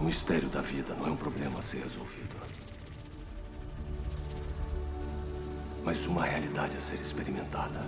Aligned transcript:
O 0.00 0.04
mistério 0.04 0.48
da 0.48 0.60
vida 0.60 0.94
não 0.94 1.08
é 1.08 1.10
um 1.10 1.16
problema 1.16 1.58
a 1.58 1.62
ser 1.62 1.82
resolvido. 1.82 2.36
Mas 5.84 6.06
uma 6.06 6.24
realidade 6.24 6.76
a 6.76 6.80
ser 6.80 6.96
experimentada. 6.96 7.80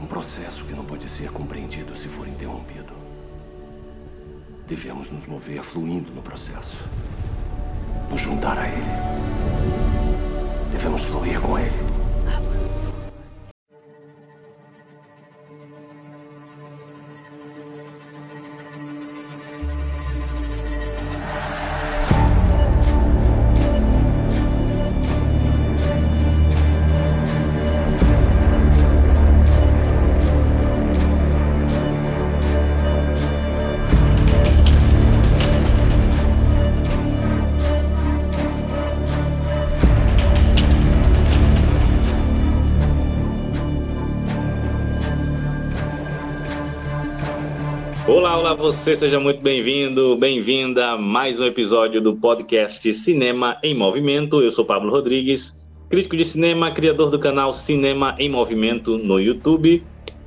Um 0.00 0.06
processo 0.06 0.64
que 0.64 0.74
não 0.74 0.84
pode 0.84 1.08
ser 1.08 1.30
compreendido 1.30 1.96
se 1.96 2.06
for 2.06 2.28
interrompido. 2.28 2.92
Devemos 4.68 5.10
nos 5.10 5.24
mover 5.24 5.62
fluindo 5.62 6.12
no 6.12 6.20
processo. 6.20 6.84
Nos 8.10 8.20
juntar 8.20 8.58
a 8.58 8.68
ele. 8.68 8.84
Devemos 10.70 11.02
fluir 11.04 11.40
com 11.40 11.58
ele. 11.58 11.84
Você, 48.64 48.96
seja 48.96 49.20
muito 49.20 49.42
bem-vindo, 49.42 50.16
bem-vinda 50.16 50.92
a 50.92 50.96
mais 50.96 51.38
um 51.38 51.44
episódio 51.44 52.00
do 52.00 52.16
podcast 52.16 52.94
Cinema 52.94 53.58
em 53.62 53.74
Movimento. 53.74 54.40
Eu 54.40 54.50
sou 54.50 54.64
Pablo 54.64 54.90
Rodrigues, 54.90 55.54
crítico 55.90 56.16
de 56.16 56.24
cinema, 56.24 56.70
criador 56.70 57.10
do 57.10 57.18
canal 57.18 57.52
Cinema 57.52 58.16
em 58.18 58.30
Movimento 58.30 58.96
no 58.96 59.20
YouTube. 59.20 59.84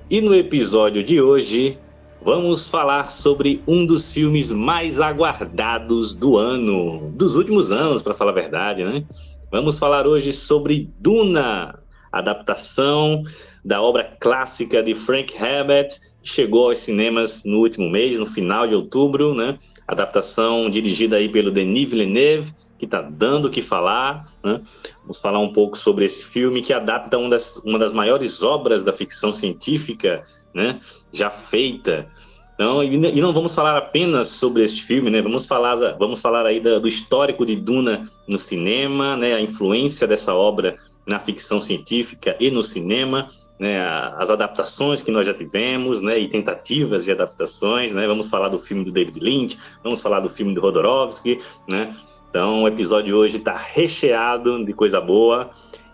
E 0.07 0.21
no 0.21 0.35
episódio 0.35 1.03
de 1.03 1.19
hoje, 1.19 1.79
vamos 2.21 2.67
falar 2.67 3.09
sobre 3.09 3.59
um 3.67 3.87
dos 3.87 4.07
filmes 4.07 4.51
mais 4.51 4.99
aguardados 4.99 6.13
do 6.13 6.37
ano, 6.37 7.11
dos 7.15 7.35
últimos 7.35 7.71
anos, 7.71 8.03
para 8.03 8.13
falar 8.13 8.29
a 8.29 8.35
verdade, 8.35 8.83
né? 8.83 9.03
Vamos 9.51 9.79
falar 9.79 10.05
hoje 10.05 10.31
sobre 10.31 10.91
Duna, 10.99 11.79
adaptação 12.11 13.23
da 13.65 13.81
obra 13.81 14.15
clássica 14.19 14.83
de 14.83 14.93
Frank 14.93 15.33
Herbert 15.35 15.89
chegou 16.27 16.69
aos 16.69 16.79
cinemas 16.79 17.43
no 17.45 17.59
último 17.59 17.89
mês, 17.89 18.19
no 18.19 18.25
final 18.25 18.67
de 18.67 18.75
outubro, 18.75 19.33
né? 19.33 19.57
Adaptação 19.87 20.69
dirigida 20.69 21.15
aí 21.15 21.29
pelo 21.29 21.51
Denis 21.51 21.89
Villeneuve, 21.89 22.53
que 22.77 22.83
está 22.83 23.01
dando 23.01 23.45
o 23.45 23.49
que 23.49 23.61
falar, 23.61 24.25
né? 24.43 24.61
Vamos 25.01 25.19
falar 25.19 25.39
um 25.39 25.53
pouco 25.53 25.77
sobre 25.77 26.03
esse 26.03 26.21
filme 26.21 26.61
que 26.61 26.73
adapta 26.73 27.17
uma 27.17 27.29
das, 27.29 27.57
uma 27.63 27.79
das 27.79 27.93
maiores 27.93 28.43
obras 28.43 28.83
da 28.83 28.91
ficção 28.91 29.31
científica, 29.31 30.23
né? 30.53 30.79
Já 31.13 31.31
feita. 31.31 32.09
Então, 32.55 32.83
e, 32.83 33.21
não 33.21 33.31
vamos 33.31 33.55
falar 33.55 33.77
apenas 33.77 34.27
sobre 34.27 34.63
este 34.63 34.83
filme, 34.83 35.09
né? 35.09 35.21
Vamos 35.21 35.45
falar, 35.45 35.75
vamos 35.97 36.19
falar 36.19 36.45
aí 36.45 36.59
do 36.59 36.87
histórico 36.87 37.45
de 37.45 37.55
Duna 37.55 38.03
no 38.27 38.37
cinema, 38.37 39.15
né? 39.15 39.33
A 39.33 39.39
influência 39.39 40.05
dessa 40.05 40.33
obra 40.33 40.75
na 41.05 41.19
ficção 41.19 41.61
científica 41.61 42.35
e 42.37 42.51
no 42.51 42.61
cinema 42.61 43.27
né, 43.59 43.79
as 44.17 44.29
adaptações 44.29 45.01
que 45.01 45.11
nós 45.11 45.25
já 45.25 45.33
tivemos, 45.33 46.01
né, 46.01 46.19
e 46.19 46.27
tentativas 46.27 47.03
de 47.03 47.11
adaptações, 47.11 47.91
né, 47.91 48.05
vamos 48.05 48.27
falar 48.27 48.49
do 48.49 48.59
filme 48.59 48.83
do 48.83 48.91
David 48.91 49.19
Lynch, 49.19 49.57
vamos 49.83 50.01
falar 50.01 50.19
do 50.19 50.29
filme 50.29 50.53
do 50.53 50.61
Rodorovsky, 50.61 51.39
né, 51.67 51.95
então 52.29 52.63
o 52.63 52.67
episódio 52.67 53.07
de 53.07 53.13
hoje 53.13 53.37
está 53.37 53.57
recheado 53.57 54.63
de 54.63 54.73
coisa 54.73 55.01
boa, 55.01 55.49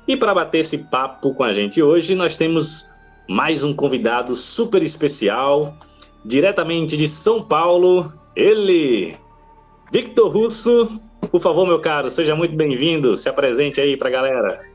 e 0.07 0.17
para 0.17 0.33
bater 0.33 0.59
esse 0.59 0.77
papo 0.77 1.33
com 1.33 1.43
a 1.43 1.53
gente 1.53 1.81
hoje, 1.81 2.15
nós 2.15 2.35
temos 2.35 2.85
mais 3.27 3.63
um 3.63 3.73
convidado 3.73 4.35
super 4.35 4.83
especial, 4.83 5.73
diretamente 6.25 6.97
de 6.97 7.07
São 7.07 7.41
Paulo, 7.41 8.11
ele, 8.35 9.15
Victor 9.91 10.29
Russo, 10.29 10.99
por 11.31 11.41
favor, 11.41 11.65
meu 11.65 11.79
caro, 11.79 12.09
seja 12.09 12.35
muito 12.35 12.55
bem-vindo, 12.55 13.15
se 13.15 13.29
apresente 13.29 13.79
aí 13.79 13.95
para 13.95 14.09
a 14.09 14.11
galera. 14.11 14.72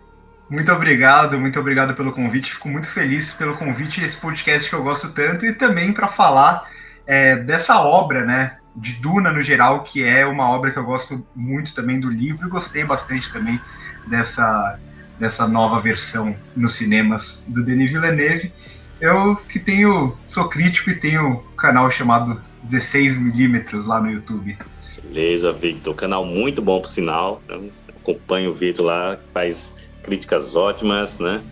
Muito 0.50 0.72
obrigado, 0.72 1.38
muito 1.38 1.60
obrigado 1.60 1.94
pelo 1.94 2.12
convite. 2.12 2.54
Fico 2.54 2.68
muito 2.68 2.88
feliz 2.88 3.32
pelo 3.34 3.56
convite 3.56 4.02
esse 4.02 4.16
podcast 4.16 4.68
que 4.68 4.74
eu 4.74 4.82
gosto 4.82 5.10
tanto 5.10 5.44
e 5.44 5.52
também 5.52 5.92
para 5.92 6.08
falar 6.08 6.68
é, 7.06 7.36
dessa 7.36 7.80
obra, 7.80 8.24
né, 8.24 8.56
de 8.74 8.94
Duna 8.94 9.30
no 9.30 9.42
geral, 9.42 9.82
que 9.82 10.02
é 10.02 10.24
uma 10.24 10.48
obra 10.48 10.70
que 10.70 10.78
eu 10.78 10.84
gosto 10.84 11.24
muito 11.34 11.74
também 11.74 12.00
do 12.00 12.08
livro 12.08 12.46
e 12.46 12.50
gostei 12.50 12.84
bastante 12.84 13.30
também 13.32 13.60
dessa 14.06 14.78
dessa 15.18 15.48
nova 15.48 15.80
versão 15.80 16.36
nos 16.56 16.74
cinemas 16.74 17.42
do 17.46 17.64
Denis 17.64 17.90
Villeneuve. 17.90 18.52
Eu 19.00 19.36
que 19.36 19.58
tenho 19.58 20.16
sou 20.28 20.48
crítico 20.48 20.90
e 20.90 20.94
tenho 20.94 21.26
um 21.28 21.56
canal 21.56 21.90
chamado 21.90 22.40
16mm 22.70 23.84
lá 23.84 24.00
no 24.00 24.10
YouTube. 24.10 24.56
Beleza, 25.02 25.52
Victor. 25.52 25.94
Canal 25.94 26.24
muito 26.24 26.62
bom 26.62 26.80
por 26.80 26.88
sinal. 26.88 27.42
Eu 27.48 27.70
acompanho 28.00 28.50
o 28.50 28.54
Victor 28.54 28.86
lá, 28.86 29.18
faz 29.32 29.74
críticas 30.08 30.56
ótimas, 30.56 31.18
né? 31.18 31.44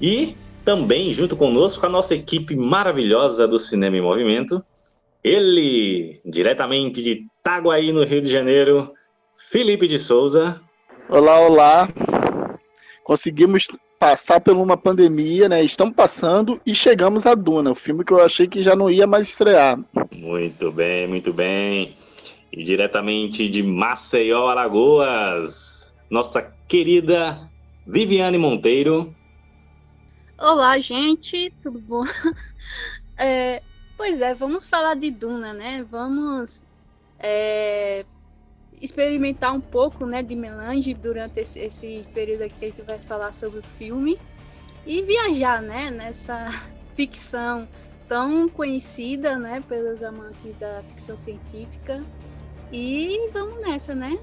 E 0.00 0.34
também, 0.64 1.12
junto 1.12 1.36
conosco, 1.36 1.84
a 1.84 1.88
nossa 1.88 2.14
equipe 2.14 2.56
maravilhosa 2.56 3.46
do 3.46 3.58
Cinema 3.58 3.96
em 3.98 4.00
Movimento, 4.00 4.64
ele, 5.22 6.18
diretamente 6.24 7.02
de 7.02 7.26
Itaguaí, 7.40 7.92
no 7.92 8.04
Rio 8.04 8.22
de 8.22 8.30
Janeiro, 8.30 8.90
Felipe 9.50 9.86
de 9.86 9.98
Souza. 9.98 10.60
Olá, 11.10 11.40
olá. 11.40 11.88
Conseguimos 13.04 13.68
passar 13.98 14.40
por 14.40 14.56
uma 14.56 14.76
pandemia, 14.76 15.46
né? 15.46 15.62
Estamos 15.62 15.94
passando 15.94 16.58
e 16.64 16.74
chegamos 16.74 17.26
a 17.26 17.34
Duna, 17.34 17.72
o 17.72 17.74
filme 17.74 18.02
que 18.02 18.12
eu 18.12 18.24
achei 18.24 18.48
que 18.48 18.62
já 18.62 18.74
não 18.74 18.90
ia 18.90 19.06
mais 19.06 19.28
estrear. 19.28 19.78
Muito 20.10 20.72
bem, 20.72 21.06
muito 21.06 21.34
bem. 21.34 21.94
E 22.50 22.64
diretamente 22.64 23.48
de 23.48 23.62
Maceió, 23.62 24.48
Alagoas, 24.48 25.81
nossa 26.12 26.42
querida 26.68 27.50
Viviane 27.86 28.36
Monteiro. 28.36 29.16
Olá, 30.36 30.78
gente, 30.78 31.50
tudo 31.62 31.80
bom? 31.80 32.04
É, 33.14 33.62
pois 33.96 34.20
é, 34.20 34.34
vamos 34.34 34.66
falar 34.66 34.94
de 34.94 35.10
Duna, 35.10 35.52
né? 35.52 35.86
Vamos 35.88 36.64
é, 37.18 38.04
experimentar 38.80 39.52
um 39.52 39.60
pouco 39.60 40.06
né, 40.06 40.22
de 40.22 40.34
melange 40.34 40.92
durante 40.94 41.38
esse, 41.38 41.60
esse 41.60 42.04
período 42.12 42.42
aqui 42.42 42.54
que 42.58 42.64
a 42.64 42.70
gente 42.70 42.82
vai 42.82 42.98
falar 42.98 43.32
sobre 43.32 43.60
o 43.60 43.62
filme 43.62 44.18
e 44.84 45.02
viajar 45.02 45.62
né, 45.62 45.90
nessa 45.90 46.48
ficção 46.96 47.68
tão 48.08 48.48
conhecida 48.48 49.38
né, 49.38 49.62
pelos 49.68 50.02
amantes 50.02 50.56
da 50.58 50.82
ficção 50.88 51.16
científica. 51.16 52.02
E 52.72 53.30
vamos 53.32 53.62
nessa, 53.62 53.94
né? 53.94 54.18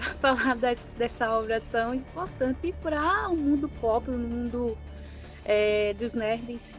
falar 0.20 0.56
desse, 0.56 0.90
dessa 0.92 1.30
obra 1.30 1.62
tão 1.70 1.94
importante 1.94 2.74
para 2.82 3.28
o 3.28 3.36
mundo 3.36 3.68
pop, 3.80 4.08
o 4.10 4.18
mundo 4.18 4.76
é, 5.44 5.94
dos 5.94 6.14
nerds. 6.14 6.76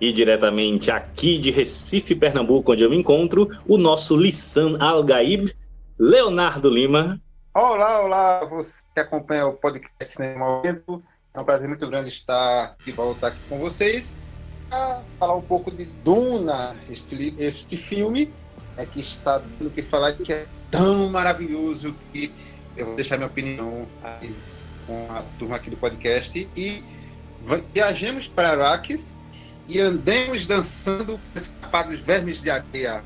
E 0.00 0.12
diretamente 0.12 0.90
aqui 0.90 1.38
de 1.38 1.50
Recife, 1.50 2.14
Pernambuco, 2.14 2.72
onde 2.72 2.82
eu 2.82 2.90
me 2.90 2.96
encontro, 2.96 3.48
o 3.66 3.78
nosso 3.78 4.16
Lissan 4.16 4.76
Algaib, 4.78 5.54
Leonardo 5.98 6.68
Lima. 6.68 7.20
Olá, 7.54 8.00
olá, 8.02 8.44
você 8.44 8.82
que 8.92 9.00
acompanha 9.00 9.46
o 9.46 9.52
podcast 9.52 10.04
Cinema 10.04 10.46
Momento. 10.46 11.02
É 11.32 11.40
um 11.40 11.44
prazer 11.44 11.68
muito 11.68 11.86
grande 11.88 12.08
estar 12.08 12.76
de 12.84 12.92
volta 12.92 13.28
aqui 13.28 13.38
com 13.48 13.58
vocês 13.58 14.14
para 14.72 15.02
falar 15.18 15.36
um 15.36 15.42
pouco 15.42 15.70
de 15.70 15.84
Duna, 15.84 16.74
este, 16.88 17.34
este 17.38 17.76
filme 17.76 18.32
é 18.78 18.86
que 18.86 19.00
está 19.00 19.36
dando 19.38 19.70
que 19.70 19.82
falar 19.82 20.14
que 20.14 20.32
é 20.32 20.46
tão 20.70 21.10
maravilhoso 21.10 21.94
que 22.10 22.32
eu 22.76 22.86
vou 22.86 22.96
deixar 22.96 23.16
minha 23.16 23.26
opinião 23.26 23.86
com 24.86 25.06
a 25.10 25.22
turma 25.38 25.56
aqui 25.56 25.70
do 25.70 25.76
podcast 25.76 26.48
e 26.56 26.82
viajemos 27.72 28.28
para 28.28 28.50
Araques 28.50 29.16
e 29.68 29.80
andemos 29.80 30.46
dançando 30.46 31.20
escapar 31.34 31.88
dos 31.88 32.00
vermes 32.00 32.40
de 32.40 32.50
areia. 32.50 33.02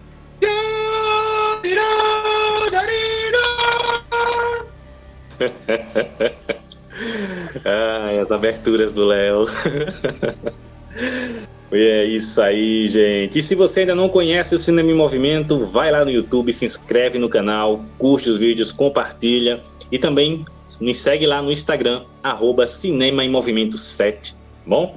ah, 7.65 8.23
as 8.23 8.31
aberturas 8.31 8.93
do 8.93 9.05
Léo. 9.05 9.47
É 11.71 12.05
isso 12.05 12.41
aí, 12.41 12.89
gente. 12.89 13.39
E 13.39 13.43
se 13.43 13.55
você 13.55 13.81
ainda 13.81 13.95
não 13.95 14.09
conhece 14.09 14.55
o 14.55 14.59
Cinema 14.59 14.91
em 14.91 14.95
Movimento, 14.95 15.67
vai 15.67 15.91
lá 15.91 16.05
no 16.05 16.11
YouTube, 16.11 16.53
se 16.53 16.65
inscreve 16.65 17.19
no 17.19 17.29
canal, 17.29 17.85
curte 17.99 18.31
os 18.31 18.37
vídeos, 18.37 18.71
compartilha 18.71 19.61
e 19.91 19.99
também 19.99 20.45
me 20.81 20.95
segue 20.95 21.27
lá 21.27 21.43
no 21.43 21.51
Instagram, 21.51 22.03
arroba 22.23 22.67
Cinema 22.67 23.25
em 23.25 23.31
Movimento 23.31 23.79
7, 23.79 24.35
bom? 24.65 24.97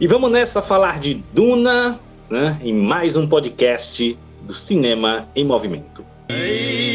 E 0.00 0.06
vamos 0.06 0.30
nessa 0.30 0.60
falar 0.60 0.98
de 0.98 1.22
Duna, 1.32 1.98
né, 2.28 2.58
em 2.62 2.72
mais 2.72 3.16
um 3.16 3.26
podcast 3.26 4.18
do 4.42 4.52
Cinema 4.52 5.28
em 5.34 5.44
Movimento. 5.44 6.04
uma 6.28 6.93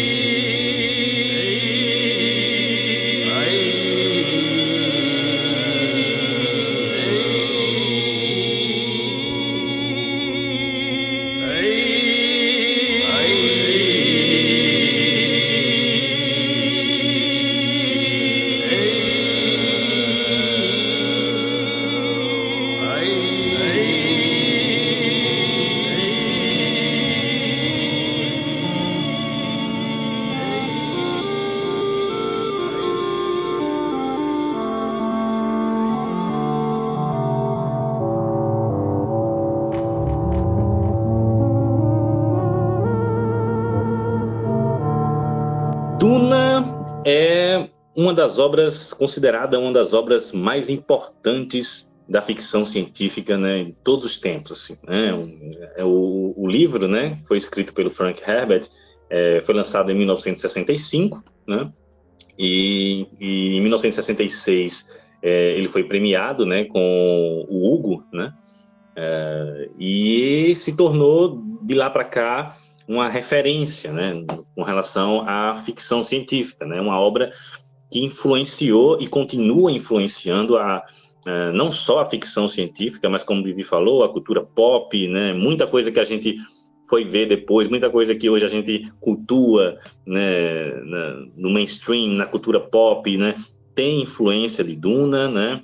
obras, 48.39 48.93
considerada 48.93 49.59
uma 49.59 49.71
das 49.71 49.93
obras 49.93 50.31
mais 50.31 50.69
importantes 50.69 51.89
da 52.09 52.21
ficção 52.21 52.65
científica, 52.65 53.37
né, 53.37 53.59
em 53.59 53.75
todos 53.83 54.03
os 54.03 54.17
tempos, 54.17 54.51
assim, 54.51 54.77
né, 54.87 55.11
é 55.75 55.85
o, 55.85 56.33
o 56.35 56.47
livro, 56.47 56.87
né, 56.87 57.19
foi 57.27 57.37
escrito 57.37 57.71
pelo 57.71 57.91
Frank 57.91 58.19
Herbert, 58.27 58.67
é, 59.09 59.41
foi 59.43 59.53
lançado 59.53 59.91
em 59.91 59.95
1965, 59.95 61.23
né, 61.47 61.71
e, 62.37 63.07
e 63.19 63.57
em 63.57 63.61
1966 63.61 64.89
é, 65.21 65.51
ele 65.55 65.67
foi 65.67 65.83
premiado, 65.83 66.47
né, 66.47 66.65
com 66.65 67.45
o 67.47 67.71
Hugo, 67.71 68.03
né, 68.11 68.33
é, 68.95 69.69
e 69.77 70.55
se 70.55 70.75
tornou 70.75 71.43
de 71.61 71.75
lá 71.75 71.91
para 71.91 72.05
cá 72.05 72.57
uma 72.87 73.07
referência, 73.07 73.91
né, 73.93 74.25
com 74.55 74.63
relação 74.63 75.21
à 75.29 75.53
ficção 75.53 76.01
científica, 76.01 76.65
né, 76.65 76.81
uma 76.81 76.99
obra 76.99 77.31
que 77.89 78.03
influenciou 78.03 78.99
e 79.01 79.07
continua 79.07 79.71
influenciando 79.71 80.57
a, 80.57 80.83
a, 81.25 81.51
não 81.53 81.71
só 81.71 81.99
a 82.01 82.09
ficção 82.09 82.47
científica, 82.47 83.09
mas 83.09 83.23
como 83.23 83.41
o 83.41 83.43
Vivi 83.43 83.63
falou, 83.63 84.03
a 84.03 84.09
cultura 84.09 84.41
pop, 84.41 85.07
né? 85.07 85.33
Muita 85.33 85.65
coisa 85.65 85.91
que 85.91 85.99
a 85.99 86.03
gente 86.03 86.37
foi 86.89 87.05
ver 87.05 87.27
depois, 87.27 87.67
muita 87.67 87.89
coisa 87.89 88.15
que 88.15 88.29
hoje 88.29 88.45
a 88.45 88.49
gente 88.49 88.91
cultua, 88.99 89.77
né, 90.07 90.73
no 91.37 91.51
mainstream, 91.51 92.15
na 92.15 92.25
cultura 92.25 92.59
pop, 92.59 93.15
né, 93.15 93.35
tem 93.75 94.01
influência 94.01 94.63
de 94.63 94.75
Duna, 94.75 95.29
né? 95.29 95.61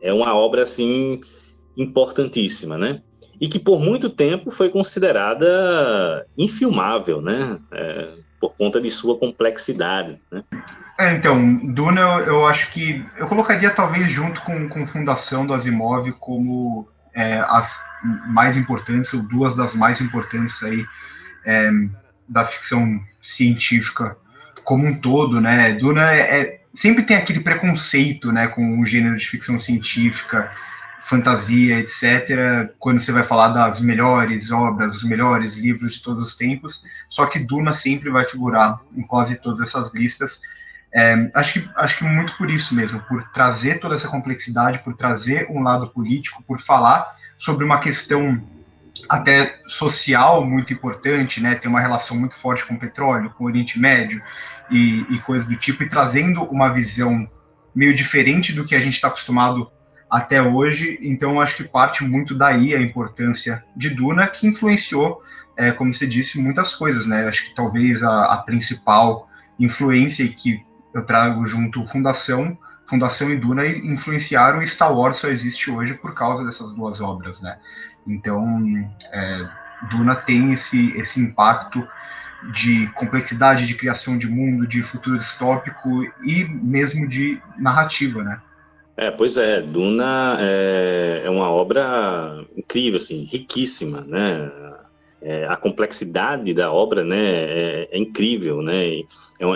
É 0.00 0.12
uma 0.12 0.34
obra 0.34 0.62
assim 0.62 1.20
importantíssima, 1.76 2.76
né? 2.76 3.02
E 3.40 3.48
que 3.48 3.58
por 3.58 3.80
muito 3.80 4.10
tempo 4.10 4.50
foi 4.50 4.68
considerada 4.68 6.26
infilmável, 6.36 7.20
né? 7.20 7.58
É, 7.72 8.14
por 8.40 8.54
conta 8.56 8.80
de 8.80 8.90
sua 8.90 9.16
complexidade, 9.16 10.20
né? 10.30 10.44
É, 10.98 11.14
então, 11.14 11.54
Duna 11.58 12.00
eu, 12.00 12.20
eu, 12.24 12.46
acho 12.46 12.72
que 12.72 13.06
eu 13.16 13.28
colocaria 13.28 13.70
talvez 13.70 14.10
junto 14.10 14.40
com, 14.42 14.68
com 14.68 14.84
Fundação 14.84 15.46
do 15.46 15.54
Asimov 15.54 16.10
como 16.18 16.88
é, 17.14 17.38
as 17.38 17.78
mais 18.26 18.56
importantes, 18.56 19.12
ou 19.14 19.22
duas 19.22 19.54
das 19.54 19.74
mais 19.74 20.00
importantes 20.00 20.60
aí 20.62 20.84
é, 21.44 21.70
da 22.28 22.44
ficção 22.44 23.00
científica 23.22 24.16
como 24.64 24.86
um 24.86 24.94
todo, 24.94 25.40
né? 25.40 25.72
Duna 25.74 26.12
é, 26.12 26.40
é, 26.40 26.60
sempre 26.74 27.04
tem 27.04 27.16
aquele 27.16 27.40
preconceito, 27.40 28.30
né, 28.32 28.48
com 28.48 28.80
o 28.80 28.84
gênero 28.84 29.16
de 29.16 29.26
ficção 29.26 29.58
científica, 29.58 30.50
fantasia, 31.06 31.78
etc. 31.78 32.74
Quando 32.78 33.00
você 33.00 33.12
vai 33.12 33.22
falar 33.22 33.48
das 33.48 33.80
melhores 33.80 34.50
obras, 34.50 34.96
os 34.96 35.04
melhores 35.04 35.54
livros 35.54 35.94
de 35.94 36.02
todos 36.02 36.26
os 36.26 36.36
tempos, 36.36 36.82
só 37.08 37.24
que 37.26 37.38
Duna 37.38 37.72
sempre 37.72 38.10
vai 38.10 38.24
figurar 38.24 38.80
em 38.94 39.02
quase 39.02 39.36
todas 39.36 39.60
essas 39.60 39.94
listas 39.94 40.40
é, 40.92 41.30
acho, 41.34 41.54
que, 41.54 41.70
acho 41.76 41.98
que 41.98 42.04
muito 42.04 42.36
por 42.36 42.50
isso 42.50 42.74
mesmo, 42.74 43.00
por 43.02 43.22
trazer 43.30 43.78
toda 43.78 43.94
essa 43.94 44.08
complexidade, 44.08 44.78
por 44.80 44.94
trazer 44.96 45.46
um 45.50 45.62
lado 45.62 45.88
político, 45.88 46.42
por 46.42 46.60
falar 46.60 47.06
sobre 47.38 47.64
uma 47.64 47.78
questão 47.78 48.42
até 49.08 49.60
social 49.66 50.44
muito 50.44 50.72
importante, 50.72 51.40
né? 51.40 51.54
Tem 51.54 51.70
uma 51.70 51.80
relação 51.80 52.16
muito 52.16 52.34
forte 52.36 52.64
com 52.64 52.74
o 52.74 52.78
petróleo, 52.78 53.30
com 53.30 53.44
o 53.44 53.46
Oriente 53.46 53.78
Médio 53.78 54.20
e, 54.70 55.06
e 55.10 55.18
coisas 55.20 55.48
do 55.48 55.56
tipo, 55.56 55.82
e 55.82 55.88
trazendo 55.88 56.42
uma 56.44 56.70
visão 56.70 57.28
meio 57.74 57.94
diferente 57.94 58.52
do 58.52 58.64
que 58.64 58.74
a 58.74 58.80
gente 58.80 58.94
está 58.94 59.08
acostumado 59.08 59.70
até 60.10 60.42
hoje. 60.42 60.98
Então, 61.02 61.40
acho 61.40 61.56
que 61.56 61.64
parte 61.64 62.02
muito 62.02 62.34
daí 62.34 62.74
a 62.74 62.80
importância 62.80 63.62
de 63.76 63.90
Duna, 63.90 64.26
que 64.26 64.46
influenciou, 64.46 65.22
é, 65.56 65.70
como 65.70 65.94
você 65.94 66.06
disse, 66.06 66.38
muitas 66.38 66.74
coisas, 66.74 67.06
né? 67.06 67.28
Acho 67.28 67.44
que 67.44 67.54
talvez 67.54 68.02
a, 68.02 68.24
a 68.24 68.36
principal 68.38 69.28
influência 69.58 70.22
e 70.22 70.28
que 70.30 70.66
eu 70.98 71.04
trago 71.04 71.46
junto 71.46 71.86
Fundação, 71.86 72.56
Fundação 72.86 73.30
e 73.30 73.36
Duna 73.36 73.66
influenciaram 73.66 74.62
e 74.62 74.66
Star 74.66 74.94
Wars 74.94 75.18
só 75.18 75.28
existe 75.28 75.70
hoje 75.70 75.94
por 75.94 76.14
causa 76.14 76.44
dessas 76.44 76.74
duas 76.74 77.00
obras, 77.00 77.40
né? 77.40 77.58
Então, 78.06 78.88
é, 79.12 79.48
Duna 79.90 80.16
tem 80.16 80.52
esse, 80.52 80.96
esse 80.96 81.20
impacto 81.20 81.86
de 82.52 82.86
complexidade 82.94 83.66
de 83.66 83.74
criação 83.74 84.16
de 84.16 84.26
mundo, 84.26 84.66
de 84.66 84.82
futuro 84.82 85.18
distópico 85.18 86.02
e 86.24 86.44
mesmo 86.44 87.06
de 87.06 87.40
narrativa, 87.58 88.22
né? 88.22 88.40
É, 88.96 89.10
pois 89.10 89.36
é, 89.36 89.60
Duna 89.60 90.36
é, 90.40 91.22
é 91.24 91.30
uma 91.30 91.50
obra 91.50 92.44
incrível, 92.56 92.96
assim, 92.96 93.24
riquíssima, 93.24 94.00
né? 94.00 94.50
É, 95.20 95.46
a 95.46 95.56
complexidade 95.56 96.54
da 96.54 96.72
obra, 96.72 97.04
né, 97.04 97.18
é, 97.18 97.88
é 97.90 97.98
incrível, 97.98 98.62
né? 98.62 99.00
É, 99.00 99.04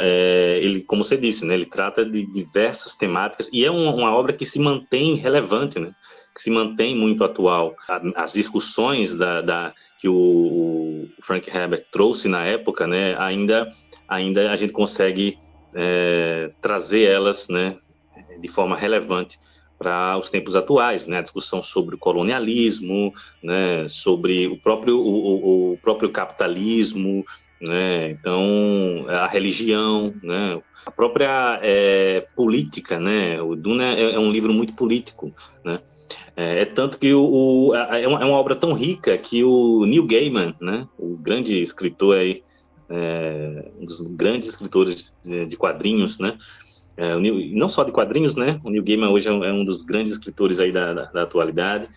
é, 0.01 0.59
ele, 0.61 0.83
como 0.83 1.05
você 1.05 1.17
disse, 1.17 1.45
né, 1.45 1.55
ele 1.55 1.67
trata 1.67 2.05
de 2.05 2.27
diversas 2.27 2.97
temáticas 2.97 3.49
e 3.53 3.65
é 3.65 3.71
uma, 3.71 3.95
uma 3.95 4.15
obra 4.15 4.33
que 4.33 4.45
se 4.45 4.59
mantém 4.59 5.15
relevante, 5.15 5.79
né? 5.79 5.93
que 6.35 6.41
se 6.41 6.51
mantém 6.51 6.97
muito 6.97 7.23
atual. 7.25 7.75
As 8.17 8.33
discussões 8.33 9.15
da, 9.15 9.43
da 9.43 9.75
que 10.01 10.09
o, 10.09 11.07
Frank 11.21 11.49
Herbert 11.49 11.87
trouxe 11.93 12.29
na 12.29 12.45
época, 12.45 12.87
né, 12.87 13.15
ainda, 13.19 13.71
ainda 14.09 14.51
a 14.51 14.57
gente 14.57 14.73
consegue 14.73 15.39
é, 15.75 16.51
trazer 16.61 17.03
elas 17.03 17.49
né, 17.49 17.77
de 18.41 18.49
forma 18.49 18.77
relevante 18.77 19.39
para 19.83 20.17
os 20.17 20.31
tempos 20.31 20.55
atuais, 20.55 21.09
né? 21.09 21.19
A 21.19 21.23
discussão 21.23 21.61
sobre 21.61 21.97
o 21.97 21.99
colonialismo, 21.99 23.13
né? 23.43 23.89
Sobre 23.89 24.47
o 24.47 24.57
próprio 24.57 24.97
o, 24.97 25.73
o 25.73 25.79
próprio 25.79 26.09
capitalismo, 26.09 27.25
né? 27.61 28.13
Então, 28.13 29.05
a 29.09 29.27
religião, 29.27 30.15
né? 30.23 30.63
A 30.87 30.91
própria 30.93 31.59
é, 31.63 32.25
política, 32.37 33.01
né? 33.01 33.43
O 33.43 33.57
Duna 33.57 33.95
é, 33.95 34.15
é, 34.15 34.19
um 34.19 34.31
livro 34.31 34.53
muito 34.53 34.73
político, 34.75 35.35
né? 35.65 35.81
É, 36.37 36.63
é 36.63 36.65
tanto 36.65 36.97
que 36.97 37.13
o, 37.13 37.69
o 37.69 37.75
é, 37.75 38.07
uma, 38.07 38.23
é, 38.23 38.25
uma, 38.25 38.37
obra 38.37 38.55
tão 38.55 38.73
rica 38.73 39.19
que 39.19 39.43
o 39.43 39.85
Neil 39.85 40.07
Gaiman, 40.07 40.55
né? 40.61 40.87
O 40.97 41.17
grande 41.17 41.61
escritor 41.61 42.19
aí, 42.19 42.45
é, 42.89 43.69
um 43.81 43.85
dos 43.85 44.01
grandes 44.01 44.49
escritores 44.49 45.13
de, 45.25 45.47
de 45.47 45.57
quadrinhos, 45.57 46.21
né? 46.21 46.39
É, 46.97 47.17
não 47.53 47.69
só 47.69 47.85
de 47.85 47.93
quadrinhos, 47.93 48.37
né? 48.37 48.61
O 48.63 48.71
Neil 48.71 48.85
Gaiman 48.85 49.11
hoje 49.11 49.29
é 49.29 49.33
um, 49.33 49.45
é 49.45 49.53
um 49.53 49.65
dos 49.65 49.83
grandes 49.83 50.13
escritores 50.13 50.61
aí 50.61 50.71
da, 50.71 50.93
da, 50.93 51.05
da 51.05 51.23
atualidade. 51.23 51.89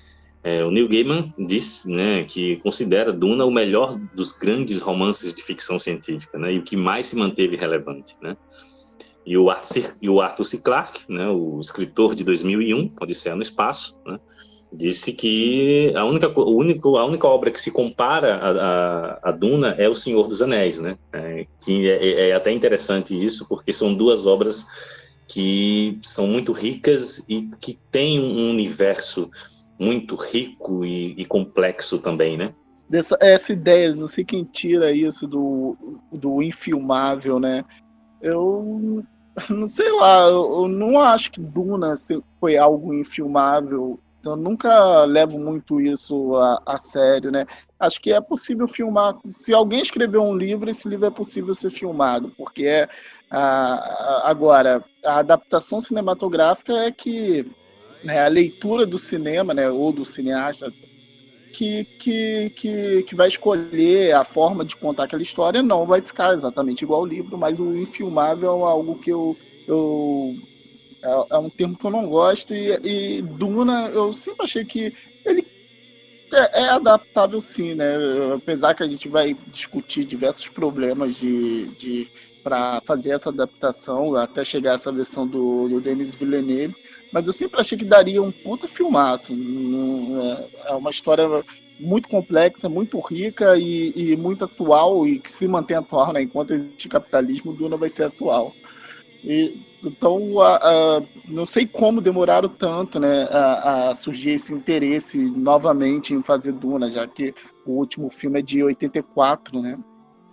É, 0.48 0.64
o 0.64 0.70
Neil 0.70 0.88
Gaiman 0.88 1.34
disse 1.40 1.90
né, 1.90 2.24
que 2.24 2.58
considera 2.58 3.12
Duna 3.12 3.46
o 3.46 3.52
melhor 3.52 3.98
dos 4.14 4.32
grandes 4.32 4.80
romances 4.80 5.34
de 5.34 5.42
ficção 5.42 5.80
científica, 5.80 6.38
né, 6.38 6.54
e 6.54 6.60
o 6.60 6.62
que 6.62 6.78
mais 6.78 7.08
se 7.08 7.16
manteve 7.16 7.56
relevante. 7.56 8.16
Né? 8.22 8.38
E, 9.25 9.36
o 9.36 9.50
Arthur, 9.50 9.96
e 10.00 10.08
o 10.08 10.22
Arthur 10.22 10.44
C. 10.44 10.60
Clarke, 10.60 11.12
né, 11.12 11.28
o 11.30 11.60
escritor 11.60 12.14
de 12.14 12.24
2001, 12.24 12.92
Odisseia 13.02 13.36
no 13.36 13.42
Espaço, 13.42 14.00
né, 14.06 14.20
disse 14.75 15.13
que 15.13 15.94
a 15.96 16.03
única, 16.05 16.27
o 16.27 16.55
único, 16.55 16.98
a 16.98 17.05
única 17.05 17.27
obra 17.27 17.51
que 17.51 17.60
se 17.60 17.72
compara 17.72 18.36
a, 18.36 18.50
a, 18.50 19.20
a 19.29 19.32
Duna 19.32 19.75
é 19.77 19.88
O 19.88 19.94
Senhor 19.94 20.27
dos 20.27 20.41
Anéis, 20.41 20.79
né, 20.79 20.98
é, 21.13 21.48
que 21.63 21.89
é, 21.89 22.29
é 22.29 22.34
até 22.34 22.51
interessante 22.51 23.15
isso, 23.22 23.48
porque 23.48 23.72
são 23.72 23.94
duas 23.94 24.25
obras 24.25 24.65
que 25.27 26.00
são 26.03 26.27
muito 26.27 26.51
ricas 26.51 27.24
e 27.27 27.50
que 27.60 27.79
têm 27.91 28.20
um 28.20 28.51
universo 28.51 29.29
muito 29.79 30.15
rico 30.15 30.86
e, 30.86 31.13
e 31.20 31.25
complexo 31.25 31.98
também, 31.98 32.38
né? 32.38 32.53
Dessa, 32.88 33.17
essa 33.20 33.51
ideia, 33.51 33.96
não 33.96 34.08
sei 34.08 34.24
quem 34.24 34.44
tira 34.44 34.91
isso 34.91 35.27
do, 35.27 35.75
do 36.12 36.44
infilmável, 36.44 37.39
né? 37.39 37.65
Eu 38.22 39.03
não 39.50 39.67
sei 39.67 39.91
lá, 39.91 40.27
eu 40.27 40.67
não 40.67 41.00
acho 41.00 41.32
que 41.32 41.41
Duna 41.41 41.94
foi 42.39 42.58
algo 42.58 42.94
infilmável 42.94 44.00
Então, 44.25 44.34
eu 44.34 44.41
nunca 44.41 45.05
levo 45.05 45.38
muito 45.38 45.79
isso 45.79 46.36
a, 46.38 46.60
a, 46.65 46.77
sério, 46.79 47.29
né? 47.29 47.46
Acho 47.79 48.01
que 48.01 48.12
é 48.12 48.20
possível 48.20 48.67
filmar. 48.67 49.20
Se 49.27 49.53
alguém 49.53 49.84
escreveu 49.84 50.24
um 50.24 50.36
livro, 50.36 50.67
esse 50.67 50.89
livro 50.89 51.05
é 51.05 51.12
possível 51.12 51.53
ser 51.53 51.70
filmado, 51.70 52.34
porque 52.36 52.65
é 52.65 52.89
a, 53.29 54.27
agora 54.27 54.84
a 55.03 55.20
adaptação 55.20 55.79
cinematográfica 55.79 56.74
é 56.74 56.91
que 56.91 57.46
né, 58.03 58.25
a 58.25 58.27
leitura 58.27 58.84
do 58.84 58.98
cinema, 58.98 59.53
né, 59.53 59.70
ou 59.70 59.94
do 59.94 60.03
cineasta 60.03 60.74
que, 61.53 61.86
que, 62.00 62.50
que, 62.55 63.03
que 63.03 63.15
vai 63.15 63.27
escolher 63.27 64.13
a 64.15 64.24
forma 64.24 64.65
de 64.65 64.75
contar 64.75 65.03
aquela 65.03 65.22
história 65.22 65.62
não 65.62 65.86
vai 65.86 66.01
ficar 66.01 66.34
exatamente 66.34 66.84
igual 66.84 67.01
ao 67.01 67.05
livro, 67.05 67.38
mas 67.38 67.60
o 67.60 67.77
infilmável 67.77 68.50
é 68.50 68.72
algo 68.72 68.98
que 68.98 69.12
eu, 69.12 69.38
eu 69.67 70.36
é, 71.05 71.35
é 71.35 71.38
um 71.38 71.50
termo 71.50 71.77
que 71.77 71.85
eu 71.85 71.91
não 71.91 72.07
gosto 72.07 72.53
e, 72.53 72.74
e 72.83 73.21
Duna 73.21 73.89
eu 73.89 74.12
sempre 74.12 74.43
achei 74.43 74.65
que 74.65 74.93
ele 75.24 75.45
é, 76.33 76.63
é, 76.63 76.69
adaptável 76.69 77.39
sim, 77.39 77.75
né? 77.75 77.95
Apesar 78.35 78.74
que 78.74 78.83
a 78.83 78.88
gente 78.88 79.07
vai 79.07 79.35
discutir 79.47 80.05
diversos 80.05 80.47
problemas 80.50 81.15
de, 81.15 81.67
de 81.77 82.12
para 82.43 82.81
fazer 82.85 83.12
essa 83.12 83.29
adaptação 83.29 84.15
até 84.15 84.43
chegar 84.45 84.75
essa 84.75 84.91
versão 84.91 85.25
do, 85.25 85.67
do 85.67 85.81
Denis 85.81 86.13
Villeneuve, 86.13 86.75
mas 87.12 87.25
eu 87.25 87.33
sempre 87.33 87.59
achei 87.59 87.77
que 87.77 87.85
daria 87.85 88.21
um 88.21 88.31
puta 88.31 88.67
filmaço. 88.67 89.33
É, 89.33 90.71
é 90.71 90.75
uma 90.75 90.91
história 90.91 91.25
muito 91.79 92.07
complexa, 92.07 92.69
muito 92.69 93.00
rica 93.00 93.57
e, 93.57 93.91
e, 93.95 94.17
muito 94.17 94.45
atual 94.45 95.07
e 95.07 95.19
que 95.19 95.31
se 95.31 95.47
mantém 95.47 95.77
atual, 95.77 96.13
né? 96.13 96.21
Enquanto 96.21 96.53
existe 96.53 96.88
capitalismo, 96.88 97.53
Duna 97.53 97.77
vai 97.77 97.89
ser 97.89 98.03
atual. 98.03 98.53
E, 99.24 99.57
então, 99.88 100.20
não 101.27 101.46
sei 101.46 101.65
como 101.65 102.01
demoraram 102.01 102.50
tanto, 102.50 103.00
né, 103.00 103.24
a, 103.30 103.89
a, 103.89 103.96
surgir 103.96 104.32
esse 104.32 104.54
interesse 104.54 105.18
novamente 105.18 106.13
em 106.13 106.22
fazer 106.22 106.51
Duna, 106.51 106.89
já 106.89 107.08
que 107.08 107.34
o 107.65 107.72
último 107.72 108.10
filme 108.10 108.39
é 108.39 108.42
de 108.42 108.63
84, 108.63 109.62
né? 109.62 109.77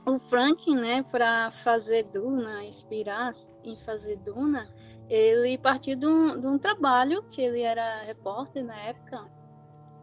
O 0.05 0.19
Frank, 0.19 0.75
né, 0.75 1.05
para 1.05 1.51
fazer 1.51 2.05
Duna, 2.05 2.65
inspirar 2.65 3.33
em 3.65 3.77
fazer 3.85 4.17
Duna, 4.17 4.69
ele 5.09 5.57
partiu 5.59 5.97
de 5.97 6.07
um, 6.07 6.41
de 6.41 6.47
um 6.47 6.59
trabalho 6.59 7.23
que 7.31 7.41
ele 7.41 7.61
era 7.61 8.03
repórter 8.03 8.65
na 8.65 8.77
época 8.77 9.29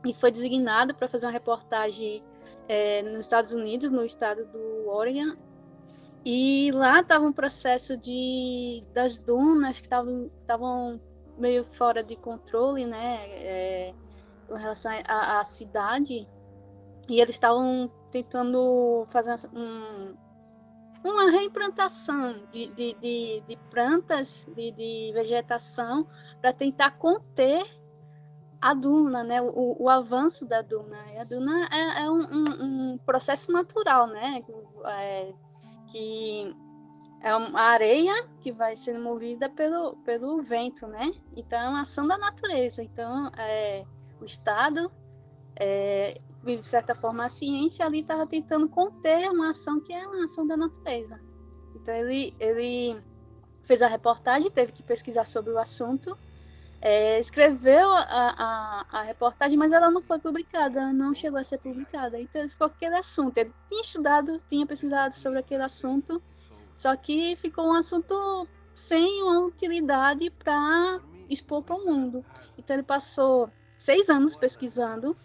e 0.06 0.14
foi 0.14 0.32
designado 0.32 0.96
para 0.96 1.10
fazer 1.10 1.26
uma 1.26 1.32
reportagem 1.32 2.24
é, 2.68 3.02
nos 3.02 3.22
Estados 3.22 3.54
Unidos, 3.54 3.90
no 3.92 4.06
estado 4.06 4.46
do 4.46 4.90
Oregon. 4.90 5.36
E 6.26 6.72
lá 6.74 7.00
estava 7.00 7.26
um 7.26 7.32
processo 7.32 7.98
de 7.98 8.84
das 8.94 9.18
dunas 9.18 9.80
que 9.80 9.88
estavam 9.88 11.00
meio 11.38 11.64
fora 11.64 12.04
de 12.04 12.16
controle, 12.18 12.86
né, 12.86 13.18
é, 13.30 13.94
em 14.50 14.58
relação 14.58 14.92
à 15.08 15.44
cidade. 15.44 16.28
E 17.08 17.20
eles 17.20 17.36
estavam 17.36 17.90
tentando 18.12 19.06
fazer 19.10 19.36
um, 19.54 20.16
uma 21.04 21.32
reimplantação 21.32 22.44
de, 22.52 22.68
de, 22.68 22.94
de, 22.96 23.44
de 23.48 23.58
plantas, 23.72 24.46
de, 24.56 24.72
de 24.72 25.12
vegetação, 25.14 26.08
para 26.42 26.54
tentar 26.54 26.92
conter 26.92 27.66
a 28.62 28.74
duna, 28.74 29.24
né? 29.24 29.42
O, 29.42 29.76
o, 29.80 29.90
avanço 29.90 30.46
da 30.46 30.62
duna. 30.62 30.98
E 31.14 31.18
a 31.18 31.24
duna 31.24 31.68
é, 31.72 32.04
é 32.04 32.12
um, 32.12 32.22
um, 32.22 32.94
um, 32.94 32.98
processo 33.00 33.52
natural, 33.52 34.08
né? 34.08 34.44
É, 34.86 35.34
que 35.90 36.56
é 37.22 37.36
uma 37.36 37.62
areia 37.62 38.28
que 38.40 38.52
vai 38.52 38.76
sendo 38.76 39.02
movida 39.02 39.50
pelo, 39.50 39.98
pelo 39.98 40.42
vento, 40.42 40.88
né? 40.88 41.12
Então 41.36 41.60
é 41.60 41.68
uma 41.68 41.82
ação 41.82 42.08
da 42.08 42.18
natureza. 42.18 42.82
Então 42.82 43.30
é, 43.38 43.86
o 44.22 44.26
Estado 44.26 44.92
é, 45.56 46.22
de 46.44 46.64
certa 46.64 46.96
forma, 46.96 47.26
a 47.26 47.30
ciência 47.30 47.86
ali 47.86 48.00
estava 48.00 48.26
tentando 48.26 48.68
conter 48.70 49.30
uma 49.30 49.50
ação 49.50 49.80
que 49.80 49.92
é 49.92 50.08
uma 50.08 50.24
ação 50.24 50.48
da 50.48 50.56
natureza. 50.56 51.20
Então, 51.76 51.94
ele, 51.94 52.34
ele 52.40 53.02
fez 53.64 53.82
a 53.82 53.88
reportagem, 53.88 54.50
teve 54.50 54.72
que 54.72 54.82
pesquisar 54.82 55.26
sobre 55.26 55.52
o 55.52 55.58
assunto, 55.58 56.18
é, 56.82 57.20
escreveu 57.20 57.92
a, 57.92 58.02
a, 58.02 58.86
a, 59.00 59.02
reportagem, 59.04 59.58
mas 59.58 59.74
ela 59.74 59.92
não 59.92 60.02
foi 60.02 60.18
publicada, 60.20 60.94
não 60.94 61.14
chegou 61.14 61.40
a 61.40 61.44
ser 61.44 61.58
publicada. 61.58 62.20
Então, 62.20 62.50
ficou 62.50 62.68
aquele 62.68 62.96
assunto. 62.96 63.38
Ele 63.38 63.54
tinha 63.70 63.82
estudado, 63.82 64.42
tinha 64.50 64.66
pesquisado 64.66 65.14
sobre 65.16 65.40
aquele 65.40 65.64
assunto, 65.64 66.22
só 66.74 66.96
que 66.96 67.36
ficou 67.36 67.68
um 67.68 67.74
assunto 67.74 68.48
sem 68.74 69.22
uma 69.24 69.40
utilidade 69.42 70.30
para 70.30 71.02
expor 71.30 71.62
para 71.64 71.76
o 71.76 71.86
mundo. 71.86 72.26
Então, 72.58 72.76
ele 72.76 72.84
passou 72.84 73.50
seis 73.78 74.10
anos 74.10 74.36
pesquisando 74.36 75.18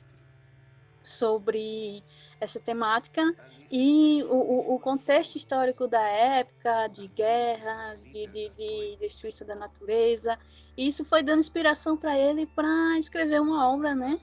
sobre 1.02 2.02
essa 2.40 2.58
temática 2.58 3.34
e 3.76 4.22
o, 4.30 4.76
o, 4.76 4.78
contexto 4.78 5.34
histórico 5.34 5.88
da 5.88 6.00
época, 6.00 6.86
de 6.86 7.08
guerras, 7.08 8.00
de, 8.04 8.24
de, 8.28 8.48
de 8.50 8.96
destruição 9.00 9.44
da 9.44 9.56
natureza. 9.56 10.38
isso 10.78 11.04
foi 11.04 11.24
dando 11.24 11.40
inspiração 11.40 11.96
para 11.96 12.16
ele 12.16 12.46
para 12.46 12.96
escrever 13.00 13.40
uma 13.40 13.68
obra, 13.68 13.92
né? 13.92 14.20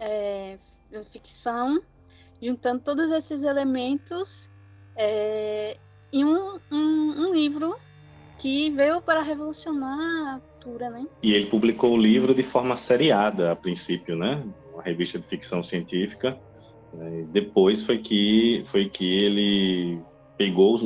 É, 0.00 0.56
ficção, 1.10 1.82
juntando 2.40 2.80
todos 2.80 3.10
esses 3.10 3.42
elementos 3.42 4.48
é, 4.96 5.76
em 6.10 6.24
um, 6.24 6.58
um, 6.72 7.26
um 7.26 7.34
livro 7.34 7.76
que 8.38 8.70
veio 8.70 9.02
para 9.02 9.20
revolucionar 9.20 10.36
a 10.36 10.40
cultura, 10.40 10.88
né? 10.88 11.06
E 11.22 11.34
ele 11.34 11.50
publicou 11.50 11.92
o 11.92 11.98
livro 11.98 12.34
de 12.34 12.42
forma 12.42 12.74
seriada, 12.74 13.52
a 13.52 13.56
princípio, 13.56 14.16
né? 14.16 14.42
uma 14.72 14.82
revista 14.82 15.18
de 15.18 15.26
ficção 15.26 15.62
científica. 15.62 16.38
Né? 16.96 17.26
Depois 17.32 17.82
foi 17.82 17.98
que 17.98 18.62
foi 18.64 18.88
que 18.88 19.04
ele 19.04 20.00
pegou 20.36 20.74
os, 20.74 20.82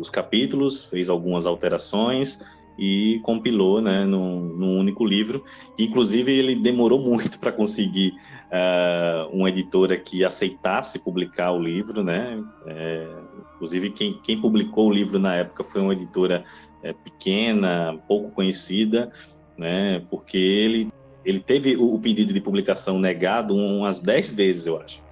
os, 0.00 0.10
capítulos, 0.10 0.84
fez 0.84 1.08
algumas 1.08 1.46
alterações 1.46 2.40
e 2.78 3.20
compilou, 3.22 3.80
né, 3.80 4.04
num, 4.04 4.40
num 4.40 4.78
único 4.78 5.04
livro. 5.04 5.44
Inclusive 5.78 6.32
ele 6.32 6.56
demorou 6.56 6.98
muito 7.00 7.38
para 7.38 7.52
conseguir 7.52 8.14
uh, 8.50 9.28
uma 9.32 9.48
editora 9.48 9.96
que 9.96 10.24
aceitasse 10.24 10.98
publicar 10.98 11.52
o 11.52 11.62
livro, 11.62 12.02
né? 12.02 12.42
É, 12.66 13.06
inclusive 13.54 13.90
quem, 13.90 14.18
quem 14.22 14.40
publicou 14.40 14.88
o 14.88 14.92
livro 14.92 15.18
na 15.18 15.36
época 15.36 15.62
foi 15.62 15.80
uma 15.80 15.92
editora 15.92 16.44
é, 16.82 16.92
pequena, 16.92 17.98
pouco 18.08 18.30
conhecida, 18.30 19.12
né? 19.56 20.02
Porque 20.10 20.38
ele 20.38 20.90
ele 21.24 21.38
teve 21.38 21.76
o 21.76 21.98
pedido 21.98 22.32
de 22.32 22.40
publicação 22.40 22.98
negado 22.98 23.54
umas 23.54 24.00
10 24.00 24.34
vezes, 24.34 24.66
eu 24.66 24.80
acho. 24.80 25.02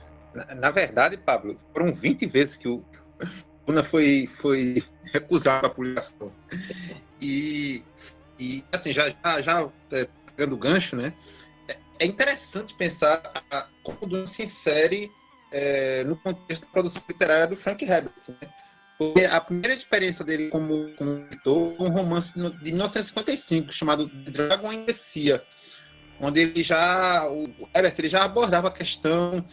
Na, 0.57 0.71
verdade, 0.71 1.17
Pablo, 1.17 1.57
foram 1.73 1.93
20 1.93 2.27
vezes 2.27 2.57
que 2.57 2.69
o 2.69 2.85
Una 3.67 3.85
foi, 3.85 4.27
foi 4.27 4.83
recusado 5.13 5.67
a 5.67 5.71
publicação. 5.71 6.33
E, 7.21 7.83
e 8.39 8.65
assim, 8.73 8.93
já, 8.93 9.09
já, 9.11 9.41
já 9.41 9.69
é, 9.93 10.09
pegando 10.27 10.55
o 10.55 10.59
gancho, 10.59 10.97
né? 10.97 11.13
É, 11.69 11.77
é 12.01 12.07
interessante 12.07 12.75
pensar 12.75 13.21
a, 13.51 13.67
como 13.83 14.15
o 14.15 14.27
se 14.27 14.45
insere 14.45 15.11
é, 15.53 16.05
no 16.05 16.17
contexto 16.17 16.63
da 16.63 16.69
produção 16.69 17.03
literária 17.09 17.47
do 17.47 17.57
Frank 17.57 17.85
Herbert, 17.85 18.13
né? 18.29 18.49
Porque 18.99 19.25
a 19.27 19.41
primeira 19.41 19.73
experiência 19.73 20.25
dele 20.25 20.49
como, 20.49 20.89
editor 21.29 21.77
um 21.81 21.89
romance 21.89 22.35
de 22.35 22.71
1955 22.73 23.73
chamado 23.73 24.09
Dragon 24.09 24.85
the 24.85 24.93
Sea, 24.93 25.41
onde 26.21 26.41
ele 26.41 26.63
já, 26.65 27.29
o 27.31 27.49
Herbert 27.73 27.95
ele 27.99 28.09
já 28.09 28.25
abordava 28.25 28.67
a 28.67 28.73
questão 28.73 29.45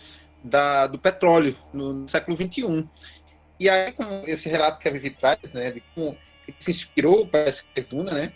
da, 0.46 0.88
do 0.88 1.00
petróleo 1.00 1.56
no, 1.74 2.08
século 2.08 2.38
XXI. 2.38 2.88
E 3.60 3.70
aí, 3.70 3.92
com 3.92 4.04
esse 4.28 4.48
relato 4.48 4.80
que 4.80 4.88
a 4.88 4.92
Vivi 4.92 5.10
traz, 5.10 5.54
né, 5.54 5.72
de 5.72 5.82
como 5.94 6.18
ele 6.48 6.58
se 6.60 6.72
inspirou 6.72 7.28
para 7.28 7.42
essa 7.42 7.64
Duna, 7.90 8.12
né, 8.12 8.34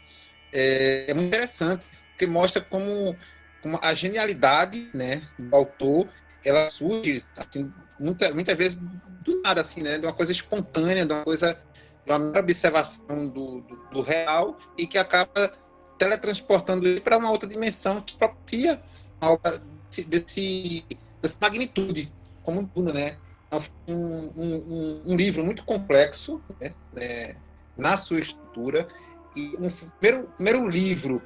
é, 0.51 1.12
é, 1.12 1.13
muito 1.13 1.28
interessante, 1.28 1.88
porque 2.10 2.25
mostra 2.25 2.62
como, 2.62 3.16
como 3.62 3.80
a 3.82 3.94
genialidade, 3.94 4.89
né, 4.94 5.22
do 5.38 5.56
autor, 5.56 6.10
ela 6.44 6.68
surge, 6.68 7.24
assim, 7.38 7.72
muita, 8.00 8.34
muitas 8.34 8.58
vezes 8.58 8.78
do 8.78 9.42
nada, 9.42 9.62
assim, 9.62 9.82
né, 9.82 9.98
de 9.98 10.06
uma 10.06 10.13
coisa 10.13 10.32
espontânea, 10.32 11.06
de 11.06 11.13
uma 11.13 11.24
coisa, 11.24 11.60
de 12.06 12.12
uma 12.12 12.39
observação 12.39 13.28
do, 13.28 13.62
do, 13.62 13.75
do 13.92 14.01
real 14.01 14.58
e 14.78 14.88
que 14.88 14.98
acaba 14.98 15.54
teletransportando 15.98 16.88
ele 16.88 17.01
para 17.01 17.18
uma 17.18 17.30
outra 17.30 17.48
dimensão 17.48 18.01
que 18.01 18.16
propicia 18.16 18.82
uma 19.22 19.32
obra 19.32 19.62
desse, 20.08 20.86
dessa 21.22 21.38
magnitude, 21.42 22.12
como 22.44 22.70
né? 22.94 23.18
É 23.52 23.56
um, 23.56 23.96
um, 23.96 25.02
um, 25.08 25.16
livro 25.16 25.44
muito 25.44 25.64
complexo 25.66 26.40
né? 26.62 26.72
É, 26.96 27.36
na 27.76 27.98
sua 27.98 28.20
estrutura 28.20 28.88
e 29.36 29.56
um 29.60 29.68
primeiro, 30.00 30.28
primeiro 30.36 30.68
livro 30.68 31.22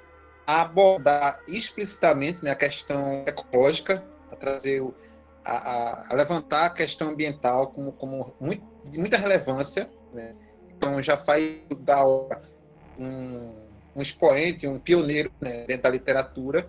a 0.46 0.62
abordar 0.62 1.42
explicitamente 1.48 2.44
né, 2.44 2.52
a 2.52 2.56
questão 2.56 3.24
ecológica, 3.26 4.06
a 4.32 4.36
trazer 4.36 4.82
a, 5.44 6.12
a, 6.12 6.16
levantar 6.16 6.66
a 6.66 6.70
questão 6.70 7.10
ambiental 7.10 7.68
como, 7.68 7.92
como 7.94 8.34
muito, 8.40 8.64
de 8.86 9.00
muita 9.00 9.18
relevância. 9.18 9.90
Né? 10.14 10.36
Então 10.70 11.02
já 11.02 11.18
faz 11.18 11.60
da 11.80 12.06
obra 12.06 12.42
um, 12.98 13.68
um 13.96 14.02
expoente, 14.02 14.68
um 14.68 14.80
pioneiro 14.80 15.32
né, 15.40 15.66
dentro 15.66 15.84
da 15.84 15.90
literatura. 15.90 16.68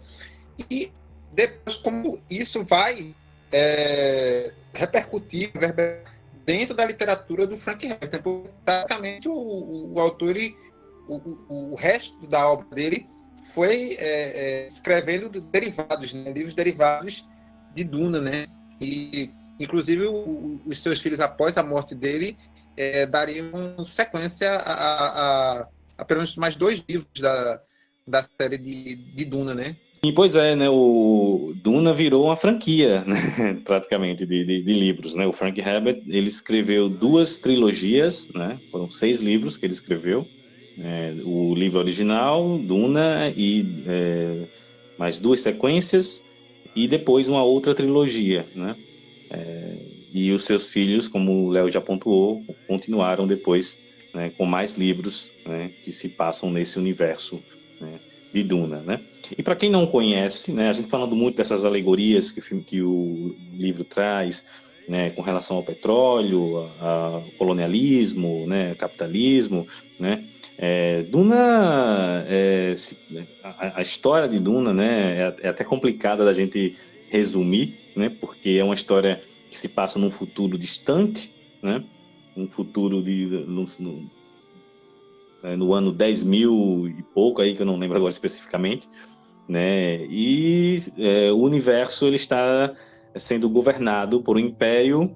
E 0.71 0.93
depois 1.35 1.77
como 1.77 2.19
isso 2.31 2.63
vai 2.65 3.15
é, 3.53 4.53
repercutir 4.75 5.53
dentro 6.45 6.75
da 6.75 6.85
literatura 6.85 7.47
do 7.47 7.57
Frank 7.57 7.87
Herbert. 7.87 8.11
Então, 8.13 8.47
praticamente 8.65 9.29
o, 9.29 9.93
o 9.95 10.01
autor, 10.01 10.31
ele, 10.31 10.57
o, 11.09 11.73
o, 11.73 11.75
resto 11.75 12.27
da 12.27 12.49
obra 12.49 12.67
dele 12.75 13.07
foi 13.53 13.97
é, 13.99 14.63
é, 14.63 14.67
escrevendo 14.67 15.29
derivados, 15.41 16.13
né? 16.13 16.33
livros 16.33 16.55
derivados 16.55 17.27
de 17.75 17.85
Duna, 17.85 18.21
né? 18.21 18.47
E 18.81 19.31
inclusive 19.59 20.07
o, 20.07 20.61
os 20.67 20.83
seus 20.83 20.99
filhos 20.99 21.21
após 21.21 21.57
a 21.57 21.63
morte 21.63 21.95
dele 21.95 22.37
é, 22.77 23.07
dariam 23.07 23.85
sequência 23.85 24.51
a, 24.51 24.73
a, 24.73 25.61
a, 25.61 25.69
a, 25.99 26.05
pelo 26.05 26.21
menos 26.21 26.37
mais 26.37 26.57
dois 26.57 26.83
livros 26.89 27.21
da, 27.21 27.63
da 28.07 28.23
série 28.23 28.59
de, 28.59 28.97
de 28.97 29.25
Duna, 29.25 29.55
né? 29.55 29.77
E, 30.05 30.13
pois 30.13 30.37
é, 30.37 30.55
né, 30.55 30.69
o 30.69 31.55
Duna 31.57 31.95
virou 31.95 32.27
uma 32.27 32.37
franquia, 32.37 33.03
né, 33.09 33.59
praticamente, 33.65 34.27
de, 34.27 34.45
de, 34.45 34.63
de, 34.63 34.73
livros, 34.75 35.15
né, 35.15 35.27
o 35.27 35.33
Frank 35.33 35.59
Herbert, 35.59 36.03
ele 36.07 36.29
escreveu 36.29 36.91
duas 36.91 37.39
trilogias, 37.39 38.29
né, 38.35 38.61
foram 38.71 38.91
seis 38.91 39.23
livros 39.23 39.57
que 39.57 39.65
ele 39.65 39.73
escreveu, 39.73 40.27
é, 40.79 41.15
o 41.25 41.55
livro 41.55 41.79
original, 41.79 42.59
Duna, 42.59 43.33
e 43.35 43.65
é, 43.87 44.47
mais 44.99 45.19
duas 45.19 45.41
sequências, 45.41 46.21
e 46.77 46.87
depois 46.87 47.27
uma 47.27 47.43
outra 47.43 47.75
trilogia, 47.75 48.47
né, 48.55 48.77
é, 49.31 49.79
e 50.13 50.33
os 50.33 50.45
seus 50.45 50.69
filhos, 50.69 51.09
como 51.09 51.47
o 51.47 51.51
Léo 51.51 51.71
já 51.71 51.81
pontuou, 51.81 52.43
continuaram 52.69 53.27
depois 53.27 53.79
né, 54.13 54.31
com 54.37 54.45
mais 54.45 54.77
livros 54.77 55.33
né, 55.47 55.73
que 55.83 55.91
se 55.91 56.11
passam 56.11 56.51
nesse 56.51 56.79
universo 56.79 57.43
né, 57.81 57.99
de 58.35 58.43
Duna, 58.43 58.83
né? 58.83 59.01
E 59.37 59.43
para 59.43 59.57
quem 59.57 59.71
não 59.71 59.87
conhece, 59.87 60.53
né, 60.53 60.69
a 60.69 60.73
gente 60.73 60.89
falando 60.89 61.15
muito 61.15 61.37
dessas 61.37 61.65
alegorias 61.65 62.31
que, 62.31 62.41
que 62.61 62.83
o 62.83 63.35
livro 63.53 63.85
traz, 63.85 64.45
né, 64.89 65.11
com 65.11 65.23
relação 65.23 65.57
ao 65.57 65.63
petróleo, 65.63 66.69
ao 66.81 67.23
colonialismo, 67.39 68.47
né, 68.47 68.75
capitalismo, 68.75 69.67
né, 69.99 70.25
é, 70.57 71.03
Duna, 71.05 72.25
é, 72.29 72.75
a, 73.43 73.79
a, 73.79 73.83
história 73.83 74.29
de 74.29 74.39
Duna, 74.39 74.73
né, 74.73 75.19
é, 75.19 75.37
é, 75.43 75.49
até 75.49 75.65
complicada 75.65 76.25
da 76.25 76.33
gente 76.33 76.77
resumir, 77.09 77.77
né, 77.97 78.09
porque 78.09 78.51
é 78.51 78.65
uma 78.65 78.75
história 78.75 79.23
que 79.51 79.59
se 79.59 79.69
passa 79.69 79.99
num 79.99 80.11
futuro 80.11 80.59
distante, 80.59 81.33
né, 81.63 81.85
um 82.37 82.49
futuro 82.49 83.03
de 83.03 83.27
no, 83.47 83.65
no, 83.79 84.11
é, 85.43 85.57
no 85.57 85.73
ano 85.73 85.93
10 85.93 86.23
mil 86.25 86.89
e 86.89 87.03
pouco 87.03 87.41
aí 87.41 87.55
que 87.55 87.63
eu 87.63 87.67
não 87.67 87.79
lembro 87.79 87.97
agora 87.97 88.13
especificamente, 88.13 88.89
né? 89.49 90.05
E 90.07 90.79
é, 90.99 91.31
o 91.33 91.39
universo 91.39 92.07
ele 92.07 92.17
está 92.17 92.73
sendo 93.17 93.49
governado 93.49 94.21
por 94.23 94.37
um 94.37 94.41
império, 94.41 95.15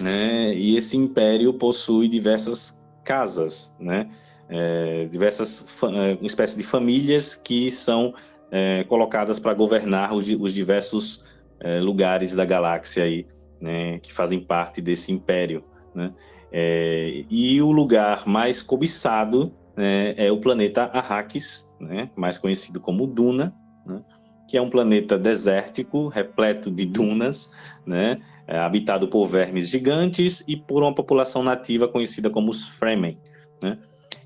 né? 0.00 0.54
E 0.54 0.76
esse 0.76 0.96
império 0.96 1.52
possui 1.54 2.08
diversas 2.08 2.82
casas, 3.04 3.74
né? 3.78 4.08
É, 4.48 5.06
diversas 5.10 5.64
é, 5.82 6.14
uma 6.14 6.26
espécie 6.26 6.56
de 6.56 6.62
famílias 6.62 7.34
que 7.34 7.70
são 7.70 8.14
é, 8.50 8.84
colocadas 8.84 9.38
para 9.38 9.52
governar 9.54 10.14
os, 10.14 10.28
os 10.28 10.54
diversos 10.54 11.24
é, 11.58 11.80
lugares 11.80 12.34
da 12.34 12.44
galáxia 12.44 13.04
aí, 13.04 13.26
né? 13.60 13.98
Que 13.98 14.12
fazem 14.12 14.40
parte 14.40 14.80
desse 14.80 15.10
império, 15.12 15.64
né? 15.94 16.12
É, 16.52 17.24
e 17.28 17.60
o 17.60 17.72
lugar 17.72 18.26
mais 18.26 18.62
cobiçado 18.62 19.52
né, 19.76 20.14
é 20.16 20.32
o 20.32 20.38
planeta 20.38 20.84
Arrakis, 20.84 21.70
né, 21.78 22.10
mais 22.16 22.38
conhecido 22.38 22.80
como 22.80 23.06
Duna, 23.06 23.54
né, 23.84 24.02
que 24.48 24.56
é 24.56 24.62
um 24.62 24.70
planeta 24.70 25.18
desértico, 25.18 26.08
repleto 26.08 26.70
de 26.70 26.86
dunas, 26.86 27.50
né, 27.84 28.20
é, 28.46 28.58
habitado 28.58 29.08
por 29.08 29.26
vermes 29.26 29.68
gigantes 29.68 30.42
e 30.46 30.56
por 30.56 30.82
uma 30.82 30.94
população 30.94 31.42
nativa 31.42 31.88
conhecida 31.88 32.30
como 32.30 32.50
os 32.50 32.68
Fremen. 32.68 33.18
Né. 33.62 33.78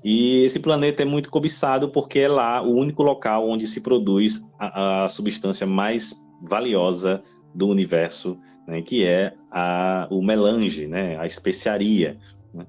E 0.03 0.43
esse 0.43 0.59
planeta 0.59 1.01
é 1.01 1.05
muito 1.05 1.29
cobiçado 1.29 1.89
porque 1.89 2.19
é 2.19 2.27
lá 2.27 2.61
o 2.61 2.75
único 2.75 3.03
local 3.03 3.47
onde 3.47 3.67
se 3.67 3.81
produz 3.81 4.41
a, 4.59 5.03
a 5.03 5.07
substância 5.07 5.65
mais 5.67 6.15
valiosa 6.43 7.21
do 7.53 7.67
universo, 7.67 8.39
né, 8.67 8.81
que 8.81 9.05
é 9.05 9.33
a, 9.51 10.07
o 10.09 10.21
melange, 10.21 10.87
né, 10.87 11.17
a 11.19 11.25
especiaria. 11.25 12.17
Né. 12.53 12.65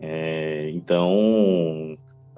É, 0.00 0.70
então, 0.74 1.96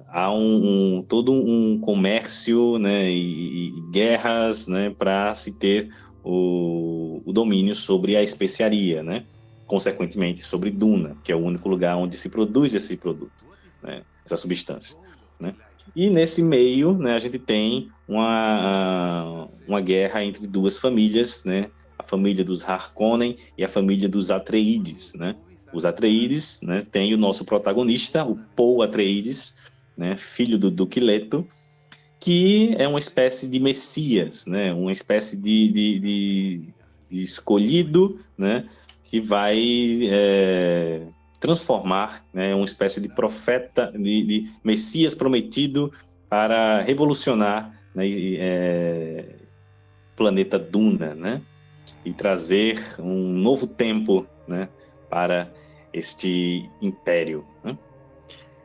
há 0.09 0.33
um, 0.33 0.97
um, 0.97 1.03
todo 1.03 1.33
um 1.33 1.79
comércio 1.79 2.79
né, 2.79 3.11
e, 3.11 3.69
e 3.69 3.81
guerras 3.91 4.67
né, 4.67 4.91
para 4.91 5.35
se 5.35 5.53
ter 5.53 5.91
o, 6.25 7.23
o, 7.25 7.33
domínio 7.33 7.75
sobre 7.75 8.17
a 8.17 8.23
especiaria, 8.23 9.03
né? 9.03 9.25
consequentemente 9.67 10.41
sobre 10.41 10.71
Duna, 10.71 11.15
que 11.23 11.31
é 11.31 11.37
o 11.37 11.39
único 11.39 11.69
lugar 11.69 11.97
onde 11.97 12.17
se 12.17 12.31
produz 12.31 12.75
esse 12.75 12.97
produto, 12.97 13.47
né, 13.83 14.03
essa 14.25 14.37
substância. 14.37 14.97
Né? 15.39 15.55
E 15.95 16.09
nesse 16.09 16.43
meio, 16.43 16.97
né, 16.97 17.15
a 17.15 17.19
gente 17.19 17.39
tem 17.39 17.91
uma, 18.09 19.47
uma 19.67 19.81
guerra 19.81 20.25
entre 20.25 20.47
duas 20.47 20.79
famílias, 20.79 21.45
né, 21.45 21.71
a 21.99 22.03
família 22.03 22.43
dos 22.43 22.65
Harkonnen 22.65 23.37
e 23.59 23.65
a 23.65 23.69
família 23.69 24.09
dos 24.09 24.31
Atreides. 24.31 25.13
Né? 25.15 25.37
Os 25.73 25.85
Atreides 25.85 26.61
né, 26.63 26.87
tem 26.91 27.13
o 27.13 27.19
nosso 27.19 27.45
protagonista, 27.45 28.25
o 28.25 28.37
Paul 28.57 28.83
Atreides, 28.83 29.55
né, 29.99 30.17
filho 30.17 30.57
do 30.57 30.71
Duque 30.71 31.01
Leto, 31.01 31.45
que 32.21 32.75
é 32.79 32.87
uma 32.87 33.01
espécie 33.01 33.49
de 33.49 33.59
messias, 33.59 34.47
né, 34.47 34.73
uma 34.73 34.93
espécie 34.93 35.37
de, 35.37 35.69
de, 35.69 35.99
de, 35.99 36.61
de 37.11 37.23
escolhido, 37.23 38.21
né, 38.37 38.69
que 39.05 39.21
vai 39.21 39.59
é, 40.11 41.03
transformar 41.41 42.25
né, 42.33 42.55
uma 42.55 42.65
espécie 42.65 43.01
de 43.01 43.09
profeta, 43.09 43.93
de, 43.93 44.23
de 44.23 44.51
messias 44.63 45.15
prometido 45.15 45.93
para 46.29 46.83
revolucionar 46.83 47.73
né, 47.95 48.05
é, 48.09 49.25
planeta 50.17 50.59
Duna, 50.59 51.15
né, 51.15 51.43
e 52.05 52.13
trazer 52.13 52.97
um 52.99 53.33
novo 53.33 53.67
tempo, 53.67 54.27
né, 54.47 54.69
para 55.11 55.51
este 55.93 56.69
império. 56.81 57.45
Né? 57.65 57.77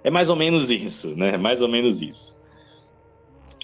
É 0.04 0.12
mais 0.12 0.30
ou 0.30 0.36
menos 0.36 0.70
isso, 0.70 1.16
né? 1.16 1.38
Mais 1.38 1.62
ou 1.62 1.68
menos 1.68 2.02
isso. 2.02 2.44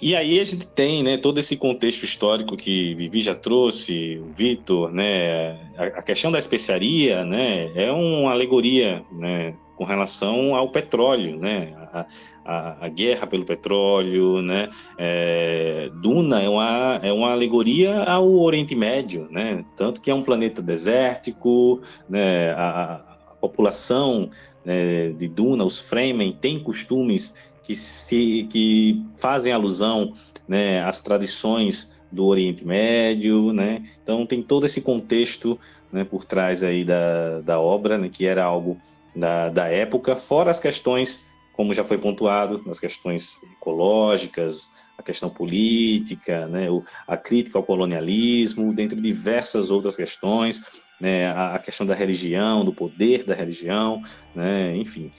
E 0.02 0.16
aí 0.16 0.40
a 0.40 0.44
gente 0.44 0.66
tem, 0.66 1.02
né, 1.02 1.18
todo 1.18 1.38
esse 1.38 1.56
contexto 1.56 2.04
histórico 2.04 2.56
que 2.56 2.94
Vivi 2.94 3.20
já 3.20 3.34
trouxe, 3.34 4.18
o 4.18 4.32
Vitor, 4.34 4.90
né, 4.90 5.58
a, 5.76 6.00
questão 6.00 6.32
da 6.32 6.38
especiaria, 6.38 7.22
né, 7.22 7.70
é 7.74 7.92
uma 7.92 8.30
alegoria, 8.30 9.04
né, 9.12 9.54
com 9.76 9.84
relação 9.84 10.54
ao 10.56 10.70
petróleo, 10.70 11.38
né, 11.38 11.74
a, 11.92 12.06
a, 12.42 12.86
a 12.86 12.88
guerra 12.88 13.26
pelo 13.26 13.44
petróleo, 13.44 14.40
né, 14.40 14.70
é, 14.96 15.90
Duna 16.00 16.40
é 16.40 16.48
uma, 16.48 17.00
é 17.02 17.12
uma 17.12 17.32
alegoria 17.32 18.02
ao 18.04 18.26
Oriente 18.38 18.74
Médio, 18.74 19.28
né, 19.30 19.66
tanto 19.76 20.00
que 20.00 20.10
é 20.10 20.14
um 20.14 20.22
planeta 20.22 20.62
desértico, 20.62 21.82
né, 22.08 22.52
a 22.52 23.09
população 23.40 24.30
né, 24.64 25.10
de 25.10 25.26
Duna, 25.28 25.64
os 25.64 25.78
Fremen, 25.78 26.32
têm 26.32 26.62
costumes 26.62 27.34
que, 27.62 27.74
se, 27.74 28.46
que 28.50 29.02
fazem 29.16 29.52
alusão 29.52 30.12
né, 30.46 30.82
às 30.84 31.00
tradições 31.00 31.90
do 32.10 32.26
Oriente 32.26 32.66
Médio, 32.66 33.52
né? 33.52 33.84
Então 34.02 34.26
tem 34.26 34.42
todo 34.42 34.66
esse 34.66 34.80
contexto 34.80 35.58
né, 35.92 36.04
por 36.04 36.24
trás 36.24 36.62
aí 36.62 36.84
da, 36.84 37.40
da 37.40 37.60
obra, 37.60 37.96
né, 37.96 38.08
que 38.08 38.26
era 38.26 38.44
algo 38.44 38.76
da, 39.14 39.48
da 39.48 39.68
época, 39.68 40.16
fora 40.16 40.50
as 40.50 40.60
questões, 40.60 41.24
como 41.52 41.74
já 41.74 41.84
foi 41.84 41.98
pontuado, 41.98 42.62
as 42.68 42.80
questões 42.80 43.38
ecológicas, 43.52 44.72
a 44.98 45.02
questão 45.02 45.30
política, 45.30 46.46
né, 46.46 46.66
a 47.06 47.16
crítica 47.16 47.58
ao 47.58 47.64
colonialismo, 47.64 48.74
dentre 48.74 49.00
diversas 49.00 49.70
outras 49.70 49.96
questões, 49.96 50.62
né, 51.00 51.30
a, 51.30 51.58
questão 51.58 51.86
da 51.86 51.94
religião, 51.94 52.64
do 52.64 52.72
poder 52.72 53.24
da 53.24 53.34
religião, 53.34 54.02
né, 54.34 54.76
enfim. 54.76 55.10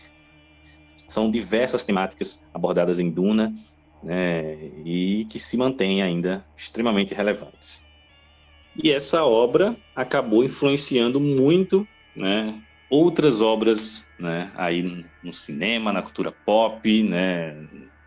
São 1.08 1.30
diversas 1.30 1.84
temáticas 1.84 2.42
abordadas 2.54 3.00
em 3.00 3.10
Duna 3.10 3.54
né, 4.04 4.56
e 4.86 5.26
que 5.30 5.40
se 5.40 5.58
mantêm 5.58 6.02
ainda 6.02 6.46
extremamente 6.56 7.14
relevantes. 7.14 7.84
E 8.82 8.92
essa 8.92 9.26
obra 9.26 9.76
acabou 9.96 10.44
influenciando 10.44 11.20
muito 11.20 11.86
né, 12.16 12.62
outras 12.90 13.42
obras 13.42 14.06
né, 14.20 14.52
aí 14.56 15.06
no 15.24 15.34
cinema, 15.34 15.92
na 15.92 16.02
cultura 16.02 16.32
pop, 16.32 17.04
né, 17.04 17.56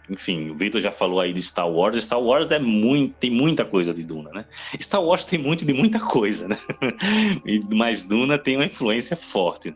enfim, 0.09 0.51
o 0.51 0.55
Vitor 0.55 0.81
já 0.81 0.93
falou 0.93 1.21
aí 1.21 1.33
de 1.33 1.40
Star 1.40 1.71
Wars. 1.71 2.05
Star 2.05 2.21
Wars 2.21 2.51
é 2.51 2.59
muito, 2.59 3.14
tem 3.14 3.31
muita 3.31 3.64
coisa 3.64 3.95
de 3.95 4.03
Duna, 4.03 4.31
né? 4.31 4.45
Star 4.81 5.03
Wars 5.03 5.25
tem 5.25 5.38
muito 5.38 5.64
de 5.64 5.73
muita 5.73 5.99
coisa, 5.99 6.49
né? 6.49 6.59
Mas 7.75 8.03
Duna 8.03 8.38
tem 8.38 8.57
uma 8.57 8.67
influência 8.67 9.17
forte. 9.17 9.75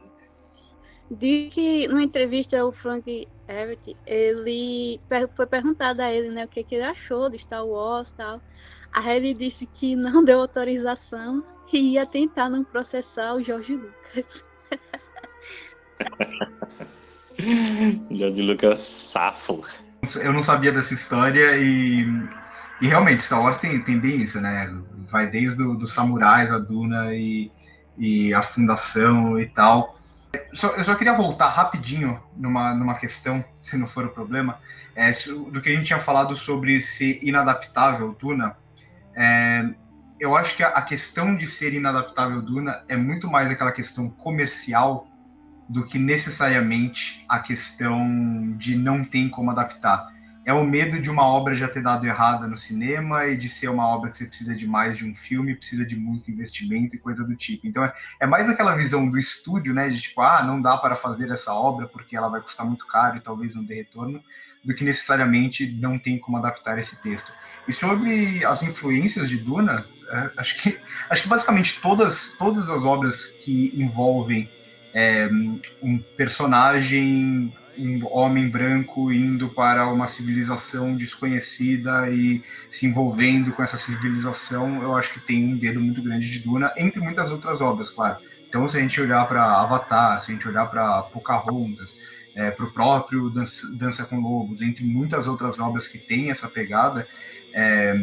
Diz 1.10 1.54
que 1.54 1.88
numa 1.88 2.02
entrevista 2.02 2.62
o 2.64 2.70
Frank 2.70 3.26
Herbert, 3.48 3.96
ele 4.06 5.00
foi 5.34 5.46
perguntado 5.46 6.02
a 6.02 6.12
ele, 6.12 6.28
né, 6.28 6.44
o 6.44 6.48
que, 6.48 6.62
que 6.62 6.74
ele 6.74 6.84
achou 6.84 7.30
do 7.30 7.38
Star 7.38 7.66
Wars, 7.66 8.10
tal. 8.10 8.42
a 8.92 9.00
Harry 9.00 9.32
disse 9.32 9.66
que 9.66 9.96
não 9.96 10.22
deu 10.22 10.40
autorização 10.40 11.42
e 11.72 11.94
ia 11.94 12.04
tentar 12.04 12.50
não 12.50 12.62
processar 12.62 13.34
o 13.34 13.42
Jorge 13.42 13.74
Lucas. 13.74 14.44
Jorge 18.10 18.42
Lucas 18.42 18.80
safo. 18.80 19.64
Eu 20.16 20.32
não 20.32 20.42
sabia 20.42 20.72
dessa 20.72 20.94
história 20.94 21.56
e, 21.56 22.06
e 22.80 22.86
realmente 22.86 23.22
Star 23.22 23.42
Wars 23.42 23.58
tem, 23.58 23.82
tem 23.82 23.98
bem 23.98 24.22
isso, 24.22 24.40
né? 24.40 24.72
Vai 25.10 25.26
desde 25.26 25.62
os 25.62 25.92
samurais, 25.92 26.50
a 26.50 26.58
Duna 26.58 27.14
e, 27.14 27.50
e 27.96 28.32
a 28.32 28.42
fundação 28.42 29.38
e 29.40 29.46
tal. 29.46 29.98
Só, 30.54 30.68
eu 30.68 30.84
só 30.84 30.94
queria 30.94 31.14
voltar 31.14 31.48
rapidinho 31.48 32.20
numa, 32.36 32.74
numa 32.74 32.94
questão, 32.94 33.44
se 33.60 33.76
não 33.76 33.88
for 33.88 34.04
o 34.04 34.10
problema, 34.10 34.58
é, 34.94 35.12
do 35.12 35.60
que 35.60 35.70
a 35.70 35.72
gente 35.72 35.86
tinha 35.86 36.00
falado 36.00 36.36
sobre 36.36 36.80
ser 36.82 37.18
inadaptável, 37.22 38.16
Duna. 38.18 38.56
É, 39.14 39.68
eu 40.20 40.36
acho 40.36 40.56
que 40.56 40.62
a 40.62 40.82
questão 40.82 41.36
de 41.36 41.46
ser 41.46 41.72
inadaptável 41.74 42.42
Duna 42.42 42.84
é 42.88 42.96
muito 42.96 43.28
mais 43.28 43.50
aquela 43.50 43.72
questão 43.72 44.08
comercial 44.08 45.07
do 45.68 45.84
que 45.84 45.98
necessariamente 45.98 47.24
a 47.28 47.38
questão 47.38 48.56
de 48.56 48.76
não 48.76 49.04
tem 49.04 49.28
como 49.28 49.50
adaptar. 49.50 50.16
É 50.44 50.52
o 50.54 50.64
medo 50.64 50.98
de 50.98 51.10
uma 51.10 51.24
obra 51.24 51.54
já 51.54 51.68
ter 51.68 51.82
dado 51.82 52.06
errada 52.06 52.48
no 52.48 52.56
cinema 52.56 53.26
e 53.26 53.36
de 53.36 53.50
ser 53.50 53.68
uma 53.68 53.86
obra 53.86 54.10
que 54.10 54.16
você 54.16 54.24
precisa 54.24 54.54
de 54.54 54.66
mais 54.66 54.96
de 54.96 55.04
um 55.04 55.14
filme, 55.14 55.54
precisa 55.54 55.84
de 55.84 55.94
muito 55.94 56.30
investimento 56.30 56.96
e 56.96 56.98
coisa 56.98 57.22
do 57.22 57.36
tipo. 57.36 57.66
Então 57.66 57.84
é, 57.84 57.92
é 58.18 58.26
mais 58.26 58.48
aquela 58.48 58.74
visão 58.74 59.10
do 59.10 59.18
estúdio, 59.18 59.74
né, 59.74 59.90
de 59.90 60.00
tipo, 60.00 60.22
ah, 60.22 60.42
não 60.42 60.62
dá 60.62 60.78
para 60.78 60.96
fazer 60.96 61.30
essa 61.30 61.52
obra 61.52 61.86
porque 61.86 62.16
ela 62.16 62.30
vai 62.30 62.40
custar 62.40 62.64
muito 62.64 62.86
caro 62.86 63.18
e 63.18 63.20
talvez 63.20 63.54
não 63.54 63.62
dê 63.62 63.74
retorno, 63.74 64.22
do 64.64 64.74
que 64.74 64.84
necessariamente 64.84 65.70
não 65.70 65.98
tem 65.98 66.18
como 66.18 66.38
adaptar 66.38 66.78
esse 66.78 66.96
texto. 66.96 67.30
E 67.68 67.72
sobre 67.74 68.42
as 68.42 68.62
influências 68.62 69.28
de 69.28 69.36
Duna, 69.36 69.84
é, 70.10 70.30
acho 70.38 70.62
que 70.62 70.78
acho 71.10 71.22
que 71.24 71.28
basicamente 71.28 71.78
todas 71.82 72.30
todas 72.38 72.70
as 72.70 72.82
obras 72.82 73.26
que 73.44 73.70
envolvem 73.76 74.48
é, 74.94 75.28
um 75.82 75.98
personagem 76.16 77.52
um 77.78 78.04
homem 78.10 78.48
branco 78.48 79.12
indo 79.12 79.48
para 79.50 79.86
uma 79.86 80.08
civilização 80.08 80.96
desconhecida 80.96 82.10
e 82.10 82.42
se 82.70 82.86
envolvendo 82.86 83.52
com 83.52 83.62
essa 83.62 83.78
civilização, 83.78 84.82
eu 84.82 84.96
acho 84.96 85.14
que 85.14 85.20
tem 85.20 85.44
um 85.44 85.56
dedo 85.56 85.80
muito 85.80 86.02
grande 86.02 86.28
de 86.28 86.40
Duna, 86.40 86.72
entre 86.76 87.00
muitas 87.00 87.30
outras 87.30 87.60
obras, 87.60 87.90
claro. 87.90 88.18
Então, 88.48 88.68
se 88.68 88.76
a 88.76 88.80
gente 88.80 89.00
olhar 89.00 89.26
para 89.28 89.60
Avatar, 89.60 90.22
se 90.22 90.30
a 90.30 90.34
gente 90.34 90.48
olhar 90.48 90.66
para 90.66 91.02
Pocahontas, 91.02 91.94
é, 92.34 92.50
para 92.50 92.64
o 92.64 92.72
próprio 92.72 93.30
Dança, 93.30 93.66
Dança, 93.74 94.04
com 94.04 94.20
Lobos, 94.20 94.60
entre 94.60 94.84
muitas 94.84 95.28
outras 95.28 95.58
obras 95.58 95.86
que 95.86 95.98
têm 95.98 96.30
essa 96.30 96.48
pegada, 96.48 97.06
é, 97.52 97.94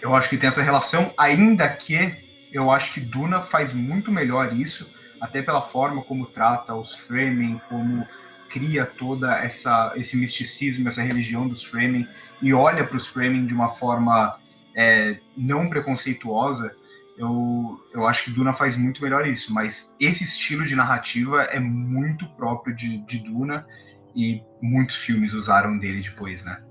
eu 0.00 0.14
acho 0.14 0.28
que 0.28 0.38
tem 0.38 0.48
essa 0.48 0.62
relação, 0.62 1.12
ainda 1.18 1.68
que 1.68 2.14
eu 2.52 2.70
acho 2.70 2.94
que 2.94 3.00
Duna 3.00 3.42
faz 3.42 3.72
muito 3.72 4.10
melhor 4.10 4.56
isso, 4.56 4.88
até 5.20 5.42
pela 5.42 5.62
forma 5.62 6.02
como 6.02 6.26
trata 6.26 6.74
os 6.74 6.94
Fremen, 6.94 7.60
como 7.68 8.06
cria 8.48 8.84
toda 8.84 9.32
essa 9.36 9.92
esse 9.96 10.16
misticismo, 10.16 10.88
essa 10.88 11.02
religião 11.02 11.46
dos 11.46 11.62
Fremen 11.62 12.08
e 12.42 12.52
olha 12.52 12.84
para 12.84 12.96
os 12.96 13.06
Fremen 13.06 13.46
de 13.46 13.54
uma 13.54 13.70
forma 13.72 14.38
é, 14.74 15.18
não 15.36 15.68
preconceituosa, 15.68 16.74
eu, 17.16 17.78
eu 17.92 18.06
acho 18.06 18.24
que 18.24 18.30
Duna 18.30 18.54
faz 18.54 18.76
muito 18.76 19.02
melhor 19.02 19.26
isso. 19.26 19.52
Mas 19.52 19.92
esse 20.00 20.24
estilo 20.24 20.64
de 20.64 20.74
narrativa 20.74 21.42
é 21.42 21.60
muito 21.60 22.26
próprio 22.30 22.74
de, 22.74 22.98
de 23.06 23.18
Duna 23.18 23.66
e 24.16 24.42
muitos 24.62 24.96
filmes 24.96 25.32
usaram 25.32 25.78
dele 25.78 26.02
depois, 26.02 26.42
né? 26.44 26.62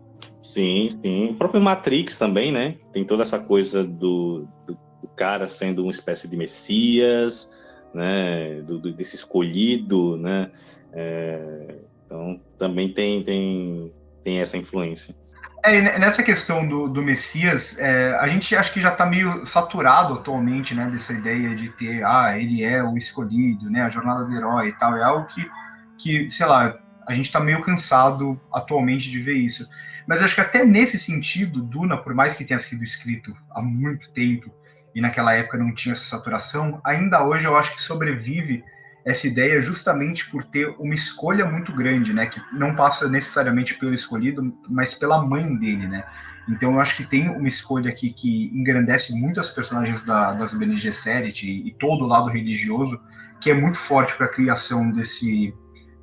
Sim, 0.42 0.90
sim. 0.90 1.30
O 1.30 1.36
próprio 1.36 1.62
Matrix 1.62 2.18
também, 2.18 2.52
né? 2.52 2.76
Tem 2.92 3.06
toda 3.06 3.22
essa 3.22 3.40
coisa 3.40 3.84
do, 3.84 4.48
do, 4.66 4.74
do 5.02 5.08
cara 5.16 5.48
sendo 5.48 5.84
uma 5.84 5.92
espécie 5.92 6.28
de 6.28 6.36
messias, 6.36 7.56
né? 7.94 8.62
Do, 8.62 8.80
do 8.80 8.94
desse 8.94 9.16
escolhido, 9.16 10.18
né? 10.18 10.52
É, 10.92 11.76
então 12.06 12.40
também 12.58 12.94
tem, 12.94 13.24
tem, 13.24 13.94
tem 14.24 14.42
essa 14.42 14.58
influência. 14.58 15.16
É, 15.64 16.00
nessa 16.00 16.24
questão 16.24 16.66
do, 16.68 16.88
do 16.88 17.02
Messias, 17.02 17.78
é, 17.78 18.16
a 18.20 18.28
gente 18.30 18.56
acho 18.56 18.72
que 18.72 18.80
já 18.80 18.94
está 18.94 19.06
meio 19.06 19.46
saturado 19.46 20.14
atualmente, 20.14 20.74
né, 20.74 20.90
dessa 20.90 21.12
ideia 21.12 21.54
de 21.54 21.70
ter, 21.72 22.04
ah, 22.06 22.38
ele 22.38 22.64
é 22.64 22.82
o 22.82 22.98
escolhido, 22.98 23.70
né, 23.70 23.82
a 23.82 23.90
jornada 23.90 24.24
do 24.24 24.34
herói 24.34 24.70
e 24.70 24.74
tal, 24.74 24.96
é 24.96 25.04
algo 25.04 25.28
que, 25.28 25.46
que 25.98 26.32
sei 26.32 26.46
lá, 26.46 26.80
a 27.06 27.14
gente 27.14 27.26
está 27.26 27.42
meio 27.42 27.62
cansado 27.62 28.40
atualmente 28.54 29.10
de 29.10 29.22
ver 29.22 29.36
isso. 29.36 29.68
Mas 30.08 30.24
acho 30.24 30.34
que 30.34 30.42
até 30.42 30.64
nesse 30.64 30.98
sentido, 30.98 31.62
Duna, 31.62 31.98
por 31.98 32.14
mais 32.14 32.36
que 32.36 32.46
tenha 32.46 32.60
sido 32.60 32.84
escrito 32.84 33.36
há 33.52 33.62
muito 33.62 34.12
tempo 34.14 34.50
e 34.94 35.02
naquela 35.02 35.34
época 35.34 35.58
não 35.58 35.74
tinha 35.74 35.94
essa 35.94 36.06
saturação, 36.06 36.82
ainda 36.84 37.24
hoje 37.24 37.46
eu 37.46 37.56
acho 37.56 37.76
que 37.76 37.82
sobrevive 37.82 38.64
essa 39.06 39.28
ideia 39.28 39.62
justamente 39.62 40.30
por 40.30 40.44
ter 40.44 40.68
uma 40.78 40.94
escolha 40.94 41.46
muito 41.46 41.74
grande, 41.74 42.14
né? 42.14 42.26
Que 42.26 42.42
não 42.54 42.76
passa 42.76 43.08
necessariamente 43.08 43.76
pelo 43.76 43.94
escolhido, 43.94 44.54
mas 44.70 44.94
pela 44.94 45.24
mãe 45.26 45.56
dele, 45.56 45.88
né? 45.88 46.04
Então 46.50 46.74
eu 46.74 46.80
acho 46.80 46.98
que 46.98 47.06
tem 47.06 47.30
uma 47.30 47.48
escolha 47.48 47.90
aqui 47.90 48.12
que 48.12 48.52
engrandece 48.54 49.14
muito 49.14 49.40
as 49.40 49.50
personagens 49.50 50.04
da, 50.04 50.34
das 50.34 50.54
Bene 50.54 50.80
Gesserit 50.80 51.46
e, 51.46 51.68
e 51.68 51.72
todo 51.72 52.04
o 52.04 52.08
lado 52.08 52.30
religioso, 52.30 53.00
que 53.40 53.50
é 53.50 53.54
muito 53.54 53.78
forte 53.78 54.16
para 54.16 54.26
a 54.26 54.32
criação 54.32 54.92
desse, 54.92 55.54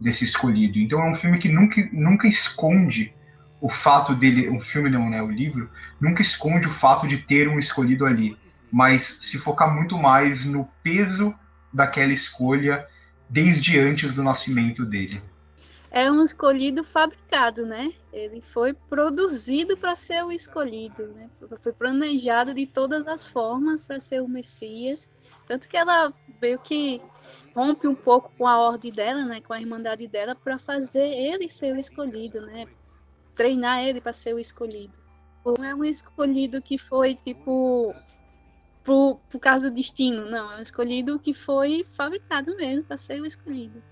desse 0.00 0.24
escolhido. 0.24 0.78
Então 0.78 1.00
é 1.00 1.10
um 1.10 1.14
filme 1.14 1.38
que 1.38 1.48
nunca, 1.48 1.88
nunca 1.92 2.28
esconde 2.28 3.12
o 3.60 3.68
fato 3.68 4.14
dele, 4.14 4.48
um 4.48 4.60
filme 4.60 4.88
não, 4.88 5.08
né, 5.10 5.22
o 5.22 5.30
livro, 5.30 5.68
nunca 6.00 6.22
esconde 6.22 6.68
o 6.68 6.70
fato 6.70 7.06
de 7.06 7.18
ter 7.18 7.48
um 7.48 7.58
escolhido 7.58 8.06
ali, 8.06 8.36
mas 8.76 9.16
se 9.20 9.38
focar 9.38 9.74
muito 9.74 9.96
mais 9.96 10.44
no 10.44 10.68
peso 10.82 11.34
daquela 11.72 12.12
escolha 12.12 12.86
desde 13.26 13.78
antes 13.78 14.12
do 14.12 14.22
nascimento 14.22 14.84
dele. 14.84 15.22
É 15.90 16.12
um 16.12 16.22
escolhido 16.22 16.84
fabricado, 16.84 17.64
né? 17.64 17.94
Ele 18.12 18.42
foi 18.42 18.74
produzido 18.74 19.78
para 19.78 19.96
ser 19.96 20.22
o 20.26 20.30
escolhido, 20.30 21.06
né? 21.14 21.30
Foi 21.62 21.72
planejado 21.72 22.52
de 22.52 22.66
todas 22.66 23.08
as 23.08 23.26
formas 23.26 23.82
para 23.82 23.98
ser 23.98 24.20
o 24.20 24.28
Messias. 24.28 25.08
Tanto 25.48 25.70
que 25.70 25.76
ela 25.78 26.12
veio 26.38 26.58
que 26.58 27.00
rompe 27.54 27.88
um 27.88 27.94
pouco 27.94 28.30
com 28.36 28.46
a 28.46 28.58
ordem 28.58 28.92
dela, 28.92 29.24
né? 29.24 29.40
Com 29.40 29.54
a 29.54 29.60
irmandade 29.60 30.06
dela, 30.06 30.34
para 30.34 30.58
fazer 30.58 31.08
ele 31.08 31.48
ser 31.48 31.74
o 31.74 31.80
escolhido, 31.80 32.42
né? 32.42 32.66
Treinar 33.34 33.82
ele 33.82 34.02
para 34.02 34.12
ser 34.12 34.34
o 34.34 34.38
escolhido. 34.38 34.92
Não 35.46 35.64
é 35.64 35.74
um 35.74 35.82
escolhido 35.82 36.60
que 36.60 36.76
foi 36.76 37.14
tipo 37.14 37.94
por, 38.86 39.20
por 39.28 39.40
causa 39.40 39.68
do 39.68 39.74
destino. 39.74 40.24
Não, 40.24 40.52
é 40.52 40.58
um 40.58 40.62
escolhido 40.62 41.18
que 41.18 41.34
foi 41.34 41.84
fabricado 41.92 42.56
mesmo 42.56 42.84
para 42.84 42.96
ser 42.96 43.20
o 43.20 43.26
escolhido. 43.26 43.82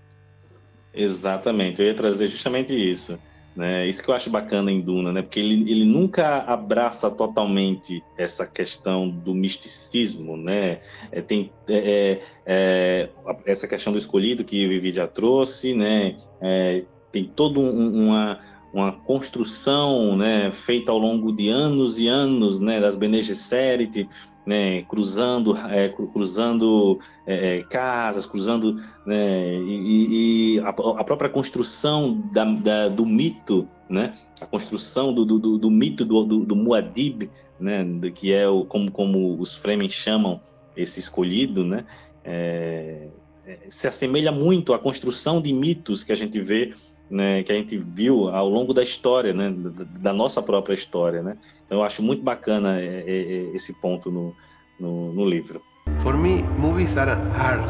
Exatamente, 0.93 1.81
eu 1.81 1.87
ia 1.87 1.93
trazer 1.93 2.27
justamente 2.27 2.73
isso. 2.73 3.19
Né? 3.53 3.87
Isso 3.87 4.03
que 4.03 4.09
eu 4.09 4.15
acho 4.15 4.29
bacana 4.29 4.69
em 4.69 4.81
Duna, 4.81 5.13
né? 5.13 5.21
Porque 5.21 5.39
ele, 5.39 5.71
ele 5.71 5.85
nunca 5.85 6.39
abraça 6.39 7.09
totalmente 7.09 8.03
essa 8.17 8.45
questão 8.45 9.07
do 9.09 9.33
misticismo, 9.33 10.35
né? 10.35 10.79
É, 11.09 11.21
tem 11.21 11.49
é, 11.69 12.19
é, 12.45 13.09
essa 13.45 13.65
questão 13.65 13.93
do 13.93 13.97
escolhido 13.97 14.43
que 14.43 14.65
o 14.65 14.69
Vivi 14.69 14.91
já 14.91 15.07
trouxe, 15.07 15.73
né? 15.73 16.17
É, 16.41 16.83
tem 17.13 17.23
toda 17.33 17.61
um, 17.61 18.07
uma, 18.07 18.39
uma 18.73 18.91
construção, 18.91 20.17
né? 20.17 20.51
Feita 20.51 20.91
ao 20.91 20.97
longo 20.97 21.31
de 21.31 21.47
anos 21.47 21.97
e 21.97 22.09
anos, 22.09 22.59
né? 22.59 22.81
Das 22.81 22.97
Bene 22.97 23.21
Gesserit, 23.21 24.05
né, 24.45 24.83
cruzando, 24.83 25.57
é, 25.57 25.89
cruzando 25.89 26.99
é, 27.25 27.59
é, 27.59 27.63
casas, 27.63 28.25
cruzando 28.25 28.81
né, 29.05 29.55
e, 29.55 30.55
e 30.55 30.59
a, 30.59 30.69
a, 30.69 31.03
própria 31.03 31.29
construção 31.29 32.21
da, 32.31 32.45
da, 32.45 32.89
do 32.89 33.05
mito, 33.05 33.67
né, 33.89 34.13
a 34.39 34.45
construção 34.45 35.13
do, 35.13 35.25
do, 35.25 35.57
do 35.57 35.71
mito 35.71 36.05
do, 36.05 36.23
do, 36.23 36.45
do 36.45 36.55
Muad'Dib, 36.55 37.29
né, 37.59 37.85
que 38.13 38.33
é 38.33 38.47
o, 38.47 38.65
como, 38.65 38.91
como 38.91 39.39
os 39.39 39.55
Fremen 39.55 39.89
chamam 39.89 40.39
esse 40.77 40.99
escolhido, 40.99 41.63
né, 41.63 41.85
é, 42.23 43.07
é, 43.45 43.59
se 43.69 43.87
assemelha 43.87 44.31
muito 44.31 44.73
à 44.73 44.79
construção 44.79 45.41
de 45.41 45.53
mitos 45.53 46.03
que 46.03 46.11
a 46.11 46.15
gente 46.15 46.39
vê 46.41 46.73
né, 47.09 47.43
que 47.43 47.51
a 47.51 47.55
gente 47.55 47.77
viu 47.77 48.29
ao 48.29 48.49
longo 48.49 48.73
da 48.73 48.81
história, 48.81 49.33
né, 49.33 49.53
da, 49.99 50.11
nossa 50.11 50.41
própria 50.41 50.73
história, 50.73 51.21
né? 51.21 51.37
Então 51.65 51.79
eu 51.79 51.83
acho 51.83 52.01
muito 52.01 52.23
bacana 52.23 52.79
é, 52.79 52.85
é, 52.85 53.03
é, 53.07 53.55
esse 53.55 53.73
ponto 53.73 54.11
no, 54.11 54.33
no, 54.79 55.13
no 55.13 55.25
livro. 55.25 55.61
For 56.01 56.17
me, 56.17 56.43
movies 56.57 56.97
are 56.97 57.11
art 57.11 57.65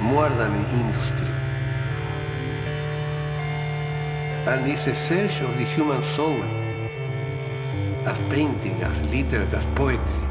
more 0.00 0.28
than 0.30 0.52
an 0.52 0.80
industry. 0.80 1.28
And 4.46 4.66
it's 4.66 4.86
essential 4.86 5.46
of 5.50 5.58
the 5.58 5.64
human 5.64 6.02
soul, 6.02 6.40
as 8.06 8.18
painting, 8.30 8.82
as 8.82 8.98
literature, 9.10 9.56
as 9.56 9.64
poetry. 9.76 10.27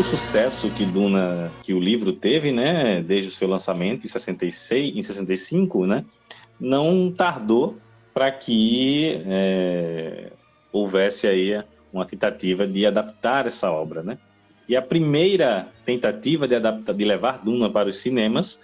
O 0.00 0.02
sucesso 0.02 0.70
que 0.70 0.86
Duna, 0.86 1.52
que 1.62 1.74
o 1.74 1.78
livro 1.78 2.14
teve, 2.14 2.50
né, 2.50 3.02
desde 3.02 3.28
o 3.28 3.32
seu 3.32 3.46
lançamento 3.46 4.06
em 4.06 4.08
66, 4.08 4.96
em 4.96 5.02
65, 5.02 5.86
né, 5.86 6.06
não 6.58 7.12
tardou 7.12 7.76
para 8.14 8.32
que 8.32 9.22
é, 9.26 10.32
houvesse 10.72 11.26
aí 11.26 11.62
uma 11.92 12.06
tentativa 12.06 12.66
de 12.66 12.86
adaptar 12.86 13.46
essa 13.46 13.70
obra, 13.70 14.02
né? 14.02 14.16
E 14.66 14.74
a 14.74 14.80
primeira 14.80 15.68
tentativa 15.84 16.48
de 16.48 16.54
adaptar, 16.54 16.94
de 16.94 17.04
levar 17.04 17.44
Duna 17.44 17.68
para 17.68 17.90
os 17.90 17.98
cinemas, 17.98 18.58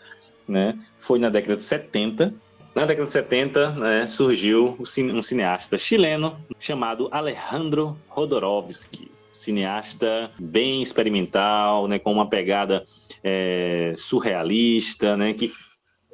né, 0.49 0.79
foi 0.99 1.19
na 1.19 1.29
década 1.29 1.57
de 1.57 1.63
70. 1.63 2.33
Na 2.75 2.87
década 2.87 3.07
de 3.07 3.13
70, 3.13 3.71
né, 3.73 4.07
surgiu 4.07 4.75
um 4.81 5.23
cineasta 5.23 5.77
chileno 5.77 6.39
chamado 6.59 7.09
Alejandro 7.13 7.95
Rodorovsky, 8.09 9.11
cineasta 9.37 10.31
bem 10.39 10.83
experimental, 10.83 11.87
né, 11.87 11.99
com 11.99 12.13
uma 12.13 12.29
pegada 12.29 12.83
é, 13.23 13.93
surrealista, 13.97 15.17
né, 15.17 15.33
que 15.33 15.51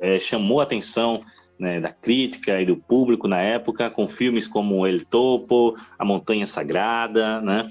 é, 0.01 0.19
chamou 0.19 0.61
a 0.61 0.65
atenção 0.65 1.23
né, 1.59 1.79
da 1.79 1.93
crítica 1.93 2.61
e 2.61 2.67
do 2.67 2.77
público 2.77 3.29
na 3.29 3.41
época, 3.41 3.89
com 3.89 4.09
filmes 4.09 4.49
como 4.49 4.85
El 4.85 5.05
Topo, 5.05 5.77
A 5.97 6.05
Montanha 6.05 6.47
Sagrada, 6.47 7.41
né, 7.41 7.69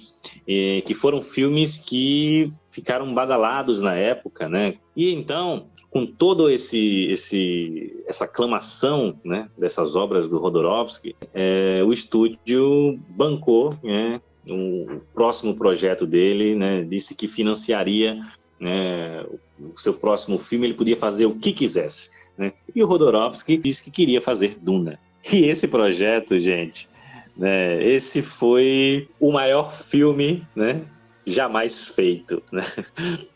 e, 0.47 0.81
que 0.85 0.93
foram 0.93 1.21
filmes 1.21 1.77
que 1.77 2.51
ficaram 2.69 3.13
badalados 3.13 3.81
na 3.81 3.95
época, 3.95 4.47
né, 4.47 4.75
e 4.95 5.13
então, 5.13 5.67
com 5.89 6.05
todo 6.05 6.49
esse, 6.49 7.07
esse 7.07 8.01
essa 8.07 8.23
aclamação, 8.23 9.19
né, 9.25 9.49
dessas 9.57 9.93
obras 9.93 10.29
do 10.29 10.37
Rodorovsky, 10.37 11.13
é, 11.33 11.83
o 11.85 11.91
estúdio 11.91 12.97
bancou, 13.09 13.73
né, 13.83 14.21
um 14.47 15.01
próximo 15.13 15.55
projeto 15.55 16.05
dele, 16.05 16.55
né, 16.55 16.83
disse 16.83 17.13
que 17.13 17.27
financiaria 17.27 18.21
né, 18.59 19.23
o 19.59 19.77
seu 19.79 19.93
próximo 19.93 20.37
filme, 20.37 20.67
ele 20.67 20.73
podia 20.73 20.97
fazer 20.97 21.25
o 21.25 21.35
que 21.35 21.51
quisesse. 21.51 22.09
Né? 22.37 22.53
E 22.75 22.83
o 22.83 22.87
Rodorovsky 22.87 23.57
disse 23.57 23.83
que 23.83 23.91
queria 23.91 24.21
fazer 24.21 24.57
Duna. 24.59 24.99
E 25.31 25.45
esse 25.45 25.67
projeto, 25.67 26.39
gente, 26.39 26.89
né, 27.37 27.83
esse 27.83 28.21
foi 28.21 29.07
o 29.19 29.31
maior 29.31 29.71
filme 29.71 30.47
né, 30.55 30.81
jamais 31.25 31.87
feito. 31.87 32.41
Né? 32.51 32.65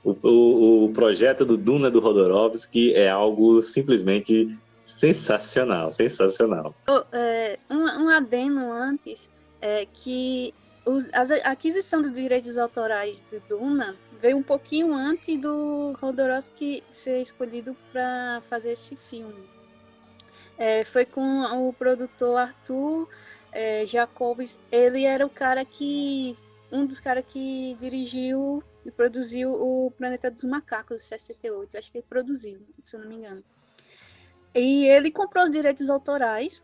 O, 0.03 0.15
o, 0.21 0.85
o, 0.85 0.93
projeto 0.93 1.45
do 1.45 1.57
Duna 1.57 1.91
do 1.91 1.99
Rodorovsky 1.99 2.93
é 2.93 3.09
algo 3.09 3.61
simplesmente 3.61 4.55
sensacional, 4.85 5.91
sensacional. 5.91 6.73
é, 7.11 7.57
um, 7.69 8.05
um 8.05 8.09
adendo 8.09 8.71
antes 8.71 9.29
é 9.61 9.85
que 9.91 10.53
a 11.13 11.51
aquisição 11.51 12.01
dos 12.01 12.13
direitos 12.13 12.57
autorais 12.57 13.21
de 13.31 13.39
Duna 13.39 13.95
veio 14.21 14.37
um 14.37 14.43
pouquinho 14.43 14.93
antes 14.93 15.37
do 15.39 15.93
Rodorovsky 15.99 16.83
ser 16.91 17.21
escolhido 17.21 17.75
para 17.91 18.41
fazer 18.47 18.71
esse 18.71 18.95
filme. 18.95 19.49
É, 20.57 20.83
foi 20.83 21.05
com 21.05 21.67
o 21.67 21.73
produtor 21.73 22.37
Arthur 22.37 23.09
é, 23.51 23.85
Jacobs. 23.85 24.59
Ele 24.71 25.03
era 25.03 25.25
o 25.25 25.29
cara 25.29 25.65
que. 25.65 26.37
Um 26.71 26.85
dos 26.85 26.99
caras 26.99 27.23
que 27.27 27.77
dirigiu 27.79 28.63
e 28.85 28.91
produziu 28.91 29.51
o 29.51 29.91
Planeta 29.91 30.29
dos 30.29 30.43
Macacos, 30.43 31.03
68. 31.03 31.77
Acho 31.77 31.91
que 31.91 31.99
ele 31.99 32.05
produziu, 32.07 32.59
se 32.81 32.95
eu 32.95 32.99
não 33.01 33.07
me 33.07 33.15
engano. 33.15 33.43
E 34.53 34.85
ele 34.85 35.11
comprou 35.11 35.45
os 35.45 35.51
direitos 35.51 35.89
autorais 35.89 36.63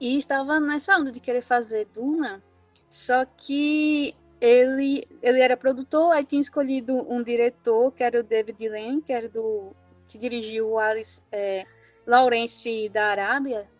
e 0.00 0.18
estava 0.18 0.60
nessa 0.60 0.96
onda 0.96 1.10
de 1.10 1.20
querer 1.20 1.42
fazer 1.42 1.86
Duna 1.94 2.42
só 2.90 3.24
que 3.24 4.16
ele, 4.40 5.06
ele 5.22 5.40
era 5.40 5.56
produtor, 5.56 6.12
aí 6.12 6.24
tinha 6.24 6.40
escolhido 6.40 7.06
um 7.08 7.22
diretor, 7.22 7.92
que 7.92 8.02
era 8.02 8.18
o 8.18 8.22
David 8.24 8.68
Lane, 8.68 9.00
que 9.00 9.12
era 9.12 9.28
do 9.28 9.70
que 10.08 10.18
dirigiu 10.18 10.70
o 10.70 10.78
Alice 10.78 11.22
é, 11.30 11.64
Lawrence 12.04 12.88
da 12.88 13.06
Arábia. 13.06 13.70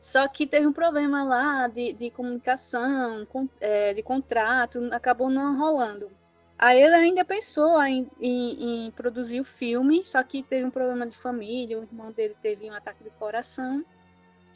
Só 0.00 0.28
que 0.28 0.46
teve 0.46 0.68
um 0.68 0.72
problema 0.72 1.24
lá 1.24 1.66
de, 1.66 1.92
de 1.92 2.10
comunicação, 2.10 3.26
com, 3.26 3.48
é, 3.60 3.92
de 3.92 4.02
contrato, 4.04 4.88
acabou 4.92 5.28
não 5.28 5.58
rolando. 5.58 6.08
Aí 6.56 6.80
ele 6.80 6.94
ainda 6.94 7.24
pensou 7.24 7.82
em, 7.82 8.08
em, 8.20 8.86
em, 8.86 8.90
produzir 8.92 9.40
o 9.40 9.44
filme, 9.44 10.04
só 10.04 10.22
que 10.22 10.44
teve 10.44 10.64
um 10.64 10.70
problema 10.70 11.08
de 11.08 11.16
família, 11.16 11.78
o 11.78 11.82
irmão 11.82 12.12
dele 12.12 12.36
teve 12.40 12.70
um 12.70 12.74
ataque 12.74 13.02
de 13.02 13.10
coração, 13.10 13.84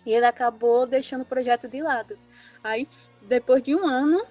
e 0.05 0.13
ele 0.13 0.27
acabou 0.27 0.87
deixando 0.87 1.23
o 1.23 1.27
projeto 1.27 1.69
de 1.69 1.81
lado. 1.83 2.19
Aí, 2.63 2.89
depois 3.23 3.63
de 3.63 3.75
um 3.75 3.87
ano, 3.87 4.25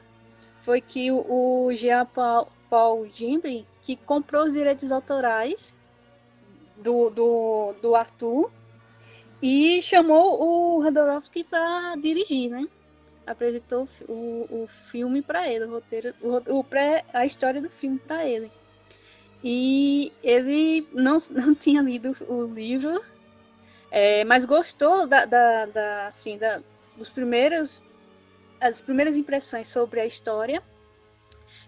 foi 0.61 0.81
que 0.81 1.11
o, 1.11 1.71
Jean 1.73 2.05
Paul, 2.05 2.47
Paul 2.69 3.07
Gimbri, 3.07 3.65
que 3.81 3.95
comprou 3.95 4.45
os 4.45 4.53
direitos 4.53 4.91
autorais 4.91 5.75
do, 6.77 7.09
do, 7.09 7.73
do 7.81 7.95
Arthur 7.95 8.51
e 9.41 9.81
chamou 9.81 10.39
o 10.41 10.83
Rodorovsky 10.83 11.43
para 11.43 11.95
dirigir, 11.95 12.49
né? 12.49 12.67
Apresentou 13.25 13.87
o, 14.07 14.47
o 14.49 14.67
filme 14.67 15.21
para 15.21 15.49
ele, 15.49 15.65
o 15.65 15.71
roteiro, 15.71 16.13
o, 16.21 16.59
o 16.59 16.63
pré, 16.63 17.03
a 17.13 17.25
história 17.25 17.61
do 17.61 17.69
filme 17.69 17.97
para 17.97 18.27
ele. 18.27 18.51
E 19.43 20.11
ele 20.23 20.87
não, 20.93 21.17
não 21.31 21.55
tinha 21.55 21.81
lido 21.81 22.15
o 22.27 22.43
livro, 22.43 23.03
é, 23.91 24.23
mas 24.23 24.45
gostou 24.45 25.05
da, 25.05 25.25
da, 25.25 25.65
da, 25.65 26.07
assim, 26.07 26.37
da, 26.37 26.63
dos 26.97 27.09
primeiros 27.09 27.81
as 28.59 28.79
primeiras 28.79 29.17
impressões 29.17 29.67
sobre 29.67 29.99
a 29.99 30.05
história. 30.05 30.63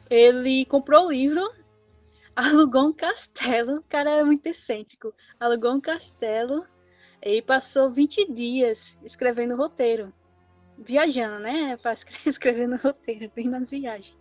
Ele 0.10 0.64
comprou 0.66 1.08
o 1.08 1.12
livro, 1.12 1.42
alugou 2.36 2.88
um 2.88 2.94
castelo, 2.94 3.78
o 3.78 3.84
cara 3.84 4.12
era 4.12 4.26
muito 4.26 4.46
excêntrico, 4.46 5.14
alugou 5.40 5.74
um 5.74 5.82
castelo 5.82 6.66
e 7.22 7.42
passou 7.42 7.90
20 7.90 8.32
dias 8.32 8.96
escrevendo 9.04 9.56
o 9.56 9.58
roteiro. 9.58 10.14
Viajando, 10.78 11.40
né? 11.40 11.78
Para 11.78 11.94
escrever 12.26 12.68
no 12.70 12.78
roteiro, 12.78 13.32
bem 13.36 13.48
nas 13.48 13.72
viagens. 13.72 14.18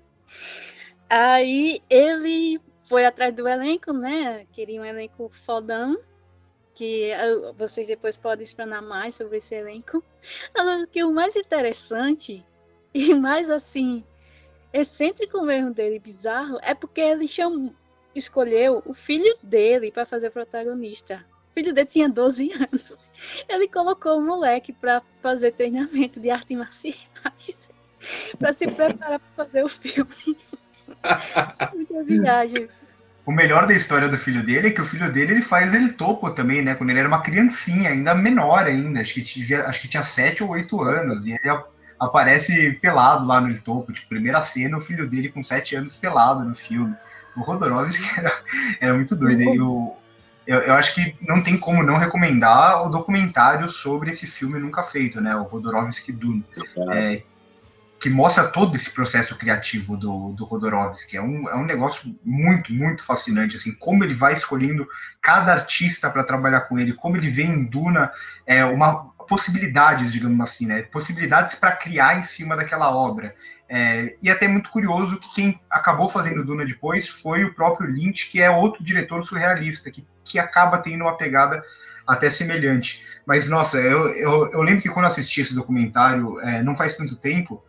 Aí 1.08 1.82
ele 1.90 2.60
foi 2.88 3.04
atrás 3.04 3.34
do 3.34 3.46
elenco, 3.46 3.92
né? 3.92 4.46
Queria 4.52 4.80
um 4.80 4.84
elenco 4.84 5.30
fodão 5.44 5.98
que 6.74 7.10
vocês 7.56 7.86
depois 7.86 8.16
podem 8.16 8.44
explanar 8.44 8.82
mais 8.82 9.14
sobre 9.14 9.38
esse 9.38 9.54
elenco. 9.54 10.02
Agora, 10.54 10.86
que 10.86 11.04
o 11.04 11.12
mais 11.12 11.36
interessante 11.36 12.44
e 12.94 13.14
mais 13.14 13.50
assim, 13.50 14.04
excêntrico 14.72 15.42
mesmo 15.42 15.72
dele, 15.72 15.98
bizarro, 15.98 16.58
é 16.62 16.74
porque 16.74 17.00
ele 17.00 17.28
chamou, 17.28 17.74
escolheu 18.14 18.82
o 18.86 18.94
filho 18.94 19.36
dele 19.42 19.90
para 19.90 20.06
fazer 20.06 20.30
protagonista. 20.30 21.24
O 21.50 21.54
filho 21.54 21.74
dele 21.74 21.88
tinha 21.88 22.08
12 22.08 22.52
anos. 22.56 22.96
Ele 23.48 23.68
colocou 23.68 24.18
o 24.18 24.22
moleque 24.22 24.72
para 24.72 25.02
fazer 25.20 25.52
treinamento 25.52 26.18
de 26.18 26.30
artes 26.30 26.56
marciais 26.56 27.08
para 28.38 28.52
se 28.52 28.68
preparar 28.70 29.20
para 29.20 29.44
fazer 29.44 29.64
o 29.64 29.68
filme. 29.68 30.36
Muita 31.74 32.02
viagem. 32.04 32.68
O 33.24 33.30
melhor 33.30 33.66
da 33.66 33.74
história 33.74 34.08
do 34.08 34.18
filho 34.18 34.44
dele 34.44 34.68
é 34.68 34.70
que 34.70 34.80
o 34.80 34.86
filho 34.86 35.12
dele 35.12 35.32
ele 35.32 35.42
faz 35.42 35.72
ele 35.72 35.92
topo 35.92 36.30
também, 36.30 36.60
né? 36.60 36.74
Quando 36.74 36.90
ele 36.90 36.98
era 36.98 37.08
uma 37.08 37.22
criancinha, 37.22 37.90
ainda 37.90 38.14
menor 38.14 38.64
ainda, 38.64 39.00
acho 39.00 39.14
que 39.14 39.22
tinha, 39.22 39.64
acho 39.66 39.80
que 39.80 39.88
tinha 39.88 40.02
7 40.02 40.42
ou 40.42 40.50
8 40.50 40.82
anos. 40.82 41.24
E 41.24 41.30
ele 41.30 41.48
aparece 42.00 42.72
pelado 42.80 43.24
lá 43.24 43.40
no 43.40 43.56
topo, 43.60 43.92
tipo, 43.92 44.08
primeira 44.08 44.42
cena, 44.42 44.76
o 44.76 44.82
filho 44.82 45.08
dele 45.08 45.28
com 45.28 45.44
sete 45.44 45.76
anos 45.76 45.94
pelado 45.94 46.44
no 46.44 46.54
filme. 46.56 46.94
O 47.36 47.40
Rodorovsky 47.40 48.04
era, 48.18 48.42
era 48.80 48.94
muito 48.94 49.14
doido. 49.14 49.40
Eu, 49.42 49.96
eu, 50.46 50.58
eu, 50.58 50.74
acho 50.74 50.94
que 50.94 51.14
não 51.20 51.42
tem 51.42 51.56
como 51.56 51.82
não 51.82 51.96
recomendar 51.96 52.84
o 52.84 52.90
documentário 52.90 53.70
sobre 53.70 54.10
esse 54.10 54.26
filme 54.26 54.58
nunca 54.58 54.82
feito, 54.82 55.20
né? 55.20 55.34
O 55.36 55.44
Rodorovsky 55.44 56.10
Dune. 56.10 56.44
É, 56.92 57.22
que 58.02 58.10
mostra 58.10 58.48
todo 58.48 58.74
esse 58.74 58.90
processo 58.90 59.36
criativo 59.36 59.96
do, 59.96 60.32
do 60.32 60.44
Rodorovsky. 60.44 61.16
É 61.16 61.22
um, 61.22 61.48
é 61.48 61.54
um 61.54 61.64
negócio 61.64 62.12
muito, 62.24 62.72
muito 62.72 63.04
fascinante, 63.04 63.56
assim, 63.56 63.70
como 63.70 64.02
ele 64.02 64.16
vai 64.16 64.34
escolhendo 64.34 64.88
cada 65.20 65.52
artista 65.52 66.10
para 66.10 66.24
trabalhar 66.24 66.62
com 66.62 66.80
ele, 66.80 66.94
como 66.94 67.16
ele 67.16 67.30
vê 67.30 67.44
em 67.44 67.62
Duna 67.64 68.10
é, 68.44 68.64
uma 68.64 69.12
possibilidades, 69.28 70.10
digamos 70.10 70.40
assim, 70.40 70.66
né? 70.66 70.82
Possibilidades 70.82 71.54
para 71.54 71.70
criar 71.76 72.18
em 72.18 72.24
cima 72.24 72.56
daquela 72.56 72.92
obra. 72.92 73.36
É, 73.68 74.16
e 74.20 74.28
até 74.28 74.48
muito 74.48 74.68
curioso 74.70 75.20
que 75.20 75.32
quem 75.32 75.60
acabou 75.70 76.08
fazendo 76.08 76.44
Duna 76.44 76.66
depois 76.66 77.08
foi 77.08 77.44
o 77.44 77.54
próprio 77.54 77.88
Lynch, 77.88 78.28
que 78.28 78.42
é 78.42 78.50
outro 78.50 78.82
diretor 78.82 79.24
surrealista, 79.24 79.92
que, 79.92 80.04
que 80.24 80.40
acaba 80.40 80.78
tendo 80.78 81.02
uma 81.02 81.16
pegada 81.16 81.62
até 82.04 82.30
semelhante. 82.30 83.00
Mas, 83.24 83.48
nossa, 83.48 83.78
eu, 83.78 84.08
eu, 84.08 84.50
eu 84.50 84.60
lembro 84.60 84.82
que 84.82 84.88
quando 84.88 85.06
assisti 85.06 85.42
esse 85.42 85.54
documentário, 85.54 86.40
é, 86.40 86.64
não 86.64 86.76
faz 86.76 86.96
tanto 86.96 87.14
tempo, 87.14 87.62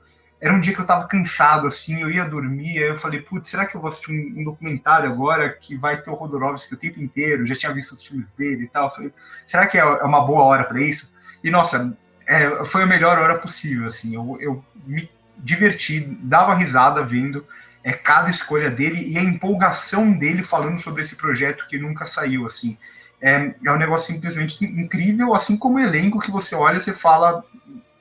era 0.43 0.53
um 0.53 0.59
dia 0.59 0.73
que 0.73 0.81
eu 0.81 0.85
tava 0.85 1.07
cansado, 1.07 1.67
assim, 1.67 2.01
eu 2.01 2.11
ia 2.11 2.25
dormir, 2.25 2.77
aí 2.77 2.89
eu 2.89 2.97
falei, 2.97 3.21
putz, 3.21 3.47
será 3.47 3.65
que 3.65 3.77
eu 3.77 3.79
vou 3.79 3.87
assistir 3.87 4.11
um, 4.11 4.41
um, 4.41 4.43
documentário 4.43 5.09
agora 5.09 5.49
que 5.49 5.73
vai 5.73 6.01
ter 6.01 6.09
o 6.09 6.13
Rodorovsky 6.13 6.73
o 6.73 6.77
tempo 6.77 7.01
inteiro, 7.01 7.47
já 7.47 7.55
tinha 7.55 7.73
visto 7.73 7.93
os 7.93 8.05
filmes 8.05 8.29
dele 8.31 8.65
e 8.65 8.67
tal, 8.67 8.93
falei, 8.93 9.13
será 9.47 9.65
que 9.67 9.77
é, 9.77 9.81
é 9.81 10.03
uma 10.03 10.19
boa 10.19 10.43
hora 10.43 10.65
para 10.65 10.81
isso? 10.81 11.09
E, 11.41 11.49
nossa, 11.49 11.97
é, 12.27 12.65
foi 12.65 12.83
a 12.83 12.85
melhor 12.85 13.17
hora 13.19 13.39
possível, 13.39 13.87
assim. 13.87 14.15
Eu, 14.15 14.37
eu 14.41 14.65
me 14.85 15.09
diverti, 15.37 16.01
dava 16.01 16.53
risada 16.55 17.01
vendo. 17.03 17.45
é 17.81 17.93
cada 17.93 18.29
escolha 18.29 18.69
dele 18.69 19.01
e 19.13 19.17
a 19.17 19.23
empolgação 19.23 20.11
dele 20.11 20.43
falando 20.43 20.77
sobre 20.81 21.03
esse 21.03 21.15
projeto 21.15 21.65
que 21.67 21.77
nunca 21.77 22.05
saiu, 22.05 22.45
assim. 22.45 22.77
É, 23.21 23.55
é 23.65 23.71
um 23.71 23.77
negócio 23.77 24.13
simplesmente 24.13 24.65
incrível, 24.65 25.33
assim 25.33 25.55
como 25.55 25.77
o 25.77 25.79
elenco 25.79 26.19
que 26.19 26.29
você 26.29 26.53
olha, 26.53 26.81
você 26.81 26.93
fala, 26.93 27.45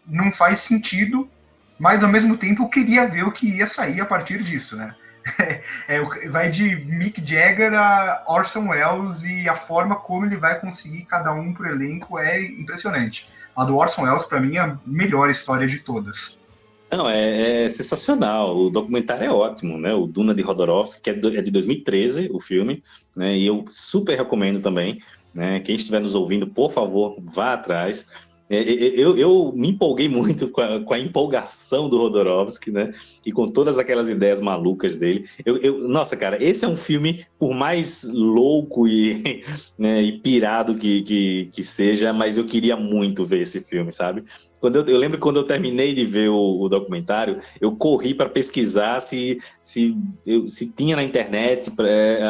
não 0.05 0.33
faz 0.33 0.59
sentido, 0.59 1.31
mas 1.79 2.03
ao 2.03 2.11
mesmo 2.11 2.37
tempo 2.37 2.69
queria 2.69 3.07
ver 3.07 3.25
o 3.25 3.33
que 3.33 3.57
ia 3.57 3.67
sair 3.67 4.01
a 4.01 4.07
partir 4.07 4.43
disso, 4.43 4.77
né? 4.77 4.95
É, 5.89 6.01
vai 6.29 6.51
de 6.51 6.77
Mick 6.85 7.25
Jagger 7.25 7.75
a 7.75 8.25
Orson 8.27 8.69
Welles 8.69 9.23
e 9.23 9.49
a 9.49 9.55
forma 9.55 9.97
como 9.97 10.27
ele 10.27 10.37
vai 10.37 10.59
conseguir 10.61 11.05
cada 11.05 11.33
um 11.33 11.53
pro 11.53 11.69
elenco 11.69 12.19
é 12.19 12.43
impressionante. 12.43 13.29
A 13.55 13.65
do 13.65 13.77
Orson 13.77 14.03
Welles, 14.03 14.25
para 14.25 14.41
mim, 14.41 14.57
é 14.57 14.61
a 14.61 14.79
melhor 14.87 15.31
história 15.31 15.67
de 15.67 15.79
todas. 15.81 16.37
Não, 16.91 17.09
é, 17.09 17.65
é, 17.65 17.71
sensacional. 17.71 18.57
O 18.57 18.71
documentário 18.71 19.25
é 19.25 19.31
ótimo, 19.31 19.79
né? 19.79 19.95
O 19.95 20.07
Duna 20.07 20.35
de 20.35 20.43
Rodorovsky, 20.43 21.01
que 21.01 21.11
é, 21.11 21.39
é 21.39 21.43
de 21.43 21.51
2013, 21.51 22.29
o 22.33 22.39
filme, 22.39 22.83
né? 23.17 23.37
E 23.37 23.47
eu 23.47 23.65
super 23.71 24.17
recomendo 24.17 24.61
também. 24.61 24.99
Né? 25.35 25.61
Quem 25.61 25.77
estiver 25.77 26.01
nos 26.01 26.15
ouvindo, 26.15 26.47
por 26.47 26.71
favor, 26.71 27.17
vá 27.19 27.55
atrás. 27.55 28.07
É, 28.53 28.57
é, 28.57 28.61
é, 28.61 29.01
eu, 29.01 29.17
eu, 29.17 29.51
me 29.57 29.71
empolguei 29.71 30.11
muito 30.11 30.47
com 30.49 30.61
a, 30.61 30.79
com 30.85 30.93
a, 30.93 30.99
empolgação 30.99 31.89
do 31.89 31.97
Rodorovsky, 31.97 32.71
né? 32.71 32.93
E 33.25 33.33
com 33.33 33.47
todas 33.49 33.79
aquelas 33.79 34.11
ideias 34.11 34.43
malucas 34.43 34.95
dele. 34.95 35.25
Eu, 35.43 35.57
eu, 35.57 35.89
nossa, 35.89 36.19
cara, 36.19 36.37
esse 36.43 36.63
é 36.63 36.69
um 36.69 36.77
filme, 36.77 37.25
por 37.39 37.55
mais 37.55 38.05
louco 38.05 38.87
e, 38.87 39.43
né, 39.79 40.03
e 40.03 40.19
pirado 40.19 40.75
que, 40.75 41.01
que, 41.01 41.49
que, 41.51 41.65
seja, 41.65 42.13
mas 42.13 42.37
eu 42.37 42.45
queria 42.45 42.77
muito 42.77 43.25
ver 43.25 43.41
esse 43.41 43.63
filme, 43.63 43.91
sabe? 43.91 44.23
Quando 44.61 44.77
eu, 44.77 44.85
eu 44.85 44.99
lembro 44.99 45.19
quando 45.19 45.37
eu 45.37 45.45
terminei 45.45 45.95
de 45.95 46.05
ver 46.05 46.29
o, 46.29 46.61
o 46.61 46.69
documentário, 46.69 47.39
eu 47.59 47.75
corri 47.75 48.13
para 48.13 48.29
pesquisar 48.29 49.01
se, 49.01 49.41
se, 49.63 49.97
se 50.49 50.71
tinha 50.71 50.95
na 50.95 51.03
internet 51.03 51.73
é, 51.81 52.21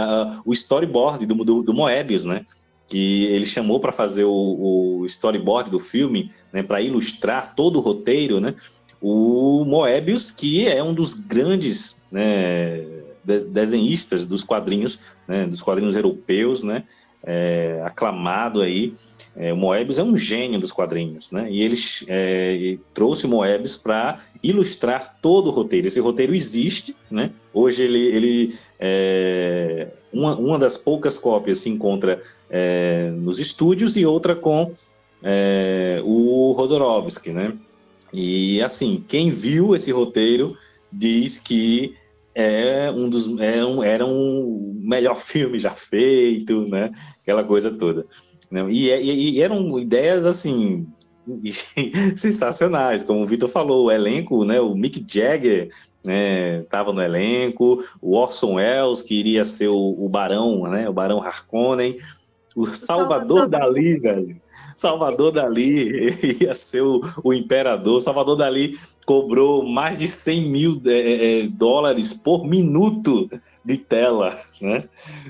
o 0.45 0.53
storyboard 0.53 1.27
do, 1.27 1.35
do, 1.45 1.63
do 1.65 1.75
Moebius, 1.75 2.25
né? 2.25 2.47
Que 2.93 3.25
ele 3.25 3.47
chamou 3.47 3.81
para 3.81 3.91
fazer 3.91 4.25
o, 4.25 5.01
o, 5.01 5.07
storyboard 5.07 5.71
do 5.71 5.81
filme, 5.81 6.31
né, 6.53 6.63
para 6.63 6.83
ilustrar 6.83 7.55
todo 7.55 7.79
o 7.79 7.81
roteiro, 7.81 8.39
né, 8.39 8.55
o 9.01 9.65
Moebius, 9.65 10.31
que 10.31 10.69
é 10.69 10.83
um 10.83 10.93
dos 10.93 11.15
grandes 11.15 11.97
né, 12.11 12.85
de, 13.25 13.41
desenhistas 13.45 14.27
dos 14.27 14.45
quadrinhos, 14.45 15.01
né, 15.27 15.47
dos 15.47 15.63
quadrinhos 15.63 15.97
europeus, 15.97 16.63
né, 16.63 16.85
é, 17.25 17.81
aclamado 17.83 18.61
aí. 18.61 18.93
É, 19.35 19.55
o 19.55 19.57
Moebius 19.57 19.99
é 19.99 20.03
um 20.03 20.15
gênio 20.15 20.61
dos 20.61 20.71
quadrinhos, 20.71 21.33
né? 21.33 21.51
E 21.51 21.63
ele 21.63 21.79
é, 22.07 22.77
trouxe 22.93 23.25
o 23.25 23.31
Moebius 23.31 23.79
para 23.79 24.19
ilustrar 24.43 25.17
todo 25.23 25.47
o 25.47 25.51
roteiro. 25.51 25.87
Esse 25.87 26.01
roteiro 26.01 26.35
existe, 26.35 26.95
né? 27.11 27.31
Hoje 27.55 27.83
ele, 27.85 27.99
ele 27.99 28.59
é, 28.79 29.89
uma, 30.13 30.37
uma 30.37 30.59
das 30.59 30.77
poucas 30.77 31.17
cópias 31.17 31.59
se 31.59 31.71
encontra 31.71 32.23
é, 32.51 33.11
nos 33.11 33.39
estúdios 33.39 33.97
e 33.97 34.05
outra 34.05 34.37
com 34.37 34.73
é, 35.23 36.01
o 36.05 36.53
Rodorovsky, 36.53 37.31
né? 37.31 37.57
E 38.13 38.61
assim, 38.61 39.03
quem 39.09 39.31
viu 39.31 39.75
esse 39.75 39.91
roteiro 39.91 40.57
diz 40.93 41.39
que 41.39 41.95
é 42.35 42.91
um 42.91 43.09
dos 43.09 43.29
é 43.39 43.65
um, 43.65 43.83
era 43.83 44.05
um 44.05 44.79
melhor 44.83 45.17
filme 45.23 45.59
já 45.59 45.73
feito, 45.73 46.67
né? 46.69 46.91
Aquela 47.23 47.45
coisa 47.45 47.71
toda. 47.71 48.07
E, 48.71 48.91
e, 48.91 49.31
e 49.31 49.43
eram 49.43 49.79
ideias 49.79 50.27
assim 50.27 50.87
sensacionais, 52.15 53.03
como 53.03 53.23
o 53.23 53.27
Vitor 53.27 53.49
falou, 53.49 53.87
o 53.87 53.91
elenco, 53.91 54.45
né? 54.45 54.61
O 54.61 54.75
Mick 54.75 55.03
Jagger 55.07 55.71
estava 56.05 56.93
né, 56.93 56.97
no 56.97 57.03
elenco, 57.03 57.85
o 58.01 58.17
Orson 58.17 58.55
Welles 58.55 59.03
que 59.03 59.15
iria 59.15 59.45
ser 59.45 59.69
o, 59.69 59.97
o 59.99 60.09
Barão, 60.09 60.69
né? 60.69 60.89
O 60.89 60.93
Barão 60.93 61.23
Harkonnen. 61.23 61.99
O 62.55 62.67
Salvador, 62.67 63.41
Salvador 63.41 63.49
Dali, 63.49 63.99
velho. 63.99 64.41
Salvador 64.75 65.33
Dali 65.33 66.39
ia 66.41 66.55
ser 66.55 66.83
o, 66.83 67.01
o, 67.23 67.33
imperador. 67.33 68.01
Salvador 68.01 68.37
Dali 68.37 68.79
cobrou 69.05 69.65
mais 69.67 69.99
de 69.99 70.09
100 70.09 70.51
mil 70.51 70.83
é, 70.87 70.91
é, 71.41 71.49
dólares 71.49 72.13
por 72.15 72.47
minuto 72.47 73.29
de 73.65 73.77
tela, 73.77 74.41
né? 74.61 74.85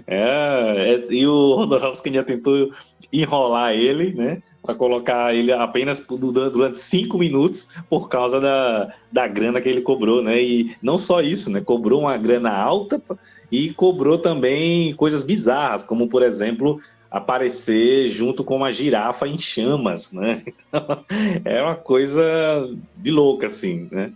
É, 0.06 0.94
é, 0.94 1.12
e 1.12 1.26
o 1.26 1.54
Rodorovsky 1.54 2.12
já 2.12 2.24
tentou 2.24 2.70
enrolar 3.12 3.72
ele, 3.72 4.14
né? 4.14 4.42
Para 4.62 4.74
colocar 4.74 5.34
ele 5.34 5.52
apenas 5.52 6.00
durante 6.00 6.80
cinco 6.80 7.18
minutos 7.18 7.68
por 7.90 8.08
causa 8.08 8.40
da, 8.40 8.94
da 9.10 9.26
grana 9.26 9.60
que 9.60 9.68
ele 9.68 9.82
cobrou, 9.82 10.22
né? 10.22 10.42
E 10.42 10.74
não 10.80 10.96
só 10.96 11.20
isso, 11.20 11.50
né? 11.50 11.60
Cobrou 11.60 12.00
uma 12.00 12.16
grana 12.16 12.50
alta 12.50 13.02
e 13.50 13.74
cobrou 13.74 14.16
também 14.18 14.94
coisas 14.94 15.22
bizarras, 15.22 15.84
como 15.84 16.08
por 16.08 16.22
exemplo 16.22 16.80
aparecer 17.12 18.08
junto 18.08 18.42
com 18.42 18.56
uma 18.56 18.72
girafa 18.72 19.28
em 19.28 19.38
chamas, 19.38 20.10
né? 20.12 20.42
Então, 20.72 21.04
é 21.44 21.62
uma 21.62 21.76
coisa 21.76 22.22
de 22.96 23.10
louca, 23.10 23.46
assim, 23.46 23.86
né? 23.90 24.12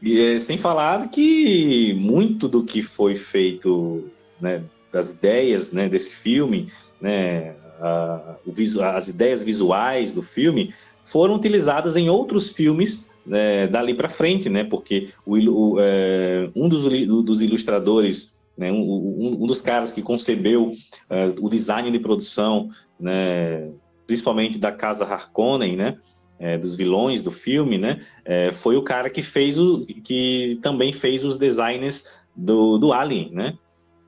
E 0.00 0.20
é, 0.20 0.38
sem 0.38 0.56
falar 0.56 1.08
que 1.10 1.92
muito 1.94 2.46
do 2.46 2.62
que 2.62 2.82
foi 2.82 3.16
feito, 3.16 4.04
né, 4.40 4.62
das 4.92 5.10
ideias, 5.10 5.72
né, 5.72 5.88
desse 5.88 6.10
filme, 6.10 6.70
né, 7.00 7.54
a, 7.80 8.36
o, 8.46 8.82
as 8.82 9.08
ideias 9.08 9.42
visuais 9.42 10.14
do 10.14 10.22
filme 10.22 10.72
foram 11.02 11.34
utilizadas 11.34 11.96
em 11.96 12.08
outros 12.08 12.50
filmes 12.50 13.04
né, 13.26 13.66
dali 13.66 13.94
para 13.94 14.08
frente, 14.08 14.48
né? 14.48 14.62
Porque 14.62 15.08
o, 15.24 15.36
o, 15.36 15.76
é, 15.80 16.48
um 16.54 16.68
dos, 16.68 16.82
dos 17.24 17.42
ilustradores 17.42 18.35
né, 18.56 18.72
um, 18.72 19.42
um, 19.42 19.46
dos 19.46 19.60
caras 19.60 19.92
que 19.92 20.02
concebeu 20.02 20.72
uh, 20.72 21.44
o 21.44 21.48
design 21.48 21.90
de 21.90 21.98
produção, 21.98 22.68
né, 22.98 23.70
principalmente 24.06 24.58
da 24.58 24.72
casa 24.72 25.04
Harkonnen, 25.04 25.76
né, 25.76 25.98
é, 26.38 26.56
dos 26.56 26.74
vilões 26.74 27.22
do 27.22 27.30
filme, 27.30 27.78
né, 27.78 28.00
é, 28.24 28.52
foi 28.52 28.76
o 28.76 28.82
cara 28.82 29.10
que 29.10 29.22
fez 29.22 29.58
o, 29.58 29.84
que 29.86 30.58
também 30.62 30.92
fez 30.92 31.24
os 31.24 31.36
designs 31.38 32.04
do, 32.34 32.78
do 32.78 32.92
Alien, 32.92 33.30
né, 33.32 33.58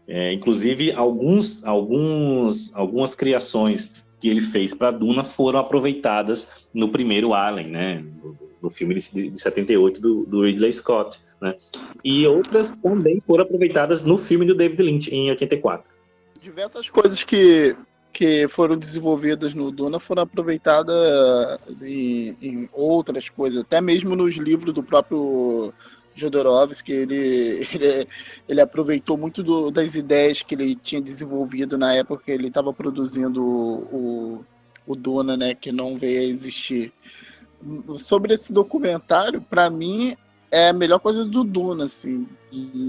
é, 0.06 0.32
inclusive 0.32 0.92
alguns, 0.92 1.64
alguns, 1.64 2.74
algumas 2.74 3.14
criações 3.14 3.92
que 4.20 4.28
ele 4.28 4.40
fez 4.40 4.74
para 4.74 4.90
Duna 4.90 5.22
foram 5.22 5.60
aproveitadas 5.60 6.48
no 6.72 6.88
primeiro 6.88 7.34
Alien, 7.34 7.68
né, 7.68 8.04
no 8.62 8.70
filme 8.70 8.94
de, 8.94 9.30
de 9.30 9.38
78 9.38 10.00
do, 10.00 10.26
do 10.26 10.42
Ridley 10.44 10.72
Scott, 10.72 11.20
né? 11.40 11.54
E 12.04 12.26
outras 12.26 12.70
também 12.82 13.20
foram 13.20 13.44
aproveitadas 13.44 14.02
no 14.02 14.18
filme 14.18 14.46
do 14.46 14.54
David 14.54 14.82
Lynch 14.82 15.14
em 15.14 15.30
84. 15.30 15.92
Diversas 16.38 16.88
coisas 16.90 17.22
que 17.24 17.76
que 18.10 18.48
foram 18.48 18.76
desenvolvidas 18.76 19.54
no 19.54 19.70
Duna 19.70 20.00
foram 20.00 20.22
aproveitadas 20.24 21.60
em, 21.80 22.36
em, 22.42 22.68
outras 22.72 23.28
coisas, 23.28 23.60
até 23.60 23.80
mesmo 23.80 24.16
nos 24.16 24.34
livros 24.36 24.74
do 24.74 24.82
próprio 24.82 25.72
Jodorowsky, 26.16 26.92
ele, 26.92 27.68
ele, 27.72 28.08
ele 28.48 28.60
aproveitou 28.60 29.16
muito 29.16 29.42
do, 29.42 29.70
das 29.70 29.94
ideias 29.94 30.42
que 30.42 30.54
ele 30.54 30.74
tinha 30.74 31.00
desenvolvido 31.00 31.78
na 31.78 31.94
época 31.94 32.24
que 32.24 32.32
ele 32.32 32.48
estava 32.48 32.72
produzindo 32.72 33.44
o, 33.44 34.44
o, 34.86 34.96
Duna, 34.96 35.36
né, 35.36 35.54
que 35.54 35.70
não 35.70 35.96
veio 35.96 36.20
a 36.20 36.24
existir 36.24 36.92
sobre 37.98 38.34
esse 38.34 38.52
documentário, 38.52 39.40
para 39.40 39.70
mim, 39.70 40.16
é 40.50 40.68
a 40.68 40.72
melhor 40.72 40.98
coisa 40.98 41.24
do 41.24 41.44
Duna, 41.44 41.84
assim, 41.84 42.26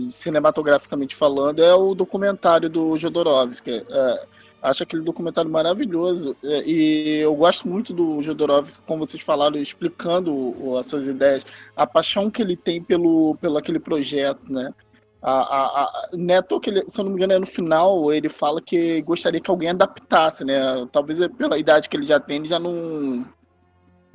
cinematograficamente 0.10 1.16
falando, 1.16 1.62
é 1.62 1.74
o 1.74 1.93
documentário 1.93 2.70
do 2.70 2.97
Jodorowsky. 2.97 3.84
É, 3.89 4.26
acho 4.62 4.84
aquele 4.84 5.01
documentário 5.01 5.49
maravilhoso. 5.49 6.36
É, 6.43 6.64
e 6.66 7.18
eu 7.20 7.36
gosto 7.36 7.68
muito 7.68 7.93
do 7.93 8.22
Jodorowsky, 8.22 8.84
como 8.86 9.05
vocês 9.05 9.24
falaram, 9.24 9.57
explicando 9.57 10.78
as 10.78 10.88
suas 10.88 11.07
ideias, 11.07 11.45
a 11.76 11.86
paixão 11.86 12.30
que 12.30 12.41
ele 12.41 12.55
tem 12.55 12.82
pelo, 12.82 13.36
pelo 13.41 13.57
aquele 13.57 13.80
projeto, 13.80 14.51
né? 14.51 14.74
A, 15.22 15.32
a, 15.32 15.84
a, 15.84 16.10
Neto, 16.14 16.62
que 16.62 16.70
ele, 16.70 16.88
se 16.88 16.97
eu 16.97 17.03
não 17.03 17.12
me 17.12 17.18
engano, 17.18 17.34
é 17.34 17.39
no 17.39 17.45
final, 17.45 18.14
ele 18.14 18.30
fala 18.30 18.62
que 18.62 19.01
gostaria 19.01 19.41
que 19.41 19.51
alguém 19.51 19.70
adaptasse, 19.70 20.45
né? 20.45 20.88
Talvez 20.93 21.20
pela 21.38 21.57
idade 21.57 21.89
que 21.89 21.97
ele 21.97 22.05
já 22.05 22.22
tem, 22.22 22.38
ele 22.38 22.47
já 22.47 22.57
não 22.57 23.26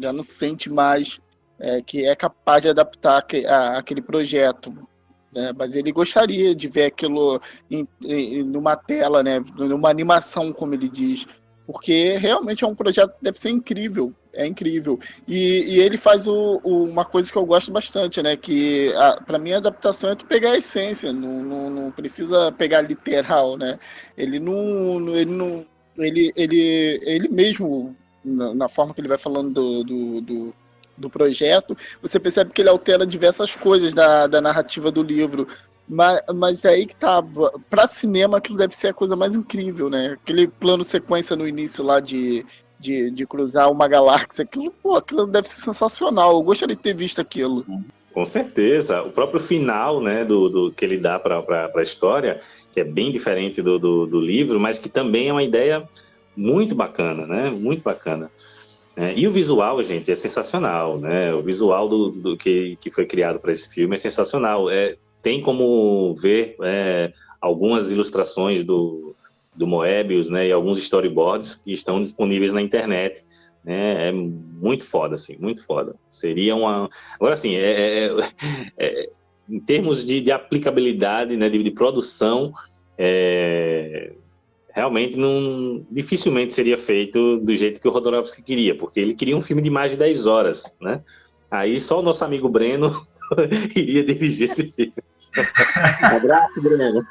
já 0.01 0.12
não 0.12 0.24
sente 0.24 0.68
mais 0.68 1.20
é, 1.64 1.80
que 1.80 2.06
é 2.06 2.14
capaz 2.14 2.60
de 2.60 2.68
adaptar 2.68 3.24
a, 3.48 3.78
aquele 3.78 4.02
projeto. 4.02 4.70
Né? 5.32 5.50
Mas 5.56 5.74
ele 5.74 5.90
gostaria 5.90 6.54
de 6.54 6.68
ver 6.68 6.84
aquilo 6.86 7.40
em, 7.70 7.88
em, 8.04 8.42
numa 8.42 8.76
tela, 8.76 9.22
né? 9.22 9.42
numa 9.56 9.88
animação, 9.88 10.52
como 10.52 10.74
ele 10.74 10.88
diz. 10.88 11.26
Porque 11.66 12.18
realmente 12.18 12.62
é 12.62 12.66
um 12.66 12.74
projeto 12.74 13.16
que 13.16 13.24
deve 13.24 13.38
ser 13.38 13.48
incrível. 13.48 14.12
É 14.34 14.46
incrível. 14.46 15.00
E, 15.26 15.74
e 15.74 15.80
ele 15.80 15.96
faz 15.96 16.26
o, 16.26 16.60
o, 16.62 16.84
uma 16.84 17.06
coisa 17.06 17.32
que 17.32 17.38
eu 17.38 17.46
gosto 17.46 17.72
bastante, 17.72 18.22
né? 18.22 18.36
Que 18.36 18.92
para 19.24 19.38
mim 19.38 19.52
a 19.52 19.56
adaptação 19.56 20.10
é 20.10 20.14
tu 20.14 20.26
pegar 20.26 20.50
a 20.50 20.58
essência, 20.58 21.12
não, 21.12 21.42
não, 21.42 21.70
não 21.70 21.90
precisa 21.90 22.52
pegar 22.52 22.82
literal, 22.82 23.56
né? 23.56 23.78
Ele 24.18 24.38
não. 24.38 25.08
Ele 25.14 25.30
não 25.30 25.64
ele, 25.96 26.32
ele, 26.36 27.00
ele 27.04 27.28
mesmo 27.28 27.96
na, 28.24 28.52
na, 28.52 28.68
forma 28.68 28.92
que 28.92 29.00
ele 29.00 29.06
vai 29.06 29.16
falando 29.16 29.52
do, 29.52 29.84
do, 29.84 30.20
do, 30.20 30.54
do, 30.97 31.11
projeto, 31.11 31.76
você 32.01 32.18
percebe 32.18 32.53
que 32.53 32.62
ele 32.62 32.68
altera 32.68 33.07
diversas 33.07 33.55
coisas 33.55 33.95
da, 33.95 34.26
da 34.26 34.40
narrativa 34.40 34.90
do 34.90 35.03
livro. 35.03 35.47
Mas, 35.88 36.22
mas 36.34 36.64
é 36.64 36.70
aí 36.70 36.86
que 36.86 36.97
tá. 36.97 37.22
Pra 37.68 37.86
cinema, 37.86 38.38
aquilo 38.38 38.57
deve 38.57 38.74
ser 38.74 38.88
a 38.88 38.95
coisa 38.95 39.14
mais 39.14 39.36
incrível, 39.36 39.90
né? 39.90 40.16
Aquele 40.22 40.49
plano 40.49 40.82
sequência 40.82 41.36
no 41.36 41.47
início 41.47 41.84
lá 41.84 42.01
de, 42.01 42.45
de, 42.78 43.11
de 43.11 43.26
cruzar 43.26 43.70
uma 43.70 43.86
galáxia, 43.86 44.45
aquilo, 44.45 44.70
pô, 44.82 44.97
aquilo 44.97 45.26
deve 45.26 45.49
ser 45.49 45.61
sensacional. 45.61 46.32
Eu 46.32 46.42
gostaria 46.42 46.74
de 46.74 46.82
ter 46.82 46.95
visto 46.95 47.20
aquilo. 47.20 47.66
Com 48.14 48.24
certeza. 48.24 49.03
O 49.03 49.11
próprio 49.11 49.40
final, 49.40 50.01
né, 50.01 50.24
do, 50.24 50.49
do 50.49 50.72
que 50.72 50.84
ele 50.84 50.99
dá 50.99 51.18
para 51.18 51.70
a 51.74 51.82
história, 51.82 52.38
que 52.72 52.80
é 52.80 52.84
bem 52.84 53.11
diferente 53.11 53.61
do, 53.61 53.76
do, 53.76 54.07
do, 54.07 54.20
livro, 54.20 54.61
mas 54.61 54.78
que 54.78 54.88
também 54.88 55.28
é 55.28 55.32
uma 55.32 55.42
ideia 55.42 55.82
muito 56.36 56.76
bacana, 56.76 57.26
né? 57.26 57.51
Muito 57.51 57.82
bacana. 57.82 58.30
É, 58.97 59.12
e 59.16 59.26
o 59.26 59.30
visual, 59.30 59.82
gente, 59.82 60.11
é 60.11 60.14
sensacional, 60.14 60.99
né? 60.99 61.34
O 61.34 61.42
visual 61.42 61.88
do, 61.88 62.11
do 62.11 62.36
que, 62.36 62.76
que 62.80 62.90
foi 62.90 63.05
criado 63.07 63.40
para 63.40 63.53
esse 63.53 63.68
filme 63.68 63.95
é 63.95 63.99
sensacional. 63.99 64.70
É, 64.70 64.97
tem 65.20 65.40
como 65.40 66.14
ver 66.14 66.57
é, 66.62 67.12
algumas 67.40 67.90
ilustrações 67.90 68.64
do, 68.64 69.16
do 69.55 69.66
Moebius, 69.66 70.30
né? 70.30 70.47
E 70.49 70.53
alguns 70.53 70.78
storyboards 70.78 71.57
que 71.57 71.72
estão 71.72 72.01
disponíveis 72.01 72.53
na 72.53 72.62
internet. 72.62 73.24
Né? 73.64 74.09
É 74.09 74.12
muito 74.12 74.86
foda, 74.86 75.14
assim, 75.14 75.36
muito 75.38 75.64
foda. 75.64 75.97
Seria 76.09 76.55
uma. 76.55 76.88
Agora, 77.14 77.32
assim, 77.34 77.57
é, 77.57 78.11
é, 78.78 79.11
em 79.49 79.59
termos 79.59 80.05
de, 80.05 80.20
de 80.20 80.30
aplicabilidade, 80.30 81.36
né, 81.36 81.49
de, 81.49 81.62
de 81.62 81.70
produção, 81.70 82.53
é, 82.97 84.12
realmente 84.75 85.16
não 85.16 85.87
dificilmente 85.89 86.53
seria 86.53 86.77
feito 86.77 87.39
do 87.39 87.55
jeito 87.55 87.81
que 87.81 87.87
o 87.87 87.93
Rodorovski 87.93 88.43
queria, 88.43 88.77
porque 88.77 88.99
ele 88.99 89.14
queria 89.14 89.37
um 89.37 89.41
filme 89.41 89.62
de 89.62 89.70
mais 89.70 89.93
de 89.93 89.97
10 89.97 90.27
horas, 90.27 90.77
né? 90.81 91.01
Aí 91.49 91.79
só 91.79 92.01
o 92.01 92.03
nosso 92.03 92.25
amigo 92.25 92.49
Breno 92.49 93.07
iria 93.77 94.05
dirigir 94.05 94.51
esse 94.51 94.72
filme. 94.72 94.93
Um 96.03 96.07
abraço, 96.16 96.61
Breno. 96.61 97.07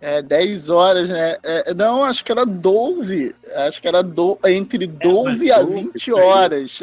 É, 0.00 0.20
10 0.20 0.70
horas, 0.70 1.08
né? 1.08 1.36
É, 1.44 1.72
não, 1.72 2.02
acho 2.02 2.24
que 2.24 2.32
era 2.32 2.44
12. 2.44 3.36
Acho 3.54 3.80
que 3.80 3.86
era 3.86 4.02
do, 4.02 4.36
entre 4.46 4.84
12 4.84 5.48
é, 5.48 5.54
a 5.54 5.62
20 5.62 6.12
horas. 6.12 6.82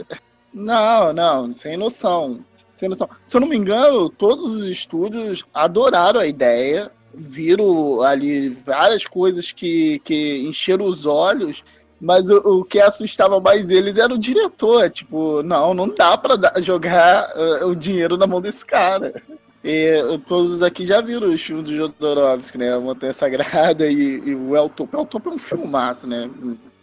Não, 0.54 1.12
não, 1.12 1.52
sem 1.52 1.76
noção 1.76 2.46
sem 2.82 2.90
noção. 2.90 3.08
Se 3.24 3.38
eu 3.38 3.42
não 3.42 3.48
me 3.48 3.56
engano, 3.56 4.10
todos 4.10 4.56
os 4.56 4.66
estúdios 4.66 5.44
adoraram 5.54 6.20
a 6.20 6.26
ideia, 6.26 6.92
viram 7.14 8.02
ali 8.02 8.50
várias 8.50 9.06
coisas 9.06 9.52
que, 9.52 10.00
que 10.00 10.40
encheram 10.40 10.88
os 10.88 11.06
olhos, 11.06 11.64
mas 12.00 12.28
o, 12.28 12.38
o 12.38 12.66
que 12.66 12.80
assustava 12.80 13.40
mais 13.40 13.70
eles 13.70 13.98
era 13.98 14.12
o 14.12 14.18
diretor. 14.18 14.90
Tipo, 14.90 15.44
não, 15.44 15.76
não 15.76 15.88
dá 15.90 16.18
para 16.18 16.60
jogar 16.60 17.30
uh, 17.36 17.68
o 17.68 17.76
dinheiro 17.76 18.18
na 18.18 18.26
mão 18.26 18.42
desse 18.42 18.66
cara. 18.66 19.22
E 19.64 20.20
todos 20.28 20.64
aqui 20.64 20.84
já 20.84 21.02
viram 21.02 21.32
os 21.32 21.40
filmes 21.40 21.66
do 21.66 21.76
Jodorowsky, 21.76 22.58
né? 22.58 22.74
A 22.74 22.80
Montanha 22.80 23.14
Sagrada 23.14 23.88
e, 23.88 24.18
e 24.26 24.34
o 24.34 24.56
El 24.56 24.70
Topo. 24.70 24.98
El 24.98 25.06
Topo 25.06 25.30
é 25.30 25.34
um 25.34 25.38
filmaço, 25.38 26.08
né? 26.08 26.28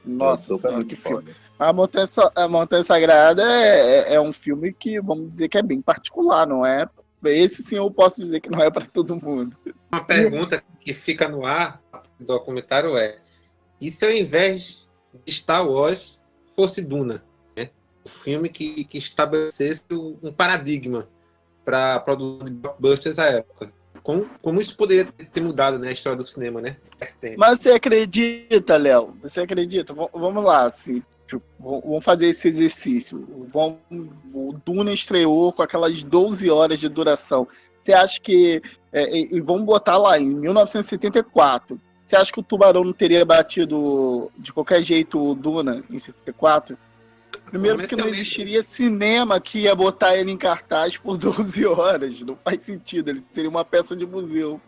Nossa 0.07 0.57
senhora, 0.57 0.85
que 0.85 0.95
filme. 0.95 1.25
A 1.59 1.73
Montanha, 1.73 2.07
a 2.37 2.49
Montanha 2.49 2.85
Sagrada 2.85 3.43
é, 3.43 4.13
é, 4.13 4.15
é, 4.15 4.21
um 4.21 4.33
filme 4.33 4.73
que, 4.73 5.01
vamos 5.01 5.31
dizer, 5.31 5.49
que 5.49 5.59
é 5.59 5.63
bem 5.63 5.83
particular, 5.83 6.47
não 6.47 6.65
é? 6.65 6.89
Esse 7.25 7.65
sim 7.65 7.77
eu 7.77 7.91
posso 7.91 8.21
dizer 8.21 8.41
que 8.41 8.49
não 8.49 8.63
é 8.63 8.71
para 8.71 8.87
todo 8.87 9.17
mundo. 9.17 9.57
Uma 9.91 10.05
pergunta 10.05 10.63
que 10.79 10.95
fica 10.95 11.29
no 11.29 11.45
ar 11.45 11.83
do 12.19 12.27
documentário 12.27 12.97
é: 12.97 13.19
e 13.81 13.91
se 13.91 14.07
ao 14.07 14.13
invés 14.13 14.89
de 15.25 15.33
Star 15.33 15.67
Wars 15.69 16.21
fosse 16.55 16.81
Duna? 16.81 17.25
Né? 17.57 17.71
Um 18.07 18.09
filme 18.09 18.49
que, 18.49 18.85
que 18.85 18.99
estabelecesse 18.99 19.83
um 19.91 20.33
paradigma 20.33 21.09
para 21.65 21.97
a 21.97 22.01
produção 22.01 22.47
de 22.47 22.53
blockbusters 22.53 23.19
à 23.19 23.27
época. 23.27 23.73
Como, 24.03 24.31
como 24.41 24.61
isso 24.61 24.77
poderia 24.77 25.05
ter 25.05 25.41
mudado 25.43 25.79
né, 25.79 25.89
a 25.89 25.93
história 25.93 26.17
do 26.17 26.23
cinema, 26.23 26.63
né? 26.63 26.79
Mas 27.37 27.61
você 27.61 27.73
acredita, 27.73 28.77
Léo? 28.79 29.15
Você 29.23 29.43
acredita? 29.43 29.93
V 29.93 30.09
vamos 30.15 30.43
lá, 30.43 30.65
assim, 30.65 31.03
Tipo, 31.29 31.45
vamos 31.61 32.03
fazer 32.03 32.29
esse 32.29 32.49
exercício. 32.49 33.47
Vamos, 33.53 33.77
o 34.33 34.55
Duna 34.65 34.95
estreou 34.95 35.53
com 35.53 35.61
aquelas 35.61 36.03
12 36.03 36.49
horas 36.49 36.81
de 36.81 36.89
duração. 36.89 37.47
Você 37.83 37.93
acha 37.93 38.19
que. 38.19 38.63
É, 38.91 39.19
e 39.19 39.39
vamos 39.43 39.67
botar 39.67 39.99
lá, 39.99 40.19
em 40.19 40.27
1974. 40.27 41.79
Você 42.05 42.17
acha 42.17 42.33
que 42.33 42.41
o 42.41 42.43
Tubarão 42.43 42.83
não 42.83 42.95
teria 42.95 43.23
batido 43.27 44.33
de 44.39 44.51
qualquer 44.51 44.83
jeito 44.83 45.23
o 45.23 45.35
Duna 45.35 45.85
em 45.91 45.99
74? 45.99 46.79
Primeiro 47.45 47.77
porque 47.77 47.97
não 47.97 48.09
existiria 48.09 48.63
cinema 48.63 49.39
que 49.39 49.61
ia 49.61 49.75
botar 49.75 50.17
ele 50.17 50.31
em 50.31 50.37
cartaz 50.37 50.97
por 50.97 51.17
12 51.19 51.67
horas. 51.67 52.23
Não 52.23 52.37
faz 52.43 52.65
sentido. 52.65 53.11
Ele 53.11 53.23
seria 53.31 53.51
uma 53.51 53.67
peça 53.67 53.95
de 53.95 54.07
museu. 54.07 54.59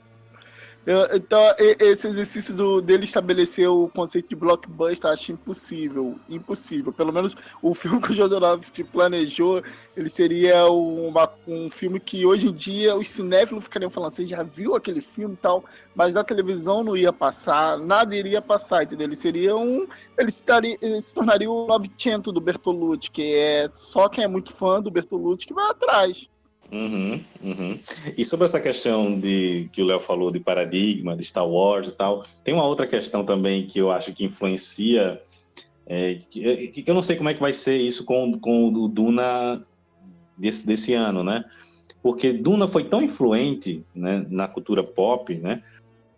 Então, 1.12 1.41
esse 1.59 2.09
exercício 2.09 2.55
do, 2.55 2.81
dele 2.81 3.05
estabelecer 3.05 3.68
o 3.68 3.89
conceito 3.89 4.31
de 4.31 4.35
blockbuster, 4.35 5.11
acho 5.11 5.31
impossível. 5.31 6.18
Impossível. 6.28 6.91
Pelo 6.91 7.12
menos 7.12 7.37
o 7.62 7.74
filme 7.76 8.01
que 8.01 8.12
o 8.12 8.14
Jodorowsky 8.14 8.83
planejou, 8.83 9.62
ele 9.95 10.09
seria 10.09 10.66
uma, 10.66 11.31
um 11.47 11.70
filme 11.70 12.01
que 12.01 12.24
hoje 12.24 12.49
em 12.49 12.53
dia 12.53 12.97
os 12.97 13.09
cinéfilos 13.09 13.64
ficariam 13.64 13.91
falando, 13.91 14.14
você 14.14 14.26
já 14.26 14.43
viu 14.43 14.74
aquele 14.74 15.03
filme 15.03 15.35
e 15.35 15.39
tal, 15.39 15.64
mas 15.95 16.14
na 16.14 16.24
televisão 16.24 16.83
não 16.83 16.97
ia 16.97 17.12
passar, 17.12 17.78
nada 17.78 18.16
iria 18.16 18.41
passar, 18.41 18.85
entendeu? 18.85 19.07
Ele 19.07 19.16
seria 19.16 19.55
um. 19.55 19.87
Ele, 20.16 20.31
estaria, 20.31 20.78
ele 20.81 21.03
se 21.03 21.12
tornaria 21.12 21.51
o 21.51 21.66
Novecento 21.66 22.33
do 22.33 22.41
Bertolucci, 22.41 23.11
que 23.11 23.35
é 23.35 23.68
só 23.68 24.09
quem 24.09 24.24
é 24.24 24.28
muito 24.28 24.53
fã 24.53 24.81
do 24.81 24.91
Bertolucci 24.91 25.47
que 25.47 25.55
vai 25.55 25.70
atrás. 25.70 26.30
Uhum, 26.73 27.21
uhum. 27.43 27.79
E 28.16 28.25
sobre 28.25 28.45
essa 28.45 28.61
questão 28.61 29.18
de 29.18 29.68
que 29.73 29.83
o 29.83 29.85
Léo 29.85 29.99
falou 29.99 30.31
de 30.31 30.39
paradigma, 30.39 31.16
de 31.16 31.25
Star 31.25 31.47
Wars 31.49 31.89
e 31.89 31.93
tal, 31.93 32.25
tem 32.45 32.55
uma 32.55 32.64
outra 32.64 32.87
questão 32.87 33.25
também 33.25 33.66
que 33.66 33.81
eu 33.81 33.91
acho 33.91 34.12
que 34.12 34.25
influencia, 34.25 35.21
é, 35.87 36.21
que, 36.31 36.68
que, 36.68 36.85
eu 36.89 36.95
não 36.95 37.03
sei 37.03 37.16
como 37.16 37.29
é 37.29 37.35
que 37.35 37.41
vai 37.41 37.53
ser 37.53 37.77
isso 37.77 38.05
com, 38.05 38.39
com 38.39 38.68
o 38.68 38.87
Duna 38.87 39.66
desse, 40.39 40.64
desse 40.64 40.95
ano, 40.95 41.25
né? 41.25 41.45
Porque 42.03 42.33
Duna 42.33 42.68
foi 42.68 42.85
tão 42.85 43.03
influente 43.03 43.85
né, 43.95 44.25
na 44.31 44.47
cultura 44.47 44.85
pop, 44.85 45.35
né? 45.35 45.62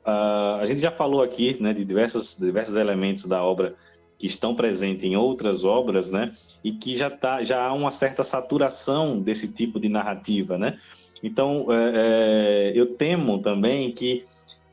Uh, 0.04 0.60
a 0.60 0.64
gente 0.66 0.80
já 0.80 0.90
falou 0.90 1.22
aqui 1.22 1.56
né, 1.60 1.72
de 1.72 1.84
diversos, 1.84 2.36
diversos 2.38 2.74
elementos 2.74 3.24
da 3.24 3.42
obra 3.42 3.74
que 4.22 4.28
estão 4.28 4.54
presentes 4.54 5.02
em 5.02 5.16
outras 5.16 5.64
obras, 5.64 6.08
né? 6.08 6.30
E 6.62 6.70
que 6.70 6.96
já 6.96 7.10
tá, 7.10 7.42
já 7.42 7.66
há 7.66 7.72
uma 7.72 7.90
certa 7.90 8.22
saturação 8.22 9.20
desse 9.20 9.48
tipo 9.48 9.80
de 9.80 9.88
narrativa, 9.88 10.56
né? 10.56 10.78
Então, 11.20 11.66
é, 11.70 12.70
é, 12.70 12.72
eu 12.72 12.94
temo 12.94 13.40
também 13.40 13.90
que 13.90 14.22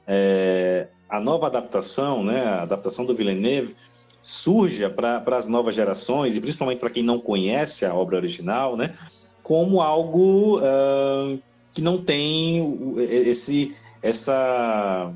é, 0.05 0.85
a 1.09 1.19
nova 1.19 1.47
adaptação, 1.47 2.23
né, 2.23 2.43
a 2.43 2.61
adaptação 2.61 3.03
do 3.03 3.15
Villeneuve, 3.15 3.75
surja 4.21 4.87
para 4.87 5.35
as 5.35 5.47
novas 5.47 5.73
gerações 5.73 6.35
e 6.35 6.41
principalmente 6.41 6.77
para 6.77 6.91
quem 6.91 7.01
não 7.01 7.19
conhece 7.19 7.87
a 7.87 7.95
obra 7.95 8.17
original, 8.17 8.77
né, 8.77 8.93
como 9.41 9.81
algo 9.81 10.59
uh, 10.59 11.39
que 11.73 11.81
não 11.81 11.97
tem 11.97 12.95
esse 12.99 13.75
essa 14.01 15.11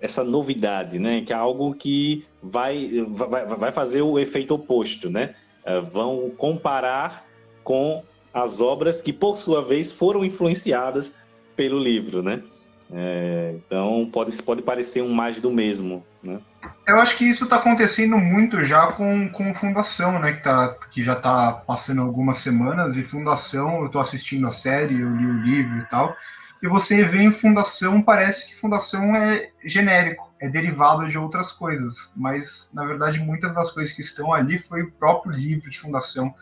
essa 0.00 0.22
novidade, 0.22 0.98
né? 0.98 1.22
Que 1.22 1.32
é 1.32 1.36
algo 1.36 1.74
que 1.74 2.24
vai, 2.42 3.04
vai, 3.08 3.46
vai 3.46 3.72
fazer 3.72 4.02
o 4.02 4.18
efeito 4.18 4.54
oposto, 4.54 5.10
né? 5.10 5.34
Uh, 5.66 5.82
vão 5.90 6.30
comparar 6.36 7.26
com 7.64 8.02
as 8.32 8.60
obras 8.60 9.02
que, 9.02 9.12
por 9.12 9.36
sua 9.36 9.62
vez, 9.62 9.92
foram 9.92 10.24
influenciadas 10.24 11.14
pelo 11.56 11.78
livro, 11.78 12.22
né? 12.22 12.42
É, 12.90 13.54
então 13.54 14.08
pode, 14.10 14.42
pode 14.42 14.62
parecer 14.62 15.02
um 15.02 15.12
mais 15.12 15.38
do 15.38 15.50
mesmo, 15.50 16.02
né? 16.22 16.40
Eu 16.86 16.98
acho 16.98 17.18
que 17.18 17.24
isso 17.24 17.44
está 17.44 17.56
acontecendo 17.56 18.16
muito 18.16 18.62
já 18.62 18.92
com, 18.92 19.28
com 19.28 19.54
Fundação, 19.54 20.18
né? 20.18 20.32
Que, 20.32 20.42
tá, 20.42 20.74
que 20.90 21.04
já 21.04 21.12
está 21.12 21.52
passando 21.52 22.00
algumas 22.00 22.38
semanas, 22.38 22.96
e 22.96 23.02
Fundação, 23.02 23.80
eu 23.80 23.86
estou 23.86 24.00
assistindo 24.00 24.46
a 24.46 24.52
série, 24.52 25.00
eu 25.00 25.14
li 25.14 25.26
o 25.26 25.42
livro 25.42 25.78
e 25.78 25.84
tal, 25.90 26.16
e 26.62 26.66
você 26.66 27.04
vê 27.04 27.22
em 27.22 27.32
Fundação, 27.32 28.02
parece 28.02 28.48
que 28.48 28.60
Fundação 28.60 29.14
é 29.14 29.50
genérico, 29.64 30.32
é 30.40 30.48
derivado 30.48 31.08
de 31.08 31.16
outras 31.16 31.52
coisas, 31.52 31.94
mas 32.16 32.68
na 32.72 32.84
verdade 32.84 33.20
muitas 33.20 33.54
das 33.54 33.70
coisas 33.70 33.94
que 33.94 34.02
estão 34.02 34.32
ali 34.32 34.58
foi 34.58 34.82
o 34.82 34.90
próprio 34.92 35.32
livro 35.32 35.70
de 35.70 35.78
Fundação 35.78 36.34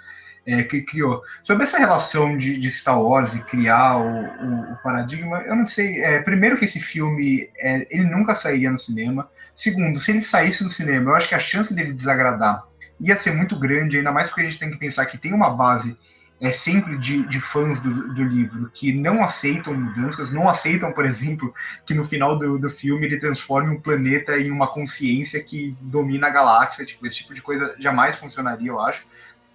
é, 0.47 0.63
que 0.63 0.83
criou. 0.83 1.23
Sobre 1.43 1.65
essa 1.65 1.79
relação 1.79 2.39
de, 2.39 2.57
de 2.57 2.71
Star 2.71 3.03
Wars 3.03 3.35
e 3.35 3.41
criar 3.41 3.97
o, 3.97 4.07
o, 4.07 4.73
o, 4.73 4.77
paradigma, 4.77 5.43
eu 5.43 5.57
não 5.57 5.67
sei. 5.67 6.01
É, 6.01 6.23
primeiro 6.23 6.57
que 6.57 6.65
esse 6.65 6.81
filme 6.81 7.51
é, 7.59 7.87
ele 7.91 8.05
nunca 8.05 8.35
sairia 8.35 8.71
no 8.71 8.79
cinema. 8.79 9.29
Segundo, 9.57 9.99
se 9.99 10.13
ele 10.13 10.23
saísse 10.23 10.63
no 10.63 10.71
cinema, 10.71 11.11
eu 11.11 11.17
acho 11.17 11.29
que 11.29 11.35
a 11.35 11.41
chance 11.41 11.75
dele 11.75 11.93
desagradar 11.93 12.63
ia 13.01 13.17
ser 13.17 13.35
muito 13.35 13.59
grande, 13.59 13.99
ainda 13.99 14.13
mais 14.13 14.29
porque 14.29 14.43
a 14.43 14.45
gente 14.45 14.59
tem 14.59 14.71
que 14.71 14.79
pensar 14.79 15.05
que 15.07 15.19
tem 15.19 15.33
uma 15.33 15.51
base 15.51 15.97
é 16.41 16.53
sempre 16.53 16.99
de, 16.99 17.27
de 17.27 17.41
fãs 17.41 17.81
do, 17.81 18.13
do, 18.13 18.23
livro 18.23 18.71
que 18.75 18.93
não 18.93 19.25
aceitam 19.25 19.73
mudanças, 19.73 20.31
não 20.31 20.49
aceitam, 20.49 20.93
por 20.93 21.07
exemplo, 21.07 21.55
que 21.87 21.95
no 21.95 22.07
final 22.07 22.39
do, 22.39 22.59
do 22.59 22.69
filme 22.69 23.07
ele 23.07 23.19
transforme 23.19 23.75
um 23.75 23.81
planeta 23.81 24.39
em 24.39 24.51
uma 24.51 24.67
consciência 24.67 25.43
que 25.43 25.75
domina 25.81 26.27
a 26.27 26.31
galáxia. 26.31 26.85
Tipo, 26.85 27.07
esse 27.07 27.19
tipo 27.19 27.35
de 27.35 27.41
coisa 27.41 27.75
jamais 27.79 28.17
funcionaria, 28.17 28.69
eu 28.69 28.79
acho. 28.81 29.07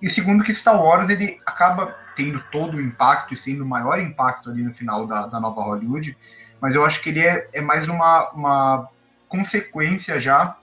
E 0.02 0.10
segundo 0.10 0.44
que 0.44 0.56
Star 0.56 0.82
Wars 0.82 1.10
ele 1.10 1.40
acaba 1.46 1.96
tendo 2.16 2.44
todo 2.52 2.78
o 2.78 2.82
impacto 2.82 3.36
e 3.36 3.38
sendo 3.38 3.64
o 3.64 3.68
maior 3.68 4.00
impacto 4.00 4.50
ali 4.50 4.64
no 4.64 4.74
final 4.74 5.06
da, 5.06 5.28
da 5.28 5.40
nova 5.40 5.62
Hollywood, 5.62 6.18
mas 6.60 6.74
eu 6.74 6.84
acho 6.84 7.02
que 7.02 7.10
ele 7.10 7.20
é, 7.20 7.48
é 7.54 7.62
mais 7.62 7.88
uma, 7.88 8.30
uma 8.32 8.90
consequência 9.30 10.20
já 10.20 10.58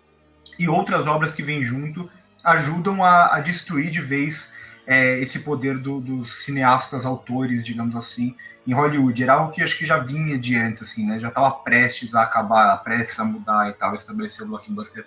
e 0.59 0.69
outras 0.69 1.07
obras 1.07 1.33
que 1.33 1.43
vêm 1.43 1.65
junto 1.65 2.11
ajudam 2.43 3.05
a, 3.05 3.37
a 3.37 3.41
destruir 3.41 3.91
de 3.91 4.01
vez 4.01 4.49
é, 4.89 5.21
esse 5.21 5.39
poder 5.39 5.77
do, 5.77 6.01
dos 6.01 6.45
cineastas 6.45 7.05
autores, 7.05 7.63
digamos 7.63 7.95
assim, 7.95 8.35
em 8.67 8.73
Hollywood. 8.73 9.23
Era 9.23 9.35
algo 9.35 9.53
que 9.53 9.63
acho 9.63 9.77
que 9.77 9.85
já 9.85 9.99
vinha 9.99 10.39
de 10.39 10.57
antes, 10.57 10.83
assim, 10.83 11.07
né? 11.07 11.21
Já 11.21 11.29
estava 11.29 11.51
prestes 11.51 12.15
a 12.15 12.23
acabar, 12.23 12.75
prestes 12.83 13.21
a 13.21 13.25
mudar 13.25 13.69
e 13.69 13.75
tal, 13.75 13.95
estabelecer 13.95 14.47
o 14.47 14.49
blockbuster 14.49 15.05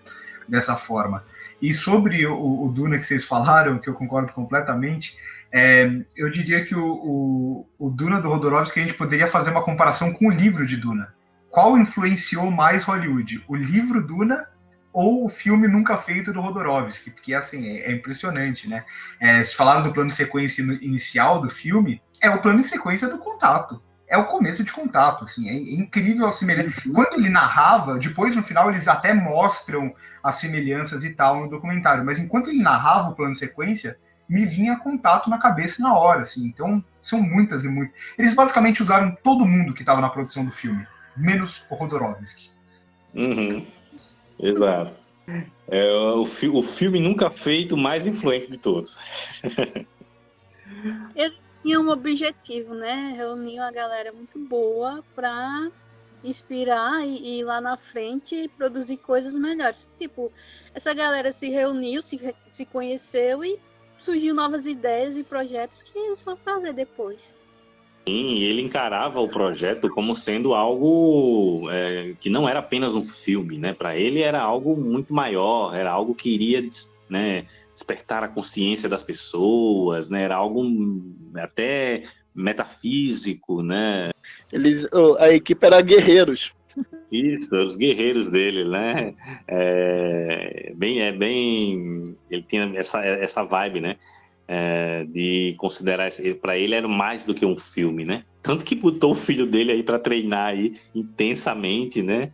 dessa 0.48 0.76
forma. 0.76 1.24
E 1.60 1.74
sobre 1.74 2.28
o, 2.28 2.66
o, 2.66 2.72
Duna 2.72 3.00
que 3.00 3.08
vocês 3.08 3.26
falaram, 3.26 3.80
que 3.80 3.90
eu 3.90 3.96
concordo 3.96 4.32
completamente, 4.34 5.18
é, 5.52 5.90
eu 6.16 6.30
diria 6.30 6.64
que 6.64 6.76
o, 6.76 6.86
o, 6.86 7.68
o 7.80 7.90
Duna 7.90 8.22
do 8.22 8.30
Rodorovsky 8.30 8.80
a 8.80 8.84
gente 8.84 8.98
poderia 8.98 9.28
fazer 9.28 9.50
uma 9.50 9.64
comparação 9.64 10.14
com 10.14 10.28
o 10.28 10.32
livro 10.32 10.64
de 10.68 10.78
Duna. 10.78 11.12
Qual 11.50 11.76
influenciou 11.76 12.52
mais 12.52 12.84
Hollywood? 12.84 13.44
O 13.48 13.56
livro 13.56 14.06
Duna 14.06 14.48
ou 14.94 15.26
o 15.26 15.30
filme 15.30 15.68
nunca 15.68 15.98
feito 15.98 16.34
do 16.34 16.42
Rodorovsky, 16.42 17.12
porque 17.12 17.34
assim, 17.34 17.66
é, 17.68 17.90
é 17.90 17.92
impressionante, 17.92 18.68
né? 18.68 18.84
É, 19.20 19.44
se 19.44 19.56
falaram 19.56 19.84
do 19.84 19.94
plano 19.94 20.10
de 20.10 20.16
sequência 20.16 20.62
inicial 20.62 21.42
do 21.42 21.50
filme, 21.50 22.02
é 22.22 22.30
o 22.30 22.42
plano 22.42 22.62
de 22.62 22.68
sequência 22.68 23.08
do 23.08 23.18
contato. 23.18 23.82
É 24.08 24.18
o 24.18 24.26
começo 24.26 24.62
de 24.62 24.74
contato, 24.74 25.24
assim, 25.24 25.48
é 25.48 25.54
incrível 25.54 26.28
a 26.28 26.34
semelhança. 26.34 26.82
Quando 26.94 27.14
ele 27.14 27.30
narrava, 27.30 27.98
depois 27.98 28.36
no 28.36 28.44
final 28.44 28.70
eles 28.70 28.86
até 28.86 29.14
mostram 29.14 29.96
as 30.22 30.36
semelhanças 30.36 31.04
e 31.06 31.12
tal 31.12 31.40
no 31.40 31.50
documentário, 31.50 32.04
mas 32.04 32.20
enquanto 32.20 32.50
ele 32.50 32.62
narrava 32.62 33.10
o 33.10 33.16
plano 33.16 33.34
de 33.34 33.40
sequência, 33.40 33.98
me 34.28 34.46
vinha 34.46 34.78
contato 34.78 35.30
na 35.30 35.38
cabeça 35.38 35.82
na 35.82 35.94
hora, 35.94 36.22
assim. 36.22 36.46
Então, 36.46 36.84
são 37.02 37.22
muitas 37.22 37.64
e 37.64 37.68
muitas. 37.68 37.96
Eles 38.18 38.34
basicamente 38.34 38.84
usaram 38.84 39.16
todo 39.24 39.46
mundo 39.46 39.74
que 39.74 39.82
estava 39.82 40.02
na 40.02 40.10
produção 40.10 40.46
do 40.46 40.52
filme, 40.52 40.86
menos 41.16 41.66
o 41.70 41.76
Rodorovsky. 41.76 42.52
Uhum. 43.14 43.66
Exato. 44.42 45.00
É 45.68 45.94
o, 45.94 46.24
o 46.24 46.64
filme 46.64 47.00
nunca 47.00 47.30
feito 47.30 47.78
mais 47.78 48.06
influente 48.08 48.50
de 48.50 48.58
todos. 48.58 49.00
Ele 51.16 51.36
tinha 51.62 51.80
um 51.80 51.90
objetivo, 51.90 52.74
né? 52.74 53.14
Reunir 53.16 53.60
uma 53.60 53.72
galera 53.72 54.12
muito 54.12 54.40
boa 54.40 55.04
para 55.16 55.72
inspirar 56.24 57.06
e, 57.06 57.40
e 57.40 57.44
lá 57.44 57.62
na 57.62 57.78
frente 57.78 58.50
produzir 58.58 58.98
coisas 58.98 59.36
melhores. 59.36 59.90
Tipo, 59.98 60.32
essa 60.74 60.94
galera 60.94 61.32
se 61.32 61.50
reuniu, 61.50 62.02
se, 62.02 62.20
se 62.50 62.66
conheceu 62.66 63.44
e 63.44 63.60
surgiu 63.98 64.34
novas 64.34 64.66
ideias 64.66 65.16
e 65.16 65.24
projetos 65.24 65.82
que 65.82 65.98
eles 65.98 66.24
vão 66.24 66.36
fazer 66.36 66.74
depois. 66.74 67.36
Sim, 68.08 68.40
ele 68.40 68.62
encarava 68.62 69.20
o 69.20 69.30
projeto 69.30 69.88
como 69.90 70.16
sendo 70.16 70.56
algo 70.56 71.70
é, 71.70 72.14
que 72.20 72.30
não 72.30 72.50
era 72.50 72.60
apenas 72.60 72.96
um 72.96 73.06
filme, 73.06 73.58
né? 73.58 73.74
Para 73.74 73.96
ele 73.96 74.22
era 74.22 74.42
algo 74.42 74.76
muito 74.76 75.14
maior, 75.14 75.76
era 75.76 75.92
algo 75.92 76.16
que 76.16 76.30
iria 76.30 76.68
né, 77.08 77.46
despertar 77.72 78.24
a 78.24 78.28
consciência 78.28 78.90
das 78.90 79.04
pessoas, 79.04 80.10
né? 80.10 80.24
Era 80.24 80.36
algo 80.36 80.66
até 81.36 82.06
metafísico, 82.34 83.62
né? 83.62 84.10
Eles, 84.52 84.88
a 85.20 85.30
equipe 85.30 85.64
era 85.66 85.80
guerreiros. 85.82 86.54
Isso, 87.12 87.54
os 87.56 87.76
guerreiros 87.76 88.32
dele, 88.32 88.64
né? 88.64 89.14
É 89.48 90.74
bem, 90.76 91.02
é 91.02 91.12
bem, 91.12 92.16
ele 92.30 92.44
tinha 92.44 92.72
essa, 92.76 93.04
essa 93.06 93.44
vibe, 93.44 93.82
né? 93.82 93.98
É, 94.54 95.06
de 95.06 95.56
considerar 95.58 96.12
para 96.42 96.58
ele 96.58 96.76
era 96.76 96.86
mais 96.86 97.26
do 97.26 97.34
que 97.34 97.46
um 97.46 97.56
filme, 97.56 98.04
né? 98.04 98.26
Tanto 98.44 98.66
que 98.66 98.76
botou 98.76 99.12
o 99.12 99.16
filho 99.16 99.46
dele 99.46 99.72
aí 99.72 99.82
para 99.82 99.98
treinar 99.98 100.48
aí 100.48 100.78
intensamente, 100.94 102.02
né? 102.02 102.34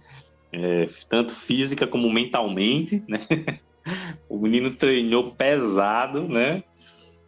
É, 0.52 0.90
tanto 1.08 1.32
física 1.32 1.86
como 1.86 2.12
mentalmente, 2.12 3.04
né? 3.08 3.20
O 4.28 4.38
menino 4.38 4.72
treinou 4.72 5.32
pesado, 5.32 6.28
né? 6.28 6.62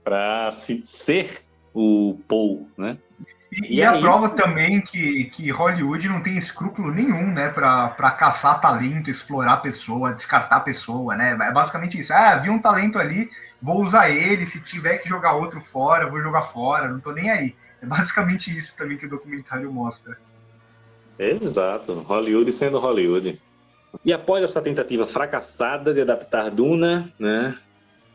Para 0.03 0.49
ser 0.51 1.45
o 1.73 2.19
Paul, 2.27 2.67
né? 2.77 2.97
E, 3.49 3.77
e, 3.77 3.83
a 3.83 3.97
prova 3.97 4.29
também 4.29 4.81
que, 4.81 5.25
que 5.25 5.49
Hollywood 5.49 6.09
não 6.09 6.21
tem 6.21 6.37
escrúpulo 6.37 6.91
nenhum, 6.91 7.31
né, 7.31 7.49
para 7.49 8.11
caçar 8.11 8.59
talento, 8.59 9.09
explorar 9.09 9.57
pessoa, 9.57 10.13
descartar 10.13 10.59
pessoa, 10.59 11.15
né? 11.15 11.31
É 11.31 11.51
basicamente 11.51 11.97
isso. 11.97 12.11
Ah, 12.11 12.35
vi 12.35 12.49
um 12.49 12.59
talento 12.59 12.99
ali, 12.99 13.29
vou 13.61 13.83
usar 13.83 14.09
ele, 14.09 14.45
se 14.45 14.59
tiver 14.59 14.99
que 14.99 15.09
jogar 15.09 15.33
outro 15.33 15.61
fora, 15.61 16.09
vou 16.09 16.21
jogar 16.21 16.43
fora, 16.43 16.87
não 16.87 16.99
tô 16.99 17.11
nem 17.11 17.29
aí. 17.29 17.55
É 17.81 17.85
basicamente 17.85 18.49
isso 18.57 18.75
também 18.75 18.97
que 18.97 19.05
o 19.05 19.09
documentário 19.09 19.71
mostra. 19.71 20.17
Exato, 21.17 21.93
Hollywood 21.93 22.51
sendo 22.51 22.79
Hollywood. 22.79 23.39
E 24.05 24.13
após 24.13 24.43
essa 24.43 24.61
tentativa 24.61 25.05
fracassada 25.05 25.93
de 25.93 26.01
adaptar 26.01 26.49
Duna, 26.49 27.11
né, 27.19 27.57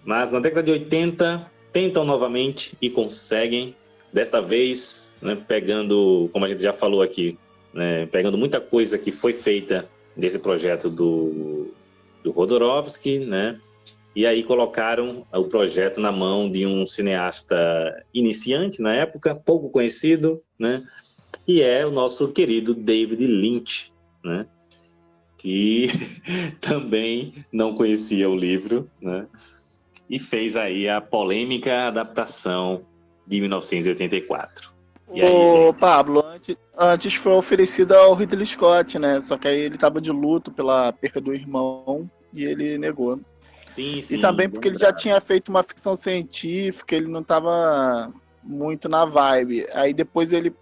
mas 0.05 0.31
na 0.31 0.41
década 0.41 0.63
de 0.63 0.71
80 0.71 1.51
tentam 1.73 2.05
novamente 2.05 2.77
e 2.81 2.89
conseguem, 2.89 3.77
desta 4.13 4.41
vez, 4.41 5.13
né, 5.21 5.37
pegando, 5.37 6.31
como 6.33 6.45
a 6.45 6.49
gente 6.49 6.63
já 6.63 6.73
falou 6.73 7.03
aqui, 7.03 7.39
né, 7.73 8.07
pegando 8.07 8.39
muita 8.39 8.61
coisa 8.61 8.97
que 8.97 9.11
foi 9.11 9.33
feita 9.33 9.89
desse 10.17 10.39
projeto 10.39 10.89
do, 10.89 11.75
do 12.23 12.31
Rodorovsky, 12.31 13.19
né, 13.19 13.59
e 14.15 14.25
aí 14.25 14.45
colocaram 14.45 15.27
o 15.33 15.45
projeto 15.45 16.01
na 16.01 16.13
mão 16.13 16.49
de 16.51 16.65
um 16.65 16.87
cineasta 16.87 17.57
iniciante 18.13 18.81
na 18.81 18.95
época, 18.95 19.35
pouco 19.35 19.69
conhecido, 19.71 20.41
né? 20.59 20.85
Que 21.45 21.63
é 21.63 21.85
o 21.85 21.91
nosso 21.91 22.29
querido 22.29 22.75
David 22.75 23.27
Lynch, 23.27 23.93
né? 24.25 24.47
Que 25.37 25.89
também 26.61 27.45
não 27.53 27.75
conhecia 27.75 28.31
o 28.31 28.37
livro, 28.37 28.89
né? 29.03 29.27
E 30.09 30.21
fez 30.21 30.55
aí 30.55 30.89
a 30.89 31.01
polêmica 31.01 31.89
adaptação 31.89 32.83
de 33.27 33.41
1984. 33.41 34.73
E 35.13 35.23
aí, 35.23 35.29
Ô, 35.29 35.75
Pablo, 35.75 36.25
antes, 36.25 36.57
antes 36.79 37.15
foi 37.15 37.33
oferecida 37.33 37.99
ao 37.99 38.15
Ridley 38.15 38.47
Scott, 38.47 38.99
né? 38.99 39.21
Só 39.21 39.37
que 39.37 39.49
aí 39.49 39.59
ele 39.61 39.75
estava 39.75 40.01
de 40.01 40.13
luto 40.13 40.53
pela 40.53 40.93
perda 40.93 41.21
do 41.21 41.35
irmão 41.35 42.09
e 42.33 42.45
ele 42.45 42.79
negou. 42.79 43.21
Sim, 43.75 44.01
sim. 44.01 44.15
E 44.15 44.21
também 44.21 44.49
porque 44.49 44.69
ele 44.69 44.79
já 44.79 44.93
tinha 44.93 45.21
feito 45.21 45.49
uma 45.49 45.65
ficção 45.65 45.97
científica, 45.97 46.95
ele 46.95 47.09
não 47.09 47.23
estava 47.23 48.13
muito 48.41 48.89
na 48.89 49.05
vibe. 49.05 49.67
Aí 49.73 49.93
depois 49.93 50.33
ele 50.33 50.55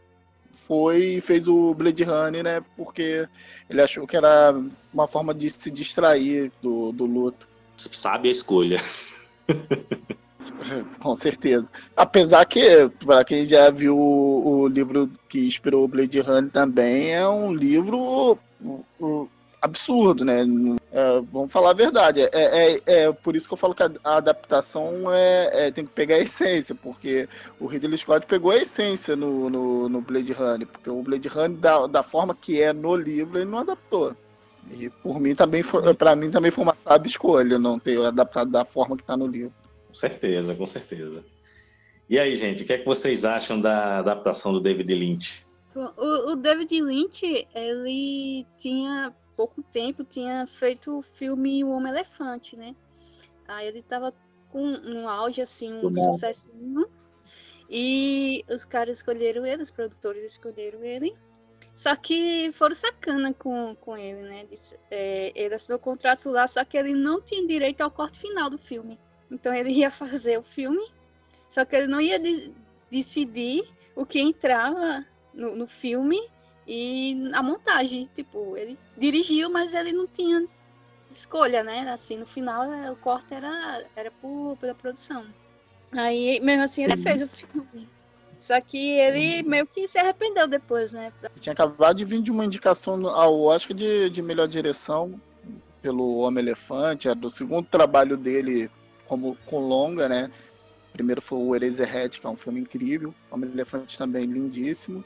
foi 0.67 1.17
e 1.17 1.21
fez 1.21 1.47
o 1.47 1.75
Blade 1.75 2.05
Runner, 2.05 2.43
né? 2.43 2.65
Porque 2.75 3.29
ele 3.69 3.83
achou 3.83 4.07
que 4.07 4.17
era 4.17 4.59
uma 4.95 5.07
forma 5.07 5.35
de 5.35 5.51
se 5.51 5.71
distrair 5.71 6.51
do, 6.63 6.91
do 6.93 7.05
luto. 7.05 7.47
Sabe 7.77 8.29
a 8.29 8.33
escolha. 8.33 8.81
Com 10.99 11.15
certeza. 11.15 11.71
Apesar 11.95 12.47
que, 12.47 12.89
para 13.05 13.25
quem 13.27 13.47
já 13.47 13.69
viu 13.69 13.95
o, 13.95 14.63
o, 14.63 14.69
livro 14.69 15.11
que 15.29 15.47
inspirou 15.47 15.85
o 15.85 15.89
Blade 15.89 16.19
Runner 16.21 16.51
também, 16.51 17.13
é 17.13 17.29
um 17.29 17.53
livro 17.53 18.39
absurdo, 19.63 20.25
né? 20.25 20.45
É, 20.91 21.23
vamos 21.31 21.53
falar 21.53 21.71
a 21.71 21.75
verdade. 21.75 22.21
É, 22.21 22.29
é, 22.33 22.81
é, 22.85 23.13
por 23.13 23.37
isso 23.37 23.47
que 23.47 23.55
eu 23.55 23.59
falo 23.59 23.75
que 23.75 23.83
a, 23.85 23.91
a 24.03 24.17
adaptação 24.17 25.11
é, 25.13 25.69
é, 25.69 25.71
tem 25.71 25.87
que 25.87 25.93
pegar 25.93 26.17
a 26.17 26.21
essência, 26.21 26.75
porque 26.75 27.29
o 27.61 27.67
Ridley 27.67 27.97
Scott 27.97 28.27
pegou 28.27 28.51
a 28.51 28.57
essência 28.57 29.15
no, 29.15 29.49
no, 29.49 29.89
no 29.89 30.01
Blade 30.01 30.33
Runner, 30.33 30.67
porque 30.67 30.91
o 30.91 31.03
Blade 31.03 31.29
Runner, 31.29 31.57
da, 31.57 31.87
da 31.87 32.03
forma 32.03 32.35
que 32.35 32.61
é 32.61 32.73
no 32.73 32.97
livro, 32.97 33.39
ele 33.39 33.49
não 33.49 33.59
adaptou. 33.59 34.17
E 34.71 34.91
por 34.91 35.21
mim 35.21 35.35
também 35.35 35.63
foi, 35.63 35.95
para 35.95 36.17
mim 36.17 36.31
também 36.31 36.51
foi 36.51 36.65
uma 36.65 36.77
sábia 36.77 37.09
escolha 37.09 37.59
não 37.59 37.79
ter 37.79 38.01
adaptado 38.05 38.51
da 38.51 38.65
forma 38.65 38.97
que 38.97 39.03
está 39.03 39.17
no 39.17 39.27
livro. 39.27 39.53
Com 39.89 39.95
certeza, 39.95 40.55
com 40.55 40.67
certeza. 40.67 41.25
E 42.09 42.19
aí, 42.19 42.35
gente, 42.37 42.65
o 42.65 42.67
que 42.67 42.73
é 42.73 42.79
que 42.79 42.85
vocês 42.85 43.25
acham 43.25 43.61
da 43.61 43.99
adaptação 43.99 44.53
do 44.53 44.61
David 44.61 44.93
Lynch? 44.93 45.45
O, 45.75 46.33
o 46.33 46.37
David 46.37 46.81
Lynch, 46.81 47.47
ele 47.55 48.47
tinha 48.59 49.13
pouco 49.43 49.61
tempo 49.61 50.05
tinha 50.05 50.47
feito 50.47 50.99
o 50.99 51.03
filme 51.03 51.65
O 51.65 51.71
Homem 51.71 51.93
Elefante, 51.93 52.57
né? 52.57 52.77
Aí 53.49 53.67
ele 53.67 53.83
tava 53.83 54.15
com 54.49 54.63
um 54.63 55.09
auge, 55.09 55.43
assim, 55.43 55.73
um 55.85 56.13
sucessinho. 56.13 56.89
E 57.69 58.45
os 58.49 58.65
caras 58.65 58.99
escolheram 58.99 59.45
ele, 59.45 59.63
os 59.63 59.71
produtores 59.71 60.25
escolheram 60.25 60.85
ele. 60.85 61.13
Só 61.75 61.97
que 61.97 62.53
foram 62.53 62.75
sacana 62.75 63.35
com, 63.35 63.75
com 63.81 63.97
ele, 63.97 64.23
né? 64.23 64.47
É, 64.89 65.33
ele 65.35 65.55
assinou 65.55 65.79
o 65.79 65.83
contrato 65.83 66.31
lá, 66.31 66.47
só 66.47 66.65
que 66.65 66.77
ele 66.77 66.95
não 66.95 67.21
tinha 67.21 67.45
direito 67.45 67.81
ao 67.81 67.91
corte 67.91 68.21
final 68.21 68.49
do 68.49 68.59
filme. 68.59 68.97
Então 69.29 69.53
ele 69.53 69.71
ia 69.71 69.91
fazer 69.91 70.39
o 70.39 70.43
filme, 70.45 70.87
só 71.49 71.65
que 71.65 71.75
ele 71.75 71.89
não 71.89 72.01
ia 72.01 72.21
de 72.21 72.55
decidir 72.89 73.65
o 73.97 74.07
que 74.07 74.21
entrava 74.21 75.05
no, 75.35 75.57
no 75.57 75.67
filme 75.67 76.21
e 76.67 77.31
a 77.35 77.43
montagem, 77.43 78.09
tipo, 78.15 78.57
ele 78.57 78.79
dirigiu, 78.97 79.51
mas 79.51 79.75
ele 79.75 79.93
não 79.93 80.07
tinha 80.07 80.47
escolha, 81.11 81.63
né? 81.63 81.91
Assim, 81.91 82.17
no 82.17 82.27
final 82.27 82.73
é, 82.73 82.91
o 82.91 82.97
corte 82.97 83.35
era, 83.35 83.85
era 83.95 84.11
por, 84.11 84.57
pela 84.61 84.75
produção. 84.75 85.25
Aí, 85.93 86.41
mesmo 86.41 86.63
assim, 86.63 86.85
ele 86.85 86.97
fez 86.97 87.21
o 87.21 87.29
filme. 87.29 87.89
Só 88.41 88.61
que 88.61 88.99
ele 88.99 89.43
meio 89.45 89.67
que 89.67 89.87
se 89.87 89.99
arrependeu 89.99 90.49
depois, 90.49 90.93
né? 90.93 91.13
Tinha 91.39 91.53
acabado 91.53 91.99
de 91.99 92.05
vir 92.05 92.21
de 92.21 92.31
uma 92.31 92.45
indicação 92.45 93.07
ao 93.07 93.41
Oscar 93.41 93.77
de, 93.77 94.11
de 94.11 94.21
melhor 94.21 94.49
direção 94.49 95.21
pelo 95.81 96.17
Homem-Elefante. 96.17 97.09
Era 97.09 97.19
o 97.25 97.31
segundo 97.31 97.67
trabalho 97.69 98.17
dele 98.17 98.69
como 99.07 99.37
com 99.47 99.61
longa, 99.61 100.09
né? 100.09 100.31
Primeiro 100.93 101.23
foi 101.23 101.39
o 101.39 101.55
Eraserhead, 101.55 102.21
que 102.21 102.27
é 102.27 102.31
um 102.31 102.37
filme 102.37 102.61
incrível. 102.61 103.15
Homem-Elefante 103.31 103.97
também 103.97 104.25
lindíssimo. 104.25 105.05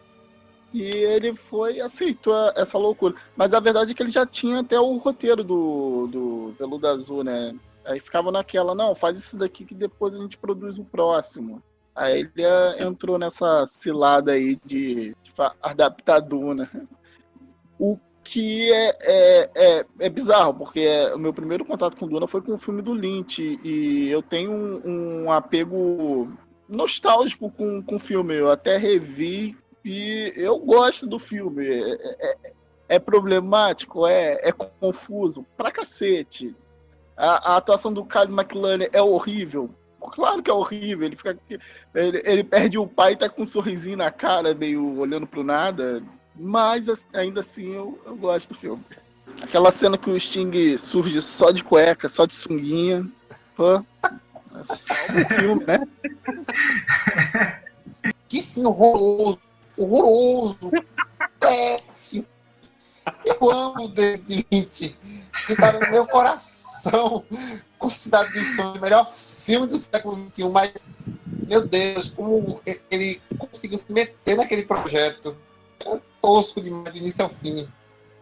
E 0.72 0.82
ele 0.82 1.34
foi 1.34 1.80
aceitou 1.80 2.34
essa 2.56 2.76
loucura. 2.76 3.14
Mas 3.36 3.52
a 3.54 3.60
verdade 3.60 3.92
é 3.92 3.94
que 3.94 4.02
ele 4.02 4.10
já 4.10 4.26
tinha 4.26 4.60
até 4.60 4.78
o 4.78 4.96
roteiro 4.96 5.42
do, 5.42 6.06
do 6.06 6.54
Veludo 6.58 6.86
Azul, 6.86 7.24
né? 7.24 7.54
Aí 7.84 8.00
ficava 8.00 8.32
naquela, 8.32 8.74
não, 8.74 8.94
faz 8.94 9.18
isso 9.18 9.36
daqui 9.36 9.64
que 9.64 9.74
depois 9.74 10.14
a 10.14 10.18
gente 10.18 10.36
produz 10.36 10.78
o 10.78 10.84
próximo. 10.84 11.62
Aí 11.94 12.20
ele 12.20 12.30
eh, 12.36 12.82
entrou 12.84 13.18
nessa 13.18 13.66
cilada 13.66 14.32
aí 14.32 14.58
de, 14.64 15.16
de 15.22 15.32
adaptar 15.62 16.20
Duna. 16.20 16.70
O 17.78 17.98
que 18.22 18.72
é, 18.72 18.92
é, 19.00 19.50
é, 19.54 19.86
é 20.00 20.08
bizarro, 20.08 20.52
porque 20.54 20.80
é, 20.80 21.14
o 21.14 21.18
meu 21.18 21.32
primeiro 21.32 21.64
contato 21.64 21.96
com 21.96 22.08
Duna 22.08 22.26
foi 22.26 22.42
com 22.42 22.54
o 22.54 22.58
filme 22.58 22.82
do 22.82 22.92
Lynch, 22.92 23.60
e 23.62 24.08
eu 24.10 24.20
tenho 24.20 24.50
um, 24.50 25.24
um 25.24 25.30
apego 25.30 26.28
nostálgico 26.68 27.50
com, 27.50 27.80
com 27.82 27.96
o 27.96 28.00
filme. 28.00 28.34
Eu 28.34 28.50
até 28.50 28.76
revi 28.76 29.56
e 29.86 30.32
eu 30.34 30.58
gosto 30.58 31.06
do 31.06 31.16
filme. 31.16 31.64
É, 31.64 31.92
é, 31.92 32.16
é, 32.20 32.52
é 32.88 32.98
problemático, 32.98 34.04
é, 34.04 34.40
é 34.42 34.50
confuso, 34.50 35.46
pra 35.56 35.70
cacete. 35.70 36.54
A, 37.16 37.52
a 37.52 37.56
atuação 37.56 37.92
do 37.92 38.04
Kyle 38.04 38.32
McLaren 38.32 38.88
é 38.92 39.00
horrível. 39.00 39.70
Claro 40.00 40.42
que 40.42 40.50
é 40.50 40.54
horrível. 40.54 41.06
Ele, 41.06 41.14
fica, 41.14 41.38
ele, 41.94 42.22
ele 42.24 42.42
perde 42.42 42.78
o 42.78 42.86
pai 42.86 43.12
e 43.12 43.16
tá 43.16 43.28
com 43.28 43.42
um 43.42 43.46
sorrisinho 43.46 43.96
na 43.96 44.10
cara, 44.10 44.54
meio 44.54 44.98
olhando 44.98 45.26
pro 45.26 45.44
nada. 45.44 46.02
Mas 46.34 46.86
ainda 47.12 47.40
assim 47.40 47.72
eu, 47.72 47.98
eu 48.04 48.16
gosto 48.16 48.48
do 48.48 48.54
filme. 48.54 48.84
Aquela 49.40 49.70
cena 49.70 49.96
que 49.96 50.10
o 50.10 50.18
Sting 50.18 50.76
surge 50.78 51.22
só 51.22 51.52
de 51.52 51.62
cueca, 51.62 52.08
só 52.08 52.26
de 52.26 52.34
sunguinha. 52.34 53.08
Pô, 53.56 53.84
salva 54.64 55.20
o 55.22 55.34
filme, 55.34 55.64
né? 55.64 55.80
Que 58.28 58.42
filme 58.42 58.68
horroroso 58.68 59.45
horroroso, 59.76 60.70
péssimo. 61.38 62.26
Eu 63.24 63.50
amo 63.50 63.84
o 63.84 63.88
David 63.88 64.46
Lynch, 64.52 64.96
que 65.46 65.52
está 65.52 65.72
no 65.72 65.90
meu 65.90 66.06
coração, 66.06 67.24
considerado 67.78 68.32
o 68.34 68.80
melhor 68.80 69.08
filme 69.08 69.66
do 69.66 69.76
século 69.76 70.16
XXI, 70.16 70.48
mas, 70.50 70.72
meu 71.48 71.66
Deus, 71.66 72.08
como 72.08 72.60
ele 72.90 73.20
conseguiu 73.38 73.78
se 73.78 73.92
meter 73.92 74.36
naquele 74.36 74.64
projeto. 74.64 75.36
É 75.84 76.00
tosco 76.20 76.60
demais 76.60 76.94
início 76.96 77.22
ao 77.22 77.30
fim. 77.30 77.68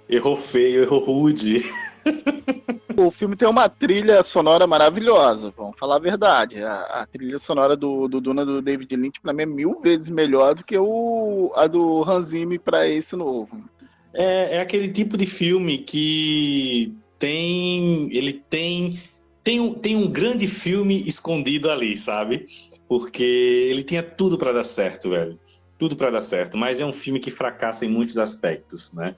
Errou 0.09 0.37
feio, 0.37 0.83
errou 0.83 1.03
rude. 1.03 1.65
o 2.97 3.11
filme 3.11 3.37
tem 3.37 3.49
uma 3.49 3.69
trilha 3.69 4.23
sonora 4.23 4.67
maravilhosa, 4.67 5.53
vamos 5.57 5.79
falar 5.79 5.97
a 5.97 6.01
verdade. 6.01 6.63
A, 6.63 7.03
a 7.03 7.07
trilha 7.07 7.39
sonora 7.39 7.77
do, 7.77 8.09
do 8.09 8.21
Duna 8.21 8.45
do 8.45 8.63
David 8.63 8.95
Lynch, 8.97 9.21
para 9.21 9.33
mim, 9.33 9.43
é 9.43 9.47
mil 9.47 9.81
vezes 9.81 10.09
melhor 10.09 10.55
do 10.55 10.65
que 10.65 10.77
o, 10.77 11.53
a 11.55 11.67
do 11.67 12.03
Hans 12.03 12.27
Zimmer 12.27 12.61
para 12.61 12.89
esse 12.89 13.17
novo. 13.17 13.65
É, 14.13 14.57
é 14.57 14.61
aquele 14.61 14.89
tipo 14.89 15.17
de 15.17 15.27
filme 15.27 15.79
que 15.79 16.95
tem. 17.19 18.09
Ele 18.15 18.33
tem. 18.33 18.99
Tem 19.43 19.61
um, 19.61 19.75
tem 19.75 19.95
um 19.95 20.11
grande 20.11 20.47
filme 20.47 21.07
escondido 21.07 21.71
ali, 21.71 21.99
sabe? 21.99 22.47
Porque 22.89 23.23
ele 23.71 23.83
tinha 23.83 24.03
tudo 24.03 24.39
para 24.39 24.53
dar 24.53 24.65
certo, 24.65 25.11
velho. 25.11 25.39
Tudo 25.79 25.97
para 25.97 26.11
dar 26.11 26.23
certo, 26.23 26.57
mas 26.57 26.81
é 26.81 26.87
um 26.87 26.95
filme 26.95 27.21
que 27.21 27.31
fracassa 27.31 27.85
em 27.85 27.89
muitos 27.91 28.17
aspectos, 28.17 28.91
né? 28.95 29.15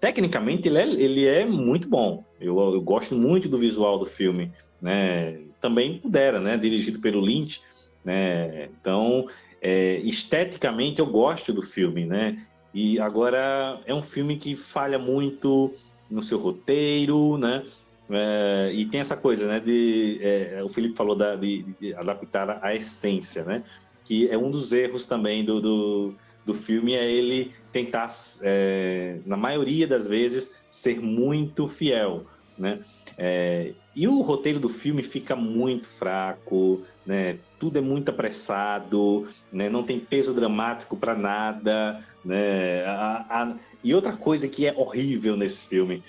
Tecnicamente, 0.00 0.68
ele 0.68 0.78
é, 0.78 0.86
ele 0.86 1.26
é 1.26 1.44
muito 1.44 1.88
bom. 1.88 2.24
Eu, 2.40 2.58
eu 2.74 2.80
gosto 2.80 3.14
muito 3.14 3.48
do 3.48 3.58
visual 3.58 3.98
do 3.98 4.06
filme. 4.06 4.52
Né? 4.80 5.40
Também 5.60 5.98
pudera, 5.98 6.40
né? 6.40 6.56
Dirigido 6.56 7.00
pelo 7.00 7.20
Lynch. 7.20 7.60
Né? 8.04 8.68
Então, 8.80 9.26
é, 9.60 9.96
esteticamente, 9.98 11.00
eu 11.00 11.06
gosto 11.06 11.52
do 11.52 11.62
filme, 11.62 12.06
né? 12.06 12.36
E 12.72 13.00
agora 13.00 13.80
é 13.86 13.94
um 13.94 14.02
filme 14.02 14.36
que 14.36 14.54
falha 14.54 14.98
muito 14.98 15.72
no 16.10 16.22
seu 16.22 16.38
roteiro, 16.38 17.36
né? 17.36 17.64
É, 18.10 18.70
e 18.72 18.86
tem 18.86 19.00
essa 19.00 19.16
coisa, 19.16 19.46
né? 19.46 19.60
De, 19.60 20.18
é, 20.22 20.62
o 20.62 20.68
Felipe 20.68 20.96
falou 20.96 21.16
da, 21.16 21.34
de, 21.34 21.64
de, 21.80 21.94
adaptar 21.94 22.58
a 22.62 22.74
essência, 22.74 23.44
né? 23.44 23.62
Que 24.04 24.28
é 24.30 24.38
um 24.38 24.50
dos 24.50 24.72
erros 24.72 25.06
também 25.06 25.44
do, 25.44 25.60
do 25.60 26.14
do 26.48 26.54
filme 26.54 26.94
é 26.94 27.12
ele 27.12 27.52
tentar, 27.70 28.08
é, 28.42 29.18
na 29.26 29.36
maioria 29.36 29.86
das 29.86 30.08
vezes, 30.08 30.50
ser 30.66 30.98
muito 30.98 31.68
fiel, 31.68 32.24
né? 32.56 32.80
É, 33.18 33.74
e 33.94 34.08
o 34.08 34.22
roteiro 34.22 34.58
do 34.58 34.70
filme 34.70 35.02
fica 35.02 35.36
muito 35.36 35.86
fraco, 35.86 36.82
né? 37.04 37.38
Tudo 37.58 37.76
é 37.76 37.82
muito 37.82 38.08
apressado, 38.08 39.28
né? 39.52 39.68
Não 39.68 39.82
tem 39.82 40.00
peso 40.00 40.32
dramático 40.32 40.96
para 40.96 41.14
nada, 41.14 42.02
né? 42.24 42.82
A, 42.86 43.26
a, 43.28 43.54
e 43.84 43.94
outra 43.94 44.14
coisa 44.14 44.48
que 44.48 44.66
é 44.66 44.72
horrível 44.74 45.36
nesse 45.36 45.64
filme, 45.64 46.02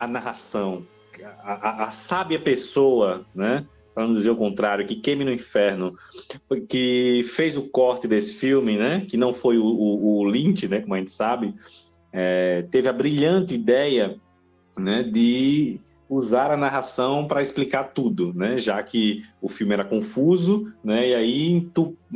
a 0.00 0.06
narração, 0.06 0.86
a, 1.22 1.52
a, 1.52 1.84
a 1.84 1.90
sábia 1.90 2.40
pessoa, 2.40 3.26
né? 3.34 3.66
Para 3.96 4.06
não 4.06 4.12
dizer 4.12 4.28
o 4.28 4.36
contrário, 4.36 4.86
que 4.86 4.94
queime 4.94 5.24
no 5.24 5.32
inferno, 5.32 5.94
que 6.68 7.22
fez 7.34 7.56
o 7.56 7.62
corte 7.62 8.06
desse 8.06 8.34
filme, 8.34 8.76
né? 8.76 9.06
Que 9.08 9.16
não 9.16 9.32
foi 9.32 9.56
o, 9.56 9.64
o, 9.64 10.18
o 10.18 10.24
Lynch, 10.24 10.68
né? 10.68 10.82
Como 10.82 10.92
a 10.92 10.98
gente 10.98 11.10
sabe, 11.10 11.54
é, 12.12 12.60
teve 12.70 12.90
a 12.90 12.92
brilhante 12.92 13.54
ideia, 13.54 14.20
né? 14.78 15.02
De 15.02 15.80
usar 16.10 16.50
a 16.50 16.58
narração 16.58 17.26
para 17.26 17.40
explicar 17.40 17.84
tudo, 17.94 18.34
né? 18.34 18.58
Já 18.58 18.82
que 18.82 19.22
o 19.40 19.48
filme 19.48 19.72
era 19.72 19.82
confuso, 19.82 20.70
né? 20.84 21.08
E 21.08 21.14
aí 21.14 21.68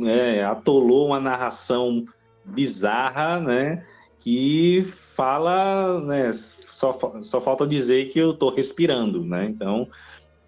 é, 0.05 0.43
atolou 0.43 1.07
uma 1.07 1.19
narração 1.19 2.05
bizarra, 2.45 3.39
né? 3.39 3.83
Que 4.19 4.83
fala, 4.85 5.99
né? 5.99 6.31
Só, 6.31 6.95
só 7.23 7.41
falta 7.41 7.65
dizer 7.65 8.09
que 8.09 8.19
eu 8.19 8.33
estou 8.33 8.53
respirando, 8.53 9.25
né? 9.25 9.45
Então 9.45 9.87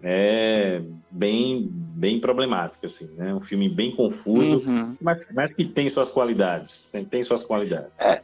é 0.04 0.82
bem, 1.10 1.68
bem 1.70 2.20
problemático, 2.20 2.86
assim, 2.86 3.08
né? 3.16 3.34
Um 3.34 3.40
filme 3.40 3.68
bem 3.68 3.94
confuso, 3.94 4.62
uhum. 4.66 4.96
mas, 5.00 5.26
mas 5.32 5.52
que 5.54 5.64
tem 5.64 5.88
suas 5.88 6.10
qualidades, 6.10 6.88
tem, 6.92 7.04
tem 7.04 7.22
suas 7.22 7.42
qualidades. 7.42 8.00
É. 8.00 8.22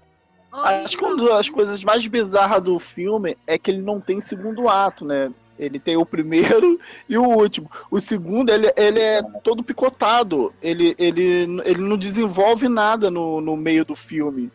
Acho 0.52 0.98
que 0.98 1.04
uma 1.04 1.16
das 1.28 1.48
coisas 1.48 1.84
mais 1.84 2.04
bizarras 2.06 2.62
do 2.62 2.78
filme 2.78 3.36
é 3.46 3.56
que 3.56 3.70
ele 3.70 3.80
não 3.80 4.00
tem 4.00 4.20
segundo 4.20 4.68
ato, 4.68 5.04
né? 5.04 5.32
Ele 5.56 5.78
tem 5.78 5.96
o 5.96 6.06
primeiro 6.06 6.80
e 7.08 7.16
o 7.16 7.22
último. 7.22 7.70
O 7.90 8.00
segundo, 8.00 8.50
ele, 8.50 8.72
ele 8.76 8.98
é 8.98 9.22
todo 9.44 9.62
picotado. 9.62 10.52
Ele, 10.60 10.94
ele, 10.98 11.60
ele 11.64 11.80
não 11.80 11.96
desenvolve 11.96 12.68
nada 12.68 13.10
no, 13.10 13.40
no 13.40 13.56
meio 13.56 13.84
do 13.84 13.94
filme. 13.94 14.50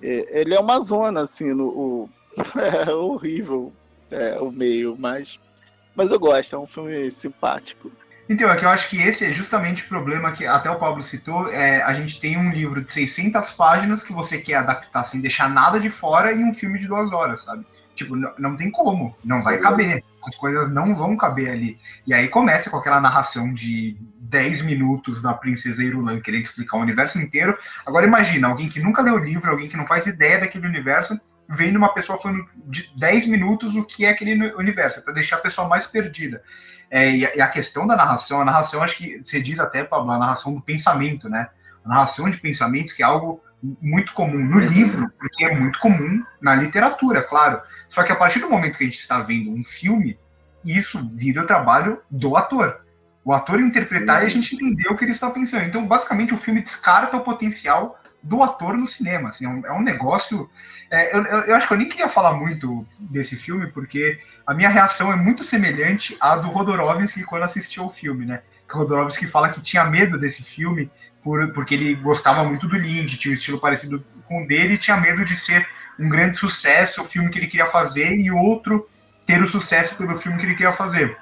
É, 0.00 0.40
ele 0.40 0.54
é 0.54 0.60
uma 0.60 0.78
zona, 0.80 1.22
assim, 1.22 1.52
no, 1.52 1.66
o, 1.66 2.10
é 2.86 2.92
horrível 2.92 3.72
é, 4.10 4.38
o 4.38 4.50
meio, 4.50 4.96
mas 4.98 5.40
mas 5.94 6.10
eu 6.10 6.18
gosto, 6.18 6.56
é 6.56 6.58
um 6.58 6.66
filme 6.66 7.10
simpático. 7.10 7.90
Então, 8.28 8.50
é 8.50 8.56
que 8.56 8.64
eu 8.64 8.68
acho 8.68 8.88
que 8.88 8.96
esse 8.96 9.24
é 9.24 9.32
justamente 9.32 9.82
o 9.82 9.88
problema 9.88 10.32
que 10.32 10.46
até 10.46 10.70
o 10.70 10.78
Pablo 10.78 11.02
citou. 11.02 11.52
É, 11.52 11.82
a 11.82 11.92
gente 11.92 12.20
tem 12.20 12.38
um 12.38 12.50
livro 12.50 12.80
de 12.82 12.90
600 12.90 13.50
páginas 13.50 14.02
que 14.02 14.12
você 14.12 14.38
quer 14.38 14.54
adaptar 14.54 15.04
sem 15.04 15.20
deixar 15.20 15.50
nada 15.50 15.78
de 15.78 15.90
fora 15.90 16.32
em 16.32 16.44
um 16.44 16.54
filme 16.54 16.78
de 16.78 16.86
duas 16.86 17.12
horas, 17.12 17.42
sabe? 17.42 17.66
Tipo, 17.94 18.16
não, 18.16 18.32
não 18.38 18.56
tem 18.56 18.70
como, 18.70 19.14
não 19.22 19.42
vai 19.42 19.58
caber. 19.58 20.02
As 20.26 20.34
coisas 20.36 20.70
não 20.72 20.94
vão 20.94 21.16
caber 21.16 21.50
ali. 21.50 21.78
E 22.06 22.14
aí 22.14 22.28
começa 22.28 22.70
com 22.70 22.76
aquela 22.76 23.00
narração 23.00 23.52
de 23.52 23.96
10 24.20 24.62
minutos 24.62 25.20
da 25.20 25.34
Princesa 25.34 25.82
Irulan 25.82 26.20
querendo 26.20 26.44
explicar 26.44 26.78
o 26.78 26.80
universo 26.80 27.18
inteiro. 27.18 27.58
Agora 27.84 28.06
imagina, 28.06 28.48
alguém 28.48 28.68
que 28.68 28.80
nunca 28.80 29.02
leu 29.02 29.14
o 29.14 29.18
livro, 29.18 29.50
alguém 29.50 29.68
que 29.68 29.76
não 29.76 29.84
faz 29.84 30.06
ideia 30.06 30.40
daquele 30.40 30.66
universo, 30.66 31.20
vendo 31.54 31.76
uma 31.76 31.92
pessoa 31.92 32.20
falando 32.20 32.46
de 32.66 32.90
10 32.96 33.26
minutos 33.26 33.76
o 33.76 33.84
que 33.84 34.04
é 34.04 34.10
aquele 34.10 34.52
universo, 34.54 35.02
para 35.02 35.14
deixar 35.14 35.36
a 35.36 35.40
pessoa 35.40 35.68
mais 35.68 35.86
perdida. 35.86 36.42
É, 36.90 37.10
e, 37.10 37.26
a, 37.26 37.36
e, 37.36 37.40
a, 37.40 37.48
questão 37.48 37.86
da 37.86 37.96
narração, 37.96 38.40
a 38.40 38.44
narração, 38.44 38.82
acho 38.82 38.96
que 38.96 39.22
você 39.24 39.40
diz 39.40 39.58
até, 39.58 39.82
Pablo, 39.82 40.10
a 40.10 40.18
narração 40.18 40.54
do 40.54 40.60
pensamento, 40.60 41.28
né? 41.28 41.48
A 41.84 41.88
narração 41.88 42.30
de 42.30 42.38
pensamento, 42.38 42.94
que 42.94 43.02
é 43.02 43.06
algo 43.06 43.42
muito 43.80 44.12
comum 44.12 44.44
no 44.44 44.58
livro, 44.58 45.10
porque 45.18 45.44
é 45.44 45.54
muito 45.54 45.78
comum 45.78 46.22
na 46.40 46.54
literatura, 46.54 47.22
claro. 47.22 47.60
Só 47.88 48.02
que 48.02 48.12
a 48.12 48.16
partir 48.16 48.40
do 48.40 48.50
momento 48.50 48.76
que 48.76 48.84
a 48.84 48.86
gente 48.86 48.98
está 48.98 49.20
vendo 49.20 49.50
um 49.50 49.64
filme, 49.64 50.18
isso 50.64 51.00
vira 51.14 51.42
o 51.42 51.46
trabalho 51.46 52.00
do 52.10 52.36
ator. 52.36 52.80
O 53.24 53.32
ator 53.32 53.60
interpretar 53.60 54.22
e 54.22 54.26
a 54.26 54.28
gente 54.28 54.54
entender 54.54 54.88
o 54.88 54.96
que 54.96 55.04
ele 55.04 55.12
está 55.12 55.30
pensando. 55.30 55.64
Então, 55.64 55.86
basicamente, 55.86 56.34
o 56.34 56.38
filme 56.38 56.60
descarta 56.60 57.16
o 57.16 57.20
potencial 57.20 57.98
do 58.22 58.42
ator 58.42 58.76
no 58.76 58.86
cinema. 58.86 59.30
Assim, 59.30 59.44
é, 59.44 59.48
um, 59.48 59.66
é 59.66 59.72
um 59.72 59.82
negócio. 59.82 60.48
É, 60.90 61.14
eu, 61.16 61.24
eu, 61.24 61.56
acho 61.56 61.66
que 61.66 61.72
eu 61.72 61.78
nem 61.78 61.88
queria 61.88 62.08
falar 62.08 62.34
muito 62.34 62.86
desse 62.98 63.36
filme, 63.36 63.66
porque 63.68 64.20
a 64.46 64.54
minha 64.54 64.68
reação 64.68 65.12
é 65.12 65.16
muito 65.16 65.42
semelhante 65.42 66.16
à 66.20 66.36
do 66.36 66.48
Rodorovsky 66.48 67.24
quando 67.24 67.44
assistiu 67.44 67.86
o 67.86 67.90
filme, 67.90 68.26
né? 68.26 68.42
O 68.72 68.78
Rodorovsky 68.78 69.26
fala 69.26 69.48
que 69.48 69.60
tinha 69.60 69.84
medo 69.84 70.18
desse 70.18 70.42
filme 70.42 70.90
por, 71.22 71.52
porque 71.52 71.74
ele 71.74 71.94
gostava 71.94 72.44
muito 72.44 72.68
do 72.68 72.76
Lynch, 72.76 73.16
tinha 73.16 73.32
um 73.32 73.36
estilo 73.36 73.58
parecido 73.58 74.04
com 74.26 74.42
o 74.42 74.46
dele 74.46 74.74
e 74.74 74.78
tinha 74.78 74.96
medo 74.96 75.24
de 75.24 75.36
ser 75.36 75.66
um 75.98 76.08
grande 76.08 76.36
sucesso 76.36 77.02
o 77.02 77.04
filme 77.04 77.30
que 77.30 77.38
ele 77.38 77.46
queria 77.46 77.66
fazer 77.66 78.16
e 78.18 78.30
outro 78.30 78.88
ter 79.26 79.42
o 79.42 79.48
sucesso 79.48 79.94
pelo 79.94 80.18
filme 80.18 80.38
que 80.38 80.46
ele 80.46 80.54
queria 80.54 80.72
fazer. 80.72 81.16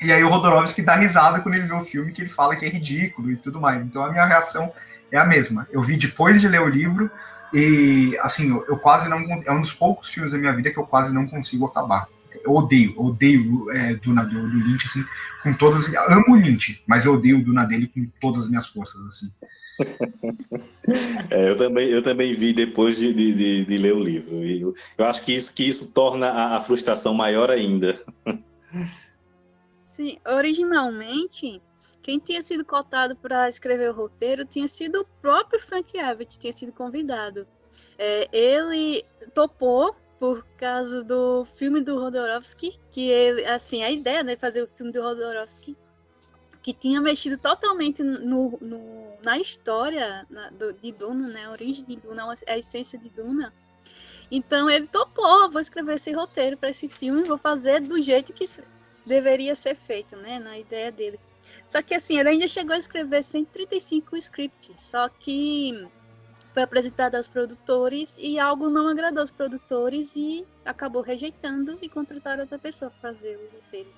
E 0.00 0.12
aí 0.12 0.22
o 0.24 0.28
Rodorovsky 0.28 0.82
dá 0.82 0.96
risada 0.96 1.40
quando 1.40 1.54
ele 1.54 1.66
vê 1.66 1.74
o 1.74 1.84
filme, 1.84 2.12
que 2.12 2.22
ele 2.22 2.30
fala 2.30 2.56
que 2.56 2.64
é 2.64 2.68
ridículo 2.68 3.30
e 3.30 3.36
tudo 3.36 3.60
mais. 3.60 3.80
Então 3.82 4.04
a 4.04 4.10
minha 4.10 4.24
reação 4.24 4.72
é 5.12 5.18
a 5.18 5.24
mesma. 5.24 5.68
Eu 5.70 5.82
vi 5.82 5.96
depois 5.96 6.40
de 6.40 6.48
ler 6.48 6.60
o 6.60 6.68
livro 6.68 7.10
e, 7.52 8.16
assim, 8.22 8.48
eu, 8.48 8.64
eu 8.66 8.78
quase 8.78 9.08
não... 9.08 9.18
É 9.44 9.52
um 9.52 9.60
dos 9.60 9.72
poucos 9.72 10.08
filmes 10.08 10.32
da 10.32 10.38
minha 10.38 10.52
vida 10.52 10.70
que 10.70 10.78
eu 10.78 10.86
quase 10.86 11.12
não 11.12 11.26
consigo 11.26 11.66
acabar. 11.66 12.08
Eu 12.42 12.52
odeio, 12.52 12.94
odeio 12.98 13.70
é, 13.70 13.94
Duna 13.94 14.24
do, 14.24 14.48
do 14.48 14.56
Lynch, 14.56 14.86
assim, 14.86 15.04
com 15.42 15.52
todas... 15.54 15.86
Amo 16.08 16.32
o 16.32 16.36
Lynch, 16.36 16.82
mas 16.86 17.04
eu 17.04 17.12
odeio 17.12 17.38
o 17.38 17.44
Duna 17.44 17.64
dele 17.64 17.86
com 17.88 18.08
todas 18.20 18.44
as 18.44 18.48
minhas 18.48 18.66
forças, 18.68 19.00
assim. 19.06 19.30
É, 21.30 21.48
eu, 21.48 21.56
também, 21.56 21.88
eu 21.88 22.02
também 22.02 22.34
vi 22.34 22.52
depois 22.52 22.96
de, 22.96 23.12
de, 23.12 23.64
de, 23.64 23.78
ler 23.78 23.94
o 23.94 24.02
livro. 24.02 24.44
Eu, 24.44 24.74
eu 24.98 25.06
acho 25.06 25.24
que 25.24 25.34
isso, 25.34 25.52
que 25.54 25.66
isso 25.66 25.90
torna 25.92 26.28
a, 26.28 26.56
a 26.56 26.60
frustração 26.60 27.14
maior 27.14 27.50
ainda. 27.50 28.00
Sim, 29.86 30.18
originalmente, 30.26 31.60
quem 32.02 32.18
tinha 32.18 32.42
sido 32.42 32.64
cotado 32.64 33.14
para 33.14 33.48
escrever 33.48 33.90
o 33.90 33.94
roteiro 33.94 34.44
tinha 34.44 34.66
sido 34.66 35.00
o 35.00 35.06
próprio 35.20 35.60
Frank 35.60 35.98
Abbott, 35.98 36.38
tinha 36.38 36.52
sido 36.52 36.72
convidado. 36.72 37.46
É, 37.96 38.28
ele 38.32 39.04
topou 39.32 39.94
por 40.18 40.44
causa 40.56 41.02
do 41.02 41.44
filme 41.44 41.80
do 41.80 41.98
Rodorovsky, 41.98 42.78
que 42.90 43.08
ele, 43.08 43.44
assim, 43.44 43.82
a 43.82 43.90
ideia 43.90 44.18
de 44.18 44.30
né, 44.30 44.36
fazer 44.36 44.62
o 44.62 44.68
filme 44.68 44.92
do 44.92 45.02
Rodorovsky, 45.02 45.76
que 46.62 46.72
tinha 46.72 47.00
mexido 47.00 47.36
totalmente 47.38 48.02
no, 48.02 48.56
no 48.60 49.02
na 49.22 49.38
história 49.38 50.26
na, 50.28 50.50
do, 50.50 50.72
de 50.72 50.92
Duna, 50.92 51.28
né, 51.28 51.46
a 51.46 51.50
origem 51.50 51.84
de 51.84 51.96
Duna, 51.96 52.36
a 52.46 52.58
essência 52.58 52.98
de 52.98 53.08
Duna. 53.08 53.52
Então 54.30 54.68
ele 54.70 54.86
topou, 54.86 55.50
vou 55.50 55.60
escrever 55.60 55.94
esse 55.94 56.12
roteiro 56.12 56.56
para 56.56 56.70
esse 56.70 56.88
filme, 56.88 57.24
vou 57.24 57.38
fazer 57.38 57.80
do 57.80 58.00
jeito 58.00 58.32
que 58.32 58.48
deveria 59.04 59.54
ser 59.54 59.76
feito, 59.76 60.16
né, 60.16 60.38
na 60.38 60.58
ideia 60.58 60.90
dele. 60.90 61.18
Só 61.72 61.80
que 61.80 61.94
assim, 61.94 62.18
ele 62.18 62.28
ainda 62.28 62.46
chegou 62.46 62.74
a 62.74 62.78
escrever 62.78 63.24
135 63.24 64.14
scripts, 64.18 64.74
só 64.76 65.08
que 65.08 65.86
foi 66.52 66.62
apresentado 66.62 67.14
aos 67.14 67.26
produtores 67.26 68.14
e 68.18 68.38
algo 68.38 68.68
não 68.68 68.88
agradou 68.88 69.22
aos 69.22 69.30
produtores 69.30 70.14
e 70.14 70.44
acabou 70.66 71.00
rejeitando 71.00 71.78
e 71.80 71.88
contrataram 71.88 72.42
outra 72.42 72.58
pessoa 72.58 72.90
para 72.90 73.10
fazer 73.10 73.38
o 73.38 73.56
roteiro. 73.56 73.88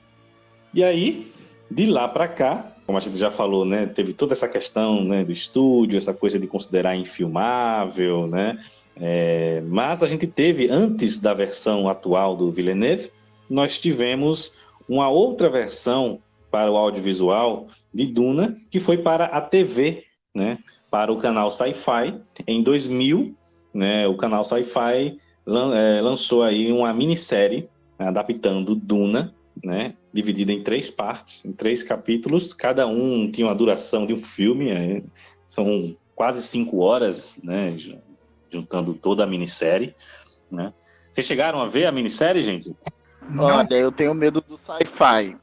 E 0.72 0.85
aí, 0.85 1.33
de 1.68 1.87
lá 1.87 2.07
para 2.07 2.29
cá, 2.29 2.72
como 2.87 2.97
a 2.97 3.01
gente 3.01 3.18
já 3.18 3.33
falou, 3.33 3.64
né, 3.64 3.87
teve 3.87 4.12
toda 4.12 4.35
essa 4.35 4.49
questão 4.49 5.05
né, 5.05 5.25
do 5.25 5.33
estúdio, 5.33 5.99
essa 5.99 6.14
coisa 6.14 6.39
de 6.39 6.47
considerar 6.47 6.95
infilmável, 6.95 8.29
né, 8.29 8.64
é, 8.95 9.61
mas 9.66 10.01
a 10.01 10.07
gente 10.07 10.29
teve, 10.29 10.70
antes 10.70 11.18
da 11.18 11.35
versão 11.35 11.89
atual 11.89 12.37
do 12.37 12.53
Villeneuve, 12.53 13.11
nós 13.51 13.81
tivemos 13.81 14.53
uma 14.89 15.09
outra 15.09 15.51
versão 15.51 16.20
para 16.55 16.71
o 16.71 16.77
audiovisual 16.77 17.67
de 17.93 18.07
Duna, 18.07 18.55
que 18.71 18.79
foi 18.79 18.99
para 18.99 19.25
a 19.25 19.41
TV, 19.41 20.05
né, 20.33 20.57
para 20.89 21.13
o 21.13 21.19
canal 21.19 21.51
Sci-Fi. 21.51 22.21
Em 22.47 22.63
2000, 22.63 23.35
né, 23.75 24.07
o 24.07 24.17
canal 24.17 24.45
Sci-Fi 24.45 25.19
lan, 25.45 25.77
é, 25.77 26.01
lançou 26.01 26.45
aí 26.45 26.71
uma 26.71 26.95
minissérie 26.95 27.69
adaptando 27.99 28.77
Duna, 28.77 29.35
né, 29.65 29.97
dividida 30.13 30.53
em 30.53 30.63
três 30.63 30.93
partes, 30.93 31.45
em 31.45 31.53
três 31.53 31.83
capítulos. 31.83 32.55
Cada 32.55 32.87
um 32.87 33.29
tinha 33.29 33.49
uma 33.49 33.55
duração 33.57 34.07
de 34.07 34.15
um 34.15 34.23
filme, 34.23 34.71
é, 34.71 35.03
são 35.49 35.97
quase 36.15 36.41
cinco 36.41 36.79
horas, 36.79 37.37
né, 37.43 37.75
juntando 38.49 38.95
toda 38.95 39.25
a 39.25 39.27
minissérie. 39.27 39.93
Né. 40.49 40.73
Vocês 41.11 41.27
chegaram 41.27 41.61
a 41.61 41.67
ver 41.67 41.87
a 41.87 41.91
minissérie, 41.91 42.43
gente? 42.43 42.73
Olha, 43.37 43.75
eu 43.75 43.91
tenho 43.91 44.15
medo 44.15 44.41
do 44.41 44.57
sci-fi. 44.57 45.37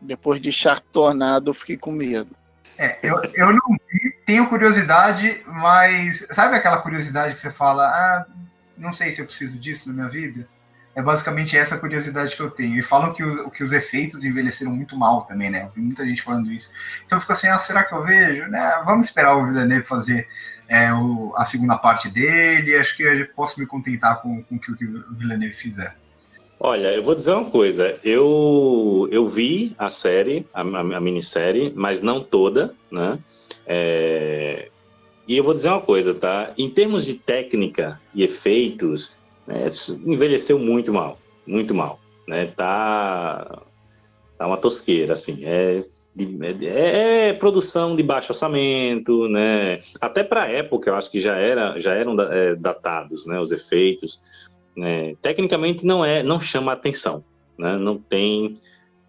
Depois 0.00 0.40
de 0.40 0.52
Shark 0.52 0.86
Tornado, 0.92 1.52
fiquei 1.52 1.76
com 1.76 1.90
medo. 1.90 2.36
É, 2.78 2.96
eu, 3.02 3.20
eu 3.34 3.52
não 3.52 3.76
vi, 3.92 4.12
tenho 4.24 4.48
curiosidade, 4.48 5.42
mas 5.46 6.24
sabe 6.30 6.54
aquela 6.54 6.78
curiosidade 6.78 7.34
que 7.34 7.40
você 7.40 7.50
fala, 7.50 7.84
ah, 7.86 8.26
não 8.76 8.92
sei 8.92 9.12
se 9.12 9.20
eu 9.20 9.26
preciso 9.26 9.58
disso 9.58 9.88
na 9.88 9.94
minha 9.94 10.08
vida? 10.08 10.46
É 10.94 11.02
basicamente 11.02 11.56
essa 11.56 11.76
curiosidade 11.76 12.34
que 12.34 12.42
eu 12.42 12.50
tenho. 12.50 12.78
E 12.78 12.82
falam 12.82 13.12
que, 13.12 13.22
o, 13.22 13.50
que 13.50 13.64
os 13.64 13.72
efeitos 13.72 14.24
envelheceram 14.24 14.72
muito 14.72 14.96
mal 14.96 15.22
também, 15.22 15.50
né? 15.50 15.62
Eu 15.62 15.70
vi 15.70 15.80
muita 15.80 16.04
gente 16.06 16.22
falando 16.22 16.50
isso. 16.50 16.70
Então 17.04 17.18
eu 17.18 17.20
fico 17.20 17.32
assim, 17.32 17.48
ah, 17.48 17.58
será 17.58 17.84
que 17.84 17.94
eu 17.94 18.04
vejo? 18.04 18.48
Né, 18.48 18.82
vamos 18.84 19.06
esperar 19.06 19.36
o 19.36 19.46
Villeneuve 19.46 19.84
fazer 19.84 20.28
é, 20.68 20.92
o, 20.92 21.32
a 21.36 21.44
segunda 21.44 21.76
parte 21.76 22.08
dele. 22.08 22.76
Acho 22.76 22.96
que 22.96 23.02
eu 23.02 23.26
posso 23.34 23.58
me 23.58 23.66
contentar 23.66 24.22
com, 24.22 24.42
com 24.42 24.56
o 24.56 24.58
que 24.58 24.70
o 24.70 25.14
Villeneuve 25.14 25.54
fizer. 25.54 25.96
Olha, 26.60 26.92
eu 26.92 27.02
vou 27.02 27.14
dizer 27.14 27.32
uma 27.32 27.50
coisa. 27.50 27.98
Eu, 28.02 29.08
eu 29.12 29.26
vi 29.26 29.72
a 29.78 29.88
série, 29.88 30.44
a, 30.52 30.62
a 30.62 31.00
minissérie, 31.00 31.72
mas 31.74 32.02
não 32.02 32.20
toda, 32.20 32.74
né? 32.90 33.18
É, 33.64 34.68
e 35.26 35.36
eu 35.36 35.44
vou 35.44 35.54
dizer 35.54 35.68
uma 35.68 35.80
coisa, 35.80 36.14
tá? 36.14 36.52
Em 36.58 36.68
termos 36.68 37.04
de 37.04 37.14
técnica 37.14 38.00
e 38.12 38.24
efeitos, 38.24 39.14
né, 39.46 39.68
envelheceu 40.04 40.58
muito 40.58 40.92
mal, 40.92 41.18
muito 41.46 41.74
mal, 41.74 42.00
né? 42.26 42.46
Tá, 42.46 43.62
tá 44.36 44.46
uma 44.46 44.56
tosqueira, 44.56 45.12
assim. 45.12 45.44
É, 45.44 45.84
é, 46.62 47.28
é 47.28 47.32
produção 47.34 47.94
de 47.94 48.02
baixo 48.02 48.32
orçamento, 48.32 49.28
né? 49.28 49.80
Até 50.00 50.24
para 50.24 50.48
época, 50.48 50.90
eu 50.90 50.96
acho 50.96 51.10
que 51.10 51.20
já 51.20 51.36
era, 51.36 51.78
já 51.78 51.94
eram 51.94 52.20
é, 52.20 52.56
datados, 52.56 53.26
né? 53.26 53.38
Os 53.38 53.52
efeitos. 53.52 54.18
Né? 54.76 55.14
Tecnicamente 55.20 55.84
não 55.84 56.04
é, 56.04 56.22
não 56.22 56.40
chama 56.40 56.72
atenção, 56.72 57.24
né? 57.58 57.76
não 57.76 57.98
tem. 57.98 58.56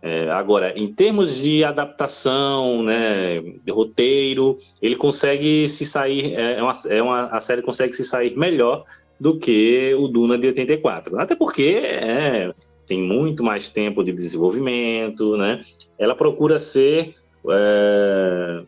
É, 0.01 0.32
agora, 0.32 0.78
em 0.78 0.93
termos 0.93 1.36
de 1.36 1.62
adaptação, 1.64 2.82
né, 2.82 3.41
de 3.41 3.70
roteiro, 3.70 4.57
ele 4.82 4.95
consegue 4.95 5.68
se 5.68 5.86
sair, 5.86 6.36
é, 6.36 6.53
é 6.53 6.64
uma, 6.64 6.74
é 6.88 7.03
uma, 7.03 7.26
a 7.26 7.41
série 7.41 7.62
consegue 7.62 7.91
se 7.91 8.05
sair 8.05 8.38
melhor 8.38 8.86
do 9.20 9.38
que 9.38 9.93
o 9.95 10.07
Duna 10.07 10.38
de 10.38 10.47
84. 10.47 11.20
Até 11.20 11.36
porque 11.36 11.82
é, 11.84 12.53
tem 12.88 13.01
muito 13.01 13.43
mais 13.43 13.70
tempo 13.70 14.03
de 14.03 14.14
desenvolvimento, 14.14 15.36
né? 15.36 15.60
Ela 15.97 16.16
procura 16.16 16.57
ser 16.57 17.14
é, 17.49 18.64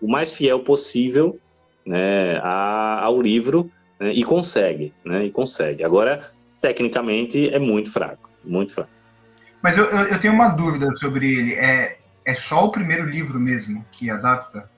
o 0.00 0.06
mais 0.06 0.34
fiel 0.34 0.60
possível 0.60 1.38
né, 1.84 2.38
ao 2.42 3.20
livro 3.20 3.70
né, 3.98 4.12
e 4.12 4.22
consegue, 4.22 4.92
né? 5.04 5.24
E 5.24 5.30
consegue. 5.30 5.82
Agora, 5.82 6.30
tecnicamente 6.64 7.50
é 7.50 7.58
muito 7.58 7.90
fraco, 7.90 8.30
muito 8.42 8.72
fraco. 8.72 8.88
Mas 9.62 9.76
eu, 9.76 9.84
eu, 9.84 10.18
tenho 10.18 10.32
uma 10.32 10.48
dúvida 10.48 10.90
sobre 10.96 11.30
ele. 11.30 11.54
É, 11.54 11.98
é 12.24 12.34
só 12.34 12.64
o 12.64 12.70
primeiro 12.70 13.04
livro 13.04 13.38
mesmo 13.38 13.84
que 13.92 14.08
adapta? 14.08 14.70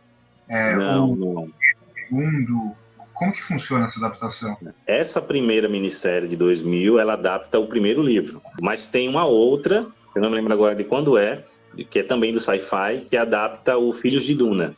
É, 0.48 0.74
não, 0.74 1.12
o 1.12 1.16
não. 1.16 1.48
segundo? 1.94 2.72
Como 3.14 3.32
que 3.32 3.40
funciona 3.40 3.86
essa 3.86 4.00
adaptação? 4.00 4.56
Essa 4.84 5.22
primeira 5.22 5.68
minissérie 5.68 6.28
de 6.28 6.36
2000, 6.36 6.98
ela 6.98 7.12
adapta 7.12 7.56
o 7.58 7.68
primeiro 7.68 8.02
livro. 8.02 8.42
Mas 8.60 8.88
tem 8.88 9.08
uma 9.08 9.24
outra, 9.24 9.86
eu 10.14 10.20
não 10.20 10.28
me 10.28 10.34
lembro 10.34 10.52
agora 10.52 10.74
de 10.74 10.82
quando 10.82 11.16
é, 11.16 11.44
que 11.88 12.00
é 12.00 12.02
também 12.02 12.32
do 12.32 12.40
sci-fi, 12.40 13.06
que 13.08 13.16
adapta 13.16 13.78
o 13.78 13.92
Filhos 13.92 14.24
de 14.24 14.34
Duna. 14.34 14.74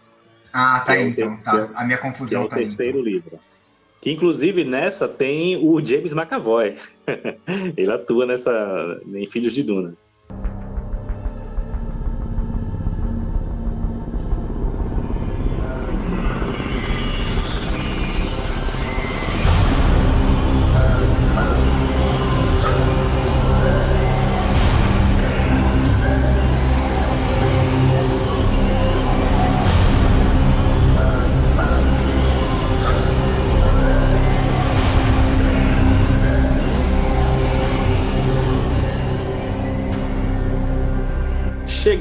Ah, 0.52 0.80
tá 0.84 0.92
aí, 0.92 1.04
é 1.04 1.09
então. 1.09 1.36
Tá. 1.38 1.70
A 1.74 1.84
minha 1.84 1.98
confusão 1.98 2.28
que 2.28 2.34
é 2.34 2.38
o 2.38 2.48
tá 2.48 2.56
terceiro 2.56 2.98
aí, 2.98 3.04
livro. 3.04 3.40
Que 4.01 4.11
inclusive 4.11 4.64
nessa 4.64 5.09
tem 5.09 5.57
o 5.57 5.84
James 5.84 6.12
McAvoy. 6.12 6.76
Ele 7.76 7.90
atua 7.90 8.26
nessa 8.26 9.01
em 9.07 9.26
Filhos 9.26 9.53
de 9.53 9.62
Duna. 9.62 9.94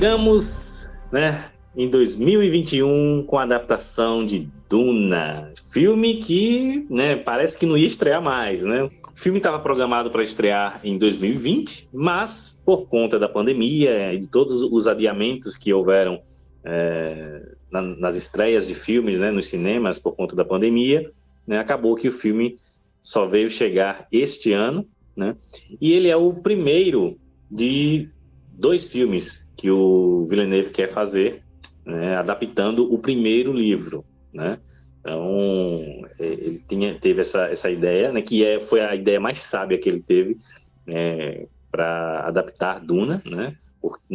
Chegamos, 0.08 0.89
né, 1.12 1.51
em 1.76 1.89
2021 1.89 3.26
com 3.28 3.38
a 3.38 3.43
adaptação 3.43 4.26
de 4.26 4.47
Duna, 4.70 5.51
filme 5.70 6.16
que, 6.16 6.88
né, 6.89 7.18
parece 7.18 7.58
que 7.58 7.66
não 7.66 7.78
ia 7.78 7.88
estrear 7.88 8.22
mais, 8.22 8.64
né? 8.64 8.84
O 8.84 8.89
filme 9.14 9.39
estava 9.39 9.60
programado 9.60 10.10
para 10.10 10.24
estrear 10.24 10.80
em 10.82 10.97
2020, 10.97 11.89
mas 11.93 12.58
por 12.66 12.88
conta 12.88 13.20
da 13.20 13.28
pandemia 13.28 14.14
e 14.14 14.20
de 14.20 14.28
todos 14.28 14.64
os 14.64 14.88
adiamentos 14.88 15.58
que 15.58 15.74
houveram 15.74 16.22
é, 16.64 17.41
na, 17.70 17.82
nas 17.82 18.16
estreias 18.16 18.66
de 18.66 18.76
filmes, 18.76 19.20
né, 19.20 19.30
nos 19.30 19.47
cinemas 19.47 19.99
por 19.99 20.16
conta 20.16 20.38
da 20.38 20.45
pandemia, 20.45 21.03
né, 21.45 21.60
acabou 21.60 21.95
que 21.95 22.08
o 22.08 22.14
filme 22.14 22.55
só 23.01 23.26
veio 23.26 23.49
chegar 23.49 24.08
este 24.10 24.53
ano, 24.53 24.88
né? 25.14 25.36
E 25.82 25.91
ele 25.91 26.08
é 26.08 26.16
o 26.16 26.34
primeiro 26.34 27.18
de 27.51 28.10
dois 28.53 28.88
filmes 28.88 29.47
que 29.58 29.72
o 29.72 30.26
Villeneuve 30.30 30.70
quer 30.70 30.88
fazer 30.88 31.43
né, 31.84 32.16
adaptando 32.16 32.93
o 32.93 32.99
primeiro 32.99 33.51
livro, 33.51 34.05
né? 34.32 34.60
Então, 34.99 36.05
é, 36.20 36.26
ele 36.26 36.62
tinha, 36.68 36.99
teve 36.99 37.22
essa, 37.22 37.45
essa 37.45 37.72
ideia, 37.72 38.12
né, 38.12 38.22
que 38.22 38.43
é, 38.43 38.60
foi 38.60 38.82
a 38.82 38.93
ideia 38.93 39.20
mais 39.20 39.41
sábia 39.41 39.78
que 39.78 39.88
ele 39.88 40.01
teve 40.01 40.38
é, 40.86 41.47
para 41.72 42.28
adaptar 42.28 42.80
Duna, 42.80 43.24
né, 43.26 43.55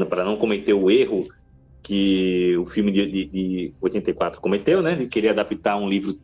para 0.06 0.22
não 0.22 0.36
cometer 0.36 0.74
o 0.74 0.90
erro 0.90 1.26
que 1.82 2.54
o 2.58 2.66
filme 2.66 2.92
de, 2.92 3.10
de, 3.10 3.24
de 3.24 3.74
84 3.80 4.40
cometeu, 4.40 4.82
né, 4.82 4.94
de 4.94 5.06
querer 5.06 5.30
adaptar 5.30 5.76
um 5.76 5.88
livro 5.88 6.14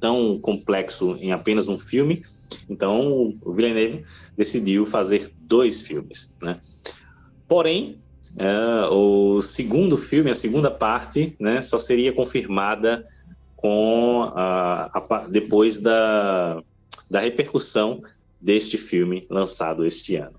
tão 0.00 0.38
complexo 0.40 1.16
em 1.20 1.30
apenas 1.30 1.68
um 1.68 1.78
filme. 1.78 2.22
Então, 2.68 3.36
o 3.42 3.52
Villeneuve 3.52 4.04
decidiu 4.36 4.86
fazer 4.86 5.32
dois 5.38 5.82
filmes, 5.82 6.34
né. 6.42 6.58
Porém, 7.46 8.02
é, 8.36 8.88
o 8.90 9.40
segundo 9.40 9.96
filme, 9.96 10.30
a 10.30 10.34
segunda 10.34 10.70
parte, 10.70 11.36
né, 11.38 11.60
só 11.60 11.78
seria 11.78 12.12
confirmada 12.12 13.04
com 13.56 14.30
a, 14.34 15.26
depois 15.30 15.80
da, 15.80 16.62
da 17.10 17.20
repercussão 17.20 18.02
deste 18.40 18.76
filme 18.76 19.26
lançado 19.30 19.86
este 19.86 20.16
ano. 20.16 20.38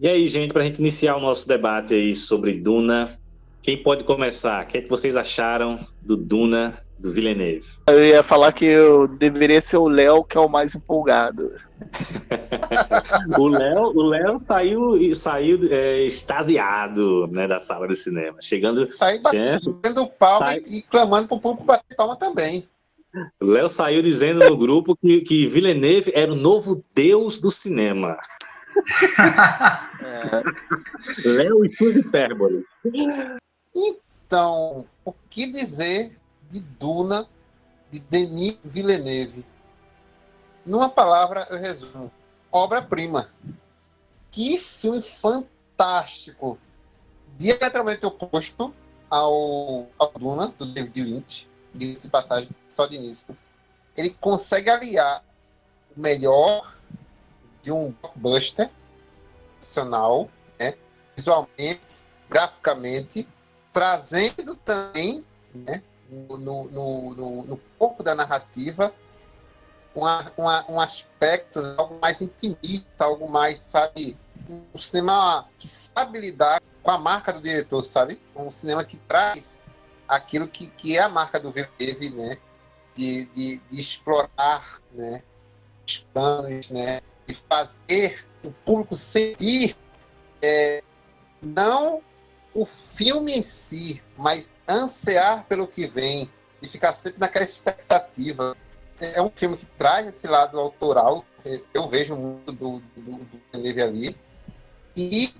E 0.00 0.08
aí, 0.08 0.26
gente, 0.26 0.52
para 0.52 0.62
a 0.62 0.64
gente 0.64 0.78
iniciar 0.78 1.16
o 1.16 1.20
nosso 1.20 1.46
debate 1.46 1.94
aí 1.94 2.14
sobre 2.14 2.54
Duna, 2.54 3.18
quem 3.62 3.80
pode 3.80 4.02
começar? 4.02 4.64
O 4.64 4.66
que, 4.66 4.78
é 4.78 4.82
que 4.82 4.90
vocês 4.90 5.16
acharam 5.16 5.78
do 6.02 6.16
Duna 6.16 6.74
do 6.98 7.12
Villeneuve? 7.12 7.66
Eu 7.86 8.04
ia 8.04 8.22
falar 8.22 8.52
que 8.52 8.64
eu 8.64 9.06
deveria 9.06 9.62
ser 9.62 9.76
o 9.76 9.88
Léo 9.88 10.24
que 10.24 10.36
é 10.36 10.40
o 10.40 10.48
mais 10.48 10.74
empolgado. 10.74 11.52
o 13.38 13.46
Léo, 13.46 13.82
o 13.94 14.02
Léo 14.02 14.42
saiu, 14.46 15.14
saiu 15.14 15.60
é, 15.70 16.02
extasiado 16.02 17.28
né, 17.28 17.46
da 17.46 17.60
sala 17.60 17.86
de 17.86 17.94
cinema, 17.94 18.38
chegando, 18.40 18.84
saiu 18.84 19.22
batendo 19.22 20.06
palma 20.18 20.48
sai... 20.48 20.62
e 20.66 20.82
clamando 20.82 21.28
para 21.28 21.36
o 21.36 21.40
público 21.40 21.64
bater 21.64 21.96
palma 21.96 22.16
também. 22.16 22.68
O 23.40 23.46
Léo 23.46 23.68
saiu 23.68 24.02
dizendo 24.02 24.48
no 24.48 24.56
grupo 24.56 24.96
que, 24.96 25.20
que 25.20 25.46
Villeneuve 25.46 26.12
era 26.14 26.32
o 26.32 26.36
novo 26.36 26.82
deus 26.94 27.40
do 27.40 27.50
cinema. 27.50 28.16
É. 30.00 30.42
Léo 31.28 31.64
e 31.64 31.72
sua 31.74 31.90
hipérbole. 31.90 32.64
Então, 33.74 34.86
o 35.04 35.12
que 35.30 35.46
dizer 35.46 36.14
de 36.48 36.60
Duna 36.60 37.28
de 37.90 38.00
Denis 38.00 38.58
Villeneuve? 38.62 39.46
Numa 40.64 40.88
palavra, 40.88 41.46
eu 41.50 41.58
resumo: 41.58 42.10
obra-prima. 42.50 43.28
Que 44.30 44.56
filme 44.56 45.02
fantástico! 45.02 46.58
Diametralmente 47.36 48.06
oposto 48.06 48.74
ao, 49.10 49.88
ao 49.98 50.12
Duna, 50.18 50.48
do 50.58 50.66
David 50.66 51.02
Lynch, 51.02 51.50
de 51.74 52.08
passagem, 52.08 52.48
só 52.68 52.86
de 52.86 52.96
início. 52.96 53.36
Ele 53.96 54.10
consegue 54.10 54.70
aliar 54.70 55.24
o 55.96 56.00
melhor 56.00 56.78
de 57.60 57.70
um 57.70 57.92
blockbuster 57.92 58.70
nacional, 59.58 60.30
né? 60.58 60.74
visualmente, 61.14 62.02
graficamente, 62.28 63.28
trazendo 63.72 64.54
também 64.56 65.24
né, 65.54 65.82
no, 66.08 66.38
no, 66.38 67.14
no, 67.14 67.42
no 67.44 67.56
corpo 67.78 68.02
da 68.02 68.14
narrativa 68.14 68.92
uma, 69.94 70.32
uma, 70.36 70.70
um 70.70 70.80
aspecto, 70.80 71.60
né, 71.60 71.74
algo 71.76 71.98
mais 72.00 72.20
intimista, 72.22 73.04
algo 73.04 73.28
mais, 73.28 73.58
sabe, 73.58 74.16
um 74.48 74.78
cinema 74.78 75.48
que 75.58 75.68
sabe 75.68 76.18
lidar 76.18 76.60
com 76.82 76.90
a 76.90 76.98
marca 76.98 77.32
do 77.32 77.40
diretor, 77.40 77.80
sabe? 77.82 78.20
Um 78.34 78.50
cinema 78.50 78.84
que 78.84 78.96
traz 78.96 79.58
aquilo 80.08 80.48
que, 80.48 80.68
que 80.70 80.96
é 80.96 81.02
a 81.02 81.08
marca 81.08 81.38
do 81.38 81.50
Villeneuve, 81.50 82.10
né? 82.10 82.38
De, 82.94 83.26
de, 83.26 83.58
de, 83.70 83.80
explorar, 83.80 84.80
né? 84.92 85.22
Os 85.86 85.98
planos, 86.12 86.70
né? 86.70 87.00
De 87.26 87.34
fazer 87.34 88.26
o 88.42 88.50
público 88.50 88.96
sentir 88.96 89.76
é, 90.42 90.82
não 91.40 92.02
o 92.54 92.64
filme 92.64 93.32
em 93.32 93.42
si, 93.42 94.02
mas 94.16 94.54
ansiar 94.68 95.44
pelo 95.44 95.66
que 95.66 95.86
vem 95.86 96.30
e 96.60 96.68
ficar 96.68 96.92
sempre 96.92 97.20
naquela 97.20 97.44
expectativa 97.44 98.56
é 99.00 99.20
um 99.20 99.30
filme 99.34 99.56
que 99.56 99.66
traz 99.66 100.06
esse 100.06 100.28
lado 100.28 100.58
autoral, 100.60 101.24
eu 101.74 101.86
vejo 101.86 102.16
muito 102.16 102.52
do, 102.52 102.80
do, 102.96 103.24
do 103.24 103.82
ali, 103.82 104.16
e 104.96 105.34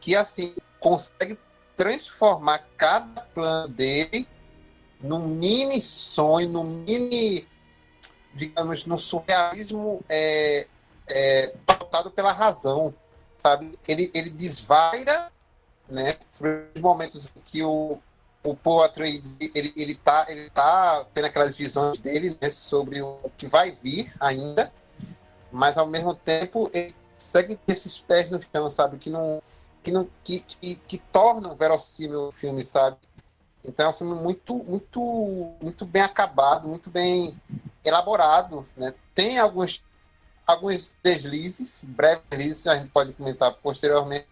que, 0.00 0.16
assim, 0.16 0.54
consegue 0.80 1.38
transformar 1.76 2.66
cada 2.76 3.22
plano 3.22 3.68
dele 3.68 4.26
num 5.00 5.28
mini 5.28 5.80
sonho, 5.80 6.48
num 6.48 6.64
mini, 6.64 7.46
digamos, 8.32 8.86
num 8.86 8.96
surrealismo 8.96 10.02
é, 10.08 10.66
é, 11.08 11.54
pautado 11.66 12.10
pela 12.10 12.32
razão, 12.32 12.94
sabe? 13.36 13.78
Ele, 13.86 14.10
ele 14.14 14.30
desvaira, 14.30 15.30
né, 15.88 16.16
sobre 16.30 16.68
os 16.74 16.80
momentos 16.80 17.30
em 17.34 17.40
que 17.40 17.62
o, 17.62 17.98
o 18.42 18.54
Paul 18.54 18.82
Atreides, 18.82 19.36
ele, 19.54 19.72
ele, 19.76 19.94
tá, 19.94 20.26
ele 20.28 20.50
tá 20.50 21.06
tendo 21.12 21.26
aquelas 21.26 21.56
visões 21.56 21.98
dele 21.98 22.36
né, 22.40 22.50
sobre 22.50 23.00
o 23.02 23.18
que 23.36 23.46
vai 23.46 23.70
vir 23.70 24.12
ainda, 24.20 24.72
mas 25.50 25.78
ao 25.78 25.86
mesmo 25.86 26.14
tempo 26.14 26.68
ele 26.72 26.94
segue 27.16 27.58
esses 27.66 27.98
pés 28.00 28.30
no 28.30 28.40
chão, 28.40 28.70
sabe? 28.70 28.98
Que 28.98 29.10
não 29.10 29.42
que 29.82 29.90
não 29.90 30.08
que, 30.22 30.40
que, 30.40 30.76
que 30.76 30.98
tornam 30.98 31.54
verossímil 31.54 32.28
o 32.28 32.30
filme, 32.30 32.62
sabe? 32.62 32.96
Então 33.64 33.86
é 33.86 33.88
um 33.90 33.92
filme 33.92 34.20
muito 34.20 34.54
muito 34.64 35.54
muito 35.62 35.86
bem 35.86 36.02
acabado, 36.02 36.68
muito 36.68 36.90
bem 36.90 37.38
elaborado, 37.84 38.66
né? 38.76 38.94
Tem 39.14 39.38
alguns 39.38 39.82
alguns 40.46 40.96
deslizes, 41.02 41.82
breves 41.84 42.22
deslizes, 42.30 42.66
a 42.66 42.76
gente 42.76 42.90
pode 42.90 43.12
comentar 43.12 43.52
posteriormente. 43.54 44.26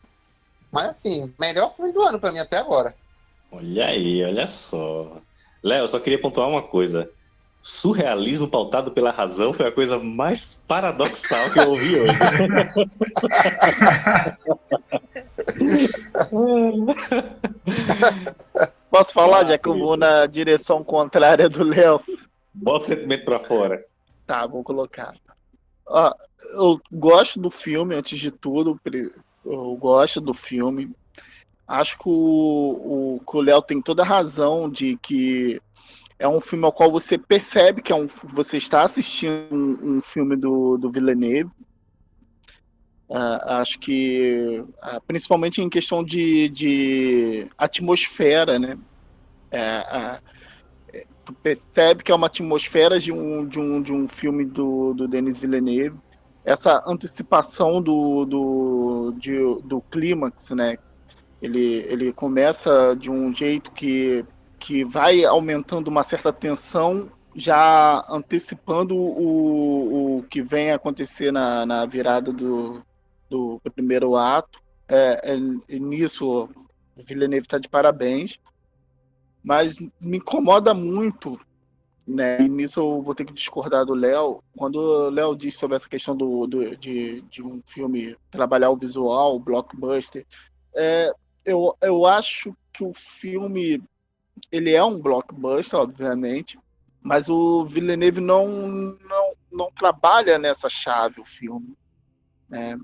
Mas 0.72 0.88
assim, 0.88 1.32
melhor 1.38 1.70
filme 1.70 1.92
do 1.92 2.02
ano 2.02 2.18
para 2.18 2.32
mim 2.32 2.38
até 2.38 2.56
agora. 2.56 2.94
Olha 3.50 3.86
aí, 3.86 4.24
olha 4.24 4.46
só. 4.46 5.18
Léo, 5.62 5.86
só 5.86 6.00
queria 6.00 6.18
pontuar 6.18 6.48
uma 6.48 6.62
coisa. 6.62 7.10
Surrealismo 7.60 8.48
pautado 8.48 8.90
pela 8.90 9.10
razão 9.12 9.52
foi 9.52 9.68
a 9.68 9.72
coisa 9.72 9.98
mais 9.98 10.54
paradoxal 10.66 11.50
que 11.52 11.60
eu 11.60 11.70
ouvi 11.70 12.00
hoje. 12.00 12.14
Posso 18.90 19.12
falar, 19.12 19.44
já 19.44 19.58
que 19.58 19.68
eu 19.68 19.78
vou 19.78 19.96
na 19.96 20.26
direção 20.26 20.82
contrária 20.82 21.48
do 21.48 21.62
Léo? 21.62 22.00
Bota 22.52 22.84
o 22.84 22.88
sentimento 22.88 23.24
pra 23.24 23.38
fora. 23.38 23.84
Tá, 24.26 24.44
vou 24.46 24.64
colocar. 24.64 25.14
Ó, 25.86 26.12
eu 26.54 26.80
gosto 26.90 27.38
do 27.38 27.50
filme, 27.50 27.94
antes 27.94 28.18
de 28.18 28.30
tudo. 28.30 28.80
Eu 29.44 29.76
gosto 29.76 30.20
do 30.20 30.32
filme 30.32 30.94
acho 31.72 31.98
que 31.98 32.08
o, 32.08 33.20
o, 33.24 33.38
o 33.38 33.40
Léo 33.40 33.62
tem 33.62 33.80
toda 33.80 34.02
a 34.02 34.06
razão 34.06 34.68
de 34.68 34.98
que 34.98 35.60
é 36.18 36.28
um 36.28 36.40
filme 36.40 36.64
ao 36.64 36.72
qual 36.72 36.90
você 36.90 37.16
percebe 37.16 37.82
que 37.82 37.92
é 37.92 37.96
um, 37.96 38.08
você 38.32 38.58
está 38.58 38.82
assistindo 38.82 39.48
um, 39.50 39.96
um 39.96 40.02
filme 40.02 40.36
do, 40.36 40.76
do 40.76 40.90
Villeneuve. 40.90 41.50
Uh, 43.08 43.40
acho 43.60 43.78
que, 43.78 44.64
uh, 44.82 45.00
principalmente 45.06 45.60
em 45.60 45.68
questão 45.68 46.02
de, 46.04 46.48
de 46.48 47.46
atmosfera, 47.58 48.58
né? 48.58 48.78
Uh, 49.52 50.22
percebe 51.42 52.02
que 52.02 52.10
é 52.10 52.14
uma 52.14 52.26
atmosfera 52.26 52.98
de 52.98 53.12
um, 53.12 53.46
de 53.46 53.58
um, 53.58 53.82
de 53.82 53.92
um 53.92 54.08
filme 54.08 54.44
do, 54.44 54.94
do 54.94 55.08
Denis 55.08 55.38
Villeneuve. 55.38 55.98
Essa 56.44 56.82
antecipação 56.86 57.80
do, 57.80 58.24
do, 58.24 59.14
de, 59.16 59.36
do 59.64 59.80
clímax, 59.82 60.50
né? 60.50 60.76
Ele, 61.40 61.84
ele 61.88 62.12
começa 62.12 62.94
de 62.94 63.10
um 63.10 63.34
jeito 63.34 63.70
que, 63.72 64.24
que 64.58 64.84
vai 64.84 65.24
aumentando 65.24 65.88
uma 65.88 66.04
certa 66.04 66.32
tensão, 66.32 67.10
já 67.34 68.04
antecipando 68.08 68.96
o, 68.96 70.18
o 70.18 70.22
que 70.24 70.42
vem 70.42 70.70
acontecer 70.70 71.32
na, 71.32 71.66
na 71.66 71.86
virada 71.86 72.32
do, 72.32 72.82
do 73.28 73.60
primeiro 73.74 74.16
ato. 74.16 74.60
É, 74.88 75.34
é, 75.34 75.78
nisso, 75.78 76.48
Villeneuve 76.96 77.46
está 77.46 77.58
de 77.58 77.68
parabéns. 77.68 78.38
Mas 79.42 79.76
me 80.00 80.18
incomoda 80.18 80.72
muito, 80.72 81.40
né? 82.06 82.40
E 82.42 82.48
nisso 82.48 82.80
eu 82.80 83.02
vou 83.02 83.14
ter 83.14 83.24
que 83.24 83.32
discordar 83.32 83.84
do 83.84 83.94
Léo. 83.94 84.42
Quando 84.56 84.76
o 84.76 85.10
Léo 85.10 85.36
disse 85.36 85.58
sobre 85.58 85.76
essa 85.76 85.88
questão 85.88 86.16
do, 86.16 86.46
do 86.46 86.76
de, 86.76 87.22
de 87.22 87.42
um 87.42 87.62
filme 87.66 88.16
trabalhar 88.30 88.70
o 88.70 88.76
visual, 88.76 89.36
o 89.36 89.40
blockbuster, 89.40 90.26
é, 90.74 91.12
eu, 91.44 91.76
eu 91.80 92.06
acho 92.06 92.56
que 92.72 92.84
o 92.84 92.92
filme 92.94 93.82
ele 94.50 94.72
é 94.72 94.82
um 94.82 95.00
blockbuster, 95.00 95.78
obviamente, 95.78 96.58
mas 97.02 97.28
o 97.28 97.64
Villeneuve 97.64 98.20
não, 98.20 98.46
não, 98.48 99.34
não 99.50 99.72
trabalha 99.72 100.38
nessa 100.38 100.68
chave 100.68 101.20
o 101.20 101.24
filme. 101.24 101.76
Né? 102.48 102.78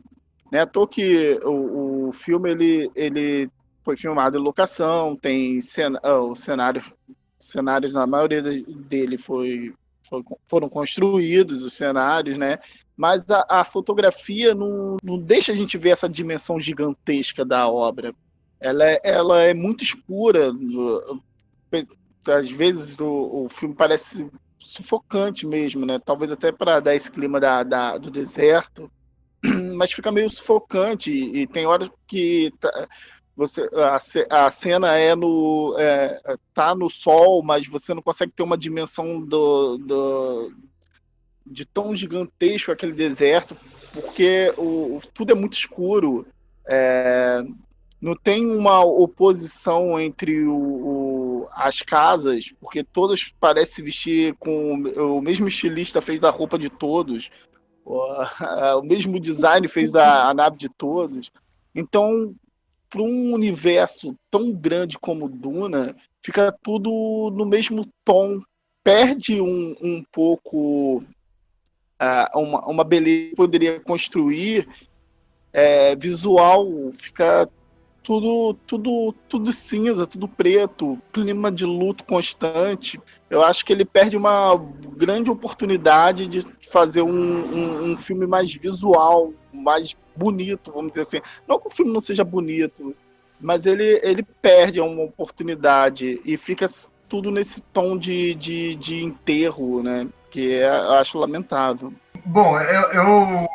É 0.52 0.60
à 0.60 0.66
toa 0.66 0.88
que 0.88 1.38
o, 1.44 2.08
o 2.08 2.12
filme 2.12 2.50
ele, 2.50 2.90
ele 2.94 3.50
foi 3.84 3.96
filmado 3.96 4.36
em 4.36 4.42
locação, 4.42 5.16
tem 5.16 5.60
cena, 5.60 6.00
oh, 6.02 6.34
cenário, 6.34 6.82
cenários, 7.40 7.92
na 7.92 8.06
maioria 8.06 8.42
dele 8.42 9.18
foi, 9.18 9.74
foi, 10.08 10.22
foram 10.46 10.68
construídos, 10.68 11.62
os 11.62 11.72
cenários, 11.72 12.36
né? 12.36 12.58
Mas 12.96 13.28
a, 13.30 13.46
a 13.48 13.64
fotografia 13.64 14.54
não, 14.54 14.96
não 15.02 15.18
deixa 15.18 15.52
a 15.52 15.56
gente 15.56 15.78
ver 15.78 15.90
essa 15.90 16.08
dimensão 16.08 16.60
gigantesca 16.60 17.44
da 17.44 17.68
obra. 17.68 18.12
Ela 18.60 18.84
é, 18.84 19.00
ela 19.04 19.40
é 19.42 19.54
muito 19.54 19.84
escura. 19.84 20.50
Às 22.26 22.50
vezes 22.50 22.98
o, 22.98 23.44
o 23.44 23.48
filme 23.48 23.74
parece 23.74 24.28
sufocante 24.58 25.46
mesmo, 25.46 25.86
né? 25.86 25.98
Talvez 25.98 26.32
até 26.32 26.50
para 26.50 26.80
dar 26.80 26.94
esse 26.94 27.10
clima 27.10 27.38
da, 27.38 27.62
da, 27.62 27.96
do 27.96 28.10
deserto, 28.10 28.90
mas 29.76 29.92
fica 29.92 30.10
meio 30.10 30.28
sufocante 30.28 31.12
e, 31.12 31.46
tem 31.46 31.66
horas 31.66 31.88
que 32.06 32.52
tá, 32.58 32.88
você 33.38 33.70
a, 33.72 34.46
a 34.46 34.50
cena 34.50 34.98
é 34.98 35.14
no 35.14 35.76
é, 35.78 36.36
tá 36.52 36.74
no 36.74 36.90
sol, 36.90 37.40
mas 37.40 37.68
você 37.68 37.94
não 37.94 38.02
consegue 38.02 38.32
ter 38.32 38.42
uma 38.42 38.58
dimensão 38.58 39.20
do, 39.20 39.78
do 39.78 40.52
de 41.46 41.64
tão 41.64 41.94
gigantesco 41.94 42.72
aquele 42.72 42.92
deserto, 42.92 43.56
porque 43.92 44.52
o, 44.58 45.00
tudo 45.14 45.30
é 45.30 45.36
muito 45.36 45.52
escuro. 45.52 46.26
É, 46.66 47.44
não 48.00 48.16
tem 48.16 48.44
uma 48.44 48.82
oposição 48.82 50.00
entre 50.00 50.42
o, 50.44 50.56
o, 50.56 51.48
as 51.52 51.80
casas, 51.80 52.52
porque 52.60 52.82
todas 52.82 53.32
parecem 53.38 53.84
vestir 53.84 54.34
com 54.34 54.82
o 54.82 55.22
mesmo 55.22 55.46
estilista 55.46 56.00
fez 56.00 56.18
da 56.18 56.30
roupa 56.30 56.58
de 56.58 56.68
todos, 56.68 57.30
o, 57.84 58.00
o 58.78 58.82
mesmo 58.82 59.20
design 59.20 59.68
fez 59.68 59.92
da 59.92 60.28
a 60.28 60.34
nave 60.34 60.56
de 60.56 60.68
todos. 60.68 61.30
Então 61.72 62.34
para 62.90 63.02
um 63.02 63.34
universo 63.34 64.14
tão 64.30 64.52
grande 64.52 64.98
como 64.98 65.28
Duna, 65.28 65.94
fica 66.22 66.52
tudo 66.62 67.30
no 67.34 67.44
mesmo 67.44 67.86
tom, 68.04 68.40
perde 68.82 69.40
um, 69.40 69.76
um 69.80 70.04
pouco 70.12 70.98
uh, 72.00 72.38
uma, 72.38 72.66
uma 72.66 72.84
beleza 72.84 73.30
que 73.30 73.36
poderia 73.36 73.80
construir 73.80 74.68
é, 75.52 75.94
visual, 75.96 76.66
fica 76.92 77.48
tudo, 78.02 78.54
tudo, 78.66 79.14
tudo 79.28 79.52
cinza, 79.52 80.06
tudo 80.06 80.26
preto, 80.26 80.98
clima 81.12 81.52
de 81.52 81.66
luto 81.66 82.04
constante. 82.04 82.98
Eu 83.28 83.42
acho 83.42 83.64
que 83.64 83.72
ele 83.72 83.84
perde 83.84 84.16
uma 84.16 84.56
grande 84.96 85.30
oportunidade 85.30 86.26
de 86.26 86.40
fazer 86.70 87.02
um, 87.02 87.10
um, 87.10 87.90
um 87.90 87.96
filme 87.96 88.26
mais 88.26 88.54
visual, 88.54 89.34
mais 89.58 89.96
bonito, 90.16 90.72
vamos 90.72 90.92
dizer 90.92 91.02
assim. 91.02 91.20
Não 91.46 91.58
que 91.58 91.68
o 91.68 91.70
filme 91.70 91.92
não 91.92 92.00
seja 92.00 92.24
bonito, 92.24 92.94
mas 93.40 93.66
ele, 93.66 94.00
ele 94.02 94.22
perde 94.42 94.80
uma 94.80 95.02
oportunidade 95.02 96.20
e 96.24 96.36
fica 96.36 96.68
tudo 97.08 97.30
nesse 97.30 97.60
tom 97.60 97.96
de, 97.96 98.34
de, 98.34 98.74
de 98.76 99.02
enterro, 99.02 99.82
né? 99.82 100.06
Que 100.30 100.54
é, 100.54 100.68
eu 100.68 100.92
acho 100.92 101.18
lamentável. 101.18 101.92
Bom, 102.24 102.60
eu, 102.60 102.82
eu, 102.92 103.48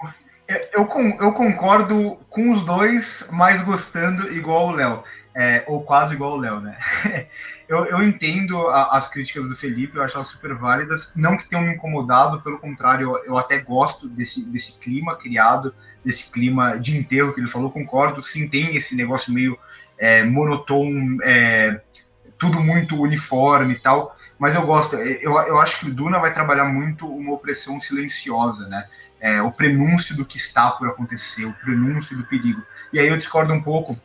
eu, 0.47 0.89
eu 1.21 1.33
concordo 1.33 2.17
com 2.29 2.51
os 2.51 2.65
dois, 2.65 3.23
mas 3.29 3.63
gostando 3.63 4.31
igual 4.33 4.67
o 4.67 4.71
Léo. 4.71 5.03
É, 5.35 5.63
ou 5.67 5.81
quase 5.81 6.13
igual 6.13 6.33
o 6.33 6.37
Léo, 6.37 6.59
né? 6.59 6.77
eu, 7.67 7.85
eu 7.85 8.03
entendo 8.03 8.67
a, 8.67 8.97
as 8.97 9.07
críticas 9.07 9.47
do 9.47 9.55
Felipe, 9.55 9.95
eu 9.95 10.03
acho 10.03 10.15
elas 10.15 10.27
super 10.27 10.53
válidas. 10.53 11.11
Não 11.15 11.37
que 11.37 11.47
tenham 11.49 11.63
me 11.63 11.73
incomodado, 11.73 12.41
pelo 12.41 12.59
contrário, 12.59 13.11
eu, 13.11 13.25
eu 13.25 13.37
até 13.37 13.59
gosto 13.59 14.07
desse, 14.07 14.43
desse 14.43 14.73
clima 14.73 15.15
criado, 15.15 15.73
desse 16.03 16.25
clima 16.25 16.77
de 16.77 16.97
enterro 16.97 17.33
que 17.33 17.39
ele 17.39 17.47
falou, 17.47 17.71
concordo. 17.71 18.23
Sim, 18.23 18.47
tem 18.47 18.75
esse 18.75 18.95
negócio 18.95 19.33
meio 19.33 19.57
é, 19.97 20.23
monotônico, 20.23 21.23
é, 21.23 21.81
tudo 22.37 22.59
muito 22.59 22.99
uniforme 22.99 23.73
e 23.73 23.79
tal. 23.79 24.15
Mas 24.37 24.55
eu 24.55 24.65
gosto, 24.65 24.95
eu, 24.95 25.31
eu 25.31 25.59
acho 25.59 25.79
que 25.79 25.87
o 25.87 25.93
Duna 25.93 26.19
vai 26.19 26.33
trabalhar 26.33 26.65
muito 26.65 27.07
uma 27.07 27.33
opressão 27.33 27.79
silenciosa, 27.79 28.67
né? 28.67 28.87
É, 29.21 29.41
o 29.41 29.51
prenúncio 29.51 30.17
do 30.17 30.25
que 30.25 30.35
está 30.35 30.69
por 30.71 30.89
acontecer, 30.89 31.45
o 31.45 31.53
prenúncio 31.53 32.17
do 32.17 32.25
perigo. 32.25 32.61
E 32.91 32.99
aí 32.99 33.07
eu 33.07 33.17
discordo 33.17 33.53
um 33.53 33.61
pouco 33.61 33.97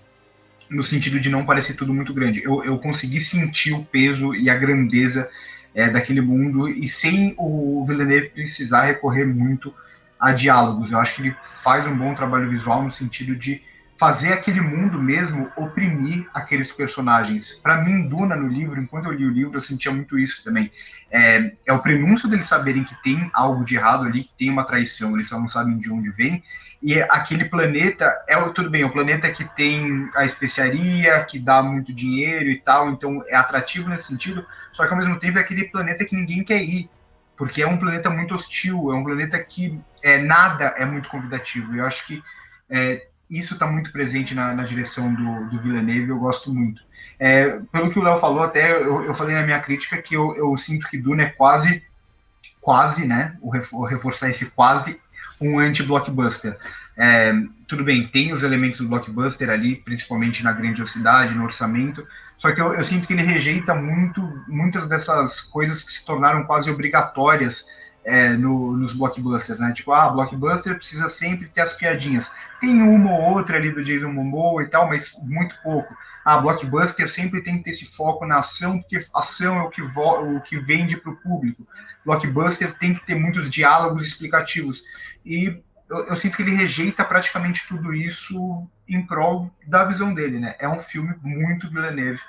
no 0.71 0.85
sentido 0.85 1.19
de 1.19 1.29
não 1.29 1.45
parecer 1.45 1.75
tudo 1.75 1.95
muito 1.95 2.13
grande. 2.13 2.43
Eu, 2.43 2.65
eu 2.65 2.79
consegui 2.79 3.21
sentir 3.21 3.73
o 3.73 3.85
peso 3.85 4.35
e 4.35 4.51
a 4.51 4.55
grandeza 4.55 5.29
é, 5.75 5.89
daquele 5.89 6.21
mundo 6.21 6.69
e 6.69 6.89
sem 6.89 7.35
o 7.37 7.85
Villeneuve 7.87 8.31
precisar 8.31 8.85
recorrer 8.85 9.25
muito 9.25 9.75
a 10.19 10.33
diálogos. 10.33 10.91
Eu 10.91 10.99
acho 10.99 11.15
que 11.15 11.23
ele 11.23 11.37
faz 11.63 11.87
um 11.87 11.97
bom 11.97 12.15
trabalho 12.15 12.51
visual 12.51 12.83
no 12.83 12.93
sentido 12.93 13.35
de 13.35 13.63
fazer 13.99 14.33
aquele 14.33 14.61
mundo 14.61 15.03
mesmo 15.03 15.51
oprimir 15.57 16.29
aqueles 16.33 16.71
personagens. 16.71 17.59
Para 17.63 17.83
mim, 17.83 18.09
Duna 18.09 18.37
no 18.37 18.47
livro, 18.47 18.81
enquanto 18.81 19.07
eu 19.07 19.13
li 19.13 19.25
o 19.25 19.31
livro, 19.31 19.57
eu 19.57 19.61
sentia 19.61 19.91
muito 19.91 20.17
isso 20.17 20.43
também. 20.45 20.71
É, 21.11 21.53
é, 21.67 21.73
o 21.73 21.81
prenúncio 21.81 22.29
deles 22.29 22.47
saberem 22.47 22.85
que 22.85 22.95
tem 23.03 23.29
algo 23.35 23.65
de 23.65 23.75
errado 23.75 24.07
ali, 24.07 24.23
que 24.23 24.33
tem 24.39 24.51
uma 24.51 24.65
traição, 24.65 25.15
eles 25.15 25.29
só 25.29 25.39
não 25.39 25.49
sabem 25.49 25.79
de 25.79 25.91
onde 25.91 26.11
vem. 26.11 26.45
E 26.81 27.01
aquele 27.03 27.45
planeta 27.45 28.25
é 28.29 28.41
tudo 28.51 28.71
bem, 28.71 28.83
é 28.83 28.87
o 28.87 28.93
planeta 28.93 29.31
que 29.31 29.45
tem 29.57 30.09
a 30.15 30.25
especiaria, 30.25 31.25
que 31.25 31.39
dá 31.39 31.61
muito 31.61 31.93
dinheiro 31.93 32.49
e 32.49 32.61
tal, 32.61 32.91
então 32.91 33.23
é 33.27 33.35
atrativo 33.35 33.89
nesse 33.89 34.07
sentido. 34.07 34.47
Só 34.73 34.87
que 34.87 34.93
ao 34.93 34.99
mesmo 34.99 35.19
tempo 35.19 35.39
é 35.39 35.41
aquele 35.41 35.65
planeta 35.65 36.05
que 36.05 36.15
ninguém 36.15 36.45
quer 36.45 36.63
ir, 36.63 36.89
porque 37.37 37.63
é 37.63 37.67
um 37.67 37.79
planeta 37.79 38.09
muito 38.09 38.35
hostil, 38.35 38.93
é 38.93 38.95
um 38.95 39.03
planeta 39.03 39.39
que 39.41 39.79
é, 40.03 40.19
nada 40.19 40.67
é 40.77 40.85
muito 40.85 41.09
convidativo. 41.09 41.75
Eu 41.75 41.85
acho 41.85 42.07
que 42.07 42.23
é, 42.71 43.09
isso 43.29 43.55
está 43.55 43.67
muito 43.67 43.91
presente 43.91 44.33
na, 44.33 44.55
na, 44.55 44.63
direção 44.63 45.13
do, 45.13 45.47
do 45.51 45.61
Villeneuve, 45.61 46.11
eu 46.11 46.19
gosto 46.19 46.55
muito. 46.55 46.81
É, 47.19 47.59
pelo 47.73 47.91
que 47.91 47.99
o 47.99 48.03
Léo 48.03 48.21
falou, 48.21 48.43
até 48.43 48.71
eu, 48.71 49.05
eu, 49.05 49.15
falei 49.15 49.35
na 49.35 49.43
minha 49.43 49.61
crítica 49.61 50.01
que 50.01 50.15
eu, 50.15 50.37
eu, 50.37 50.57
sinto 50.57 50.89
que 50.89 50.97
Duna 50.97 51.25
é 51.25 51.31
quase, 51.31 51.83
quase, 52.61 53.05
né? 53.05 53.37
O 53.43 53.85
reforçar 53.85 54.31
esse 54.31 54.47
quase 54.47 55.01
um 55.41 55.59
anti-blockbuster. 55.59 56.57
É, 56.97 57.33
tudo 57.67 57.85
bem, 57.85 58.09
tem 58.09 58.33
os 58.33 58.43
elementos 58.43 58.81
do 58.81 58.89
blockbuster 58.89 59.49
ali, 59.51 59.77
principalmente 59.77 60.43
na 60.43 60.53
grandiosidade, 60.53 61.35
no 61.35 61.45
orçamento, 61.45 62.07
só 62.39 62.53
que 62.53 62.61
eu, 62.61 62.73
eu 62.73 62.85
sinto 62.85 63.07
que 63.07 63.13
ele 63.13 63.23
rejeita 63.23 63.75
muito 63.75 64.21
muitas 64.47 64.89
dessas 64.89 65.41
coisas 65.41 65.83
que 65.83 65.93
se 65.93 66.05
tornaram 66.05 66.45
quase 66.45 66.71
obrigatórias 66.71 67.67
é, 68.05 68.31
no, 68.31 68.77
nos 68.77 68.95
blockbusters, 68.95 69.59
né? 69.59 69.73
Tipo, 69.75 69.93
ah, 69.93 70.09
blockbuster 70.09 70.77
precisa 70.77 71.09
sempre 71.09 71.49
ter 71.49 71.63
as 71.63 71.73
piadinhas. 71.75 72.27
Tem 72.61 72.81
uma 72.81 73.13
ou 73.13 73.35
outra 73.35 73.57
ali 73.57 73.71
do 73.71 73.85
Jason 73.85 74.13
Momoa 74.13 74.63
e 74.63 74.67
tal, 74.67 74.89
mas 74.89 75.13
muito 75.21 75.55
pouco. 75.63 75.95
Ah, 76.31 76.37
blockbuster 76.43 77.09
sempre 77.09 77.41
tem 77.41 77.57
que 77.57 77.65
ter 77.65 77.71
esse 77.71 77.87
foco 77.87 78.27
na 78.27 78.41
ação, 78.41 78.81
porque 78.81 79.03
ação 79.15 79.61
é 79.61 79.63
o 79.63 79.71
que, 79.71 79.81
o 79.81 80.41
que 80.43 80.59
vende 80.59 80.95
para 80.95 81.11
o 81.11 81.17
público. 81.17 81.67
Blockbuster 82.05 82.77
tem 82.77 82.93
que 82.93 83.07
ter 83.07 83.15
muitos 83.15 83.49
diálogos 83.49 84.07
explicativos. 84.07 84.83
E 85.25 85.59
eu, 85.89 86.05
eu, 86.05 86.17
sinto 86.19 86.37
que 86.37 86.43
ele 86.43 86.55
rejeita 86.55 87.03
praticamente 87.03 87.67
tudo 87.67 87.95
isso 87.95 88.69
em 88.87 89.07
prol 89.07 89.51
da 89.67 89.87
visão 89.87 90.13
dele, 90.13 90.39
né? 90.39 90.55
É 90.59 90.69
um 90.69 90.81
filme 90.81 91.15
muito 91.23 91.71
Villeneuve. 91.71 92.21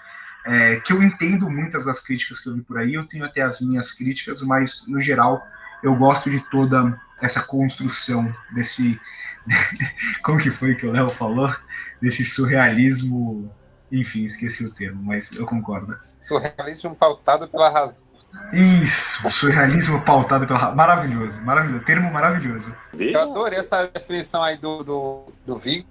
É, 0.45 0.77
que 0.77 0.93
eu 0.93 1.03
entendo 1.03 1.49
muitas 1.49 1.83
das 1.83 1.99
críticas 1.99 2.39
que 2.39 2.47
eu 2.47 2.55
vi 2.55 2.61
por 2.61 2.77
aí, 2.77 2.93
eu 2.93 3.05
tenho 3.05 3.25
até 3.25 3.41
as 3.41 3.59
minhas 3.59 3.91
críticas, 3.91 4.41
mas 4.41 4.81
no 4.87 5.01
geral 5.01 5.45
eu 5.83 5.93
gosto 5.93 6.29
de 6.29 6.39
toda 6.49 6.97
essa 7.21 7.41
construção 7.41 8.33
desse. 8.51 8.97
Como 10.23 10.39
que 10.39 10.51
foi 10.51 10.75
que 10.75 10.85
o 10.85 10.91
Léo 10.93 11.09
falou? 11.09 11.53
Desse 12.01 12.23
surrealismo. 12.23 13.58
Enfim, 13.91 14.23
esqueci 14.23 14.65
o 14.65 14.73
termo, 14.73 15.01
mas 15.03 15.29
eu 15.31 15.45
concordo. 15.45 15.95
Surrealismo 15.99 16.95
pautado 16.95 17.47
pela 17.47 17.69
razão. 17.69 18.09
Isso, 18.53 19.31
surrealismo 19.31 20.03
pautado 20.03 20.45
pela 20.45 20.73
Maravilhoso, 20.73 21.39
maravilhoso. 21.41 21.85
Termo 21.85 22.11
maravilhoso. 22.11 22.75
Eu 22.93 23.21
adorei 23.21 23.59
essa 23.59 23.87
definição 23.87 24.43
aí 24.43 24.57
do, 24.57 24.83
do, 24.83 25.33
do 25.45 25.57
Vigo, 25.57 25.87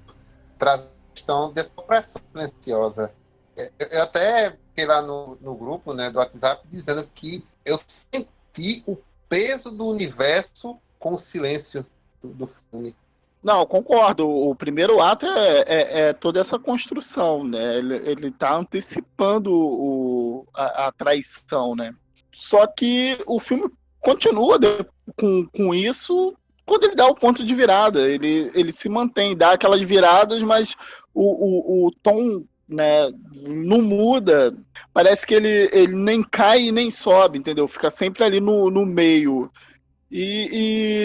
traz 0.56 0.80
a 0.80 1.14
questão 1.14 1.52
dessa 1.52 1.72
opressão 1.76 2.22
silenciosa. 2.32 3.12
Eu 3.90 4.02
até 4.02 4.50
fiquei 4.50 4.86
lá 4.86 5.02
no, 5.02 5.36
no 5.40 5.54
grupo 5.56 5.92
né, 5.92 6.10
do 6.10 6.18
WhatsApp 6.18 6.62
dizendo 6.70 7.08
que 7.12 7.44
eu 7.64 7.78
senti 7.86 8.84
o 8.86 8.96
peso 9.28 9.70
do 9.72 9.86
universo 9.86 10.78
com 10.98 11.14
o 11.14 11.18
silêncio 11.18 11.84
do, 12.22 12.32
do 12.32 12.46
filme. 12.46 12.94
Não, 13.42 13.64
concordo. 13.66 14.28
O 14.28 14.54
primeiro 14.54 15.00
ato 15.00 15.26
é, 15.26 15.64
é, 15.66 16.00
é 16.00 16.12
toda 16.12 16.40
essa 16.40 16.58
construção, 16.58 17.44
né? 17.44 17.78
Ele, 17.78 17.94
ele 18.10 18.30
tá 18.30 18.56
antecipando 18.56 19.52
o, 19.52 20.46
a, 20.54 20.88
a, 20.88 20.92
traição, 20.92 21.76
né? 21.76 21.94
Só 22.32 22.66
que 22.66 23.18
o 23.26 23.38
filme 23.38 23.70
continua 24.00 24.58
de, 24.58 24.68
com, 25.16 25.46
com 25.46 25.74
isso 25.74 26.36
quando 26.66 26.84
ele 26.84 26.94
dá 26.94 27.06
o 27.06 27.14
ponto 27.14 27.44
de 27.44 27.54
virada. 27.54 28.08
Ele, 28.08 28.50
ele 28.54 28.72
se 28.72 28.88
mantém, 28.88 29.36
dá 29.36 29.52
aquelas 29.52 29.80
viradas, 29.80 30.42
mas 30.42 30.74
o, 31.14 31.84
o, 31.84 31.86
o 31.86 31.90
tom 32.02 32.44
né, 32.68 33.10
não 33.46 33.80
muda. 33.80 34.52
Parece 34.92 35.26
que 35.26 35.34
ele, 35.34 35.70
ele 35.72 35.94
nem 35.94 36.22
cai 36.22 36.64
e 36.64 36.72
nem 36.72 36.90
sobe, 36.90 37.38
entendeu? 37.38 37.66
Fica 37.66 37.90
sempre 37.90 38.22
ali 38.22 38.40
no, 38.40 38.70
no 38.70 38.84
meio. 38.84 39.50
E, 40.10 40.48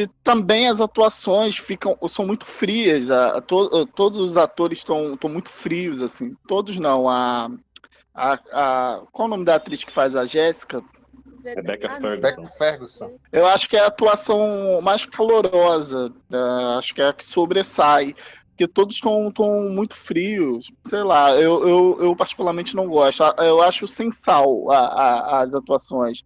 e, 0.05 0.09
também 0.23 0.69
as 0.69 0.79
atuações 0.79 1.57
ficam 1.57 1.97
são 2.09 2.25
muito 2.25 2.45
frias. 2.45 3.11
A, 3.11 3.37
a 3.37 3.41
to, 3.41 3.85
todos 3.87 4.19
os 4.19 4.37
atores 4.37 4.77
estão 4.77 5.17
muito 5.25 5.49
frios, 5.49 6.01
assim. 6.01 6.35
Todos 6.47 6.77
não. 6.77 7.09
A, 7.09 7.49
a, 8.15 8.33
a, 8.51 9.01
qual 9.11 9.27
o 9.27 9.31
nome 9.31 9.45
da 9.45 9.55
atriz 9.55 9.83
que 9.83 9.91
faz 9.91 10.15
a 10.15 10.25
Jéssica? 10.25 10.81
Rebecca 11.43 11.89
Ferguson. 11.89 12.47
Ferguson. 12.57 13.19
Eu 13.31 13.45
acho 13.47 13.67
que 13.67 13.75
é 13.75 13.81
a 13.81 13.87
atuação 13.87 14.79
mais 14.81 15.05
calorosa. 15.05 16.09
Uh, 16.31 16.77
acho 16.77 16.95
que 16.95 17.01
é 17.01 17.07
a 17.07 17.13
que 17.13 17.25
sobressai. 17.25 18.15
Porque 18.49 18.67
todos 18.67 18.95
estão 18.95 19.33
muito 19.69 19.95
frios. 19.95 20.71
Sei 20.85 21.03
lá, 21.03 21.31
eu, 21.35 21.67
eu, 21.67 21.97
eu, 22.01 22.15
particularmente 22.15 22.75
não 22.75 22.87
gosto. 22.87 23.23
Eu 23.39 23.61
acho 23.61 23.87
sem 23.87 24.11
sal 24.11 24.71
a, 24.71 24.77
a, 24.77 25.41
as 25.41 25.53
atuações. 25.53 26.23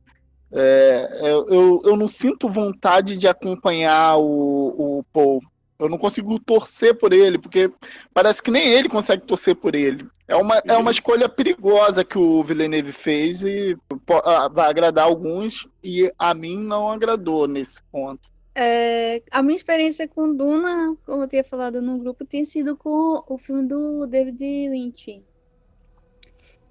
É, 0.51 1.19
eu, 1.21 1.81
eu 1.83 1.95
não 1.95 2.07
sinto 2.07 2.49
vontade 2.49 3.17
de 3.17 3.27
acompanhar 3.27 4.17
o, 4.17 4.99
o 4.99 5.03
Paul. 5.11 5.41
Eu 5.79 5.87
não 5.87 5.97
consigo 5.97 6.39
torcer 6.39 6.95
por 6.97 7.13
ele, 7.13 7.37
porque 7.37 7.71
parece 8.13 8.41
que 8.41 8.49
nem 8.49 8.67
ele 8.67 8.89
consegue 8.89 9.23
torcer 9.23 9.55
por 9.55 9.75
ele. 9.75 10.07
É 10.27 10.35
uma, 10.35 10.61
é 10.67 10.75
uma 10.75 10.91
escolha 10.91 11.29
perigosa 11.29 12.03
que 12.03 12.17
o 12.17 12.43
Villeneuve 12.43 12.91
fez 12.91 13.43
e 13.43 13.77
ah, 14.25 14.49
vai 14.49 14.69
agradar 14.69 15.05
alguns, 15.05 15.67
e 15.83 16.11
a 16.17 16.33
mim 16.33 16.57
não 16.57 16.89
agradou 16.89 17.47
nesse 17.47 17.81
ponto. 17.91 18.27
É, 18.55 19.21
a 19.29 19.43
minha 19.43 19.55
experiência 19.55 20.07
com 20.07 20.33
Duna, 20.33 20.97
como 21.05 21.23
eu 21.23 21.27
tinha 21.27 21.43
falado 21.43 21.79
no 21.79 21.99
grupo, 21.99 22.25
tinha 22.25 22.43
sido 22.43 22.75
com 22.75 23.23
o 23.27 23.37
filme 23.37 23.67
do 23.67 24.07
David 24.07 24.69
Lynch. 24.69 25.23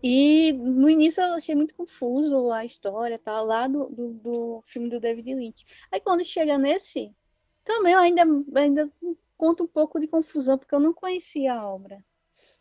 E 0.03 0.53
no 0.53 0.89
início 0.89 1.23
eu 1.23 1.35
achei 1.35 1.55
muito 1.55 1.75
confuso 1.75 2.51
a 2.53 2.65
história 2.65 3.19
tá, 3.19 3.41
lá 3.41 3.67
do, 3.67 3.89
do, 3.89 4.13
do, 4.13 4.65
filme 4.67 4.89
do 4.89 5.01
David 5.01 5.35
Lynch. 5.35 5.65
Aí 5.91 6.01
quando 6.01 6.25
chega 6.25 6.59
nesse, 6.59 7.15
também 7.65 7.95
eu 7.95 7.99
ainda, 7.99 8.23
ainda 8.55 8.93
conta 9.37 9.63
um 9.63 9.67
pouco 9.67 9.99
de 9.99 10.07
confusão, 10.07 10.59
porque 10.59 10.75
eu 10.75 10.81
não 10.81 10.93
conhecia 10.93 11.55
a 11.55 11.69
obra. 11.69 12.05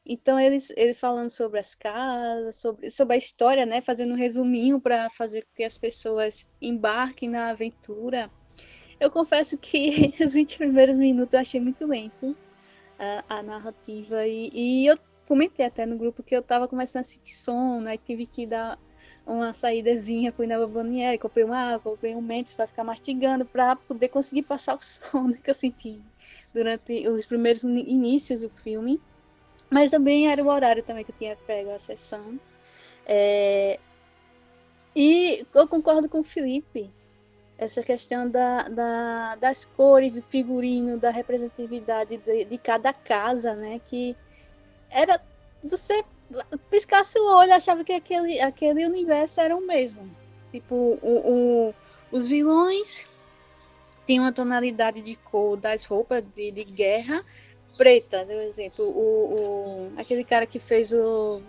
Então 0.05 0.39
ele, 0.39 0.57
ele 0.75 0.93
falando 0.93 1.29
sobre 1.29 1.59
as 1.59 1.73
casas, 1.73 2.57
sobre, 2.57 2.89
sobre 2.91 3.15
a 3.15 3.17
história, 3.17 3.65
né, 3.65 3.81
fazendo 3.81 4.13
um 4.13 4.17
resuminho 4.17 4.79
para 4.79 5.09
fazer 5.09 5.43
com 5.43 5.53
que 5.55 5.63
as 5.63 5.77
pessoas 5.77 6.47
embarquem 6.61 7.29
na 7.29 7.49
aventura. 7.49 8.29
Eu 8.99 9.09
confesso 9.11 9.57
que 9.57 10.13
os 10.23 10.33
20 10.33 10.57
primeiros 10.57 10.97
minutos 10.97 11.33
eu 11.33 11.39
achei 11.39 11.59
muito 11.59 11.86
lento 11.88 12.38
a, 12.99 13.39
a 13.39 13.43
narrativa 13.43 14.25
e, 14.27 14.49
e 14.53 14.86
eu 14.86 14.97
comentei 15.28 15.65
até 15.65 15.86
no 15.86 15.97
grupo 15.97 16.23
que 16.23 16.36
eu 16.36 16.41
tava 16.41 16.67
começando 16.67 17.01
a 17.01 17.05
sentir 17.05 17.34
sono, 17.34 17.88
aí 17.88 17.97
tive 17.97 18.26
que 18.26 18.45
dar 18.45 18.80
uma 19.26 19.53
saídazinha 19.53 20.34
o 20.38 20.43
Inaba 20.43 20.67
Bonieri, 20.67 21.17
comprei 21.17 21.43
uma 21.43 21.57
água, 21.57 21.91
comprei 21.91 22.15
um 22.15 22.21
Mentos 22.21 22.53
para 22.53 22.67
ficar 22.67 22.84
mastigando 22.84 23.43
para 23.45 23.76
poder 23.76 24.09
conseguir 24.09 24.43
passar 24.43 24.76
o 24.76 24.80
sono 24.84 25.34
que 25.34 25.49
eu 25.49 25.55
senti 25.55 26.01
durante 26.53 27.07
os 27.07 27.26
primeiros 27.26 27.63
inícios 27.63 28.41
do 28.41 28.49
filme. 28.49 29.01
Mas 29.69 29.91
também 29.91 30.32
era 30.32 30.43
o 30.43 30.47
horário 30.47 30.84
também 30.84 31.03
que 31.03 31.11
eu 31.11 31.15
tinha 31.17 31.36
pego 31.47 31.71
a 31.71 31.80
sessão. 31.80 32.39
É... 33.05 33.80
E 34.95 35.45
eu 35.53 35.67
concordo 35.67 36.07
com 36.07 36.19
o 36.19 36.23
Felipe. 36.23 36.91
Essa 37.57 37.82
questão 37.82 38.30
da, 38.30 38.63
da, 38.69 39.36
das 39.38 39.65
cores, 39.65 40.13
do 40.13 40.21
figurino, 40.21 40.99
da 40.99 41.09
representatividade 41.09 42.17
de, 42.17 42.45
de 42.45 42.57
cada 42.57 42.93
casa, 42.93 43.55
né? 43.55 43.82
Que 43.88 44.15
era 44.89 45.21
você 45.63 46.03
piscasse 46.69 47.17
o 47.19 47.38
olho 47.38 47.53
achava 47.53 47.83
que 47.83 47.93
aquele, 47.93 48.39
aquele 48.39 48.86
universo 48.86 49.41
era 49.41 49.55
o 49.55 49.61
mesmo. 49.61 50.09
Tipo, 50.51 50.75
o, 51.01 51.69
o, 51.69 51.75
os 52.11 52.27
vilões 52.27 53.07
tinham 54.05 54.23
uma 54.23 54.33
tonalidade 54.33 55.01
de 55.01 55.15
cor 55.15 55.57
das 55.57 55.86
roupas 55.86 56.23
de, 56.36 56.51
de 56.51 56.63
guerra 56.63 57.23
preta, 57.77 58.25
por 58.25 58.36
exemplo. 58.36 58.86
O, 58.86 59.91
o, 59.91 59.93
aquele 59.97 60.23
cara 60.23 60.45
que 60.45 60.59
fez 60.59 60.93
o 60.93 61.41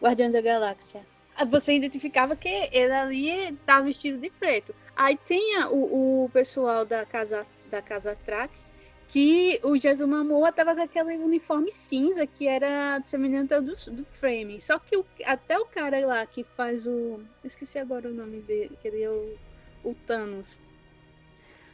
Guardião 0.00 0.30
da 0.30 0.40
Galáxia. 0.40 1.04
Ah, 1.36 1.44
você 1.44 1.72
identificava 1.72 2.36
que 2.36 2.48
ele 2.72 2.92
ali 2.92 3.30
estava 3.50 3.84
vestido 3.84 4.18
de 4.18 4.30
preto. 4.30 4.74
Aí 4.96 5.18
tinha 5.26 5.68
o, 5.68 6.24
o 6.24 6.30
pessoal 6.30 6.84
da 6.84 7.04
casa 7.04 7.46
da 7.70 7.82
casa 7.82 8.16
Trax 8.24 8.68
que 9.08 9.58
o 9.62 9.76
Jesus 9.76 10.06
Mamoa 10.08 10.52
tava 10.52 10.74
com 10.74 10.82
aquele 10.82 11.16
uniforme 11.16 11.72
cinza 11.72 12.26
que 12.26 12.46
era 12.46 13.00
semelhante 13.02 13.54
ao 13.54 13.62
do, 13.62 13.74
do 13.90 14.04
Frame. 14.04 14.60
Só 14.60 14.78
que 14.78 14.96
o, 14.96 15.04
até 15.24 15.58
o 15.58 15.64
cara 15.64 15.98
lá 16.06 16.24
que 16.26 16.44
faz 16.44 16.86
o. 16.86 17.20
Esqueci 17.42 17.78
agora 17.78 18.08
o 18.08 18.12
nome 18.12 18.40
dele, 18.42 18.78
que 18.80 18.88
ele 18.88 19.02
é 19.02 19.10
o, 19.10 19.34
o 19.82 19.94
Thanos. 20.06 20.58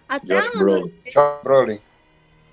Até 0.09 0.39
a, 0.39 0.51
Brolin. 1.43 1.81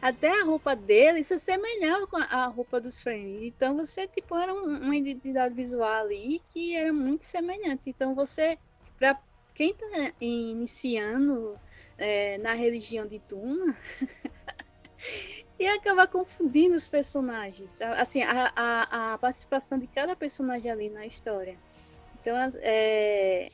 Até 0.01 0.41
a 0.41 0.43
roupa 0.43 0.75
dele 0.75 1.21
se 1.21 1.35
assemelhava 1.35 2.07
com 2.07 2.17
a 2.17 2.47
roupa 2.47 2.81
dos 2.81 2.99
Frame. 3.03 3.47
Então 3.47 3.77
você, 3.77 4.07
tipo, 4.07 4.35
era 4.35 4.51
uma 4.51 4.95
identidade 4.95 5.53
visual 5.53 5.91
ali 5.91 6.41
que 6.49 6.75
era 6.75 6.91
muito 6.91 7.23
semelhante. 7.23 7.83
Então 7.85 8.15
você, 8.15 8.57
para 8.97 9.19
quem 9.53 9.75
tá 9.75 10.11
iniciando 10.19 11.55
é, 11.99 12.39
na 12.39 12.53
religião 12.53 13.05
de 13.05 13.19
Duna. 13.29 13.77
e 15.59 15.67
acabar 15.67 16.07
confundindo 16.07 16.75
os 16.75 16.87
personagens. 16.87 17.79
Assim, 17.81 18.23
a, 18.23 18.51
a, 18.55 19.13
a, 19.13 19.17
participação 19.19 19.77
de 19.77 19.87
cada 19.87 20.15
personagem 20.15 20.71
ali 20.71 20.89
na 20.89 21.05
história. 21.05 21.57
Então, 22.19 22.35
é... 22.61 23.51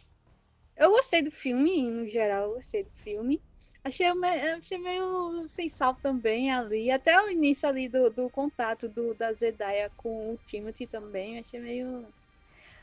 eu 0.78 0.92
gostei 0.92 1.22
do 1.22 1.32
filme, 1.32 1.84
no 1.84 2.08
geral, 2.08 2.50
eu 2.50 2.56
gostei 2.56 2.84
do 2.84 2.92
filme. 2.92 3.42
Achei, 3.84 4.06
achei 4.06 4.78
meio 4.78 5.48
sem 5.48 5.70
sal 5.70 5.96
também 5.96 6.52
ali. 6.52 6.92
Até 6.92 7.22
o 7.22 7.30
início 7.30 7.68
ali 7.68 7.88
do, 7.88 8.10
do 8.10 8.30
contato 8.30 8.90
do, 8.90 9.14
da 9.14 9.32
Zedaya 9.32 9.90
com 9.96 10.34
o 10.34 10.40
Timothy 10.46 10.88
também. 10.88 11.40
Achei 11.40 11.60
meio. 11.60 12.06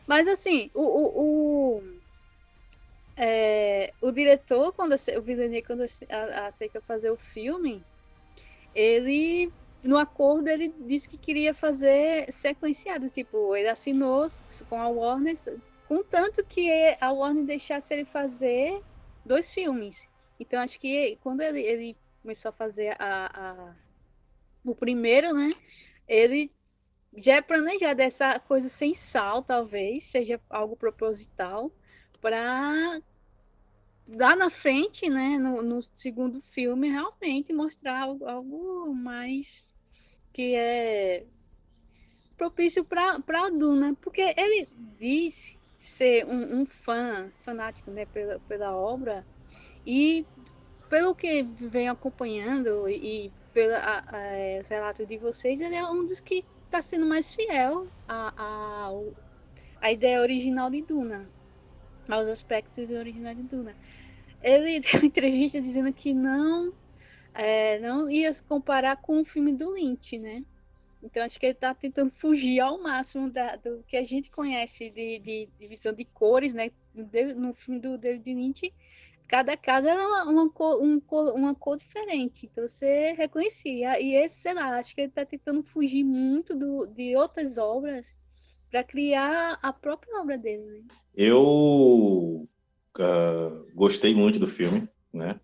Mas 0.07 0.27
assim, 0.29 0.71
o, 0.75 0.83
o, 0.83 1.79
o, 1.79 1.83
é, 3.17 3.93
o 4.01 4.11
diretor, 4.11 4.73
quando 4.73 4.95
o 4.95 5.23
Villeneuve, 5.23 5.63
quando 5.63 5.85
aceitou 6.47 6.83
fazer 6.83 7.11
o 7.11 7.17
filme, 7.17 7.85
ele 8.75 9.53
no 9.83 9.99
acordo 9.99 10.49
ele 10.49 10.75
disse 10.81 11.09
que 11.09 11.19
queria 11.19 11.53
fazer 11.53 12.33
sequenciado, 12.33 13.11
tipo, 13.11 13.55
ele 13.55 13.69
assinou 13.69 14.27
com 14.69 14.81
a 14.81 14.89
Warner, 14.89 15.35
contanto 15.87 16.43
que 16.45 16.71
a 16.99 17.13
Warner 17.13 17.45
deixasse 17.45 17.93
ele 17.93 18.07
fazer 18.07 18.83
dois 19.25 19.53
filmes. 19.53 20.09
Então 20.41 20.61
acho 20.61 20.81
que 20.81 21.19
quando 21.23 21.43
ele, 21.43 21.61
ele 21.61 21.97
começou 22.23 22.49
a 22.49 22.53
fazer 22.53 22.97
a, 22.99 23.31
a, 23.35 23.75
o 24.65 24.75
primeiro, 24.75 25.35
né, 25.35 25.55
ele 26.09 26.51
já 27.17 27.35
é 27.35 27.43
planejado 27.43 28.01
essa 28.01 28.39
coisa 28.41 28.71
sem 28.71 28.95
sal, 28.95 29.43
talvez, 29.43 30.05
seja 30.05 30.41
algo 30.49 30.77
proposital, 30.77 31.71
para 32.23 33.01
lá 34.09 34.37
na 34.37 34.51
frente, 34.51 35.09
né, 35.09 35.39
no, 35.39 35.63
no 35.63 35.83
segundo 35.83 36.41
filme, 36.41 36.89
realmente 36.89 37.53
mostrar 37.53 38.03
algo, 38.03 38.27
algo 38.27 38.95
mais 38.95 39.65
que 40.33 40.55
é 40.55 41.25
propício 42.37 42.85
para 42.85 43.17
a 43.17 43.51
Duna, 43.51 43.97
porque 44.01 44.35
ele 44.37 44.69
diz 44.99 45.57
ser 45.79 46.27
um, 46.27 46.61
um, 46.61 46.67
fã, 46.67 47.31
fanático 47.41 47.91
né, 47.91 48.05
pela, 48.07 48.41
pela 48.41 48.77
obra, 48.77 49.25
e 49.87 50.27
pelo 50.89 51.15
que 51.15 51.43
vem 51.43 51.89
acompanhando 51.89 52.89
e 52.89 53.33
pelo 53.53 53.75
relato 54.69 55.07
de 55.07 55.17
vocês, 55.17 55.61
ele 55.61 55.77
é 55.77 55.87
um 55.89 56.05
dos 56.05 56.21
que 56.21 56.45
está 56.65 56.83
sendo 56.83 57.07
mais 57.07 57.33
fiel 57.33 57.87
à, 58.09 58.33
à, 58.37 58.91
à 59.81 59.93
ideia 59.93 60.21
original 60.21 60.69
de 60.71 60.83
Duna 60.83 61.29
aos 62.09 62.27
aspectos 62.29 62.91
originais 62.91 63.37
de 63.37 63.43
Duna. 63.45 63.75
Ele 64.43 64.81
deu 64.81 65.05
entrevista 65.05 65.61
dizendo 65.61 65.93
que 65.93 66.13
não, 66.13 66.73
é, 67.33 67.79
não 67.81 68.11
ia 68.11 68.33
se 68.33 68.43
comparar 68.43 68.97
com 68.97 69.21
o 69.21 69.25
filme 69.25 69.57
do 69.57 69.73
Lynch, 69.73 70.19
né? 70.19 70.45
Então 71.03 71.23
acho 71.23 71.39
que 71.39 71.47
ele 71.47 71.53
está 71.53 71.75
tentando 71.75 72.11
fugir 72.11 72.61
ao 72.61 72.81
máximo 72.83 73.29
da, 73.31 73.57
do 73.57 73.85
que 73.87 73.97
a 73.97 74.05
gente 74.05 74.31
conhece 74.31 74.89
de, 74.89 75.19
de, 75.19 75.49
de 75.59 75.93
de 75.95 76.05
cores, 76.07 76.55
né? 76.55 76.71
No, 76.95 77.07
no 77.35 77.55
filme 77.55 77.79
do 77.79 77.99
David 77.99 78.33
Lynch, 78.33 78.73
cada 79.29 79.57
casa 79.57 79.91
era 79.91 80.07
uma, 80.07 80.25
uma, 80.25 80.51
cor, 80.51 80.81
um, 80.83 81.01
uma 81.35 81.55
cor 81.55 81.77
diferente, 81.77 82.47
então 82.47 82.67
você 82.67 83.13
reconhecia. 83.13 84.01
E 84.01 84.15
esse, 84.15 84.37
sei 84.37 84.55
lá, 84.55 84.79
acho 84.79 84.95
que 84.95 85.03
ele 85.03 85.09
está 85.09 85.27
tentando 85.27 85.63
fugir 85.63 86.05
muito 86.05 86.55
do, 86.55 86.87
de 86.87 87.17
outras 87.17 87.59
obras 87.59 88.15
para 88.75 88.83
criar 88.83 89.57
a 89.63 89.73
própria 89.73 90.21
obra 90.21 90.37
dele. 90.37 90.65
Né? 90.65 90.81
Eu 91.15 92.49
uh, 92.99 93.67
gostei 93.73 94.13
muito 94.13 94.37
do 94.41 94.49
filme, 94.49 94.89
né? 95.13 95.39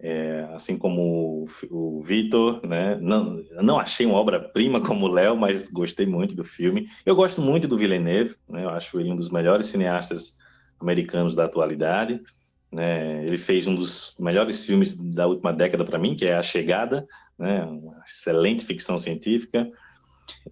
É, 0.00 0.48
assim 0.52 0.78
como 0.78 1.42
o, 1.42 1.48
o 1.72 2.02
Vitor, 2.04 2.64
né? 2.64 2.96
Não, 3.00 3.42
não 3.60 3.80
achei 3.80 4.06
uma 4.06 4.14
obra-prima 4.14 4.80
como 4.80 5.06
o 5.06 5.08
Léo, 5.08 5.36
mas 5.36 5.68
gostei 5.68 6.06
muito 6.06 6.36
do 6.36 6.44
filme. 6.44 6.86
Eu 7.04 7.16
gosto 7.16 7.40
muito 7.40 7.66
do 7.66 7.76
Villeneuve, 7.76 8.36
né? 8.48 8.62
Eu 8.62 8.68
acho 8.68 9.00
ele 9.00 9.10
um 9.10 9.16
dos 9.16 9.28
melhores 9.28 9.66
cineastas 9.66 10.36
americanos 10.78 11.34
da 11.34 11.46
atualidade. 11.46 12.22
Né? 12.70 13.26
Ele 13.26 13.38
fez 13.38 13.66
um 13.66 13.74
dos 13.74 14.14
melhores 14.20 14.60
filmes 14.60 14.94
da 14.94 15.26
última 15.26 15.52
década 15.52 15.84
para 15.84 15.98
mim, 15.98 16.14
que 16.14 16.26
é 16.26 16.36
A 16.36 16.42
Chegada, 16.42 17.04
né? 17.36 17.64
Uma 17.64 18.00
excelente 18.06 18.64
ficção 18.64 19.00
científica. 19.00 19.68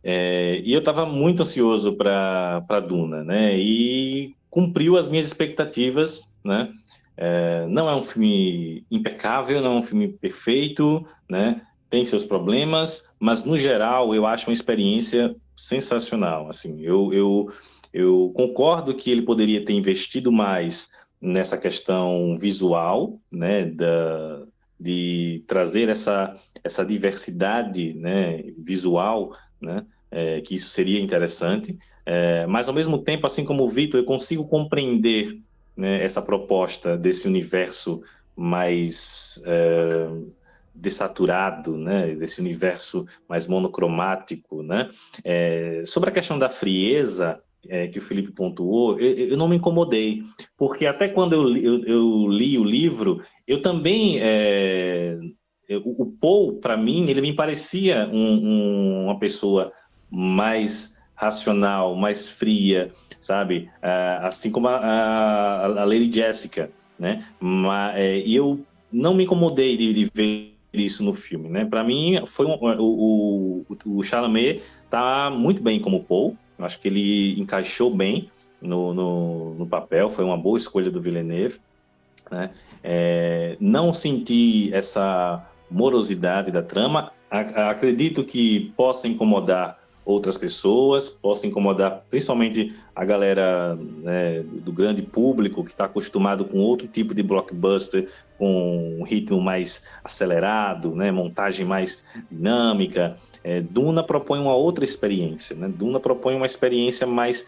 É, 0.03 0.61
e 0.65 0.73
eu 0.73 0.81
estava 0.81 1.07
muito 1.07 1.43
ansioso 1.43 1.95
para 1.95 2.81
Duna, 2.87 3.25
né? 3.25 3.57
E 3.59 4.35
cumpriu 4.51 4.97
as 4.97 5.09
minhas 5.09 5.27
expectativas, 5.27 6.33
né? 6.45 6.73
É, 7.17 7.67
não 7.69 7.89
é 7.89 7.95
um 7.95 8.03
filme 8.03 8.85
impecável, 8.91 9.61
não 9.63 9.77
é 9.77 9.79
um 9.79 9.83
filme 9.83 10.09
perfeito, 10.09 11.07
né? 11.29 11.63
Tem 11.89 12.05
seus 12.05 12.25
problemas, 12.25 13.09
mas 13.19 13.45
no 13.45 13.59
geral 13.59 14.15
eu 14.15 14.27
acho 14.27 14.49
uma 14.49 14.55
experiência 14.55 15.35
sensacional. 15.57 16.49
Assim, 16.49 16.81
eu, 16.83 17.13
eu, 17.13 17.53
eu 17.93 18.33
concordo 18.35 18.95
que 18.95 19.11
ele 19.11 19.23
poderia 19.23 19.65
ter 19.65 19.73
investido 19.73 20.31
mais 20.31 20.91
nessa 21.21 21.57
questão 21.57 22.37
visual, 22.39 23.19
né? 23.31 23.65
Da, 23.65 24.43
de 24.79 25.43
trazer 25.47 25.89
essa, 25.89 26.35
essa 26.63 26.85
diversidade 26.85 27.95
né, 27.95 28.45
visual, 28.59 29.35
né, 29.61 29.85
é, 30.11 30.41
que 30.41 30.55
isso 30.55 30.69
seria 30.69 31.01
interessante, 31.01 31.77
é, 32.05 32.47
mas 32.47 32.69
ao 32.69 32.75
mesmo 32.75 32.99
tempo, 32.99 33.27
assim 33.27 33.45
como 33.45 33.65
o 33.65 33.69
Vitor, 33.69 34.01
eu 34.01 34.05
consigo 34.05 34.47
compreender 34.47 35.39
né, 35.77 36.03
essa 36.03 36.23
proposta 36.23 36.97
desse 36.97 37.27
universo 37.27 38.03
mais 38.37 39.43
é, 39.47 40.09
desaturado, 40.75 41.77
né, 41.77 42.15
desse 42.15 42.41
universo 42.41 43.07
mais 43.29 43.47
monocromático, 43.47 44.63
né, 44.63 44.91
é, 45.25 45.83
sobre 45.85 46.11
a 46.11 46.13
questão 46.13 46.39
da 46.39 46.49
frieza 46.49 47.41
é, 47.69 47.89
que 47.89 47.99
o 47.99 48.03
Felipe 48.03 48.31
pontuou, 48.33 48.99
eu, 49.01 49.31
eu, 49.31 49.37
não 49.37 49.49
me 49.49 49.57
incomodei, 49.57 50.23
porque 50.57 50.87
até 50.87 51.09
quando 51.09 51.33
eu, 51.33 51.57
eu, 51.57 51.85
eu 51.85 52.29
li 52.29 52.59
o 52.59 52.65
livro, 52.65 53.23
eu 53.47 53.61
também 53.61 54.19
é, 54.21 55.19
o, 55.75 56.07
Paul, 56.07 56.55
para 56.55 56.77
mim, 56.77 57.09
ele 57.09 57.21
me 57.21 57.33
parecia 57.33 58.09
um, 58.13 58.19
um, 58.19 59.05
uma 59.05 59.19
pessoa 59.19 59.73
mais 60.11 60.97
racional, 61.15 61.97
mais 61.97 62.29
fria, 62.29 62.91
sabe? 63.21 63.71
Uh, 63.79 64.27
assim 64.27 64.51
como 64.51 64.69
a, 64.69 64.77
a, 64.77 65.65
a, 65.65 65.85
Lady 65.85 66.13
Jessica, 66.13 66.71
né? 66.99 67.27
Mas, 67.41 67.97
é, 67.97 68.19
e 68.19 68.37
eu 68.37 68.61
não 68.93 69.15
me 69.15 69.25
incomodei 69.25 69.77
de, 69.77 69.93
de 69.93 70.11
ver 70.15 70.55
isso 70.73 71.03
no 71.03 71.15
filme, 71.15 71.49
né? 71.49 71.65
Para 71.65 71.83
mim, 71.83 72.23
foi 72.27 72.47
um, 72.47 72.53
o, 72.79 73.65
o, 73.69 73.99
o 73.99 74.03
Chalamet 74.03 74.63
tá 74.91 75.31
muito 75.31 75.63
bem 75.63 75.81
como 75.81 76.05
Paul. 76.05 76.37
Acho 76.59 76.79
que 76.79 76.89
ele 76.89 77.41
encaixou 77.41 77.91
bem 77.91 78.31
no, 78.61 78.95
no, 78.95 79.55
no 79.55 79.67
papel. 79.67 80.09
Foi 80.09 80.25
uma 80.25 80.37
boa 80.37 80.59
escolha 80.59 80.91
do 80.91 81.01
Villeneuve. 81.01 81.59
Né? 82.31 82.51
É, 82.83 83.57
não 83.61 83.93
senti 83.95 84.71
essa 84.73 85.47
morosidade 85.71 86.51
da 86.51 86.63
trama. 86.63 87.13
Acredito 87.31 88.25
que 88.25 88.73
possa 88.77 89.09
incomodar 89.09 89.79
outras 90.07 90.39
pessoas, 90.39 91.09
possa 91.09 91.49
incomodar 91.49 92.05
principalmente 92.09 92.73
a 92.95 93.05
galera 93.05 93.75
né, 93.75 94.41
do 94.43 94.73
grande 94.73 95.03
público 95.03 95.65
que 95.65 95.71
está 95.71 95.87
acostumado 95.87 96.45
com 96.45 96.59
outro 96.59 96.87
tipo 96.87 97.13
de 97.13 97.25
blockbuster, 97.25 98.09
com 98.39 98.99
um 99.01 99.03
ritmo 99.03 99.41
mais 99.41 99.83
acelerado, 100.05 100.95
né, 100.95 101.11
montagem 101.11 101.67
mais 101.67 102.05
dinâmica. 102.31 103.17
É, 103.43 103.61
Duna 103.61 104.05
propõe 104.05 104.39
uma 104.39 104.55
outra 104.55 104.85
experiência, 104.85 105.57
né? 105.57 105.69
Duna 105.69 105.99
propõe 105.99 106.37
uma 106.37 106.47
experiência 106.47 107.07
mais, 107.07 107.45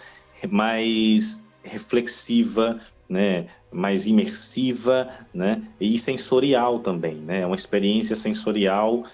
mais 0.51 1.43
reflexiva, 1.63 2.81
né, 3.09 3.47
mais 3.73 4.07
imersiva, 4.07 5.09
né, 5.33 5.63
e 5.81 5.99
sensorial 5.99 6.81
também, 6.81 7.17
né, 7.17 7.47
uma 7.47 7.57
experiência 7.57 8.15
sensorial 8.15 9.05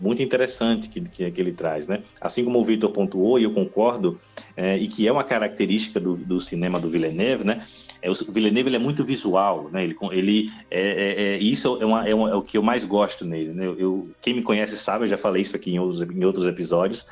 muito 0.00 0.22
interessante 0.22 0.88
que, 0.88 1.00
que, 1.00 1.30
que, 1.30 1.40
ele 1.40 1.52
traz, 1.52 1.88
né? 1.88 2.02
Assim 2.20 2.44
como 2.44 2.58
o 2.58 2.64
Vitor 2.64 2.90
pontuou, 2.90 3.38
e 3.38 3.44
eu 3.44 3.52
concordo, 3.52 4.18
é, 4.56 4.76
e 4.78 4.86
que 4.86 5.06
é 5.06 5.12
uma 5.12 5.24
característica 5.24 5.98
do, 5.98 6.16
do 6.16 6.40
cinema 6.40 6.78
do 6.78 6.88
Villeneuve, 6.88 7.44
né? 7.44 7.66
É, 8.00 8.10
o 8.10 8.14
Villeneuve 8.14 8.74
é 8.74 8.78
muito 8.78 9.04
visual, 9.04 9.68
né? 9.72 9.82
Ele, 9.82 9.96
ele 10.12 10.50
é, 10.70 10.80
é, 10.80 11.22
é 11.34 11.38
isso 11.38 11.78
é, 11.80 11.84
uma, 11.84 12.08
é, 12.08 12.14
uma, 12.14 12.30
é, 12.30 12.34
o 12.34 12.42
que 12.42 12.56
eu 12.56 12.62
mais 12.62 12.84
gosto 12.84 13.24
nele, 13.24 13.52
né? 13.52 13.66
Eu, 13.66 14.10
quem 14.22 14.34
me 14.34 14.42
conhece 14.42 14.76
sabe, 14.76 15.04
eu 15.04 15.08
já 15.08 15.18
falei 15.18 15.42
isso 15.42 15.56
aqui 15.56 15.72
em 15.72 15.78
outros, 15.78 16.00
em 16.02 16.24
outros 16.24 16.46
episódios. 16.46 17.04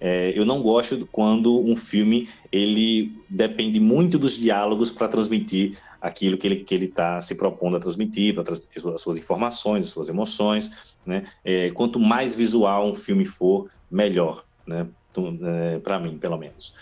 É, 0.00 0.32
eu 0.36 0.44
não 0.44 0.62
gosto 0.62 1.08
quando 1.10 1.60
um 1.60 1.76
filme 1.76 2.28
ele 2.52 3.12
depende 3.28 3.80
muito 3.80 4.18
dos 4.18 4.36
diálogos 4.36 4.90
para 4.92 5.08
transmitir 5.08 5.76
aquilo 6.00 6.38
que 6.38 6.46
ele 6.46 6.56
que 6.56 6.74
ele 6.74 6.84
está 6.84 7.20
se 7.20 7.34
propondo 7.34 7.76
a 7.76 7.80
transmitir, 7.80 8.34
para 8.34 8.44
transmitir 8.44 8.86
as 8.88 9.00
suas 9.00 9.16
informações, 9.16 9.86
as 9.86 9.90
suas 9.90 10.08
emoções, 10.08 10.94
né? 11.04 11.26
É, 11.44 11.70
quanto 11.70 11.98
mais 11.98 12.34
visual 12.34 12.88
um 12.88 12.94
filme 12.94 13.24
for, 13.24 13.68
melhor, 13.90 14.44
né? 14.66 14.86
É, 15.44 15.78
para 15.80 15.98
mim, 15.98 16.16
pelo 16.18 16.38
menos. 16.38 16.74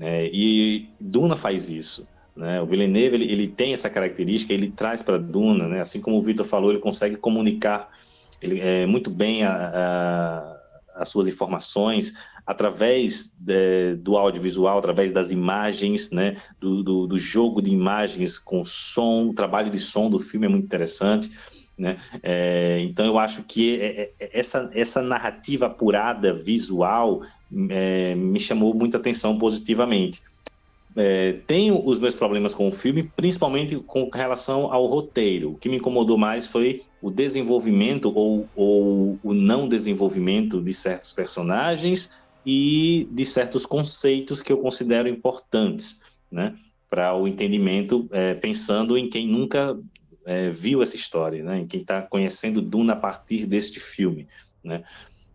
É, 0.00 0.30
e 0.32 0.88
Duna 0.98 1.36
faz 1.36 1.70
isso. 1.70 2.08
Né? 2.34 2.60
O 2.62 2.66
Villeneuve 2.66 3.16
ele, 3.16 3.30
ele 3.30 3.48
tem 3.48 3.74
essa 3.74 3.90
característica, 3.90 4.54
ele 4.54 4.70
traz 4.70 5.02
para 5.02 5.18
Duna, 5.18 5.68
né? 5.68 5.80
assim 5.80 6.00
como 6.00 6.16
o 6.16 6.22
Vitor 6.22 6.46
falou, 6.46 6.70
ele 6.70 6.80
consegue 6.80 7.16
comunicar 7.16 7.90
ele, 8.40 8.60
é, 8.60 8.86
muito 8.86 9.10
bem 9.10 9.44
a, 9.44 9.52
a, 9.52 10.61
as 10.94 11.08
suas 11.08 11.26
informações, 11.26 12.14
através 12.46 13.34
de, 13.38 13.94
do 13.96 14.16
audiovisual, 14.16 14.78
através 14.78 15.10
das 15.10 15.30
imagens, 15.30 16.10
né, 16.10 16.36
do, 16.60 16.82
do, 16.82 17.06
do, 17.06 17.18
jogo 17.18 17.62
de 17.62 17.70
imagens 17.70 18.38
com 18.38 18.64
som, 18.64 19.28
o 19.28 19.34
trabalho 19.34 19.70
de 19.70 19.78
som 19.78 20.10
do 20.10 20.18
filme 20.18 20.46
é 20.46 20.48
muito 20.48 20.64
interessante. 20.64 21.30
Né? 21.78 21.96
É, 22.22 22.80
então 22.80 23.06
eu 23.06 23.18
acho 23.18 23.42
que 23.44 23.80
é, 23.80 24.12
é, 24.20 24.38
essa, 24.38 24.70
essa 24.74 25.00
narrativa 25.00 25.66
apurada 25.66 26.34
visual 26.34 27.22
é, 27.70 28.14
me 28.14 28.38
chamou 28.38 28.74
muita 28.74 28.98
atenção 28.98 29.38
positivamente. 29.38 30.22
É, 30.96 31.40
tenho 31.46 31.84
os 31.86 31.98
meus 31.98 32.14
problemas 32.14 32.54
com 32.54 32.68
o 32.68 32.72
filme, 32.72 33.02
principalmente 33.02 33.76
com 33.76 34.10
relação 34.12 34.72
ao 34.72 34.86
roteiro. 34.86 35.52
O 35.52 35.56
que 35.56 35.68
me 35.68 35.76
incomodou 35.76 36.18
mais 36.18 36.46
foi 36.46 36.82
o 37.00 37.10
desenvolvimento 37.10 38.12
ou, 38.14 38.48
ou 38.54 39.18
o 39.22 39.32
não 39.32 39.68
desenvolvimento 39.68 40.60
de 40.60 40.74
certos 40.74 41.12
personagens 41.12 42.10
e 42.44 43.08
de 43.10 43.24
certos 43.24 43.64
conceitos 43.64 44.42
que 44.42 44.52
eu 44.52 44.58
considero 44.58 45.08
importantes, 45.08 46.00
né, 46.30 46.54
para 46.88 47.14
o 47.14 47.26
entendimento, 47.26 48.08
é, 48.12 48.34
pensando 48.34 48.98
em 48.98 49.08
quem 49.08 49.26
nunca 49.26 49.78
é, 50.26 50.50
viu 50.50 50.82
essa 50.82 50.96
história, 50.96 51.42
né, 51.42 51.60
em 51.60 51.66
quem 51.66 51.80
está 51.80 52.02
conhecendo 52.02 52.60
Duna 52.60 52.92
a 52.92 52.96
partir 52.96 53.46
deste 53.46 53.80
filme, 53.80 54.26
né. 54.62 54.82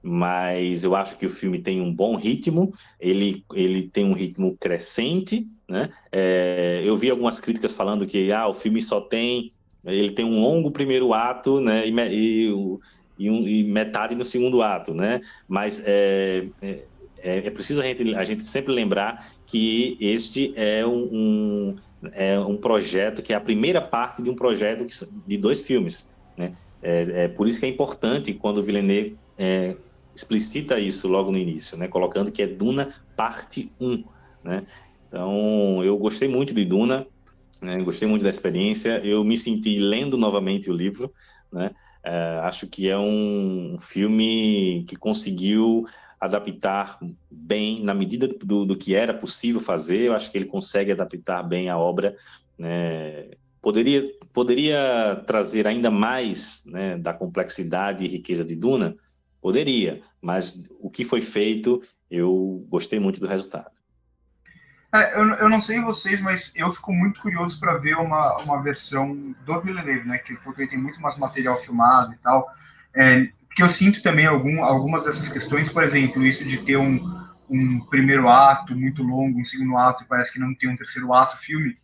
Mas 0.09 0.85
eu 0.85 0.95
acho 0.95 1.17
que 1.17 1.25
o 1.25 1.29
filme 1.29 1.59
tem 1.59 1.81
um 1.81 1.93
bom 1.93 2.15
ritmo, 2.15 2.71
ele, 2.97 3.43
ele 3.53 3.89
tem 3.89 4.05
um 4.05 4.13
ritmo 4.13 4.55
crescente, 4.57 5.45
né. 5.67 5.89
É, 6.11 6.81
eu 6.85 6.95
vi 6.95 7.09
algumas 7.09 7.41
críticas 7.41 7.73
falando 7.73 8.05
que 8.05 8.31
ah, 8.31 8.47
o 8.47 8.53
filme 8.53 8.81
só 8.81 9.01
tem, 9.01 9.51
ele 9.85 10.11
tem 10.11 10.23
um 10.23 10.39
longo 10.39 10.71
primeiro 10.71 11.13
ato, 11.13 11.59
né, 11.59 11.85
e, 11.85 11.91
e, 11.91 12.79
e, 13.19 13.29
um, 13.29 13.45
e 13.45 13.63
metade 13.65 14.15
no 14.15 14.23
segundo 14.23 14.61
ato, 14.61 14.93
né. 14.93 15.19
Mas 15.45 15.84
é, 15.85 16.47
é 16.61 16.84
é, 17.19 17.49
preciso 17.49 17.81
a 17.81 17.84
gente, 17.84 18.15
a 18.15 18.23
gente, 18.23 18.45
sempre 18.45 18.71
lembrar 18.71 19.27
que 19.45 19.97
este 19.99 20.53
é 20.55 20.85
um, 20.85 21.09
um, 21.11 21.75
é 22.13 22.39
um 22.39 22.55
projeto 22.55 23.21
que 23.21 23.34
é 23.34 23.35
a 23.35 23.41
primeira 23.41 23.81
parte 23.81 24.21
de 24.21 24.29
um 24.29 24.35
projeto 24.35 24.85
que, 24.85 24.93
de 25.25 25.38
dois 25.38 25.65
filmes. 25.65 26.13
Né? 26.38 26.53
É, 26.81 27.23
é, 27.23 27.27
por 27.27 27.47
isso 27.47 27.59
que 27.59 27.65
é 27.65 27.69
importante 27.69 28.34
quando 28.34 28.59
o 28.59 28.63
Villeneuve 28.63 29.17
é, 29.38 29.75
explicita 30.18 30.80
isso 30.80 31.07
logo 31.07 31.31
no 31.31 31.38
início, 31.38 31.77
né? 31.77 31.88
colocando 31.88 32.31
que 32.31 32.41
é 32.41 32.48
Duna 32.48 32.94
parte 33.15 33.72
1. 33.80 34.03
Né? 34.44 34.65
Então, 35.07 35.84
eu 35.84 35.95
gostei 35.98 36.27
muito 36.27 36.53
de 36.53 36.65
Duna, 36.65 37.06
né? 37.61 37.77
gostei 37.84 38.07
muito 38.07 38.23
da 38.23 38.30
experiência, 38.30 38.99
eu 39.06 39.23
me 39.23 39.38
senti 39.38 39.77
lendo 39.77 40.18
novamente 40.18 40.69
o 40.69 40.73
livro, 40.73 41.14
né? 41.52 41.72
É, 42.03 42.39
acho 42.44 42.68
que 42.68 42.88
é 42.88 42.98
um 42.98 43.76
filme 43.80 44.85
que 44.88 44.95
conseguiu 44.95 45.85
adaptar 46.19 46.98
bem, 47.30 47.84
na 47.84 47.94
medida 47.94 48.27
do, 48.27 48.65
do 48.65 48.77
que 48.77 48.95
era 48.95 49.14
possível 49.14 49.60
fazer, 49.60 50.02
eu 50.02 50.14
acho 50.14 50.31
que 50.31 50.38
ele 50.38 50.45
consegue 50.45 50.91
adaptar 50.91 51.44
bem 51.44 51.69
a 51.69 51.77
obra. 51.77 52.15
Né? 52.57 53.31
Poderia, 53.61 54.10
poderia 54.31 55.22
trazer 55.27 55.68
ainda 55.68 55.91
mais 55.91 56.64
né, 56.65 56.98
da 56.98 57.14
complexidade 57.14 58.06
e 58.06 58.07
riqueza 58.07 58.45
de 58.45 58.56
Duna? 58.56 58.95
Poderia, 59.48 60.02
mas 60.22 60.61
o 60.78 60.90
que 60.90 61.06
foi 61.06 61.22
feito, 61.22 61.82
eu 62.11 62.68
gostei 62.68 62.99
muito 62.99 63.22
do 63.22 63.28
resultado. 63.28 63.72
É, 64.94 65.18
eu, 65.18 65.26
eu 65.36 65.48
não 65.48 65.61
sei 65.61 65.80
vocês, 65.80 66.19
mas 66.19 66.52
eu 66.53 66.74
fico 66.74 66.91
muito 66.91 67.22
curioso 67.22 67.57
para 67.57 67.78
ver 67.78 67.95
uma, 67.95 68.40
uma 68.40 68.61
versão 68.61 69.34
do 69.45 69.61
Villeneuve, 69.61 70.06
né? 70.06 70.18
Que, 70.18 70.36
porque 70.36 70.64
ele 70.64 70.69
tem 70.72 70.78
muito 70.78 70.99
mais 70.99 71.18
material 71.18 71.64
filmado 71.64 72.14
e 72.14 72.18
tal. 72.18 72.45
É, 72.94 73.30
que 73.56 73.64
eu 73.64 73.69
sinto 73.69 74.02
também 74.02 74.26
algum, 74.26 74.61
algumas 74.65 75.06
dessas 75.06 75.30
questões, 75.30 75.69
por 75.69 75.82
exemplo, 75.82 76.26
isso 76.26 76.44
de 76.44 76.57
ter 76.65 76.76
um, 76.76 76.99
um 77.49 77.80
primeiro 77.86 78.28
ato 78.28 78.76
muito 78.76 79.02
longo, 79.02 79.40
um 79.40 79.45
segundo 79.45 79.78
ato 79.78 80.03
e 80.03 80.07
parece 80.07 80.34
que 80.34 80.40
não 80.40 80.53
tem 80.56 80.69
um 80.69 80.76
terceiro 80.76 81.14
ato 81.14 81.38
filme. 81.38 81.78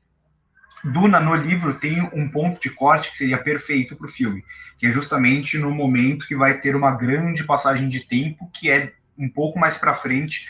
Duna, 0.83 1.19
no 1.19 1.33
livro, 1.33 1.75
tem 1.75 2.01
um 2.13 2.27
ponto 2.27 2.59
de 2.61 2.69
corte 2.69 3.11
que 3.11 3.17
seria 3.17 3.37
perfeito 3.37 3.95
para 3.95 4.07
o 4.07 4.11
filme, 4.11 4.43
que 4.77 4.85
é 4.85 4.89
justamente 4.89 5.57
no 5.57 5.71
momento 5.71 6.27
que 6.27 6.35
vai 6.35 6.59
ter 6.59 6.75
uma 6.75 6.91
grande 6.91 7.43
passagem 7.43 7.87
de 7.87 8.01
tempo, 8.01 8.49
que 8.53 8.69
é 8.69 8.93
um 9.17 9.29
pouco 9.29 9.57
mais 9.57 9.77
para 9.77 9.95
frente 9.95 10.47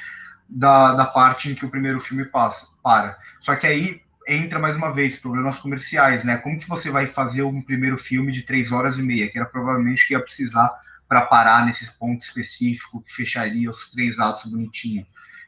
da, 0.49 0.93
da 0.93 1.05
parte 1.05 1.51
em 1.51 1.55
que 1.55 1.65
o 1.65 1.69
primeiro 1.69 1.99
filme 1.99 2.25
passa, 2.25 2.65
para. 2.81 3.17
Só 3.41 3.55
que 3.55 3.67
aí 3.67 4.01
entra 4.27 4.57
mais 4.57 4.75
uma 4.75 4.91
vez 4.91 5.15
problemas 5.15 5.59
comerciais, 5.59 6.23
né? 6.23 6.37
Como 6.37 6.59
que 6.59 6.67
você 6.67 6.89
vai 6.89 7.07
fazer 7.07 7.43
um 7.43 7.61
primeiro 7.61 7.97
filme 7.97 8.31
de 8.31 8.41
três 8.41 8.71
horas 8.71 8.97
e 8.97 9.01
meia, 9.01 9.29
que 9.29 9.37
era 9.37 9.47
provavelmente 9.47 10.07
que 10.07 10.13
ia 10.13 10.19
precisar 10.19 10.71
para 11.07 11.21
parar 11.21 11.65
nesse 11.65 11.91
ponto 11.99 12.23
específico 12.23 13.01
que 13.01 13.13
fecharia 13.13 13.69
os 13.69 13.91
três 13.91 14.17
atos 14.17 14.49
bonitinho. 14.49 15.05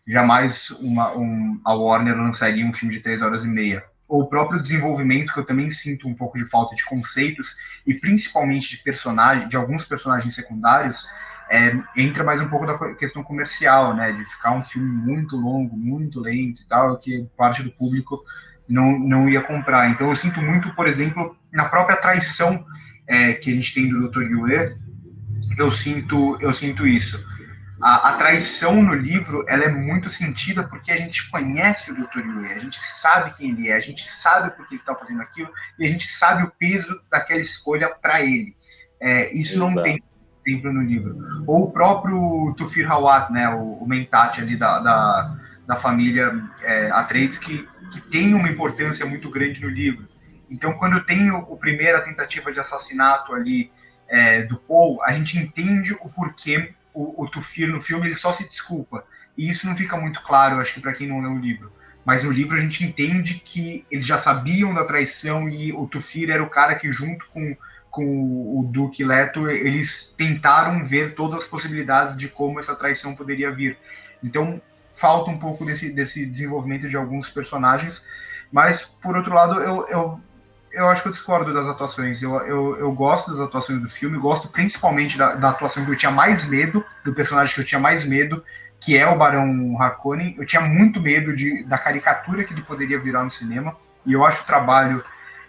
Jamais 0.08 0.70
uma, 0.72 1.16
um, 1.18 1.60
a 1.66 1.74
Warner 1.74 2.16
lançaria 2.16 2.66
um 2.66 2.74
filme 2.74 2.94
de 2.94 3.02
três 3.02 3.22
horas 3.22 3.44
e 3.44 3.48
meia. 3.48 3.84
O 4.08 4.26
próprio 4.26 4.62
desenvolvimento, 4.62 5.34
que 5.34 5.40
eu 5.40 5.46
também 5.46 5.70
sinto 5.70 6.08
um 6.08 6.14
pouco 6.14 6.38
de 6.38 6.46
falta 6.46 6.76
de 6.76 6.86
conceitos, 6.86 7.56
e 7.86 7.94
principalmente 7.94 8.70
de 8.70 8.84
personagens, 8.84 9.50
de 9.50 9.56
alguns 9.56 9.86
personagens 9.86 10.36
secundários, 10.36 11.06
é, 11.50 11.76
entra 11.96 12.24
mais 12.24 12.42
um 12.42 12.48
pouco 12.48 12.66
da 12.66 12.96
questão 12.96 13.24
comercial, 13.24 13.96
né? 13.96 14.12
De 14.12 14.26
ficar 14.26 14.52
um 14.52 14.64
filme 14.64 14.90
muito 14.90 15.36
longo, 15.36 15.76
muito 15.76 16.20
lento 16.20 16.62
e 16.62 16.68
tal, 16.68 16.98
que 16.98 17.30
parte 17.38 17.62
do 17.64 17.72
público 17.72 18.24
não, 18.68 18.98
não 18.98 19.30
ia 19.30 19.42
comprar. 19.42 19.90
Então 19.90 20.10
eu 20.10 20.16
sinto 20.16 20.42
muito, 20.42 20.74
por 20.76 20.88
exemplo, 20.88 21.36
na 21.52 21.66
própria 21.66 21.98
traição 21.98 22.66
é, 23.08 23.34
que 23.34 23.52
a 23.52 23.54
gente 23.54 23.74
tem 23.74 23.90
do 23.90 24.10
Dr. 24.10 24.24
Yue, 24.24 24.78
eu 25.58 25.72
sinto, 25.72 26.38
eu 26.42 26.54
sinto 26.54 26.88
isso. 26.88 27.24
A, 27.82 28.10
a, 28.10 28.14
traição 28.14 28.82
no 28.82 28.94
livro 28.94 29.44
ela 29.50 29.66
é 29.66 29.70
muito 29.70 30.10
sentida 30.10 30.64
porque 30.64 30.92
a 30.92 30.98
gente 30.98 31.30
conhece 31.30 31.92
o 31.92 31.94
Dr. 31.94 32.20
Yue, 32.20 32.54
a 32.54 32.60
gente 32.60 32.80
sabe 32.82 33.34
quem 33.34 33.52
ele 33.52 33.70
é, 33.70 33.76
a 33.76 33.82
gente 33.82 34.10
sabe 34.10 34.52
por 34.52 34.66
que 34.66 34.76
ele 34.76 34.82
está 34.82 34.96
fazendo 34.96 35.22
aquilo 35.22 35.50
e 35.78 35.86
a 35.86 35.88
gente 35.88 36.08
sabe 36.14 36.44
o 36.44 36.52
peso 36.58 37.02
daquela 37.12 37.42
escolha 37.42 37.90
para 37.90 38.22
ele. 38.22 38.56
É, 39.00 39.34
isso 39.34 39.56
Exato. 39.56 39.72
não 39.72 39.84
tem 39.84 40.02
sempre 40.46 40.72
no 40.72 40.82
livro. 40.84 41.44
Ou 41.48 41.64
o 41.64 41.72
próprio 41.72 42.54
Tufir 42.56 42.90
Hawat, 42.90 43.32
né, 43.32 43.50
o, 43.50 43.74
o 43.74 43.88
Mentat 43.88 44.40
ali 44.40 44.56
da, 44.56 44.80
da, 44.80 45.36
da 45.68 45.76
família 45.76 46.34
é, 46.62 46.92
Atreides, 46.92 47.38
que, 47.40 47.68
que 47.92 48.00
tem 48.02 48.34
uma 48.34 48.48
importância 48.48 49.06
muito 49.06 49.30
grande 49.30 49.62
no 49.62 49.68
livro. 49.68 50.08
Então, 50.50 50.74
quando 50.74 51.04
tem 51.04 51.32
o, 51.32 51.40
o 51.40 51.58
primeira 51.58 52.02
tentativa 52.02 52.52
de 52.52 52.60
assassinato 52.60 53.34
ali 53.34 53.72
é, 54.08 54.44
do 54.44 54.58
Paul, 54.58 55.04
a 55.04 55.12
gente 55.14 55.38
entende 55.38 55.94
o 55.94 56.10
porquê 56.10 56.74
o, 56.96 57.24
o 57.24 57.30
Tufir 57.30 57.68
no 57.68 57.82
filme 57.82 58.08
ele 58.08 58.16
só 58.16 58.32
se 58.32 58.48
desculpa. 58.48 59.04
E 59.38 59.50
isso 59.50 59.68
não 59.68 59.76
fica 59.76 59.98
muito 59.98 60.22
claro, 60.24 60.60
acho 60.60 60.74
que 60.74 60.80
para 60.80 60.94
quem 60.94 61.08
não 61.08 61.22
lê 61.22 61.28
o 61.28 61.38
livro. 61.38 61.72
Mas 62.06 62.24
no 62.24 62.32
livro 62.32 62.56
a 62.56 62.60
gente 62.60 62.84
entende 62.84 63.36
que 63.36 63.86
eles 63.92 64.06
já 64.06 64.18
sabiam 64.18 64.74
da 64.74 64.86
traição 64.86 65.50
e 65.50 65.74
o 65.74 65.88
Tufir 65.88 66.30
era 66.30 66.44
o 66.44 66.50
cara 66.50 66.76
que, 66.76 66.92
junto 66.92 67.26
com, 67.34 67.58
com 67.90 68.60
o 68.60 68.70
Duque 68.72 69.04
Leto, 69.04 69.50
eles 69.50 70.14
tentaram 70.16 70.86
ver 70.86 71.16
todas 71.16 71.44
as 71.44 71.48
possibilidades 71.48 72.16
de 72.16 72.30
como 72.30 72.60
essa 72.60 72.76
traição 72.76 73.16
poderia 73.16 73.52
vir. 73.52 73.78
Então 74.24 74.62
falta 74.96 75.30
um 75.30 75.38
pouco 75.38 75.66
desse, 75.66 75.90
desse 75.90 76.26
desenvolvimento 76.26 76.88
de 76.88 76.96
alguns 76.96 77.30
personagens. 77.30 78.02
Mas, 78.52 78.84
por 79.02 79.18
outro 79.18 79.34
lado, 79.34 79.60
eu, 79.60 79.88
eu 79.90 80.22
eu 80.76 80.90
acho 80.90 81.02
que 81.02 81.08
eu 81.08 81.14
discordo 81.14 81.54
das 81.54 81.68
atuações. 81.68 82.22
Eu, 82.22 82.36
eu, 82.42 82.78
eu 82.78 82.92
gosto 82.92 83.32
das 83.32 83.48
atuações 83.48 83.82
do 83.82 83.90
filme, 83.90 84.18
gosto 84.18 84.50
principalmente 84.50 85.18
da, 85.18 85.36
da, 85.36 85.50
atuação 85.50 85.86
que 85.86 85.92
eu 85.92 85.96
tinha 85.96 86.12
mais 86.12 86.46
medo, 86.46 86.84
do 87.04 87.14
personagem 87.14 87.56
que 87.56 87.62
eu 87.62 87.66
tinha 87.66 87.80
mais 87.80 88.04
medo, 88.04 88.44
que 88.80 88.98
é 88.98 89.08
o 89.08 89.18
Barão 89.18 89.82
Harkonnen. 89.82 90.36
Eu 90.38 90.46
tinha 90.46 90.62
muito 90.62 91.00
medo 91.00 91.36
de, 91.36 91.64
da 91.64 91.78
caricatura 91.78 92.44
que 92.44 92.54
ele 92.54 92.62
poderia 92.62 93.00
virar 93.00 93.24
no 93.24 93.32
cinema, 93.32 93.76
e 94.06 94.14
eu 94.14 94.26
acho 94.26 94.44
o 94.44 94.46
trabalho 94.46 95.04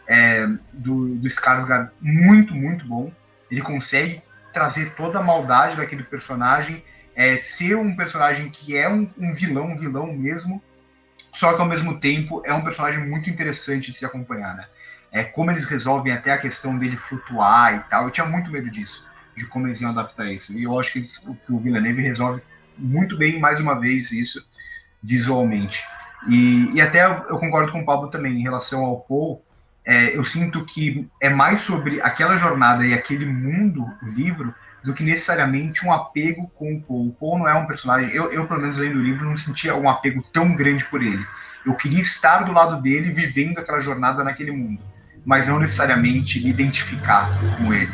é, 0.06 0.46
do, 0.72 1.16
do 1.16 1.26
Skarsgård 1.26 1.90
muito, 2.00 2.54
muito 2.54 2.86
bom. 2.86 3.12
Ele 3.50 3.60
consegue 3.60 4.22
trazer 4.52 4.94
toda 4.94 5.18
a 5.18 5.22
maldade 5.22 5.76
daquele 5.76 6.04
personagem, 6.04 6.82
é, 7.14 7.36
ser 7.36 7.76
um 7.76 7.96
personagem 7.96 8.48
que 8.48 8.76
é 8.76 8.88
um, 8.88 9.10
um 9.18 9.34
vilão, 9.34 9.72
um 9.72 9.76
vilão 9.76 10.06
mesmo, 10.12 10.62
só 11.34 11.52
que 11.52 11.60
ao 11.60 11.66
mesmo 11.66 11.98
tempo 11.98 12.42
é 12.44 12.54
um 12.54 12.62
personagem 12.62 13.06
muito 13.06 13.28
interessante 13.28 13.92
de 13.92 13.98
se 13.98 14.06
acompanhar, 14.06 14.54
né? 14.54 14.66
É, 15.16 15.24
como 15.24 15.50
eles 15.50 15.64
resolvem 15.64 16.12
até 16.12 16.30
a 16.30 16.36
questão 16.36 16.76
dele 16.76 16.98
flutuar 16.98 17.74
e 17.74 17.90
tal. 17.90 18.04
Eu 18.04 18.10
tinha 18.10 18.26
muito 18.26 18.50
medo 18.50 18.70
disso, 18.70 19.02
de 19.34 19.46
como 19.46 19.66
eles 19.66 19.80
iam 19.80 19.90
adaptar 19.90 20.30
isso. 20.30 20.52
E 20.52 20.64
eu 20.64 20.78
acho 20.78 20.92
que, 20.92 20.98
eles, 20.98 21.16
que 21.16 21.52
o 21.54 21.58
Villeneuve 21.58 22.02
resolve 22.02 22.42
muito 22.76 23.16
bem, 23.16 23.40
mais 23.40 23.58
uma 23.58 23.80
vez, 23.80 24.12
isso 24.12 24.46
visualmente. 25.02 25.82
E, 26.28 26.68
e 26.74 26.82
até 26.82 27.06
eu, 27.06 27.38
concordo 27.38 27.72
com 27.72 27.80
o 27.80 27.84
Pablo 27.86 28.10
também 28.10 28.34
em 28.34 28.42
relação 28.42 28.84
ao 28.84 29.00
Paul. 29.00 29.42
É, 29.86 30.14
eu 30.14 30.22
sinto 30.22 30.66
que 30.66 31.08
é 31.22 31.30
mais 31.30 31.62
sobre 31.62 31.98
aquela 32.02 32.36
jornada 32.36 32.84
e 32.84 32.92
aquele 32.92 33.24
mundo, 33.24 33.90
o 34.02 34.08
livro, 34.08 34.54
do 34.84 34.92
que 34.92 35.02
necessariamente 35.02 35.86
um 35.86 35.92
apego 35.92 36.46
com 36.56 36.74
o 36.74 36.82
Paul. 36.82 37.08
O 37.08 37.12
Paul 37.14 37.38
não 37.38 37.48
é 37.48 37.54
um 37.54 37.66
personagem. 37.66 38.10
Eu, 38.10 38.30
eu, 38.30 38.46
pelo 38.46 38.60
menos, 38.60 38.76
lendo 38.76 38.98
o 38.98 39.02
livro, 39.02 39.24
não 39.24 39.38
sentia 39.38 39.74
um 39.74 39.88
apego 39.88 40.22
tão 40.30 40.54
grande 40.54 40.84
por 40.84 41.02
ele. 41.02 41.26
Eu 41.64 41.74
queria 41.74 42.02
estar 42.02 42.42
do 42.42 42.52
lado 42.52 42.82
dele, 42.82 43.12
vivendo 43.12 43.56
aquela 43.56 43.80
jornada 43.80 44.22
naquele 44.22 44.50
mundo 44.50 44.82
mas 45.26 45.46
não 45.48 45.58
necessariamente 45.58 46.40
me 46.40 46.50
identificar 46.50 47.36
com 47.58 47.74
ele. 47.74 47.92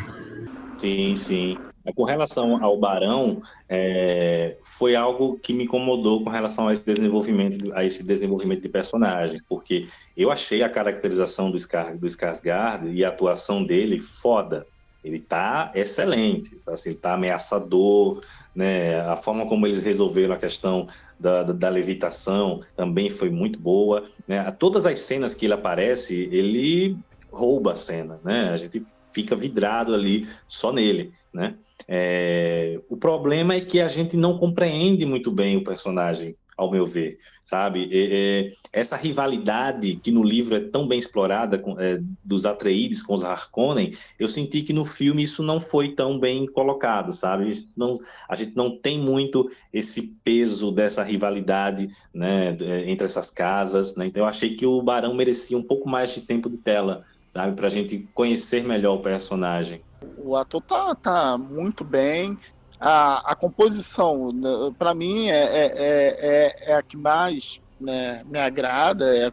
Sim, 0.77 1.15
sim. 1.15 1.57
Com 1.95 2.03
relação 2.03 2.63
ao 2.63 2.77
Barão, 2.77 3.41
é, 3.67 4.55
foi 4.61 4.95
algo 4.95 5.37
que 5.39 5.51
me 5.51 5.65
incomodou 5.65 6.23
com 6.23 6.29
relação 6.29 6.67
a 6.67 6.73
esse 6.73 6.85
desenvolvimento, 6.85 7.73
a 7.73 7.83
esse 7.83 8.03
desenvolvimento 8.03 8.61
de 8.61 8.69
personagens, 8.69 9.43
porque 9.43 9.87
eu 10.15 10.31
achei 10.31 10.63
a 10.63 10.69
caracterização 10.69 11.51
do, 11.51 11.59
Scar, 11.59 11.97
do 11.97 12.07
Skarsgård 12.07 12.93
e 12.93 13.03
a 13.03 13.09
atuação 13.09 13.65
dele 13.65 13.99
foda. 13.99 14.65
Ele 15.03 15.19
tá 15.19 15.71
excelente, 15.75 16.57
assim, 16.67 16.91
ele 16.91 16.97
tá 16.97 17.13
ameaçador, 17.15 18.21
né? 18.55 19.01
A 19.01 19.17
forma 19.17 19.45
como 19.45 19.67
eles 19.67 19.83
resolveram 19.83 20.33
a 20.33 20.37
questão 20.37 20.87
da, 21.19 21.43
da, 21.43 21.51
da 21.51 21.69
levitação 21.69 22.61
também 22.77 23.09
foi 23.09 23.29
muito 23.29 23.59
boa, 23.59 24.05
né? 24.25 24.49
Todas 24.51 24.85
as 24.85 24.99
cenas 24.99 25.35
que 25.35 25.45
ele 25.45 25.53
aparece, 25.53 26.29
ele 26.31 26.97
rouba 27.33 27.73
a 27.73 27.75
cena, 27.75 28.19
né? 28.23 28.49
A 28.49 28.57
gente 28.57 28.85
fica 29.11 29.35
vidrado 29.35 29.93
ali 29.93 30.27
só 30.47 30.71
nele, 30.71 31.11
né? 31.33 31.55
É, 31.87 32.79
o 32.89 32.95
problema 32.95 33.55
é 33.55 33.61
que 33.61 33.81
a 33.81 33.87
gente 33.87 34.15
não 34.15 34.37
compreende 34.37 35.05
muito 35.05 35.31
bem 35.31 35.57
o 35.57 35.63
personagem, 35.63 36.35
ao 36.55 36.71
meu 36.71 36.85
ver, 36.85 37.17
sabe? 37.43 37.89
É, 37.91 38.47
é, 38.47 38.53
essa 38.71 38.95
rivalidade 38.95 39.95
que 39.95 40.11
no 40.11 40.23
livro 40.23 40.55
é 40.55 40.59
tão 40.59 40.87
bem 40.87 40.99
explorada 40.99 41.57
com, 41.57 41.79
é, 41.79 41.99
dos 42.23 42.45
Atreides 42.45 43.01
com 43.01 43.13
os 43.13 43.23
Harkonnen, 43.23 43.95
eu 44.19 44.29
senti 44.29 44.61
que 44.61 44.73
no 44.73 44.85
filme 44.85 45.23
isso 45.23 45.41
não 45.41 45.59
foi 45.59 45.93
tão 45.93 46.19
bem 46.19 46.45
colocado, 46.45 47.13
sabe? 47.13 47.67
Não, 47.75 47.99
a 48.29 48.35
gente 48.35 48.55
não 48.55 48.77
tem 48.77 48.99
muito 48.99 49.49
esse 49.71 50.15
peso 50.23 50.71
dessa 50.71 51.03
rivalidade, 51.03 51.89
né, 52.13 52.55
entre 52.85 53.05
essas 53.05 53.31
casas, 53.31 53.95
né? 53.95 54.05
Então 54.05 54.23
eu 54.23 54.27
achei 54.27 54.55
que 54.55 54.65
o 54.65 54.81
Barão 54.81 55.13
merecia 55.13 55.57
um 55.57 55.63
pouco 55.63 55.89
mais 55.89 56.13
de 56.13 56.21
tempo 56.21 56.49
de 56.49 56.57
tela 56.57 57.03
sabe? 57.33 57.55
Pra 57.55 57.69
gente 57.69 58.07
conhecer 58.13 58.63
melhor 58.63 58.95
o 58.95 59.01
personagem. 59.01 59.81
O 60.17 60.35
ator 60.35 60.61
tá, 60.61 60.95
tá 60.95 61.37
muito 61.37 61.83
bem. 61.83 62.37
A, 62.79 63.31
a 63.31 63.35
composição, 63.35 64.31
né, 64.31 64.49
para 64.77 64.93
mim, 64.93 65.29
é, 65.29 65.43
é, 65.43 65.65
é, 65.75 66.71
é, 66.71 66.75
a 66.75 66.83
que 66.83 66.97
mais 66.97 67.61
né, 67.79 68.23
me 68.25 68.37
agrada, 68.37 69.15
é 69.15 69.31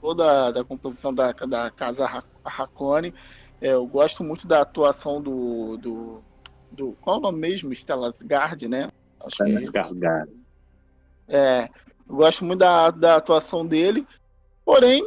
toda 0.00 0.48
a 0.48 0.50
da 0.50 0.64
composição 0.64 1.12
da, 1.12 1.32
da 1.32 1.70
Casa 1.70 2.06
Racone. 2.44 3.14
Eu 3.60 3.86
gosto 3.86 4.22
muito 4.22 4.46
da 4.46 4.60
atuação 4.60 5.22
do, 5.22 5.76
do, 5.76 6.22
do. 6.70 6.92
Qual 7.00 7.16
é 7.16 7.18
o 7.18 7.22
nome 7.22 7.38
mesmo? 7.38 7.74
Stellas 7.74 8.20
Gard, 8.20 8.68
né? 8.68 8.90
Acho 9.20 9.36
Stellas 9.36 9.92
Gard. 9.92 10.30
É, 11.28 11.68
eu 12.08 12.16
gosto 12.16 12.44
muito 12.44 12.58
da, 12.58 12.90
da 12.90 13.16
atuação 13.16 13.64
dele. 13.64 14.06
Porém, 14.64 15.02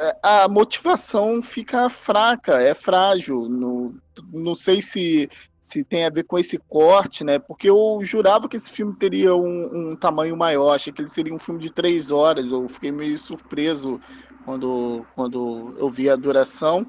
é, 0.00 0.16
a 0.22 0.48
motivação 0.48 1.42
fica 1.42 1.88
fraca, 1.88 2.60
é 2.60 2.74
frágil. 2.74 3.48
No, 3.48 3.94
não 4.32 4.54
sei 4.54 4.82
se, 4.82 5.28
se 5.60 5.84
tem 5.84 6.04
a 6.04 6.10
ver 6.10 6.24
com 6.24 6.38
esse 6.38 6.58
corte, 6.58 7.24
né? 7.24 7.38
Porque 7.38 7.68
eu 7.68 8.00
jurava 8.02 8.48
que 8.48 8.56
esse 8.56 8.70
filme 8.70 8.94
teria 8.94 9.34
um, 9.34 9.90
um 9.90 9.96
tamanho 9.96 10.36
maior, 10.36 10.74
achei 10.74 10.92
que 10.92 11.02
ele 11.02 11.08
seria 11.08 11.34
um 11.34 11.38
filme 11.38 11.60
de 11.60 11.72
três 11.72 12.10
horas. 12.10 12.50
Eu 12.50 12.68
fiquei 12.68 12.92
meio 12.92 13.18
surpreso 13.18 14.00
quando, 14.44 15.04
quando 15.14 15.74
eu 15.78 15.90
vi 15.90 16.08
a 16.08 16.16
duração. 16.16 16.86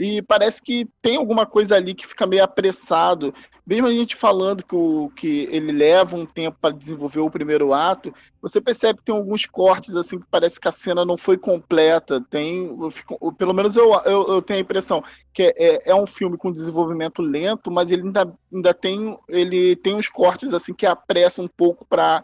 E 0.00 0.22
parece 0.22 0.62
que 0.62 0.88
tem 1.02 1.16
alguma 1.16 1.44
coisa 1.44 1.76
ali 1.76 1.94
que 1.94 2.06
fica 2.06 2.26
meio 2.26 2.42
apressado. 2.42 3.34
Mesmo 3.66 3.86
a 3.86 3.90
gente 3.90 4.16
falando 4.16 4.64
que, 4.64 4.74
o, 4.74 5.12
que 5.14 5.46
ele 5.52 5.70
leva 5.70 6.16
um 6.16 6.24
tempo 6.24 6.56
para 6.58 6.74
desenvolver 6.74 7.20
o 7.20 7.30
primeiro 7.30 7.74
ato, 7.74 8.12
você 8.40 8.62
percebe 8.62 8.98
que 8.98 9.04
tem 9.04 9.14
alguns 9.14 9.44
cortes 9.44 9.94
assim 9.94 10.18
que 10.18 10.24
parece 10.30 10.58
que 10.58 10.66
a 10.66 10.72
cena 10.72 11.04
não 11.04 11.18
foi 11.18 11.36
completa. 11.36 12.18
Tem, 12.30 12.74
fico, 12.90 13.30
pelo 13.34 13.52
menos 13.52 13.76
eu, 13.76 13.92
eu, 14.06 14.26
eu, 14.28 14.42
tenho 14.42 14.60
a 14.60 14.62
impressão 14.62 15.04
que 15.34 15.42
é, 15.42 15.54
é, 15.56 15.90
é, 15.90 15.94
um 15.94 16.06
filme 16.06 16.38
com 16.38 16.50
desenvolvimento 16.50 17.20
lento, 17.20 17.70
mas 17.70 17.92
ele 17.92 18.02
ainda, 18.02 18.32
ainda 18.52 18.72
tem, 18.72 19.18
ele 19.28 19.76
tem 19.76 19.94
uns 19.94 20.08
cortes 20.08 20.54
assim 20.54 20.72
que 20.72 20.86
apressa 20.86 21.42
um 21.42 21.48
pouco 21.48 21.84
para 21.84 22.22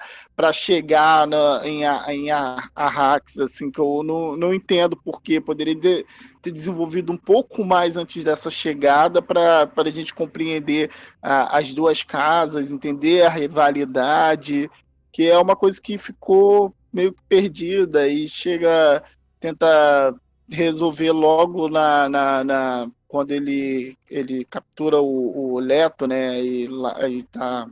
chegar 0.54 1.26
na, 1.26 1.60
em, 1.62 1.82
em 2.08 2.30
a, 2.30 2.70
a 2.74 2.88
hacks, 2.88 3.38
assim, 3.38 3.70
que 3.70 3.78
eu 3.78 4.02
não, 4.02 4.34
não 4.34 4.54
entendo 4.54 4.96
porque 4.96 5.40
poderia 5.40 5.74
de, 5.74 6.06
ter 6.46 6.52
desenvolvido 6.52 7.12
um 7.12 7.16
pouco 7.16 7.64
mais 7.64 7.96
antes 7.96 8.22
dessa 8.22 8.48
chegada 8.48 9.20
para 9.20 9.68
a 9.76 9.90
gente 9.90 10.14
compreender 10.14 10.90
a, 11.20 11.58
as 11.58 11.74
duas 11.74 12.04
casas, 12.04 12.70
entender 12.70 13.22
a 13.22 13.28
rivalidade, 13.28 14.70
que 15.12 15.28
é 15.28 15.36
uma 15.36 15.56
coisa 15.56 15.80
que 15.80 15.98
ficou 15.98 16.72
meio 16.92 17.12
que 17.12 17.20
perdida 17.28 18.06
e 18.06 18.28
chega 18.28 19.02
tenta 19.40 20.14
resolver 20.48 21.10
logo 21.10 21.68
na, 21.68 22.08
na, 22.08 22.44
na 22.44 22.86
quando 23.08 23.32
ele 23.32 23.96
ele 24.08 24.44
captura 24.44 25.00
o, 25.00 25.54
o 25.54 25.58
Leto, 25.58 26.06
né, 26.06 26.40
e 26.40 26.68
lá 26.68 27.08
e 27.08 27.24
tá 27.24 27.68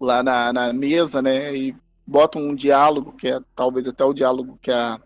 lá 0.00 0.22
na, 0.22 0.52
na 0.52 0.72
mesa, 0.72 1.22
né, 1.22 1.54
e 1.56 1.76
bota 2.04 2.38
um 2.38 2.54
diálogo 2.56 3.12
que 3.12 3.28
é 3.28 3.40
talvez 3.54 3.86
até 3.86 4.04
o 4.04 4.12
diálogo 4.12 4.58
que 4.60 4.70
a 4.70 5.00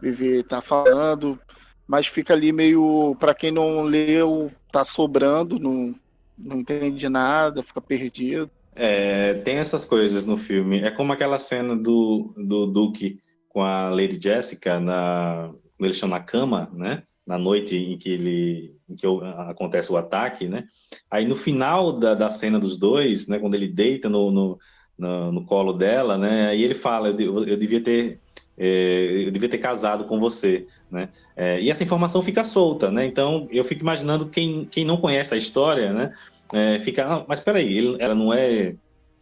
Vivi 0.00 0.40
está 0.40 0.62
falando, 0.62 1.38
mas 1.86 2.06
fica 2.06 2.34
ali 2.34 2.52
meio 2.52 3.16
para 3.18 3.34
quem 3.34 3.50
não 3.50 3.82
leu 3.82 4.50
tá 4.70 4.84
sobrando, 4.84 5.58
não 5.58 5.94
não 6.36 6.58
entende 6.60 7.08
nada, 7.08 7.62
fica 7.62 7.80
perdido. 7.80 8.50
É, 8.74 9.34
tem 9.34 9.58
essas 9.58 9.84
coisas 9.84 10.26
no 10.26 10.36
filme. 10.36 10.80
É 10.80 10.90
como 10.90 11.12
aquela 11.12 11.38
cena 11.38 11.76
do, 11.76 12.34
do 12.36 12.66
Duke 12.66 13.20
com 13.48 13.62
a 13.62 13.88
Lady 13.88 14.18
Jessica 14.20 14.80
na 14.80 15.50
eles 15.78 15.96
estão 15.96 16.08
na 16.08 16.20
cama, 16.20 16.70
né? 16.72 17.02
Na 17.26 17.36
noite 17.36 17.76
em 17.76 17.98
que 17.98 18.10
ele 18.10 18.76
em 18.88 18.94
que 18.94 19.06
acontece 19.48 19.92
o 19.92 19.96
ataque, 19.96 20.48
né? 20.48 20.64
Aí 21.10 21.24
no 21.24 21.36
final 21.36 21.92
da, 21.92 22.14
da 22.14 22.30
cena 22.30 22.58
dos 22.58 22.76
dois, 22.76 23.28
né? 23.28 23.38
Quando 23.38 23.54
ele 23.54 23.68
deita 23.68 24.08
no, 24.08 24.30
no, 24.30 24.58
no, 24.98 25.32
no 25.32 25.44
colo 25.44 25.72
dela, 25.72 26.18
né? 26.18 26.48
Aí 26.48 26.62
ele 26.62 26.74
fala, 26.74 27.08
eu, 27.10 27.44
eu 27.44 27.56
devia 27.56 27.82
ter 27.82 28.20
eu 28.56 29.30
devia 29.30 29.48
ter 29.48 29.58
casado 29.58 30.04
com 30.04 30.18
você, 30.18 30.66
né? 30.90 31.08
É, 31.36 31.60
e 31.60 31.70
essa 31.70 31.82
informação 31.82 32.22
fica 32.22 32.44
solta, 32.44 32.90
né? 32.90 33.04
Então 33.04 33.48
eu 33.50 33.64
fico 33.64 33.82
imaginando 33.82 34.26
quem, 34.26 34.64
quem 34.64 34.84
não 34.84 34.96
conhece 34.96 35.34
a 35.34 35.36
história, 35.36 35.92
né? 35.92 36.12
É, 36.52 36.78
fica, 36.78 37.04
ah, 37.06 37.24
mas 37.26 37.40
peraí, 37.40 37.76
ele, 37.76 37.96
ela 37.98 38.14
não 38.14 38.32
é 38.32 38.74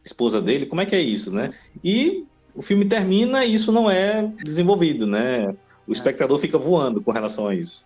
esposa 0.04 0.40
dele? 0.40 0.66
Como 0.66 0.80
é 0.80 0.86
que 0.86 0.94
é 0.94 1.00
isso, 1.00 1.32
né? 1.32 1.52
E 1.82 2.24
o 2.54 2.60
filme 2.60 2.84
termina 2.84 3.44
e 3.44 3.54
isso 3.54 3.72
não 3.72 3.90
é 3.90 4.30
desenvolvido, 4.42 5.06
né? 5.06 5.54
O 5.86 5.92
espectador 5.92 6.38
fica 6.38 6.58
voando 6.58 7.00
com 7.00 7.10
relação 7.10 7.48
a 7.48 7.54
isso. 7.54 7.84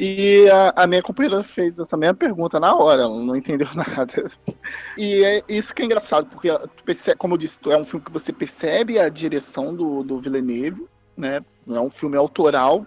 E 0.00 0.48
a, 0.48 0.84
a, 0.84 0.86
minha 0.86 1.02
companheira 1.02 1.42
fez 1.42 1.76
essa 1.76 1.96
mesma 1.96 2.14
pergunta 2.14 2.60
na 2.60 2.72
hora, 2.72 3.02
ela 3.02 3.20
não 3.20 3.34
entendeu 3.34 3.66
nada. 3.74 4.30
E 4.96 5.24
é 5.24 5.42
isso 5.48 5.74
que 5.74 5.82
é 5.82 5.86
engraçado, 5.86 6.26
porque, 6.26 6.48
percebe, 6.84 7.16
como 7.18 7.34
eu 7.34 7.38
disse, 7.38 7.58
é 7.66 7.76
um 7.76 7.84
filme 7.84 8.04
que 8.04 8.12
você 8.12 8.32
percebe 8.32 8.96
a 8.96 9.08
direção 9.08 9.74
do, 9.74 10.04
do 10.04 10.20
Villeneuve, 10.20 10.86
né? 11.16 11.44
É 11.68 11.80
um 11.80 11.90
filme 11.90 12.16
autoral, 12.16 12.86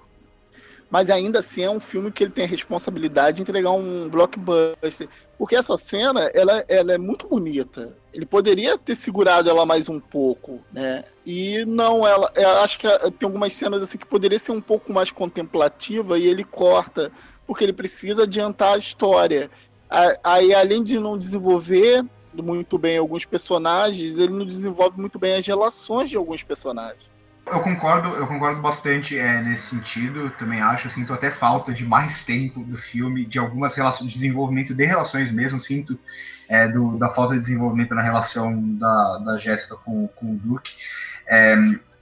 mas 0.92 1.10
ainda 1.10 1.40
assim 1.40 1.64
é 1.64 1.70
um 1.70 1.80
filme 1.80 2.12
que 2.12 2.22
ele 2.22 2.34
tem 2.34 2.44
a 2.44 2.48
responsabilidade 2.48 3.38
de 3.38 3.44
entregar 3.44 3.72
um 3.72 4.10
blockbuster. 4.10 5.08
Porque 5.38 5.56
essa 5.56 5.78
cena, 5.78 6.30
ela, 6.34 6.66
ela 6.68 6.94
é 6.94 6.98
muito 6.98 7.30
bonita. 7.30 7.96
Ele 8.14 8.26
poderia 8.26 8.78
ter 8.78 8.96
segurado 8.96 9.50
ela 9.50 9.66
mais 9.66 9.88
um 9.88 10.02
pouco, 10.02 10.60
né? 10.72 11.06
E 11.26 11.64
não, 11.64 12.06
ela, 12.06 12.30
eu 12.36 12.60
acho 12.60 12.78
que 12.78 12.88
tem 13.12 13.26
algumas 13.26 13.54
cenas 13.54 13.82
assim 13.82 13.98
que 13.98 14.06
poderia 14.06 14.38
ser 14.38 14.52
um 14.52 14.60
pouco 14.60 14.92
mais 14.92 15.10
contemplativa 15.10 16.20
e 16.20 16.28
ele 16.28 16.44
corta, 16.44 17.10
porque 17.48 17.64
ele 17.64 17.74
precisa 17.74 18.24
adiantar 18.24 18.74
a 18.74 18.78
história. 18.78 19.50
Aí, 20.22 20.54
além 20.54 20.84
de 20.84 21.00
não 21.00 21.18
desenvolver 21.18 22.06
muito 22.34 22.78
bem 22.78 22.98
alguns 22.98 23.24
personagens, 23.24 24.18
ele 24.18 24.34
não 24.34 24.46
desenvolve 24.46 25.00
muito 25.00 25.18
bem 25.18 25.36
as 25.36 25.48
relações 25.48 26.10
de 26.10 26.18
alguns 26.18 26.44
personagens. 26.44 27.10
Eu 27.46 27.60
concordo, 27.60 28.10
eu 28.10 28.28
concordo 28.28 28.62
bastante 28.62 29.18
é, 29.18 29.42
nesse 29.42 29.68
sentido. 29.68 30.30
Também 30.32 30.62
acho, 30.62 30.90
sinto 30.92 31.14
até 31.14 31.30
falta 31.30 31.74
de 31.74 31.86
mais 31.86 32.20
tempo 32.24 32.64
do 32.64 32.78
filme, 32.78 33.26
de 33.26 33.40
algumas 33.40 33.76
relações, 33.76 34.10
de 34.12 34.20
desenvolvimento 34.20 34.74
de 34.74 34.86
relações 34.86 35.32
mesmo. 35.32 35.60
Sinto 35.60 36.00
é, 36.48 36.68
do, 36.68 36.98
da 36.98 37.10
falta 37.10 37.34
de 37.34 37.42
desenvolvimento 37.42 37.96
na 37.96 38.02
relação 38.02 38.62
da, 38.78 39.18
da 39.20 39.38
Jéssica 39.38 39.76
com, 39.76 40.08
com 40.08 40.34
o 40.34 40.36
Duke. 40.36 40.76
É, 41.28 41.56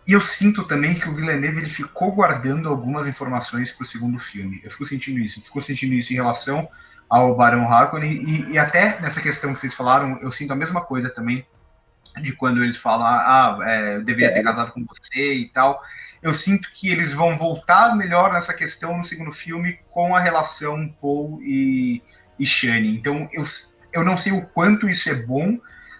e 0.07 0.14
eu 0.14 0.22
sinto 0.22 0.64
também 0.64 0.95
que 0.95 1.07
o 1.07 1.16
Villeneuve 1.16 1.60
ele 1.60 1.70
ficou 1.70 2.11
guardando 2.11 2.68
algumas 2.68 3.07
informações 3.07 3.72
para 3.72 3.84
o 3.84 3.88
segundo 3.88 4.20
filme. 4.20 4.60
Eu 4.64 4.72
fico 4.72 4.86
sentindo 4.86 5.20
isso. 5.20 5.40
Eu 5.40 5.44
fico 5.44 5.61
sentindo 5.61 5.94
isso 5.94 6.11
em 6.11 6.16
relação 6.16 6.68
ao 7.10 7.36
Barão 7.36 7.72
Harkonnen 7.72 8.11
e, 8.11 8.53
e 8.53 8.57
até 8.57 8.99
nessa 9.02 9.22
questão 9.22 9.53
que 9.53 9.60
vocês 9.60 9.74
falaram, 9.74 10.18
eu 10.22 10.32
sinto 10.32 10.52
a 10.52 10.56
mesma 10.56 10.82
coisa 10.82 11.10
também 11.10 11.45
de 12.22 12.34
quando 12.34 12.64
eles 12.64 12.78
falam, 12.78 13.08
ah, 13.08 13.60
é, 13.64 13.96
eu 13.96 14.04
deveria 14.04 14.34
ter 14.34 14.40
é. 14.40 14.44
casado 14.44 14.72
com 14.72 14.86
você 14.86 15.34
e 15.34 15.50
tal. 15.50 15.82
Eu 16.22 16.34
sinto 16.34 16.70
que 16.74 16.90
eles 16.90 17.14
vão 17.14 17.38
voltar 17.38 17.96
melhor 17.96 18.34
nessa 18.34 18.54
questão 18.54 18.98
no 18.98 19.06
segundo 19.06 19.32
filme 19.32 19.80
com 19.90 20.16
a 20.16 20.20
relação 20.20 20.94
Paul 21.02 21.41
e, 21.41 22.02
e 22.38 22.46
Shane. 22.46 22.98
Então 22.98 23.30
eu, 23.32 23.44
eu 23.94 24.04
não 24.04 24.18
sei 24.18 24.34
o 24.34 24.46
quanto 24.46 24.90
isso 24.90 25.10
é 25.10 25.16
bom. 25.16 25.58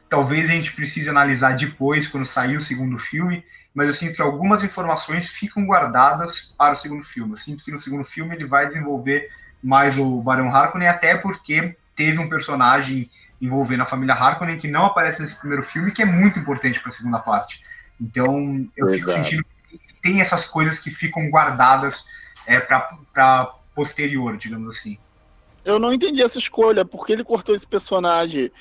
Talvez 0.10 0.50
a 0.50 0.54
gente 0.54 0.74
precise 0.74 1.10
analisar 1.10 1.56
depois, 1.56 2.08
quando 2.08 2.26
sair 2.26 2.58
o 2.58 2.62
segundo 2.62 2.98
filme. 2.98 3.44
Mas 3.74 3.88
eu 3.88 3.94
sinto 3.94 4.16
que 4.16 4.22
algumas 4.22 4.64
informações 4.64 5.30
ficam 5.30 5.66
guardadas 5.66 6.54
para 6.58 6.74
o 6.74 6.78
segundo 6.78 7.04
filme. 7.04 7.34
Eu 7.34 7.38
sinto 7.38 7.64
que 7.64 7.72
no 7.72 7.80
segundo 7.80 8.04
filme 8.04 8.36
ele 8.36 8.46
vai 8.46 8.68
desenvolver 8.68 9.30
mais 9.64 9.98
o 9.98 10.22
Barão 10.22 10.54
Harkonnen, 10.54 10.88
até 10.88 11.16
porque 11.16 11.76
teve 11.96 12.18
um 12.20 12.30
personagem 12.30 13.10
envolvendo 13.41 13.84
a 13.84 13.86
família 13.86 14.14
Harkonnen, 14.14 14.57
que 14.57 14.68
não 14.68 14.86
aparece 14.86 15.22
nesse 15.22 15.36
primeiro 15.36 15.64
filme, 15.64 15.91
que 15.91 16.02
é 16.02 16.06
muito 16.06 16.40
importante 16.40 16.80
para 16.80 16.90
a 16.90 16.94
segunda 16.94 17.20
parte. 17.20 17.61
Então, 17.99 18.68
eu 18.76 18.88
Verdade. 18.88 18.99
fico 18.99 19.11
sentindo 19.11 19.45
que 19.70 19.94
tem 20.02 20.22
essas 20.22 20.45
coisas 20.45 20.80
que 20.80 20.90
ficam 20.90 21.30
guardadas 21.30 22.03
é, 22.45 22.60
para 22.60 23.53
posterior, 23.76 24.38
digamos 24.38 24.78
assim. 24.78 24.98
Eu 25.64 25.80
não 25.80 25.94
entendi 25.94 26.22
essa 26.22 26.40
escolha, 26.40 26.84
porque 26.84 27.14
ele 27.14 27.24
cortou 27.24 27.56
esse 27.56 27.68
personagem. 27.68 28.52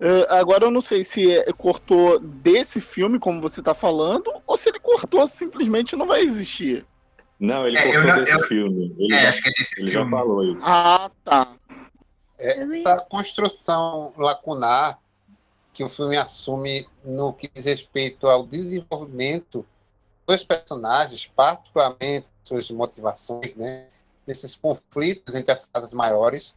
Uh, 0.00 0.26
agora 0.30 0.64
eu 0.64 0.70
não 0.70 0.80
sei 0.80 1.04
se 1.04 1.30
é, 1.30 1.52
cortou 1.52 2.18
desse 2.18 2.80
filme, 2.80 3.18
como 3.18 3.40
você 3.40 3.60
está 3.60 3.74
falando, 3.74 4.32
ou 4.46 4.56
se 4.58 4.68
ele 4.68 4.80
cortou 4.80 5.26
simplesmente 5.26 5.96
não 5.96 6.06
vai 6.06 6.22
existir. 6.22 6.84
Não, 7.38 7.66
ele 7.66 7.76
é, 7.76 7.82
cortou 7.82 8.10
eu, 8.10 8.16
desse 8.16 8.32
eu, 8.32 8.40
filme. 8.40 8.94
Ele, 8.98 9.14
é, 9.14 9.22
já, 9.22 9.28
acho 9.28 9.42
que 9.42 9.48
é 9.48 9.52
desse 9.52 9.80
ele 9.80 9.90
filme. 9.90 10.10
já 10.10 10.10
falou 10.10 10.44
isso. 10.44 10.60
Ah, 10.62 11.10
tá. 11.24 11.48
É, 12.44 12.58
essa 12.58 12.96
construção 12.98 14.12
lacunar 14.18 14.98
que 15.72 15.82
o 15.82 15.88
filme 15.88 16.16
assume 16.16 16.86
no 17.02 17.32
que 17.32 17.50
diz 17.52 17.64
respeito 17.64 18.28
ao 18.28 18.46
desenvolvimento 18.46 19.66
dos 20.26 20.44
personagens, 20.44 21.26
particularmente 21.26 22.28
suas 22.44 22.70
motivações, 22.70 23.54
né, 23.54 23.88
nesses 24.26 24.54
conflitos 24.54 25.34
entre 25.34 25.52
as 25.52 25.64
casas 25.64 25.92
maiores, 25.92 26.54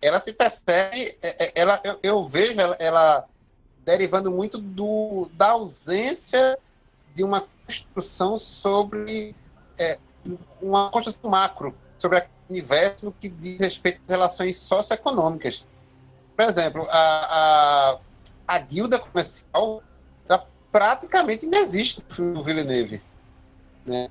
ela 0.00 0.20
se 0.20 0.32
percebe, 0.32 1.16
é, 1.20 1.44
é, 1.44 1.52
ela, 1.56 1.80
eu, 1.82 1.98
eu 2.02 2.22
vejo 2.22 2.60
ela, 2.60 2.76
ela, 2.78 3.28
derivando 3.84 4.30
muito 4.30 4.58
do, 4.58 5.28
da 5.32 5.50
ausência 5.50 6.56
de 7.12 7.24
uma 7.24 7.46
construção 7.66 8.38
sobre 8.38 9.34
é, 9.76 9.98
uma 10.62 10.90
construção 10.90 11.28
macro 11.28 11.76
sobre 11.98 12.18
a 12.18 12.26
universo 12.48 13.06
no 13.06 13.12
que 13.12 13.28
diz 13.28 13.60
respeito 13.60 14.00
às 14.04 14.10
relações 14.10 14.56
socioeconômicas. 14.56 15.66
Por 16.36 16.44
exemplo, 16.44 16.86
a, 16.90 17.98
a, 17.98 17.98
a 18.46 18.58
guilda 18.58 18.98
comercial 18.98 19.82
praticamente 20.70 21.46
não 21.46 21.58
existe 21.58 22.02
no 22.20 22.42
Villeneuve. 22.42 23.02
Né? 23.84 24.10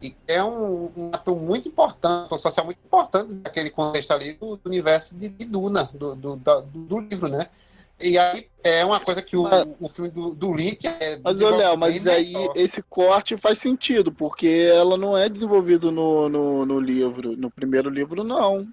E 0.00 0.14
é 0.26 0.42
um, 0.42 0.90
um 0.96 1.10
ato 1.12 1.34
muito 1.34 1.68
importante, 1.68 2.32
um 2.32 2.38
social 2.38 2.64
muito 2.64 2.78
importante 2.84 3.32
naquele 3.42 3.70
contexto 3.70 4.12
ali 4.12 4.34
do, 4.34 4.56
do 4.56 4.68
universo 4.68 5.14
de, 5.14 5.28
de 5.28 5.44
Duna, 5.46 5.84
do, 5.92 6.14
do, 6.14 6.36
do 6.36 6.98
livro, 7.00 7.28
né? 7.28 7.48
E 7.98 8.18
aí 8.18 8.46
é 8.62 8.84
uma 8.84 9.00
coisa 9.00 9.22
que 9.22 9.36
o, 9.36 9.44
o 9.80 9.88
filme 9.88 10.10
do, 10.10 10.34
do 10.34 10.52
Lynch 10.52 10.86
é. 10.86 11.18
Mas, 11.22 11.40
Léo, 11.40 11.78
mas 11.78 12.06
aí 12.06 12.34
esse 12.54 12.82
corte 12.82 13.36
faz 13.36 13.58
sentido, 13.58 14.12
porque 14.12 14.70
ela 14.70 14.96
não 14.96 15.16
é 15.16 15.28
desenvolvido 15.28 15.90
no, 15.90 16.28
no, 16.28 16.66
no 16.66 16.80
livro. 16.80 17.36
No 17.36 17.50
primeiro 17.50 17.88
livro, 17.88 18.22
não. 18.22 18.68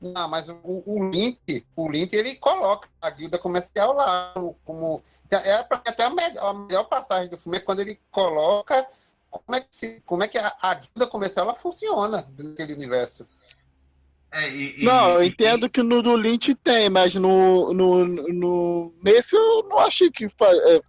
Não, 0.00 0.28
mas 0.28 0.48
o, 0.48 0.82
o 0.86 1.10
Lynch, 1.10 1.66
o 1.74 1.88
Lynch, 1.88 2.14
ele 2.14 2.36
coloca 2.36 2.88
a 3.00 3.10
guilda 3.10 3.38
comercial 3.38 3.94
lá 3.94 4.32
como. 4.64 5.02
É 5.30 5.66
até 5.70 6.04
a 6.04 6.10
melhor, 6.10 6.46
a 6.46 6.54
melhor 6.54 6.84
passagem 6.84 7.28
do 7.28 7.38
filme 7.38 7.58
é 7.58 7.60
quando 7.60 7.80
ele 7.80 7.98
coloca 8.10 8.86
como 9.30 9.56
é 9.56 9.60
que, 9.60 9.68
se, 9.70 10.02
como 10.04 10.22
é 10.22 10.28
que 10.28 10.38
a, 10.38 10.54
a 10.62 10.74
guilda 10.74 11.06
comercial 11.06 11.46
ela 11.46 11.54
funciona 11.54 12.26
naquele 12.38 12.74
universo. 12.74 13.26
É, 14.36 14.54
e, 14.54 14.84
não, 14.84 15.12
eu 15.12 15.22
entendo 15.22 15.68
que 15.68 15.82
no 15.82 16.02
do 16.02 16.14
Lynch 16.14 16.54
tem, 16.56 16.90
mas 16.90 17.14
no, 17.14 17.72
no, 17.72 18.04
no 18.04 18.94
nesse 19.02 19.34
eu 19.34 19.66
não 19.66 19.78
achei 19.78 20.10
que 20.10 20.26
é, 20.26 20.80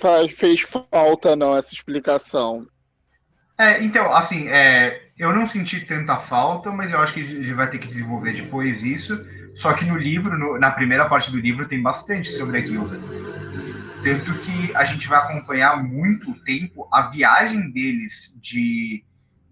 faz, 0.00 0.32
fez 0.32 0.60
falta 0.60 1.34
não 1.34 1.56
essa 1.56 1.74
explicação. 1.74 2.64
É, 3.58 3.82
então, 3.82 4.14
assim, 4.14 4.46
é, 4.46 5.08
eu 5.18 5.32
não 5.32 5.48
senti 5.48 5.80
tanta 5.80 6.18
falta, 6.18 6.70
mas 6.70 6.92
eu 6.92 7.00
acho 7.00 7.12
que 7.12 7.20
ele 7.20 7.52
vai 7.52 7.68
ter 7.68 7.78
que 7.78 7.88
desenvolver 7.88 8.32
depois 8.32 8.80
isso. 8.84 9.26
Só 9.56 9.72
que 9.72 9.84
no 9.84 9.96
livro, 9.96 10.38
no, 10.38 10.56
na 10.56 10.70
primeira 10.70 11.08
parte 11.08 11.32
do 11.32 11.38
livro, 11.38 11.66
tem 11.66 11.82
bastante 11.82 12.30
sobre 12.32 12.58
a 12.58 12.60
guilda. 12.60 13.00
Tanto 14.04 14.38
que 14.38 14.76
a 14.76 14.84
gente 14.84 15.08
vai 15.08 15.18
acompanhar 15.18 15.82
muito 15.82 16.32
tempo 16.44 16.88
a 16.92 17.02
viagem 17.02 17.72
deles 17.72 18.32
de 18.40 19.04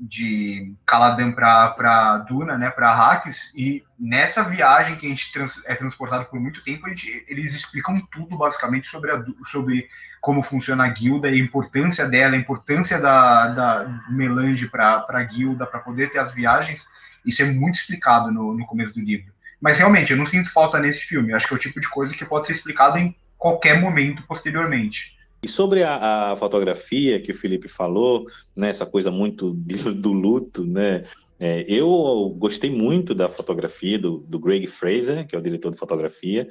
de 0.04 0.74
Caladan 0.84 1.30
para 1.30 2.18
Duna, 2.28 2.58
né, 2.58 2.70
para 2.70 2.90
Arrakis, 2.90 3.52
e 3.54 3.84
nessa 3.96 4.42
viagem 4.42 4.96
que 4.96 5.06
a 5.06 5.08
gente 5.08 5.30
trans, 5.30 5.52
é 5.64 5.76
transportado 5.76 6.24
por 6.24 6.40
muito 6.40 6.62
tempo, 6.64 6.88
gente, 6.88 7.24
eles 7.28 7.54
explicam 7.54 8.00
tudo 8.10 8.36
basicamente 8.36 8.88
sobre, 8.88 9.12
a, 9.12 9.24
sobre 9.46 9.88
como 10.20 10.42
funciona 10.42 10.84
a 10.84 10.88
guilda 10.88 11.30
e 11.30 11.34
a 11.34 11.44
importância 11.44 12.04
dela, 12.08 12.34
a 12.34 12.38
importância 12.38 12.98
da, 12.98 13.46
da 13.48 14.02
melange 14.08 14.68
para 14.68 15.06
a 15.08 15.22
guilda, 15.22 15.66
para 15.66 15.78
poder 15.78 16.10
ter 16.10 16.18
as 16.18 16.34
viagens. 16.34 16.84
Isso 17.24 17.40
é 17.40 17.44
muito 17.44 17.76
explicado 17.76 18.32
no, 18.32 18.54
no 18.54 18.66
começo 18.66 18.94
do 18.94 19.00
livro. 19.00 19.32
Mas 19.60 19.78
realmente, 19.78 20.10
eu 20.10 20.16
não 20.16 20.26
sinto 20.26 20.52
falta 20.52 20.80
nesse 20.80 21.02
filme. 21.02 21.30
Eu 21.30 21.36
acho 21.36 21.46
que 21.46 21.54
é 21.54 21.56
o 21.56 21.60
tipo 21.60 21.78
de 21.78 21.88
coisa 21.88 22.12
que 22.12 22.24
pode 22.24 22.48
ser 22.48 22.54
explicado 22.54 22.98
em 22.98 23.14
qualquer 23.38 23.80
momento 23.80 24.24
posteriormente. 24.26 25.16
E 25.42 25.48
sobre 25.48 25.82
a, 25.82 26.32
a, 26.32 26.36
fotografia 26.36 27.20
que 27.20 27.32
o 27.32 27.34
Felipe 27.34 27.66
falou, 27.66 28.26
né, 28.56 28.68
essa 28.68 28.86
coisa 28.86 29.10
muito 29.10 29.54
de, 29.54 29.76
do 29.92 30.12
luto, 30.12 30.64
né, 30.64 31.04
é, 31.40 31.64
eu 31.66 32.32
gostei 32.38 32.70
muito 32.70 33.12
da 33.12 33.28
fotografia 33.28 33.98
do, 33.98 34.18
do 34.18 34.38
Greg 34.38 34.68
Fraser, 34.68 35.26
que 35.26 35.34
é 35.34 35.38
o 35.38 35.42
diretor 35.42 35.72
de 35.72 35.78
fotografia. 35.78 36.48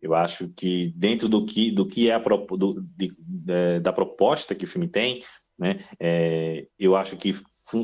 Eu 0.00 0.14
acho 0.14 0.48
que 0.56 0.94
dentro 0.96 1.28
do 1.28 1.44
que, 1.44 1.70
do 1.70 1.86
que 1.86 2.08
é 2.08 2.14
a 2.14 2.18
do, 2.18 2.80
de, 2.96 3.12
de, 3.18 3.80
da 3.80 3.92
proposta 3.92 4.54
que 4.54 4.64
o 4.64 4.68
filme 4.68 4.88
tem, 4.88 5.22
né, 5.58 5.80
é, 6.00 6.66
eu 6.78 6.96
acho 6.96 7.18
que 7.18 7.38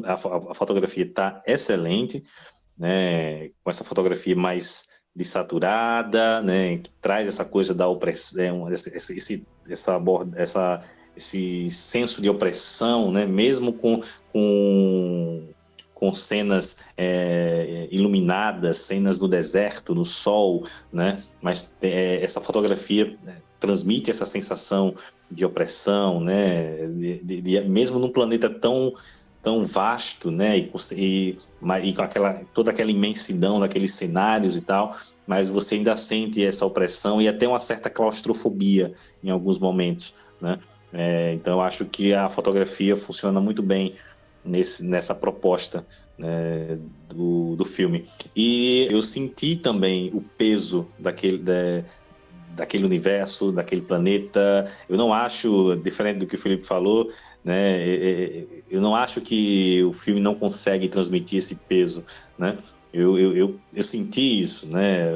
a, 0.04 0.14
a 0.14 0.54
fotografia 0.54 1.04
está 1.04 1.42
excelente, 1.46 2.22
né, 2.78 3.50
com 3.62 3.68
essa 3.68 3.84
fotografia 3.84 4.34
mais 4.34 4.86
desaturada, 5.14 6.40
né, 6.40 6.78
que 6.78 6.90
traz 7.02 7.28
essa 7.28 7.44
coisa 7.44 7.74
da 7.74 7.88
opressão, 7.88 8.72
esse, 8.72 8.96
esse, 8.96 9.46
essa, 9.72 10.00
essa, 10.36 10.82
esse 11.16 11.70
senso 11.70 12.22
de 12.22 12.28
opressão, 12.28 13.10
né, 13.10 13.26
mesmo 13.26 13.72
com, 13.72 14.00
com, 14.32 15.48
com 15.94 16.14
cenas 16.14 16.78
é, 16.96 17.88
iluminadas, 17.90 18.78
cenas 18.78 19.18
no 19.20 19.28
deserto, 19.28 19.94
no 19.94 20.04
sol, 20.04 20.66
né, 20.92 21.22
mas 21.40 21.74
é, 21.82 22.22
essa 22.22 22.40
fotografia 22.40 23.16
né, 23.24 23.36
transmite 23.58 24.10
essa 24.10 24.24
sensação 24.24 24.94
de 25.30 25.44
opressão, 25.44 26.20
né, 26.20 26.86
de, 26.86 27.18
de, 27.18 27.40
de, 27.42 27.60
mesmo 27.62 27.98
num 27.98 28.10
planeta 28.10 28.48
tão 28.48 28.94
tão 29.48 29.64
vasto, 29.64 30.30
né, 30.30 30.58
e, 30.58 30.70
e, 30.92 31.38
e, 31.82 31.94
com 31.94 32.02
aquela, 32.02 32.42
toda 32.52 32.70
aquela 32.70 32.90
imensidão 32.90 33.58
daqueles 33.58 33.94
cenários 33.94 34.54
e 34.54 34.60
tal, 34.60 34.94
mas 35.26 35.48
você 35.48 35.76
ainda 35.76 35.96
sente 35.96 36.44
essa 36.44 36.66
opressão 36.66 37.18
e 37.18 37.26
até 37.26 37.48
uma 37.48 37.58
certa 37.58 37.88
claustrofobia 37.88 38.92
em 39.24 39.30
alguns 39.30 39.58
momentos, 39.58 40.14
né? 40.38 40.58
É, 40.92 41.32
então 41.32 41.62
acho 41.62 41.86
que 41.86 42.12
a 42.12 42.28
fotografia 42.28 42.94
funciona 42.94 43.40
muito 43.40 43.62
bem 43.62 43.94
nesse, 44.44 44.84
nessa 44.84 45.14
proposta 45.14 45.86
né, 46.18 46.78
do, 47.08 47.56
do 47.56 47.64
filme. 47.64 48.04
E 48.36 48.86
eu 48.90 49.00
senti 49.00 49.56
também 49.56 50.10
o 50.12 50.20
peso 50.20 50.86
daquele, 50.98 51.38
da, 51.38 51.84
daquele 52.54 52.84
universo, 52.84 53.50
daquele 53.50 53.80
planeta. 53.80 54.70
Eu 54.88 54.98
não 54.98 55.12
acho, 55.12 55.74
diferente 55.76 56.18
do 56.18 56.26
que 56.26 56.34
o 56.34 56.38
Felipe 56.38 56.64
falou, 56.64 57.10
né? 57.48 57.80
É, 57.80 57.94
é, 57.94 58.44
eu 58.68 58.78
não 58.78 58.94
acho 58.94 59.22
que 59.22 59.82
o 59.82 59.92
filme 59.92 60.20
não 60.20 60.34
consegue 60.34 60.86
transmitir 60.86 61.38
esse 61.38 61.54
peso, 61.54 62.04
né? 62.36 62.58
Eu, 62.92 63.18
eu, 63.18 63.36
eu, 63.36 63.60
eu 63.72 63.82
senti 63.82 64.42
isso, 64.42 64.66
né? 64.66 65.14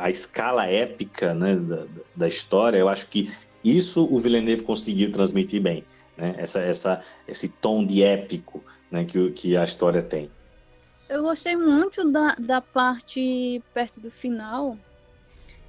A 0.00 0.08
escala 0.08 0.66
épica 0.66 1.34
né, 1.34 1.56
da, 1.56 1.86
da 2.16 2.28
história, 2.28 2.78
eu 2.78 2.88
acho 2.88 3.06
que 3.08 3.30
isso 3.62 4.06
o 4.10 4.18
Villeneuve 4.18 4.62
conseguiu 4.62 5.12
transmitir 5.12 5.60
bem, 5.60 5.84
né? 6.16 6.34
Essa, 6.38 6.60
essa, 6.60 7.02
esse 7.28 7.48
tom 7.48 7.84
de 7.84 8.02
épico 8.02 8.64
né, 8.90 9.04
que, 9.04 9.30
que 9.32 9.56
a 9.56 9.64
história 9.64 10.02
tem. 10.02 10.30
Eu 11.06 11.22
gostei 11.22 11.54
muito 11.54 12.10
da, 12.10 12.34
da 12.38 12.62
parte 12.62 13.62
perto 13.74 14.00
do 14.00 14.10
final, 14.10 14.78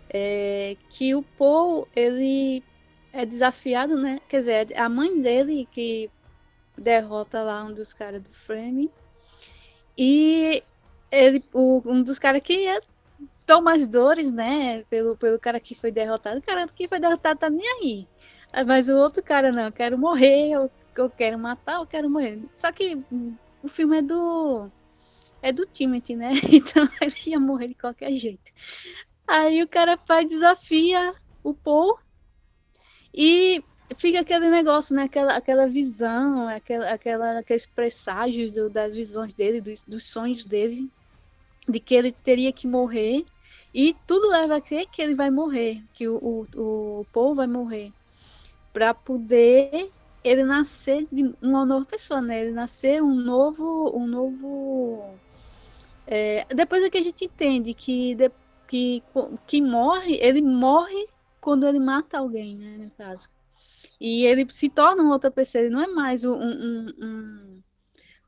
é, 0.09 0.77
que 0.89 1.13
o 1.13 1.21
Paul, 1.21 1.87
ele 1.93 2.63
é 3.13 3.25
desafiado, 3.25 3.95
né? 3.95 4.19
Quer 4.27 4.39
dizer, 4.39 4.71
é 4.71 4.79
a 4.81 4.89
mãe 4.89 5.21
dele 5.21 5.67
que 5.71 6.09
derrota 6.75 7.43
lá 7.43 7.63
um 7.63 7.71
dos 7.71 7.93
caras 7.93 8.21
do 8.23 8.33
frame. 8.33 8.91
E 9.95 10.63
ele, 11.11 11.43
o, 11.53 11.81
um 11.85 12.01
dos 12.01 12.17
caras 12.17 12.41
que 12.41 12.53
ia 12.53 12.81
tomar 13.45 13.75
as 13.75 13.87
dores, 13.87 14.31
né? 14.31 14.83
Pelo, 14.89 15.15
pelo 15.15 15.39
cara 15.39 15.59
que 15.59 15.75
foi 15.75 15.91
derrotado. 15.91 16.39
O 16.39 16.41
cara 16.41 16.67
que 16.67 16.87
foi 16.87 16.99
derrotado 16.99 17.39
tá 17.39 17.49
nem 17.51 17.67
aí. 17.79 18.07
Mas 18.65 18.89
o 18.89 18.97
outro 18.97 19.21
cara, 19.21 19.51
não, 19.51 19.65
eu 19.65 19.71
quero 19.71 19.97
morrer, 19.97 20.49
eu, 20.49 20.71
eu 20.95 21.09
quero 21.09 21.37
matar, 21.37 21.75
eu 21.75 21.85
quero 21.85 22.09
morrer. 22.09 22.41
Só 22.57 22.71
que 22.71 22.99
o 23.61 23.67
filme 23.67 23.99
é 23.99 24.01
do. 24.01 24.69
É 25.41 25.51
do 25.51 25.65
Timothy, 25.67 26.15
né? 26.15 26.31
Então 26.51 26.87
ele 26.99 27.15
ia 27.27 27.39
morrer 27.39 27.67
de 27.67 27.75
qualquer 27.75 28.11
jeito. 28.13 28.51
Aí 29.27 29.61
o 29.61 29.67
cara 29.67 29.97
faz 29.97 30.27
desafia 30.27 31.13
o 31.43 31.53
Paul 31.53 31.97
e 33.13 33.63
fica 33.95 34.21
aquele 34.21 34.49
negócio, 34.49 34.95
né? 34.95 35.03
Aquela, 35.03 35.35
aquela 35.35 35.67
visão, 35.67 36.47
aquela, 36.47 36.89
aquela, 36.91 37.39
aqueles 37.39 37.65
presságios 37.65 38.51
do, 38.51 38.69
das 38.69 38.95
visões 38.95 39.33
dele, 39.33 39.61
dos, 39.61 39.83
dos 39.83 40.09
sonhos 40.09 40.45
dele, 40.45 40.89
de 41.67 41.79
que 41.79 41.93
ele 41.93 42.11
teria 42.11 42.51
que 42.51 42.67
morrer. 42.67 43.25
E 43.73 43.95
tudo 44.07 44.29
leva 44.29 44.57
a 44.57 44.61
crer 44.61 44.87
que 44.87 45.01
ele 45.01 45.15
vai 45.15 45.29
morrer, 45.29 45.83
que 45.93 46.07
o, 46.07 46.47
o, 46.55 46.99
o 47.01 47.05
povo 47.11 47.35
vai 47.35 47.47
morrer. 47.47 47.91
Para 48.71 48.93
poder 48.93 49.91
ele 50.23 50.43
nascer 50.43 51.07
de 51.11 51.33
uma 51.41 51.65
nova 51.65 51.85
pessoa, 51.85 52.21
né? 52.21 52.41
Ele 52.41 52.51
nascer 52.51 53.01
um 53.01 53.15
novo. 53.15 53.91
Um 53.95 54.07
novo 54.07 55.13
é, 56.07 56.45
depois 56.49 56.83
é 56.83 56.89
que 56.89 56.97
a 56.97 57.03
gente 57.03 57.25
entende 57.25 57.73
que, 57.73 58.15
de, 58.15 58.31
que, 58.67 59.03
que 59.47 59.61
morre, 59.61 60.17
ele 60.21 60.41
morre 60.41 61.07
quando 61.43 61.67
ele 61.67 61.77
mata 61.77 62.17
alguém, 62.17 62.55
né? 62.55 62.77
No 62.77 62.89
caso. 62.91 63.29
E 63.99 64.25
ele 64.25 64.49
se 64.49 64.69
torna 64.69 65.03
uma 65.03 65.13
outra 65.13 65.29
pessoa, 65.29 65.61
ele 65.61 65.73
não 65.73 65.81
é 65.81 65.87
mais 65.87 66.23
um, 66.23 66.31
um, 66.31 66.93
um, 67.01 67.61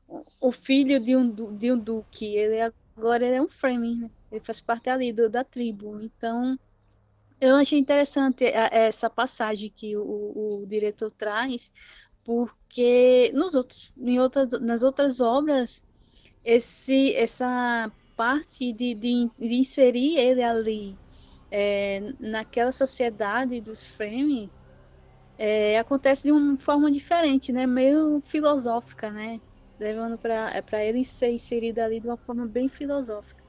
um 0.08 0.24
o 0.38 0.52
filho 0.52 1.00
de 1.00 1.16
um, 1.16 1.28
de 1.56 1.72
um 1.72 1.78
duque, 1.78 2.26
ele 2.26 2.72
agora 2.94 3.26
ele 3.26 3.36
é 3.36 3.42
um 3.42 3.48
Fremen, 3.48 3.96
né? 3.96 4.10
ele 4.30 4.44
faz 4.44 4.60
parte 4.60 4.90
ali 4.90 5.12
do, 5.12 5.30
da 5.30 5.42
tribo. 5.42 5.98
Então, 6.00 6.58
eu 7.40 7.56
achei 7.56 7.78
interessante 7.78 8.44
essa 8.44 9.08
passagem 9.08 9.72
que 9.74 9.96
o, 9.96 10.02
o 10.62 10.66
diretor 10.66 11.10
traz, 11.10 11.72
porque 12.22 13.32
nos 13.34 13.54
outros, 13.54 13.94
em 13.96 14.20
outras, 14.20 14.48
nas 14.60 14.82
outras 14.82 15.20
obras, 15.20 15.82
esse, 16.44 17.14
essa 17.14 17.90
parte 18.14 18.72
de, 18.72 18.94
de, 18.94 19.30
de 19.38 19.54
inserir 19.54 20.18
ele 20.18 20.42
ali 20.42 20.96
é, 21.50 22.12
naquela 22.18 22.72
sociedade 22.72 23.60
dos 23.60 23.84
Fremen 23.84 24.48
é, 25.38 25.78
acontece 25.78 26.24
de 26.24 26.32
uma 26.32 26.56
forma 26.56 26.90
diferente, 26.90 27.52
né? 27.52 27.66
Meio 27.66 28.22
filosófica, 28.24 29.10
né? 29.10 29.40
Levando 29.78 30.16
para 30.16 30.52
é, 30.54 30.88
ele 30.88 31.04
ser 31.04 31.30
inserido 31.30 31.80
ali 31.80 32.00
de 32.00 32.06
uma 32.06 32.16
forma 32.16 32.46
bem 32.46 32.68
filosófica. 32.68 33.44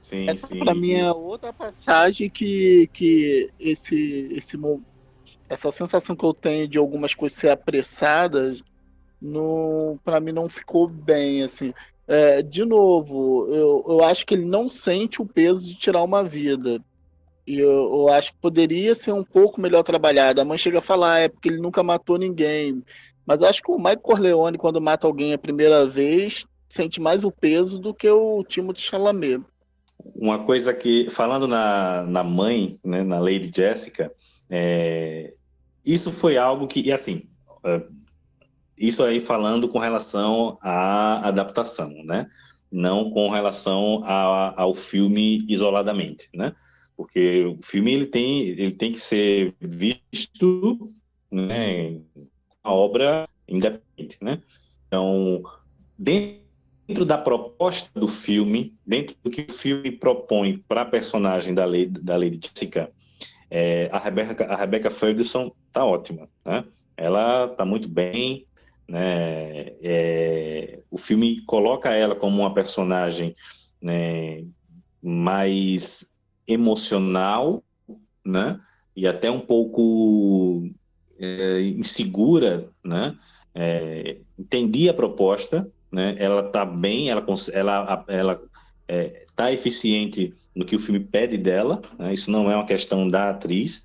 Sim, 0.00 0.28
Essa 0.28 0.48
sim. 0.48 0.58
para 0.58 0.74
mim 0.74 0.94
é 0.94 1.12
outra 1.12 1.52
passagem 1.52 2.28
que, 2.28 2.88
que 2.92 3.50
esse, 3.58 4.28
esse 4.32 4.58
essa 5.48 5.70
sensação 5.70 6.16
que 6.16 6.24
eu 6.24 6.34
tenho 6.34 6.66
de 6.66 6.78
algumas 6.78 7.14
coisas 7.14 7.38
ser 7.38 7.50
apressadas, 7.50 8.62
para 10.02 10.20
mim 10.20 10.32
não 10.32 10.48
ficou 10.48 10.88
bem 10.88 11.42
assim. 11.42 11.72
É, 12.06 12.42
de 12.42 12.64
novo, 12.64 13.46
eu, 13.48 13.84
eu 13.88 14.04
acho 14.04 14.26
que 14.26 14.34
ele 14.34 14.44
não 14.44 14.68
sente 14.68 15.22
o 15.22 15.26
peso 15.26 15.66
de 15.66 15.74
tirar 15.76 16.02
uma 16.02 16.24
vida. 16.24 16.82
E 17.46 17.58
eu, 17.58 17.70
eu, 17.70 18.08
acho 18.08 18.32
que 18.32 18.38
poderia 18.38 18.94
ser 18.94 19.12
um 19.12 19.24
pouco 19.24 19.60
melhor 19.60 19.82
trabalhado. 19.82 20.40
A 20.40 20.44
mãe 20.44 20.56
chega 20.56 20.78
a 20.78 20.82
falar, 20.82 21.20
é 21.20 21.28
porque 21.28 21.48
ele 21.48 21.58
nunca 21.58 21.82
matou 21.82 22.18
ninguém. 22.18 22.82
Mas 23.26 23.42
acho 23.42 23.62
que 23.62 23.70
o 23.70 23.76
Michael 23.76 24.00
Corleone, 24.00 24.58
quando 24.58 24.80
mata 24.80 25.06
alguém 25.06 25.32
a 25.32 25.38
primeira 25.38 25.86
vez, 25.86 26.46
sente 26.68 27.00
mais 27.00 27.24
o 27.24 27.30
peso 27.30 27.78
do 27.78 27.92
que 27.92 28.08
o 28.08 28.44
Timothée 28.44 28.82
Chalamet. 28.82 29.42
Uma 30.14 30.44
coisa 30.44 30.72
que, 30.72 31.08
falando 31.10 31.46
na, 31.46 32.02
na 32.04 32.24
mãe, 32.24 32.78
né, 32.84 33.02
na 33.02 33.18
Lady 33.18 33.50
Jessica, 33.54 34.12
é, 34.50 35.32
isso 35.84 36.10
foi 36.10 36.36
algo 36.36 36.66
que, 36.66 36.80
e 36.80 36.92
assim, 36.92 37.22
é, 37.64 37.82
isso 38.76 39.02
aí 39.04 39.20
falando 39.20 39.68
com 39.68 39.78
relação 39.78 40.58
à 40.60 41.28
adaptação, 41.28 41.92
né? 42.04 42.28
não 42.72 43.10
com 43.10 43.28
relação 43.28 44.02
a, 44.04 44.54
ao 44.56 44.74
filme 44.74 45.44
isoladamente, 45.46 46.28
né? 46.34 46.54
Porque 47.02 47.44
o 47.44 47.58
filme 47.64 47.92
ele 47.92 48.06
tem, 48.06 48.46
ele 48.46 48.70
tem 48.70 48.92
que 48.92 49.00
ser 49.00 49.52
visto, 49.60 50.88
né, 51.28 52.00
uma 52.64 52.72
obra 52.72 53.28
independente, 53.48 54.18
né? 54.22 54.40
Então, 54.86 55.42
dentro 55.98 57.04
da 57.04 57.18
proposta 57.18 57.90
do 57.98 58.06
filme, 58.06 58.72
dentro 58.86 59.16
do 59.20 59.30
que 59.30 59.40
o 59.50 59.52
filme 59.52 59.90
propõe 59.90 60.58
para 60.68 60.82
a 60.82 60.86
personagem 60.86 61.52
da 61.52 61.64
Lady, 61.64 62.00
da 62.00 62.16
Lady 62.16 62.38
Jessica, 62.40 62.92
é, 63.50 63.88
a, 63.90 63.98
Rebecca, 63.98 64.44
a 64.46 64.54
Rebecca 64.54 64.90
Ferguson 64.92 65.50
tá 65.72 65.84
ótima, 65.84 66.28
né? 66.44 66.64
Ela 66.96 67.48
tá 67.48 67.64
muito 67.64 67.88
bem, 67.88 68.46
né? 68.86 69.72
É, 69.82 70.78
o 70.88 70.96
filme 70.96 71.42
coloca 71.46 71.90
ela 71.90 72.14
como 72.14 72.42
uma 72.42 72.54
personagem 72.54 73.34
né, 73.82 74.44
mais 75.02 76.11
emocional, 76.52 77.62
né? 78.24 78.60
E 78.94 79.06
até 79.06 79.30
um 79.30 79.40
pouco 79.40 80.68
é, 81.18 81.60
insegura, 81.60 82.68
né? 82.84 83.16
É, 83.54 84.18
entendi 84.38 84.88
a 84.88 84.94
proposta, 84.94 85.68
né? 85.90 86.14
Ela 86.18 86.42
tá 86.44 86.64
bem, 86.64 87.10
ela 87.10 87.24
ela 87.52 88.04
ela 88.08 88.42
é, 88.88 89.24
tá 89.34 89.52
eficiente 89.52 90.34
no 90.54 90.64
que 90.64 90.76
o 90.76 90.78
filme 90.78 91.00
pede 91.00 91.38
dela. 91.38 91.80
Né? 91.98 92.12
Isso 92.12 92.30
não 92.30 92.50
é 92.50 92.54
uma 92.54 92.66
questão 92.66 93.08
da 93.08 93.30
atriz. 93.30 93.84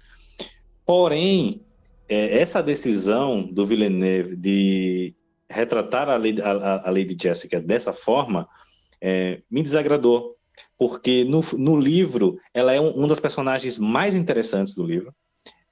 Porém, 0.86 1.62
é, 2.10 2.40
essa 2.40 2.62
decisão 2.62 3.44
do 3.44 3.66
Villeneuve 3.66 4.36
de 4.36 5.16
retratar 5.50 6.10
a 6.10 6.18
Lady, 6.18 6.42
a, 6.42 6.88
a 6.88 6.92
Lady 6.92 7.18
Jessica 7.22 7.60
dessa 7.60 7.94
forma 7.94 8.48
é, 9.02 9.42
me 9.50 9.62
desagradou, 9.62 10.37
porque 10.78 11.24
no, 11.24 11.44
no 11.54 11.80
livro 11.80 12.40
ela 12.54 12.74
é 12.74 12.80
um, 12.80 13.04
um 13.04 13.08
dos 13.08 13.20
personagens 13.20 13.80
mais 13.80 14.16
interessantes 14.16 14.76
do 14.76 14.84
livro. 14.84 15.14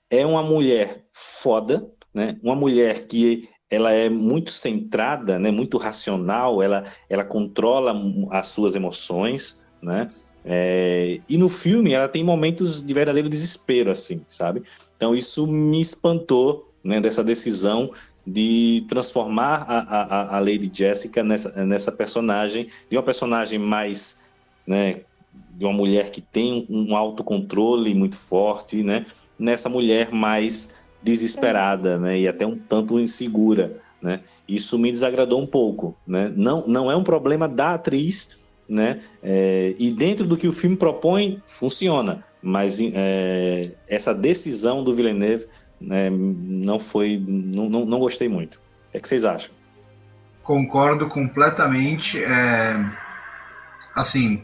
É 0.09 0.25
uma 0.25 0.43
mulher 0.43 1.05
foda, 1.11 1.87
né? 2.13 2.37
Uma 2.41 2.55
mulher 2.55 3.07
que 3.07 3.49
ela 3.69 3.91
é 3.91 4.09
muito 4.09 4.51
centrada, 4.51 5.37
né? 5.39 5.51
Muito 5.51 5.77
racional. 5.77 6.61
Ela 6.61 6.85
ela 7.09 7.23
controla 7.23 7.93
as 8.31 8.47
suas 8.47 8.75
emoções, 8.75 9.59
né? 9.81 10.09
É, 10.43 11.19
e 11.27 11.37
no 11.37 11.49
filme 11.49 11.93
ela 11.93 12.07
tem 12.07 12.23
momentos 12.23 12.83
de 12.83 12.93
verdadeiro 12.93 13.27
desespero, 13.27 13.89
assim, 13.89 14.21
sabe? 14.27 14.63
Então 14.95 15.15
isso 15.15 15.47
me 15.47 15.81
espantou, 15.81 16.71
né? 16.83 17.01
Dessa 17.01 17.23
decisão 17.23 17.91
de 18.25 18.85
transformar 18.89 19.65
a, 19.67 19.79
a, 19.79 20.37
a 20.37 20.39
Lady 20.39 20.69
Jessica 20.73 21.23
nessa, 21.23 21.51
nessa 21.65 21.91
personagem, 21.91 22.69
de 22.89 22.97
uma 22.97 23.03
personagem 23.03 23.59
mais, 23.59 24.17
né? 24.65 25.01
De 25.51 25.63
uma 25.65 25.73
mulher 25.73 26.09
que 26.11 26.21
tem 26.21 26.65
um 26.69 26.95
autocontrole 26.95 27.93
muito 27.93 28.15
forte, 28.15 28.83
né? 28.83 29.05
Nessa 29.37 29.69
mulher 29.69 30.11
mais 30.11 30.69
desesperada, 31.01 31.97
né? 31.97 32.19
E 32.19 32.27
até 32.27 32.45
um 32.45 32.57
tanto 32.57 32.99
insegura, 32.99 33.79
né? 34.01 34.21
Isso 34.47 34.77
me 34.77 34.91
desagradou 34.91 35.41
um 35.41 35.47
pouco, 35.47 35.97
né? 36.05 36.31
Não, 36.35 36.65
não 36.67 36.91
é 36.91 36.95
um 36.95 37.03
problema 37.03 37.47
da 37.47 37.75
atriz, 37.75 38.29
né? 38.67 38.99
É, 39.21 39.75
e 39.77 39.91
dentro 39.91 40.25
do 40.25 40.37
que 40.37 40.47
o 40.47 40.53
filme 40.53 40.75
propõe, 40.75 41.41
funciona. 41.45 42.23
Mas 42.41 42.79
é, 42.79 43.71
essa 43.87 44.13
decisão 44.13 44.83
do 44.83 44.93
Villeneuve 44.93 45.47
né, 45.79 46.09
não 46.09 46.79
foi, 46.79 47.21
não, 47.27 47.69
não, 47.69 47.85
não, 47.85 47.99
gostei 47.99 48.29
muito. 48.29 48.55
O 48.55 48.91
que, 48.91 48.97
é 48.97 48.99
que 48.99 49.07
vocês 49.07 49.25
acham? 49.25 49.51
Concordo 50.43 51.07
completamente. 51.07 52.23
É, 52.23 52.75
assim, 53.95 54.43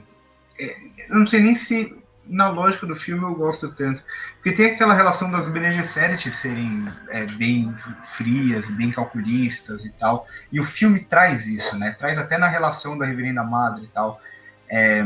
eu 1.10 1.20
não 1.20 1.28
sei 1.28 1.42
nem 1.42 1.56
se 1.56 1.96
na 2.26 2.50
lógica 2.50 2.86
do 2.86 2.96
filme 2.96 3.24
eu 3.24 3.36
gosto 3.36 3.72
tanto. 3.74 4.02
Porque 4.36 4.52
tem 4.52 4.74
aquela 4.74 4.94
relação 4.94 5.30
das 5.30 5.48
Bene 5.50 5.76
Gesserit 5.76 6.32
serem 6.36 6.88
é, 7.10 7.26
bem 7.26 7.76
frias, 8.14 8.70
bem 8.70 8.92
calculistas 8.92 9.84
e 9.84 9.90
tal. 9.92 10.28
E 10.52 10.60
o 10.60 10.64
filme 10.64 11.02
traz 11.02 11.46
isso, 11.46 11.78
né? 11.78 11.96
Traz 11.98 12.18
até 12.18 12.38
na 12.38 12.48
relação 12.48 12.98
da 12.98 13.06
Reverenda 13.06 13.44
Madre 13.44 13.84
e 13.86 13.88
tal. 13.88 14.22
É, 14.70 15.04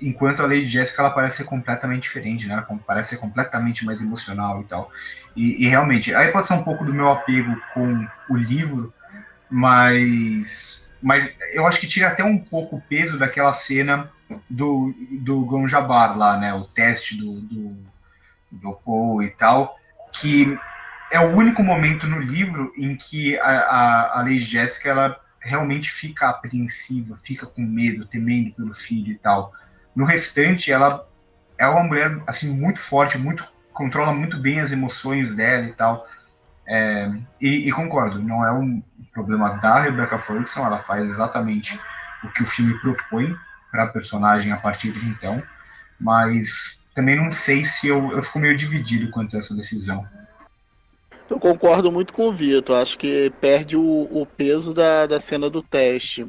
enquanto 0.00 0.40
a 0.40 0.46
Lady 0.46 0.66
Jessica 0.66 1.02
ela 1.02 1.10
parece 1.10 1.38
ser 1.38 1.44
completamente 1.44 2.04
diferente, 2.04 2.46
né? 2.46 2.54
Ela 2.54 2.80
parece 2.86 3.10
ser 3.10 3.16
completamente 3.16 3.84
mais 3.84 4.00
emocional 4.00 4.62
e 4.62 4.64
tal. 4.64 4.90
E, 5.36 5.64
e 5.64 5.68
realmente, 5.68 6.14
aí 6.14 6.32
pode 6.32 6.46
ser 6.46 6.54
um 6.54 6.64
pouco 6.64 6.84
do 6.84 6.94
meu 6.94 7.10
apego 7.10 7.60
com 7.74 8.06
o 8.30 8.36
livro, 8.36 8.92
mas 9.50 10.84
mas 11.02 11.30
eu 11.52 11.66
acho 11.66 11.80
que 11.80 11.86
tira 11.86 12.08
até 12.08 12.24
um 12.24 12.38
pouco 12.38 12.76
o 12.76 12.80
peso 12.80 13.18
daquela 13.18 13.52
cena 13.52 14.10
do, 14.48 14.94
do 15.10 15.44
Gonjabar 15.44 16.16
lá, 16.16 16.36
né? 16.36 16.52
O 16.54 16.64
teste 16.64 17.16
do, 17.16 17.40
do, 17.40 17.76
do 18.50 18.72
Poe 18.72 19.26
e 19.26 19.30
tal, 19.30 19.78
que 20.12 20.58
é 21.10 21.20
o 21.20 21.34
único 21.34 21.62
momento 21.62 22.06
no 22.06 22.18
livro 22.18 22.72
em 22.76 22.96
que 22.96 23.38
a, 23.38 23.48
a, 23.48 24.18
a 24.18 24.22
Lady 24.22 24.40
Jéssica 24.40 24.90
ela 24.90 25.20
realmente 25.40 25.90
fica 25.90 26.28
apreensiva, 26.28 27.18
fica 27.22 27.46
com 27.46 27.62
medo, 27.62 28.06
temendo 28.06 28.52
pelo 28.52 28.74
filho 28.74 29.12
e 29.12 29.18
tal. 29.18 29.52
No 29.94 30.04
restante, 30.04 30.70
ela 30.70 31.06
é 31.56 31.66
uma 31.66 31.82
mulher 31.82 32.20
assim 32.26 32.48
muito 32.50 32.80
forte, 32.80 33.16
muito 33.16 33.44
controla 33.72 34.12
muito 34.12 34.36
bem 34.38 34.60
as 34.60 34.72
emoções 34.72 35.34
dela 35.34 35.66
e 35.66 35.72
tal. 35.72 36.06
É, 36.68 37.10
e, 37.40 37.68
e, 37.68 37.72
concordo, 37.72 38.22
não 38.22 38.44
é 38.44 38.52
um 38.52 38.82
problema 39.10 39.56
da 39.56 39.80
Rebecca 39.80 40.18
Ferguson, 40.18 40.66
ela 40.66 40.80
faz 40.80 41.08
exatamente 41.08 41.80
o 42.22 42.28
que 42.28 42.42
o 42.42 42.46
filme 42.46 42.78
propõe 42.80 43.34
para 43.70 43.84
a 43.84 43.86
personagem 43.86 44.52
a 44.52 44.58
partir 44.58 44.92
de 44.92 45.06
então, 45.06 45.42
mas 45.98 46.78
também 46.94 47.16
não 47.16 47.32
sei 47.32 47.64
se 47.64 47.88
eu, 47.88 48.12
eu 48.12 48.22
fico 48.22 48.38
meio 48.38 48.56
dividido 48.56 49.10
quanto 49.10 49.34
a 49.34 49.38
essa 49.38 49.54
decisão. 49.54 50.06
Eu 51.30 51.40
concordo 51.40 51.90
muito 51.90 52.12
com 52.12 52.28
o 52.28 52.32
Vitor, 52.32 52.76
acho 52.76 52.98
que 52.98 53.32
perde 53.40 53.76
o, 53.76 54.08
o 54.10 54.26
peso 54.26 54.74
da, 54.74 55.06
da 55.06 55.18
cena 55.18 55.48
do 55.48 55.62
teste. 55.62 56.26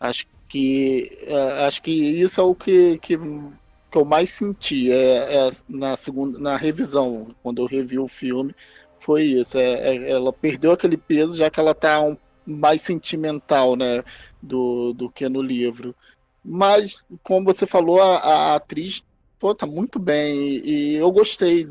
Acho 0.00 0.26
que, 0.48 1.18
é, 1.22 1.66
acho 1.66 1.82
que 1.82 1.90
isso 1.90 2.40
é 2.40 2.44
o 2.44 2.54
que, 2.54 2.98
que, 2.98 3.18
que 3.18 3.98
eu 3.98 4.04
mais 4.04 4.30
senti 4.30 4.90
é, 4.90 5.48
é 5.48 5.50
na, 5.68 5.94
segunda, 5.96 6.38
na 6.38 6.56
revisão, 6.56 7.34
quando 7.42 7.60
eu 7.60 7.66
revi 7.66 7.98
o 7.98 8.08
filme 8.08 8.54
foi 9.00 9.24
isso. 9.24 9.58
É, 9.58 9.96
é, 9.96 10.10
ela 10.10 10.32
perdeu 10.32 10.72
aquele 10.72 10.96
peso, 10.96 11.36
já 11.36 11.50
que 11.50 11.60
ela 11.60 11.74
tá 11.74 12.00
um, 12.00 12.16
mais 12.46 12.82
sentimental, 12.82 13.76
né? 13.76 14.04
Do, 14.42 14.92
do 14.92 15.10
que 15.10 15.28
no 15.28 15.42
livro. 15.42 15.94
Mas, 16.44 17.02
como 17.22 17.44
você 17.44 17.66
falou, 17.66 18.00
a, 18.00 18.16
a 18.18 18.54
atriz 18.54 19.02
pô, 19.38 19.54
tá 19.54 19.66
muito 19.66 19.98
bem. 19.98 20.38
E, 20.40 20.94
e, 20.94 20.94
eu 20.96 21.10
gostei. 21.10 21.68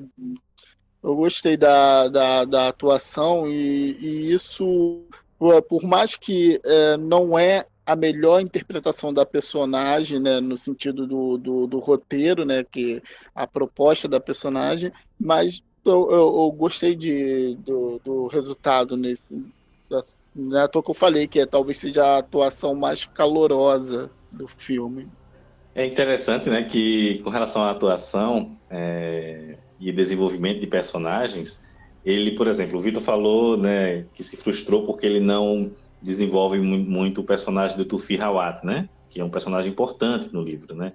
Eu 1.04 1.16
gostei 1.16 1.56
da, 1.56 2.08
da, 2.08 2.46
da 2.46 2.68
atuação, 2.68 3.48
e, 3.50 3.92
e, 4.00 4.34
isso, 4.34 5.06
por 5.70 5.84
mais 5.84 6.16
que 6.18 6.60
é, 6.66 6.98
não 6.98 7.38
é 7.38 7.66
a 7.86 7.96
melhor 7.96 8.42
interpretação 8.42 9.14
da 9.14 9.26
personagem, 9.26 10.20
né, 10.20 10.42
no 10.42 10.58
sentido 10.58 11.08
do, 11.08 11.38
do, 11.38 11.68
do, 11.68 11.80
roteiro, 11.80 12.44
né, 12.44 12.66
que 12.70 13.02
a 13.34 13.48
proposta 13.48 14.10
da 14.10 14.20
personagem, 14.20 14.92
mas 15.18 15.64
eu, 15.90 16.12
eu, 16.12 16.18
eu 16.18 16.52
gostei 16.52 16.96
de, 16.96 17.56
do, 17.66 18.00
do 18.04 18.28
resultado 18.28 18.96
nesse. 18.96 19.24
Não 20.36 20.58
é 20.58 20.64
à 20.64 20.68
toa 20.68 20.84
que 20.84 20.92
eu 20.92 20.96
falei 20.96 21.28
que 21.28 21.40
é, 21.40 21.46
talvez 21.46 21.78
seja 21.78 22.06
a 22.06 22.18
atuação 22.20 22.76
mais 22.76 23.06
calorosa 23.06 24.12
do 24.32 24.48
filme. 24.48 25.08
É 25.74 25.86
interessante, 25.86 26.50
né, 26.50 26.64
que 26.64 27.20
com 27.20 27.30
relação 27.30 27.64
à 27.64 27.72
atuação 27.72 28.58
é, 28.70 29.58
e 29.80 29.92
desenvolvimento 29.92 30.60
de 30.60 30.68
personagens, 30.68 31.62
ele, 32.04 32.32
por 32.32 32.48
exemplo, 32.48 32.78
o 32.78 32.82
Vitor 32.82 33.02
falou, 33.02 33.56
né, 33.56 34.06
que 34.14 34.24
se 34.24 34.36
frustrou 34.36 34.86
porque 34.86 35.06
ele 35.06 35.20
não 35.20 35.72
desenvolve 36.02 36.60
muito 36.60 37.22
o 37.22 37.24
personagem 37.24 37.78
do 37.78 37.86
Tufi 37.86 38.20
Hawat, 38.20 38.66
né, 38.66 38.90
que 39.10 39.22
é 39.22 39.24
um 39.24 39.30
personagem 39.30 39.72
importante 39.72 40.34
no 40.34 40.42
livro, 40.42 40.76
né. 40.76 40.94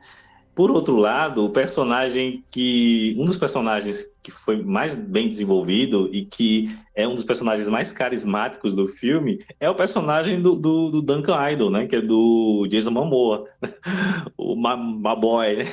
Por 0.55 0.71
outro 0.71 0.97
lado, 0.97 1.45
o 1.47 1.51
personagem 1.51 2.45
que. 2.51 3.15
Um 3.19 3.25
dos 3.25 3.39
personagens 3.39 4.05
que 4.23 4.31
foi 4.31 4.63
mais 4.63 4.95
bem 4.95 5.29
desenvolvido 5.29 6.09
e 6.13 6.25
que 6.27 6.77
é 6.95 7.09
um 7.09 7.15
dos 7.15 7.25
personagens 7.25 7.69
mais 7.69 7.91
carismáticos 7.91 8.77
do 8.77 8.87
filme 8.87 9.39
é 9.59 9.69
o 9.69 9.75
personagem 9.75 10.43
do, 10.43 10.55
do, 10.55 10.91
do 10.91 11.03
Duncan 11.03 11.51
Idol, 11.51 11.71
né? 11.71 11.87
Que 11.87 11.97
é 11.97 12.01
do 12.03 12.67
Jason 12.71 12.91
Momoa, 12.91 13.49
o 14.37 14.55
Maboy. 14.55 15.57
Né? 15.57 15.73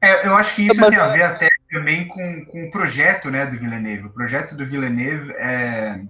É, 0.00 0.26
eu 0.26 0.34
acho 0.36 0.54
que 0.54 0.66
isso 0.66 0.80
Mas... 0.80 0.90
tem 0.90 0.98
a 0.98 1.08
ver 1.08 1.22
até 1.22 1.48
também 1.70 2.06
com, 2.06 2.44
com 2.44 2.66
o 2.66 2.70
projeto 2.70 3.30
né, 3.30 3.46
do 3.46 3.58
Villeneuve. 3.58 4.06
O 4.06 4.10
projeto 4.10 4.54
do 4.54 4.66
Villeneuve 4.66 5.32
é. 5.32 6.00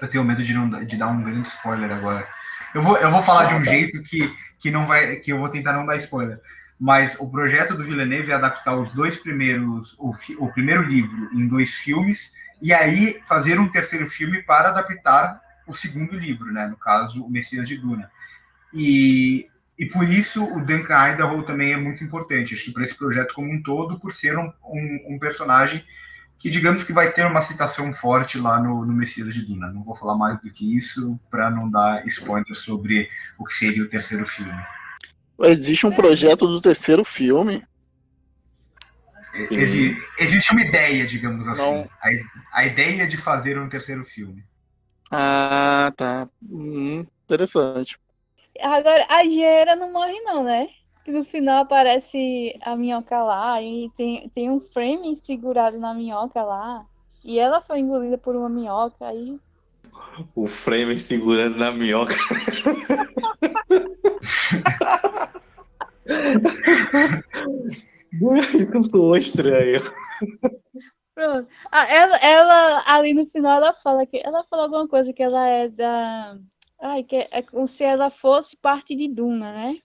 Eu 0.00 0.08
tenho 0.08 0.24
medo 0.24 0.42
de, 0.42 0.54
não, 0.54 0.68
de 0.84 0.96
dar 0.96 1.08
um 1.08 1.22
grande 1.22 1.48
spoiler 1.48 1.90
agora. 1.90 2.26
Eu 2.74 2.82
vou, 2.82 2.96
eu 2.96 3.10
vou 3.10 3.22
falar 3.22 3.46
de 3.46 3.54
um 3.54 3.64
jeito 3.64 4.02
que 4.02 4.32
que 4.60 4.70
não 4.70 4.86
vai, 4.86 5.16
que 5.16 5.32
eu 5.32 5.38
vou 5.38 5.48
tentar 5.48 5.72
não 5.72 5.86
dar 5.86 5.96
spoiler. 5.96 6.38
Mas 6.78 7.16
o 7.18 7.28
projeto 7.28 7.74
do 7.74 7.84
Villeneuve 7.84 8.30
é 8.30 8.34
adaptar 8.34 8.76
os 8.76 8.92
dois 8.92 9.16
primeiros, 9.16 9.94
o, 9.98 10.14
o 10.38 10.52
primeiro 10.52 10.82
livro 10.82 11.28
em 11.34 11.48
dois 11.48 11.70
filmes 11.70 12.32
e 12.62 12.72
aí 12.72 13.20
fazer 13.26 13.58
um 13.58 13.68
terceiro 13.68 14.06
filme 14.06 14.42
para 14.42 14.68
adaptar 14.68 15.40
o 15.66 15.74
segundo 15.74 16.16
livro, 16.16 16.52
né? 16.52 16.66
No 16.66 16.76
caso, 16.76 17.24
o 17.24 17.30
Messias 17.30 17.68
de 17.68 17.76
Duna. 17.76 18.10
E, 18.72 19.48
e 19.78 19.86
por 19.86 20.08
isso 20.08 20.44
o 20.44 20.64
Duncan 20.64 21.12
Idaho 21.12 21.42
também 21.42 21.72
é 21.72 21.76
muito 21.76 22.04
importante, 22.04 22.54
acho 22.54 22.64
que 22.64 22.72
para 22.72 22.84
esse 22.84 22.94
projeto 22.94 23.34
como 23.34 23.50
um 23.50 23.62
todo, 23.62 23.98
por 23.98 24.12
ser 24.12 24.38
um, 24.38 24.52
um, 24.64 25.14
um, 25.14 25.18
personagem 25.18 25.84
que, 26.40 26.48
digamos 26.48 26.84
que 26.84 26.92
vai 26.92 27.12
ter 27.12 27.26
uma 27.26 27.42
citação 27.42 27.92
forte 27.92 28.38
lá 28.38 28.58
no, 28.58 28.86
no 28.86 28.94
Messias 28.94 29.32
de 29.34 29.42
Duna. 29.42 29.70
Não 29.70 29.84
vou 29.84 29.94
falar 29.94 30.16
mais 30.16 30.40
do 30.40 30.50
que 30.50 30.76
isso 30.76 31.20
para 31.30 31.50
não 31.50 31.70
dar 31.70 32.04
spoiler 32.06 32.56
sobre 32.56 33.10
o 33.38 33.44
que 33.44 33.52
seria 33.52 33.84
o 33.84 33.88
terceiro 33.88 34.26
filme. 34.26 34.58
Existe 35.42 35.86
um 35.86 35.92
projeto 35.92 36.46
do 36.46 36.58
terceiro 36.58 37.04
filme? 37.04 37.62
Existe, 39.34 40.02
existe 40.18 40.52
uma 40.52 40.62
ideia, 40.62 41.06
digamos 41.06 41.46
assim. 41.46 41.86
A, 42.02 42.60
a, 42.60 42.66
ideia 42.66 43.06
de 43.06 43.18
fazer 43.18 43.58
um 43.58 43.68
terceiro 43.68 44.04
filme. 44.04 44.42
Ah, 45.10 45.92
tá. 45.94 46.26
Hum, 46.42 47.06
interessante. 47.24 47.98
Agora, 48.60 49.06
a 49.08 49.24
Gera 49.24 49.76
não 49.76 49.92
morre, 49.92 50.18
não, 50.22 50.42
né? 50.42 50.68
No 51.10 51.24
final 51.24 51.62
aparece 51.62 52.56
a 52.62 52.76
minhoca 52.76 53.22
lá 53.22 53.60
e 53.60 53.90
tem, 53.96 54.28
tem 54.28 54.50
um 54.50 54.60
frame 54.60 55.14
segurado 55.16 55.78
na 55.78 55.92
minhoca 55.92 56.42
lá. 56.42 56.86
E 57.24 57.38
ela 57.38 57.60
foi 57.60 57.80
engolida 57.80 58.16
por 58.16 58.34
uma 58.36 58.48
minhoca 58.48 59.06
aí. 59.06 59.38
O 60.34 60.46
frame 60.46 60.98
segurando 60.98 61.58
na 61.58 61.72
minhoca. 61.72 62.14
Isso 68.58 68.82
soou 68.84 69.16
estranho. 69.16 69.82
Pronto. 71.14 71.48
Ah, 71.70 71.86
ela, 71.92 72.16
ela, 72.18 72.84
ali 72.86 73.12
no 73.12 73.26
final, 73.26 73.56
ela 73.56 73.72
fala 73.74 74.06
que 74.06 74.20
ela 74.24 74.44
fala 74.44 74.62
alguma 74.64 74.88
coisa 74.88 75.12
que 75.12 75.22
ela 75.22 75.46
é 75.46 75.68
da 75.68 76.38
Ai, 76.80 77.02
que 77.04 77.16
é, 77.16 77.28
é 77.30 77.42
como 77.42 77.68
se 77.68 77.84
ela 77.84 78.10
fosse 78.10 78.56
parte 78.56 78.96
de 78.96 79.06
Duma, 79.06 79.52
né? 79.52 79.78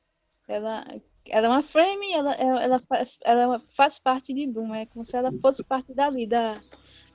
Ela, 0.47 0.85
ela 1.29 1.47
é 1.47 1.49
uma 1.49 1.63
frame, 1.63 2.13
ela, 2.13 2.33
ela, 2.33 2.79
faz, 2.87 3.17
ela 3.21 3.61
faz 3.75 3.99
parte 3.99 4.33
de 4.33 4.45
Duma, 4.47 4.79
é 4.79 4.85
como 4.85 5.05
se 5.05 5.15
ela 5.15 5.31
fosse 5.41 5.63
parte 5.63 5.93
dali, 5.93 6.27
da, 6.27 6.61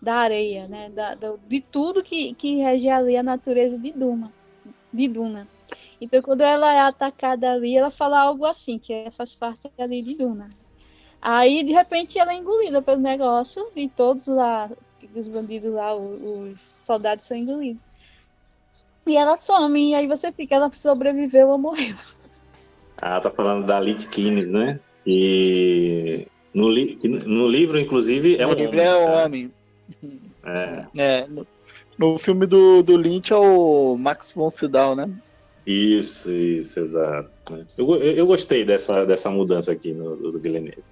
da 0.01 0.17
areia, 0.17 0.67
né? 0.69 0.91
Da, 0.91 1.15
da, 1.15 1.37
de 1.47 1.61
tudo 1.61 2.03
que, 2.03 2.35
que 2.35 2.57
rege 2.57 2.89
ali 2.89 3.17
a 3.17 3.23
natureza 3.23 3.79
de 3.79 3.93
Duma, 3.93 4.33
de 4.93 5.09
Duna. 5.09 5.47
Então, 6.01 6.21
quando 6.23 6.41
ela 6.41 6.73
é 6.75 6.81
atacada 6.81 7.53
ali, 7.53 7.77
ela 7.77 7.91
fala 7.91 8.21
algo 8.21 8.45
assim, 8.47 8.79
que 8.79 8.93
é, 8.93 9.11
faz 9.11 9.35
parte 9.35 9.71
ali 9.79 10.03
de 10.03 10.15
Duna. 10.17 10.51
Aí, 11.21 11.63
de 11.63 11.73
repente, 11.73 12.19
ela 12.19 12.33
é 12.33 12.37
engolida 12.37 12.81
pelo 12.81 13.01
negócio 13.01 13.71
e 13.77 13.89
todos 13.89 14.27
lá, 14.27 14.71
os 15.15 15.29
bandidos 15.29 15.75
lá, 15.75 15.95
os 15.95 16.61
soldados 16.79 17.27
são 17.27 17.37
engolidos. 17.37 17.85
E 19.07 19.17
ela 19.17 19.37
some, 19.37 19.91
e 19.91 19.95
aí 19.95 20.07
você 20.07 20.33
fica, 20.33 20.55
ela 20.55 20.73
sobreviveu 20.73 21.49
ou 21.51 21.59
morreu. 21.59 21.97
Ah, 23.01 23.21
tá 23.21 23.31
falando 23.31 23.67
da 23.67 23.81
Litkine, 23.81 24.45
né? 24.45 24.79
E 25.07 26.27
no, 26.53 26.69
li... 26.69 26.99
no 27.03 27.49
livro, 27.49 27.79
inclusive, 27.79 28.37
é 28.37 28.47
no 28.47 28.53
um 28.53 28.55
livro 28.55 28.79
homem. 28.79 28.85
É 28.85 28.97
um 28.97 29.07
tá? 29.07 29.25
homem. 29.25 29.53
É. 30.43 30.87
é 30.97 31.27
no, 31.27 31.47
no, 31.99 32.19
filme 32.19 32.47
do, 32.47 32.83
do 32.83 32.97
Lynch 32.97 33.33
é 33.33 33.37
o 33.37 33.97
Max 33.97 34.33
von 34.33 34.51
Sydow, 34.51 34.95
né? 34.95 35.11
Isso, 35.67 36.31
isso, 36.31 36.81
exato. 36.81 37.67
Eu, 37.77 37.95
eu, 37.97 38.13
eu 38.13 38.27
gostei 38.27 38.65
dessa, 38.65 39.05
dessa 39.05 39.31
mudança 39.31 39.73
aqui 39.73 39.93
no, 39.93 40.17
do 40.17 40.39
Villeneuve. 40.39 40.83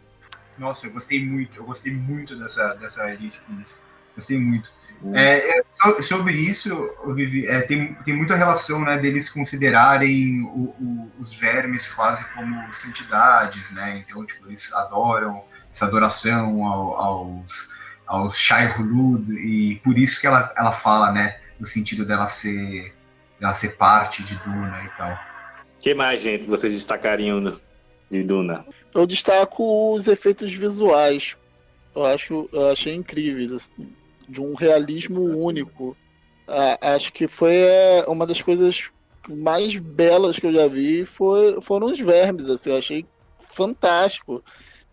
Nossa, 0.58 0.86
eu 0.86 0.92
gostei 0.92 1.24
muito, 1.24 1.56
eu 1.56 1.64
gostei 1.64 1.92
muito 1.92 2.36
dessa, 2.36 2.74
dessa 2.74 3.04
Litkine. 3.14 3.64
Gostei 4.14 4.38
muito. 4.38 4.70
É, 5.14 5.58
é, 5.58 6.02
sobre 6.02 6.34
isso, 6.34 6.90
Vivi, 7.14 7.46
é, 7.46 7.60
tem, 7.60 7.94
tem 8.04 8.14
muita 8.14 8.34
relação 8.34 8.80
né, 8.80 8.98
deles 8.98 9.30
considerarem 9.30 10.42
o, 10.42 10.74
o, 10.80 11.12
os 11.20 11.34
vermes 11.34 11.88
quase 11.88 12.24
como 12.34 12.74
santidades, 12.74 13.70
né? 13.70 14.04
Então, 14.04 14.26
tipo, 14.26 14.48
eles 14.48 14.72
adoram 14.72 15.44
essa 15.72 15.86
adoração 15.86 16.64
ao, 16.64 16.94
aos, 16.96 17.68
aos 18.06 18.36
Shai 18.36 18.76
Hulud, 18.76 19.32
e 19.38 19.76
por 19.84 19.96
isso 19.96 20.20
que 20.20 20.26
ela, 20.26 20.52
ela 20.56 20.72
fala, 20.72 21.12
né? 21.12 21.38
No 21.60 21.66
sentido 21.66 22.04
dela 22.04 22.26
ser, 22.26 22.92
dela 23.38 23.54
ser 23.54 23.76
parte 23.76 24.24
de 24.24 24.34
Duna 24.36 24.82
e 24.84 24.88
tal. 24.96 25.12
O 25.76 25.80
que 25.80 25.94
mais, 25.94 26.20
gente, 26.20 26.44
vocês 26.44 26.72
destacariam 26.72 27.56
de 28.10 28.22
Duna? 28.24 28.66
Eu 28.92 29.06
destaco 29.06 29.94
os 29.94 30.08
efeitos 30.08 30.52
visuais. 30.52 31.36
Eu 31.94 32.04
acho, 32.04 32.48
eu 32.52 32.70
achei 32.70 32.94
incríveis, 32.94 33.52
assim 33.52 33.97
de 34.28 34.40
um 34.40 34.54
realismo 34.54 35.22
único. 35.22 35.96
Ah, 36.46 36.94
acho 36.94 37.12
que 37.12 37.26
foi 37.26 37.56
é, 37.56 38.04
uma 38.08 38.26
das 38.26 38.42
coisas 38.42 38.90
mais 39.28 39.76
belas 39.76 40.38
que 40.38 40.46
eu 40.46 40.52
já 40.52 40.66
vi 40.66 41.04
foi, 41.04 41.60
foram 41.60 41.88
os 41.88 41.98
vermes, 41.98 42.48
assim, 42.48 42.70
eu 42.70 42.78
achei 42.78 43.06
fantástico. 43.50 44.42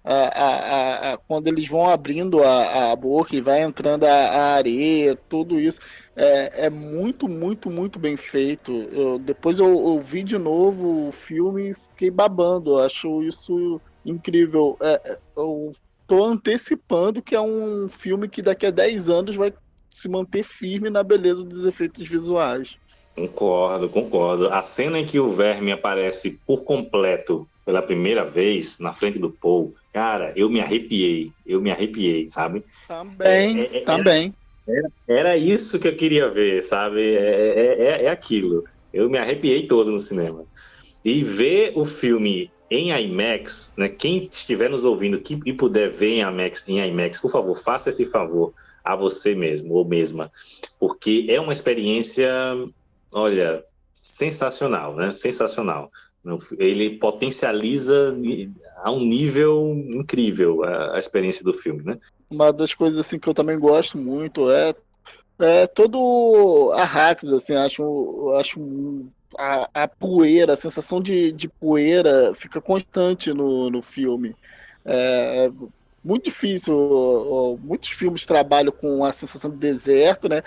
A, 0.07 1.13
a, 1.13 1.17
quando 1.17 1.47
eles 1.47 1.67
vão 1.67 1.89
abrindo 1.89 2.43
a, 2.43 2.95
boca 2.95 3.35
e 3.35 3.41
vai 3.41 3.63
entrando 3.63 4.03
a, 4.03 4.53
areia, 4.53 5.15
tudo 5.15 5.59
isso 5.59 5.79
é, 6.15 6.65
é, 6.65 6.69
muito, 6.69 7.27
muito, 7.27 7.71
muito 7.71 7.97
bem 7.97 8.15
feito. 8.15 8.71
Eu, 8.71 9.17
depois 9.17 9.57
eu, 9.57 9.65
eu, 9.65 9.99
vi 9.99 10.21
de 10.21 10.37
novo 10.37 11.07
o 11.07 11.11
filme 11.11 11.71
e 11.71 11.73
fiquei 11.73 12.11
babando. 12.11 12.71
Eu 12.71 12.85
acho 12.85 13.23
isso 13.23 13.81
incrível. 14.05 14.77
É, 14.79 15.01
é 15.13 15.19
eu 15.35 15.73
tô 16.07 16.23
antecipando 16.25 17.21
que 17.21 17.35
é 17.35 17.41
um 17.41 17.87
filme 17.89 18.27
que 18.27 18.41
daqui 18.41 18.65
a 18.65 18.71
10 18.71 19.09
anos 19.09 19.35
vai 19.35 19.53
se 19.93 20.09
manter 20.09 20.43
firme 20.43 20.89
na 20.89 21.03
beleza 21.03 21.43
dos 21.43 21.65
efeitos 21.65 22.07
visuais. 22.07 22.75
Concordo, 23.15 23.87
concordo. 23.87 24.49
A 24.49 24.61
cena 24.61 24.99
em 24.99 25.05
que 25.05 25.19
o 25.19 25.31
verme 25.31 25.71
aparece 25.71 26.37
por 26.45 26.63
completo 26.63 27.47
pela 27.65 27.81
primeira 27.81 28.25
vez 28.25 28.77
na 28.77 28.93
frente 28.93 29.17
do 29.17 29.31
Paul, 29.31 29.73
cara, 29.93 30.33
eu 30.35 30.49
me 30.49 30.59
arrepiei, 30.59 31.31
eu 31.45 31.61
me 31.61 31.71
arrepiei, 31.71 32.27
sabe? 32.27 32.63
Também, 32.87 33.61
é, 33.61 33.77
é, 33.77 33.81
também. 33.81 34.33
Era, 34.67 34.89
era, 35.07 35.37
isso 35.37 35.79
que 35.79 35.87
eu 35.87 35.95
queria 35.95 36.29
ver, 36.29 36.61
sabe? 36.61 37.15
É, 37.15 37.17
é, 37.17 37.81
é, 37.81 38.03
é 38.03 38.09
aquilo. 38.09 38.65
Eu 38.93 39.09
me 39.09 39.17
arrepiei 39.17 39.65
todo 39.65 39.91
no 39.91 39.99
cinema. 39.99 40.45
E 41.03 41.23
ver 41.23 41.71
o 41.75 41.85
filme 41.85 42.51
em 42.69 42.91
IMAX, 42.91 43.73
né? 43.77 43.89
Quem 43.89 44.25
estiver 44.25 44.69
nos 44.69 44.85
ouvindo 44.85 45.19
que, 45.19 45.39
e 45.45 45.53
puder 45.53 45.89
ver 45.89 46.15
em 46.15 46.21
IMAX, 46.21 46.67
em 46.67 46.79
IMAX, 46.79 47.19
por 47.19 47.31
favor, 47.31 47.55
faça 47.55 47.89
esse 47.89 48.05
favor 48.05 48.53
a 48.83 48.95
você 48.95 49.33
mesmo 49.35 49.73
ou 49.73 49.85
mesma, 49.85 50.31
porque 50.79 51.25
é 51.29 51.39
uma 51.39 51.53
experiência, 51.53 52.29
olha, 53.13 53.63
sensacional, 53.93 54.95
né? 54.95 55.11
Sensacional. 55.11 55.91
Ele 56.57 56.97
potencializa 56.97 58.15
a 58.83 58.91
um 58.91 58.99
nível 58.99 59.73
incrível 59.89 60.63
a, 60.63 60.95
a 60.95 60.99
experiência 60.99 61.43
do 61.43 61.53
filme, 61.53 61.83
né? 61.83 61.99
Uma 62.29 62.51
das 62.51 62.73
coisas 62.73 62.99
assim 62.99 63.19
que 63.19 63.27
eu 63.27 63.33
também 63.33 63.59
gosto 63.59 63.97
muito 63.97 64.49
é 64.49 64.75
é 65.37 65.67
todo 65.67 66.71
a 66.73 66.85
hacks 66.85 67.29
assim 67.31 67.55
acho 67.55 68.31
acho 68.39 68.59
a, 69.37 69.69
a 69.73 69.87
poeira, 69.87 70.53
a 70.53 70.57
sensação 70.57 71.01
de, 71.01 71.31
de 71.31 71.47
poeira 71.47 72.33
fica 72.35 72.61
constante 72.61 73.33
no, 73.33 73.69
no 73.69 73.81
filme. 73.81 74.35
É, 74.83 75.51
muito 76.03 76.25
difícil. 76.25 77.59
Muitos 77.63 77.89
filmes 77.89 78.25
trabalham 78.25 78.71
com 78.71 79.03
a 79.03 79.11
sensação 79.11 79.49
de 79.49 79.57
deserto, 79.57 80.29
né? 80.29 80.43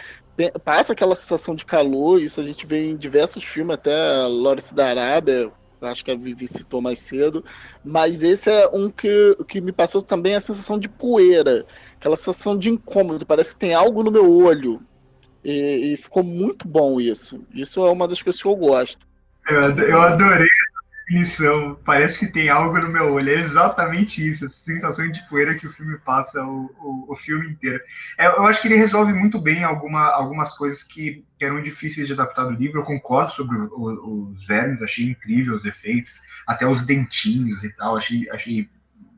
Passa 0.64 0.92
aquela 0.92 1.16
sensação 1.16 1.54
de 1.54 1.64
calor, 1.64 2.22
isso 2.22 2.40
a 2.40 2.44
gente 2.44 2.64
vê 2.64 2.90
em 2.90 2.96
diversos 2.96 3.42
filmes, 3.42 3.74
até 3.74 3.92
Lawrence 4.28 4.72
da 4.72 4.86
Arábia, 4.86 5.50
acho 5.82 6.04
que 6.04 6.12
a 6.12 6.16
Vivi 6.16 6.46
citou 6.46 6.80
mais 6.80 7.00
cedo, 7.00 7.44
mas 7.84 8.22
esse 8.22 8.48
é 8.48 8.68
um 8.68 8.88
que, 8.88 9.36
que 9.48 9.60
me 9.60 9.72
passou 9.72 10.00
também 10.00 10.36
a 10.36 10.40
sensação 10.40 10.78
de 10.78 10.88
poeira, 10.88 11.66
aquela 11.96 12.16
sensação 12.16 12.56
de 12.56 12.70
incômodo, 12.70 13.26
parece 13.26 13.52
que 13.52 13.58
tem 13.58 13.74
algo 13.74 14.04
no 14.04 14.12
meu 14.12 14.32
olho, 14.32 14.80
e, 15.48 15.92
e, 15.92 15.96
ficou 15.96 16.22
muito 16.22 16.68
bom 16.68 17.00
isso. 17.00 17.42
Isso 17.54 17.84
é 17.84 17.90
uma 17.90 18.06
das 18.06 18.20
coisas 18.20 18.40
que 18.40 18.46
eu 18.46 18.56
gosto. 18.56 19.06
Eu, 19.48 20.00
adorei 20.00 20.46
essa 20.46 21.06
definição. 21.06 21.78
Parece 21.86 22.18
que 22.18 22.26
tem 22.26 22.50
algo 22.50 22.78
no 22.78 22.88
meu 22.88 23.14
olho. 23.14 23.30
É 23.30 23.40
exatamente 23.40 24.26
isso, 24.26 24.44
essa 24.44 24.56
sensação 24.56 25.10
de 25.10 25.26
poeira 25.26 25.54
que 25.54 25.66
o 25.66 25.72
filme 25.72 25.96
passa 25.98 26.42
o, 26.44 26.70
o, 26.78 27.12
o 27.12 27.16
filme 27.16 27.48
inteiro. 27.48 27.80
É, 28.18 28.26
eu 28.26 28.44
acho 28.44 28.60
que 28.60 28.68
ele 28.68 28.76
resolve 28.76 29.14
muito 29.14 29.40
bem 29.40 29.64
alguma, 29.64 30.12
algumas 30.12 30.54
coisas 30.54 30.82
que, 30.82 31.24
que, 31.38 31.44
eram 31.44 31.62
difíceis 31.62 32.06
de 32.06 32.12
adaptar 32.12 32.44
do 32.44 32.50
livro. 32.50 32.80
Eu 32.80 32.84
concordo 32.84 33.32
sobre 33.32 33.56
o, 33.56 34.32
os 34.32 34.46
vermes, 34.46 34.82
achei 34.82 35.06
incrível 35.06 35.56
os 35.56 35.64
efeitos, 35.64 36.12
até 36.46 36.66
os 36.66 36.84
dentinhos 36.84 37.64
e 37.64 37.70
tal. 37.70 37.96
Achei, 37.96 38.28
achei 38.30 38.68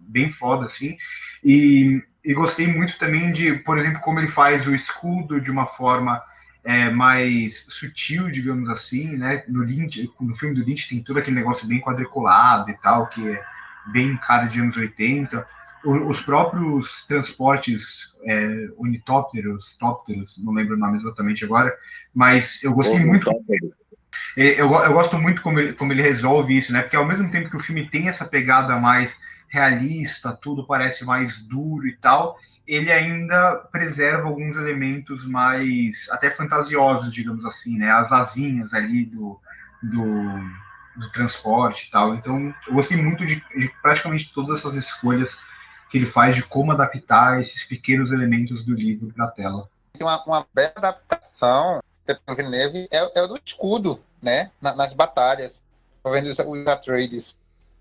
bem 0.07 0.31
foda, 0.31 0.66
assim. 0.66 0.97
E 1.43 2.01
e 2.25 2.35
gostei 2.35 2.67
muito 2.67 2.99
também 2.99 3.33
de, 3.33 3.55
por 3.55 3.79
exemplo, 3.79 4.01
como 4.01 4.19
ele 4.19 4.29
faz 4.29 4.67
o 4.67 4.75
escudo 4.75 5.41
de 5.41 5.51
uma 5.51 5.67
forma 5.67 6.23
é, 6.63 6.91
mais 6.91 7.65
sutil, 7.69 8.31
digamos 8.31 8.69
assim, 8.69 9.17
né? 9.17 9.43
No, 9.49 9.63
Lynch, 9.63 10.11
no 10.21 10.37
filme 10.37 10.55
do 10.55 10.65
Lynch 10.65 10.89
tem 10.89 11.03
todo 11.03 11.19
aquele 11.19 11.37
negócio 11.37 11.67
bem 11.67 11.81
quadriculado 11.81 12.71
e 12.71 12.75
tal, 12.75 13.07
que 13.07 13.27
é 13.29 13.43
bem 13.87 14.17
cara 14.17 14.47
de 14.47 14.61
anos 14.61 14.77
80. 14.77 15.47
O, 15.83 16.09
os 16.09 16.21
próprios 16.21 17.07
transportes 17.07 18.15
é, 18.25 18.69
unitópteros, 18.77 19.77
tópteros, 19.79 20.37
não 20.39 20.53
lembro 20.53 20.77
o 20.77 20.79
nome 20.79 20.99
exatamente 20.99 21.45
agora, 21.45 21.75
mas 22.15 22.63
eu 22.63 22.75
gostei 22.75 23.01
muito. 23.01 23.31
Eu, 24.37 24.71
eu 24.71 24.93
gosto 24.93 25.19
muito 25.19 25.41
como 25.41 25.59
ele, 25.59 25.73
como 25.73 25.93
ele 25.93 26.03
resolve 26.03 26.57
isso, 26.57 26.73
né? 26.73 26.83
Porque 26.83 26.97
ao 26.97 27.07
mesmo 27.07 27.31
tempo 27.31 27.49
que 27.49 27.57
o 27.57 27.61
filme 27.61 27.89
tem 27.89 28.09
essa 28.09 28.27
pegada 28.27 28.79
mais 28.79 29.19
realista, 29.51 30.32
tudo 30.32 30.66
parece 30.66 31.05
mais 31.05 31.36
duro 31.43 31.86
e 31.86 31.97
tal, 31.97 32.39
ele 32.66 32.90
ainda 32.90 33.56
preserva 33.72 34.28
alguns 34.28 34.56
elementos 34.56 35.27
mais 35.27 36.09
até 36.10 36.31
fantasiosos, 36.31 37.12
digamos 37.12 37.44
assim, 37.44 37.77
né? 37.77 37.90
As 37.90 38.12
asinhas 38.12 38.72
ali 38.72 39.05
do, 39.05 39.40
do, 39.82 40.39
do 40.97 41.10
transporte 41.12 41.89
e 41.89 41.90
tal. 41.90 42.14
Então, 42.14 42.55
eu 42.68 42.74
gostei 42.74 42.97
muito 42.97 43.27
de, 43.27 43.43
de 43.56 43.68
praticamente 43.82 44.32
todas 44.32 44.60
essas 44.60 44.77
escolhas 44.77 45.36
que 45.90 45.98
ele 45.98 46.06
faz 46.06 46.36
de 46.36 46.44
como 46.44 46.70
adaptar 46.70 47.40
esses 47.40 47.64
pequenos 47.64 48.12
elementos 48.12 48.64
do 48.64 48.72
livro 48.72 49.12
para 49.12 49.24
a 49.24 49.31
tela. 49.31 49.68
Uma, 50.01 50.24
uma 50.24 50.47
bela 50.55 50.72
adaptação 50.77 51.82
do 52.06 52.35
Villeneuve 52.36 52.89
é, 52.93 53.18
é 53.18 53.27
do 53.27 53.39
escudo, 53.44 54.01
né? 54.22 54.52
Na, 54.60 54.77
nas 54.77 54.93
batalhas, 54.93 55.64
vendo 56.05 56.27
os, 56.27 56.39
os 56.39 56.66
Atreides. 56.68 57.40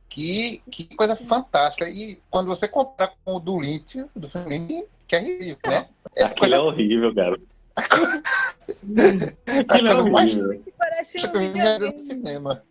Que, 0.10 0.61
que 0.72 0.95
coisa 0.95 1.15
fantástica. 1.15 1.88
E 1.88 2.19
quando 2.30 2.48
você 2.48 2.68
compara 2.68 3.14
com 3.23 3.36
o 3.36 3.40
do 3.40 3.57
Lynch, 3.57 4.06
do 4.15 4.27
filme 4.27 4.57
Lynch, 4.57 4.86
que 5.07 5.15
é 5.15 5.19
ridículo, 5.19 5.73
né? 5.73 5.88
É 6.15 6.23
Aquilo 6.23 6.40
coisa... 6.40 6.56
é 6.56 6.60
horrível, 6.60 7.15
cara. 7.15 7.40
Aquilo 9.68 9.88
é 9.88 9.95
horrível. 9.95 10.61
Que 10.61 10.72
parece 10.72 11.18
um 11.27 11.31
videogame. 11.31 11.98
cinema. 11.98 12.64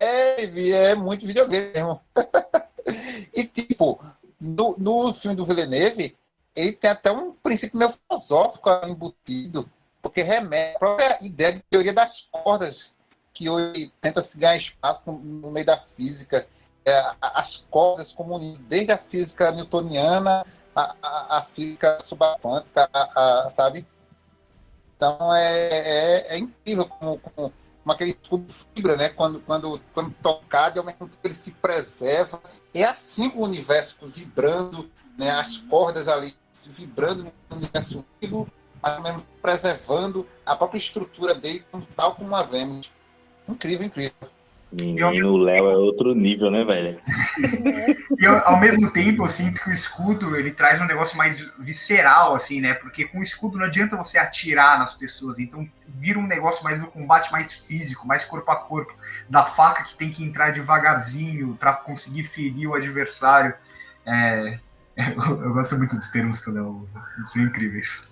É, 0.00 0.44
é 0.44 0.94
muito 0.94 1.26
videogame 1.26 1.72
mesmo. 1.72 2.00
e 3.34 3.44
tipo, 3.44 4.00
no, 4.40 4.76
no 4.78 5.12
filme 5.12 5.36
do 5.36 5.44
Villeneuve, 5.44 6.16
ele 6.54 6.72
tem 6.72 6.90
até 6.90 7.10
um 7.10 7.32
princípio 7.34 7.78
meio 7.78 7.90
filosófico 7.90 8.68
embutido, 8.86 9.68
porque 10.02 10.22
remete 10.22 10.76
à 10.76 10.78
própria 10.78 11.18
ideia 11.24 11.52
de 11.52 11.60
teoria 11.70 11.92
das 11.92 12.22
cordas, 12.30 12.94
que 13.38 13.48
hoje 13.48 13.92
tenta 14.00 14.20
se 14.20 14.36
ganhar 14.36 14.56
espaço 14.56 15.12
no 15.12 15.52
meio 15.52 15.64
da 15.64 15.76
física. 15.76 16.44
É, 16.84 17.12
as 17.20 17.64
cordas 17.70 18.12
comunicam 18.12 18.64
desde 18.68 18.90
a 18.90 18.98
física 18.98 19.52
newtoniana 19.52 20.42
a, 20.74 20.96
a, 21.00 21.38
a 21.38 21.42
física 21.42 21.96
subaquântica, 22.00 22.90
a, 22.92 23.44
a, 23.44 23.48
sabe? 23.48 23.86
Então 24.96 25.32
é, 25.32 25.68
é, 25.68 26.34
é 26.34 26.38
incrível 26.38 26.86
como, 26.86 27.18
como, 27.18 27.52
como, 27.82 27.92
aquele 27.92 28.18
escudo 28.20 28.52
fibra, 28.52 28.96
né? 28.96 29.10
Quando, 29.10 29.40
quando, 29.42 29.80
quando 29.94 30.12
tocado, 30.20 30.80
ao 30.80 30.86
mesmo 30.86 31.06
tempo 31.06 31.20
ele 31.22 31.34
se 31.34 31.52
preserva. 31.52 32.42
É 32.74 32.82
assim 32.82 33.28
o 33.36 33.44
universo 33.44 34.04
vibrando, 34.04 34.90
né? 35.16 35.30
as 35.30 35.58
cordas 35.58 36.08
ali 36.08 36.36
se 36.50 36.70
vibrando 36.70 37.22
no 37.22 37.56
universo 37.56 38.04
vivo 38.20 38.50
mas 38.80 39.02
mesmo 39.02 39.26
preservando 39.42 40.26
a 40.46 40.54
própria 40.54 40.78
estrutura 40.78 41.34
dele, 41.34 41.64
tal 41.96 42.14
como 42.14 42.34
a 42.34 42.42
vemos. 42.42 42.90
Incrível, 43.48 43.86
incrível. 43.86 44.12
Menino, 44.70 45.32
o 45.32 45.38
Léo 45.38 45.70
é 45.70 45.76
outro 45.76 46.14
nível, 46.14 46.50
né, 46.50 46.62
velho? 46.62 47.00
e 48.18 48.24
eu, 48.24 48.38
ao 48.44 48.60
mesmo 48.60 48.90
tempo, 48.90 49.24
eu 49.24 49.28
sinto 49.30 49.62
que 49.62 49.70
o 49.70 49.72
escudo 49.72 50.36
ele 50.36 50.50
traz 50.50 50.78
um 50.78 50.84
negócio 50.84 51.16
mais 51.16 51.40
visceral, 51.58 52.34
assim, 52.34 52.60
né? 52.60 52.74
Porque 52.74 53.06
com 53.06 53.20
o 53.20 53.22
escudo 53.22 53.56
não 53.56 53.64
adianta 53.64 53.96
você 53.96 54.18
atirar 54.18 54.78
nas 54.78 54.92
pessoas, 54.92 55.38
então 55.38 55.66
vira 55.86 56.18
um 56.18 56.26
negócio 56.26 56.62
mais 56.62 56.82
um 56.82 56.86
combate 56.86 57.32
mais 57.32 57.50
físico, 57.66 58.06
mais 58.06 58.26
corpo 58.26 58.50
a 58.50 58.56
corpo, 58.56 58.94
da 59.28 59.46
faca 59.46 59.84
que 59.84 59.96
tem 59.96 60.10
que 60.10 60.22
entrar 60.22 60.52
devagarzinho 60.52 61.56
para 61.58 61.72
conseguir 61.72 62.24
ferir 62.24 62.68
o 62.68 62.74
adversário. 62.74 63.54
É, 64.04 64.58
eu, 64.98 65.40
eu, 65.44 65.54
gosto 65.54 65.78
muito 65.78 65.96
dos 65.96 66.08
termos 66.08 66.40
que 66.40 66.50
o 66.50 66.52
Léo 66.52 66.86
usa, 66.92 67.28
são 67.32 67.42
incríveis. 67.42 68.02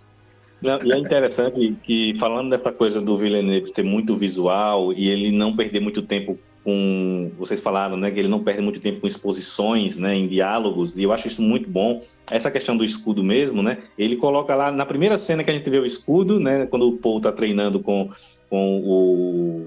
Não, 0.61 0.79
e 0.83 0.93
é 0.93 0.99
interessante 0.99 1.77
que, 1.83 2.17
falando 2.19 2.51
dessa 2.51 2.73
coisa 2.73 3.01
do 3.01 3.17
Villeneuve 3.17 3.71
ser 3.75 3.83
muito 3.83 4.17
visual 4.17 4.93
e 4.93 5.09
ele 5.09 5.31
não 5.31 5.55
perder 5.55 5.81
muito 5.81 6.03
tempo 6.03 6.39
com. 6.67 7.31
Vocês 7.39 7.61
falaram, 7.61 7.97
né? 7.97 8.11
Que 8.11 8.19
ele 8.19 8.29
não 8.29 8.43
perde 8.43 8.61
muito 8.61 8.81
tempo 8.81 9.01
com 9.01 9.07
exposições, 9.07 9.99
né? 9.99 10.17
Em 10.17 10.27
diálogos, 10.27 10.97
e 10.97 11.05
eu 11.05 11.13
acho 11.13 11.29
isso 11.29 11.41
muito 11.41 11.71
bom. 11.71 12.03
Essa 12.29 12.51
questão 12.51 12.77
do 12.77 12.85
escudo 12.85 13.23
mesmo, 13.23 13.63
né? 13.63 13.79
Ele 13.97 14.17
coloca 14.17 14.55
lá, 14.55 14.73
na 14.73 14.85
primeira 14.85 15.17
cena 15.17 15.45
que 15.45 15.51
a 15.51 15.57
gente 15.57 15.71
vê 15.71 15.79
o 15.79 15.87
escudo, 15.87 16.41
né? 16.41 16.67
Quando 16.67 16.89
o 16.89 16.97
Paul 16.97 17.21
tá 17.21 17.31
treinando 17.31 17.79
com, 17.79 18.11
com 18.51 18.81
o, 18.81 19.67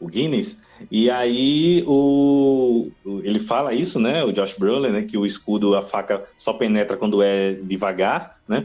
o 0.00 0.06
Guinness. 0.06 0.58
E 0.90 1.10
aí 1.10 1.82
o, 1.86 2.88
ele 3.24 3.40
fala 3.40 3.74
isso, 3.74 3.98
né? 3.98 4.24
O 4.24 4.32
Josh 4.32 4.54
Brolin, 4.56 4.90
né? 4.90 5.02
Que 5.02 5.18
o 5.18 5.26
escudo, 5.26 5.76
a 5.76 5.82
faca 5.82 6.24
só 6.36 6.52
penetra 6.54 6.96
quando 6.96 7.22
é 7.22 7.54
devagar, 7.54 8.38
né? 8.48 8.64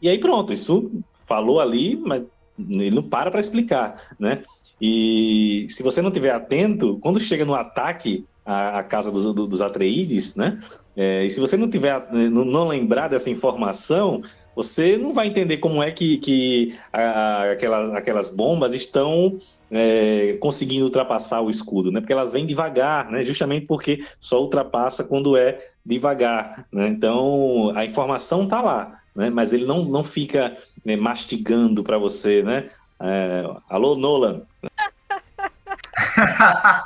E 0.00 0.08
aí 0.08 0.18
pronto, 0.18 0.52
isso 0.52 1.02
falou 1.26 1.60
ali, 1.60 1.96
mas 1.96 2.22
ele 2.58 2.90
não 2.90 3.02
para 3.02 3.30
para 3.30 3.40
explicar, 3.40 4.14
né? 4.18 4.42
E 4.80 5.66
se 5.68 5.82
você 5.82 6.02
não 6.02 6.10
tiver 6.10 6.30
atento, 6.30 6.98
quando 7.00 7.20
chega 7.20 7.44
no 7.44 7.54
ataque 7.54 8.26
à, 8.44 8.80
à 8.80 8.82
casa 8.82 9.10
dos, 9.10 9.34
dos 9.34 9.62
Atreides, 9.62 10.34
né? 10.34 10.60
É, 10.96 11.24
e 11.24 11.30
se 11.30 11.40
você 11.40 11.56
não 11.56 11.68
tiver, 11.68 12.06
não, 12.12 12.44
não, 12.44 12.68
lembrar 12.68 13.08
dessa 13.08 13.30
informação, 13.30 14.22
você 14.54 14.96
não 14.96 15.12
vai 15.12 15.26
entender 15.26 15.58
como 15.58 15.82
é 15.82 15.90
que, 15.90 16.18
que 16.18 16.74
a, 16.92 17.50
aquelas, 17.52 17.94
aquelas 17.94 18.30
bombas 18.30 18.72
estão 18.72 19.36
é, 19.70 20.36
conseguindo 20.40 20.84
ultrapassar 20.84 21.40
o 21.40 21.50
escudo, 21.50 21.90
né? 21.90 22.00
Porque 22.00 22.12
elas 22.12 22.32
vêm 22.32 22.46
devagar, 22.46 23.10
né? 23.10 23.24
Justamente 23.24 23.66
porque 23.66 24.04
só 24.20 24.40
ultrapassa 24.40 25.02
quando 25.02 25.36
é 25.36 25.58
devagar, 25.84 26.66
né? 26.70 26.88
Então 26.88 27.72
a 27.74 27.84
informação 27.84 28.44
está 28.44 28.60
lá, 28.60 29.00
né? 29.14 29.30
Mas 29.30 29.52
ele 29.52 29.64
não, 29.64 29.84
não 29.84 30.02
fica 30.02 30.58
né, 30.84 30.96
mastigando 30.96 31.84
para 31.84 31.98
você, 31.98 32.42
né? 32.42 32.68
É, 33.00 33.44
alô, 33.68 33.94
Nolan. 33.94 34.42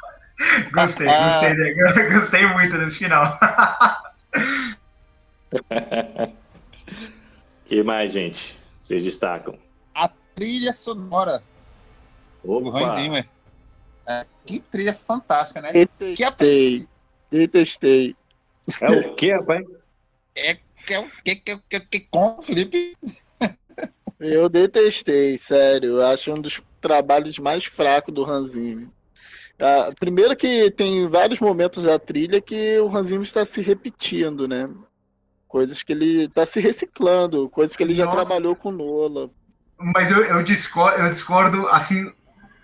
gostei, 0.72 1.06
gostei, 1.06 1.54
né? 1.54 1.72
gostei 2.12 2.46
muito 2.46 2.76
desse 2.78 2.96
final. 2.96 3.38
que 7.64 7.82
mais, 7.82 8.12
gente? 8.12 8.58
Vocês 8.80 9.02
destacam? 9.02 9.58
A 9.94 10.08
trilha 10.34 10.72
sonora 10.72 11.42
Opa. 12.44 12.70
do 12.70 12.76
Hans 12.76 13.00
Zimmer. 13.00 13.26
É, 14.06 14.26
que 14.46 14.60
trilha 14.60 14.94
fantástica, 14.94 15.60
né? 15.60 15.72
Detestei. 15.72 16.78
Que 16.78 16.88
Detestei. 17.30 18.14
É 18.80 18.90
o 18.90 19.14
que, 19.14 19.30
rapaz? 19.32 19.66
É 20.34 20.58
que 20.88 20.94
é 20.94 21.00
o 21.00 21.10
que, 21.22 21.34
que, 21.36 21.58
que, 21.68 21.80
que 21.80 22.00
com, 22.10 22.40
Felipe? 22.40 22.96
Eu 24.18 24.48
detestei, 24.48 25.36
sério. 25.36 25.98
Eu 25.98 26.06
acho 26.06 26.32
um 26.32 26.40
dos 26.40 26.62
trabalhos 26.80 27.38
mais 27.38 27.66
fracos 27.66 28.12
do 28.12 28.24
Hans 28.24 28.52
Zimmer. 28.52 28.88
Ah, 29.60 29.92
primeiro 29.98 30.34
que 30.34 30.70
tem 30.70 31.06
vários 31.08 31.40
momentos 31.40 31.84
da 31.84 31.98
trilha 31.98 32.40
que 32.40 32.78
o 32.78 32.88
Hans 32.88 33.08
Zimmer 33.08 33.24
está 33.24 33.44
se 33.44 33.60
repetindo, 33.60 34.48
né? 34.48 34.68
Coisas 35.46 35.82
que 35.82 35.92
ele 35.92 36.24
está 36.24 36.46
se 36.46 36.58
reciclando, 36.58 37.50
coisas 37.50 37.76
que 37.76 37.82
ele 37.82 37.94
já 37.94 38.06
Nossa. 38.06 38.16
trabalhou 38.16 38.56
com 38.56 38.72
Nola. 38.72 39.30
Mas 39.78 40.10
eu, 40.10 40.24
eu, 40.24 40.42
discordo, 40.42 41.02
eu 41.02 41.10
discordo, 41.10 41.68
assim, 41.68 42.10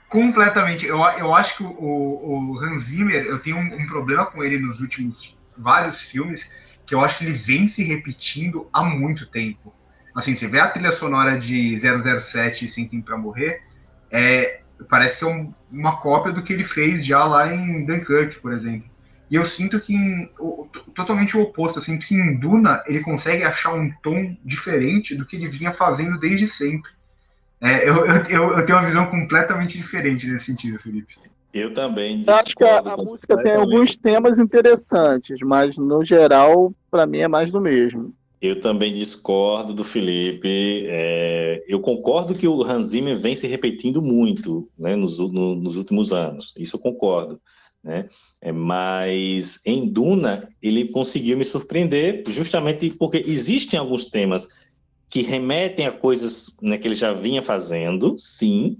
completamente. 0.08 0.86
Eu, 0.86 0.98
eu 0.98 1.34
acho 1.34 1.56
que 1.56 1.62
o, 1.62 1.68
o 1.68 2.58
Hans 2.58 2.84
Zimmer, 2.84 3.24
eu 3.26 3.38
tenho 3.40 3.58
um, 3.58 3.82
um 3.82 3.86
problema 3.86 4.26
com 4.26 4.42
ele 4.42 4.58
nos 4.58 4.80
últimos 4.80 5.36
vários 5.56 6.00
filmes, 6.00 6.48
que 6.86 6.94
eu 6.94 7.00
acho 7.00 7.18
que 7.18 7.24
ele 7.24 7.32
vem 7.32 7.68
se 7.68 7.82
repetindo 7.82 8.68
há 8.72 8.82
muito 8.82 9.26
tempo. 9.26 9.74
Assim, 10.14 10.34
você 10.34 10.46
vê 10.46 10.60
a 10.60 10.68
trilha 10.68 10.92
sonora 10.92 11.38
de 11.38 11.78
007 11.78 12.68
Sem 12.68 12.86
Tempo 12.86 13.06
Pra 13.06 13.16
Morrer, 13.16 13.62
é, 14.10 14.60
parece 14.88 15.18
que 15.18 15.24
é 15.24 15.28
um, 15.28 15.52
uma 15.70 15.96
cópia 15.96 16.32
do 16.32 16.42
que 16.42 16.52
ele 16.52 16.64
fez 16.64 17.04
já 17.04 17.24
lá 17.24 17.52
em 17.52 17.84
Dunkirk, 17.84 18.40
por 18.40 18.52
exemplo. 18.52 18.88
E 19.30 19.36
eu 19.36 19.46
sinto 19.46 19.80
que, 19.80 19.94
em, 19.94 20.30
o, 20.38 20.68
totalmente 20.94 21.36
o 21.36 21.42
oposto, 21.42 21.78
eu 21.78 21.82
sinto 21.82 22.06
que 22.06 22.14
em 22.14 22.36
Duna 22.36 22.82
ele 22.86 23.00
consegue 23.00 23.42
achar 23.42 23.74
um 23.74 23.90
tom 24.02 24.36
diferente 24.44 25.14
do 25.14 25.26
que 25.26 25.36
ele 25.36 25.48
vinha 25.48 25.72
fazendo 25.72 26.18
desde 26.18 26.46
sempre. 26.46 26.90
É, 27.60 27.88
eu, 27.88 28.06
eu, 28.06 28.58
eu, 28.58 28.64
tenho 28.64 28.78
uma 28.78 28.86
visão 28.86 29.06
completamente 29.06 29.76
diferente 29.78 30.26
nesse 30.26 30.46
sentido, 30.46 30.78
Felipe. 30.78 31.16
Eu 31.54 31.72
também. 31.72 32.24
Eu 32.26 32.34
acho 32.34 32.56
que 32.56 32.64
a, 32.64 32.80
a 32.80 32.96
música 32.96 33.40
tem 33.40 33.54
alguns 33.54 33.96
temas 33.96 34.40
interessantes, 34.40 35.38
mas 35.44 35.78
no 35.78 36.04
geral, 36.04 36.74
para 36.90 37.06
mim, 37.06 37.18
é 37.18 37.28
mais 37.28 37.52
do 37.52 37.60
mesmo. 37.60 38.12
Eu 38.42 38.60
também 38.60 38.92
discordo 38.92 39.72
do 39.72 39.84
Felipe. 39.84 40.84
É, 40.86 41.64
eu 41.68 41.78
concordo 41.80 42.34
que 42.34 42.48
o 42.48 42.62
Hans 42.64 42.88
Zimmer 42.88 43.16
vem 43.16 43.36
se 43.36 43.46
repetindo 43.46 44.02
muito 44.02 44.68
né, 44.76 44.96
nos, 44.96 45.18
no, 45.18 45.54
nos 45.54 45.76
últimos 45.76 46.12
anos. 46.12 46.52
Isso 46.58 46.74
eu 46.74 46.80
concordo. 46.80 47.40
Né? 47.82 48.08
É, 48.40 48.50
mas 48.50 49.60
em 49.64 49.86
Duna 49.86 50.48
ele 50.60 50.88
conseguiu 50.88 51.38
me 51.38 51.44
surpreender 51.44 52.24
justamente 52.28 52.90
porque 52.90 53.22
existem 53.26 53.78
alguns 53.78 54.08
temas 54.08 54.48
que 55.08 55.22
remetem 55.22 55.86
a 55.86 55.92
coisas 55.92 56.56
né, 56.60 56.76
que 56.76 56.88
ele 56.88 56.94
já 56.94 57.12
vinha 57.12 57.42
fazendo, 57.42 58.16
sim, 58.18 58.78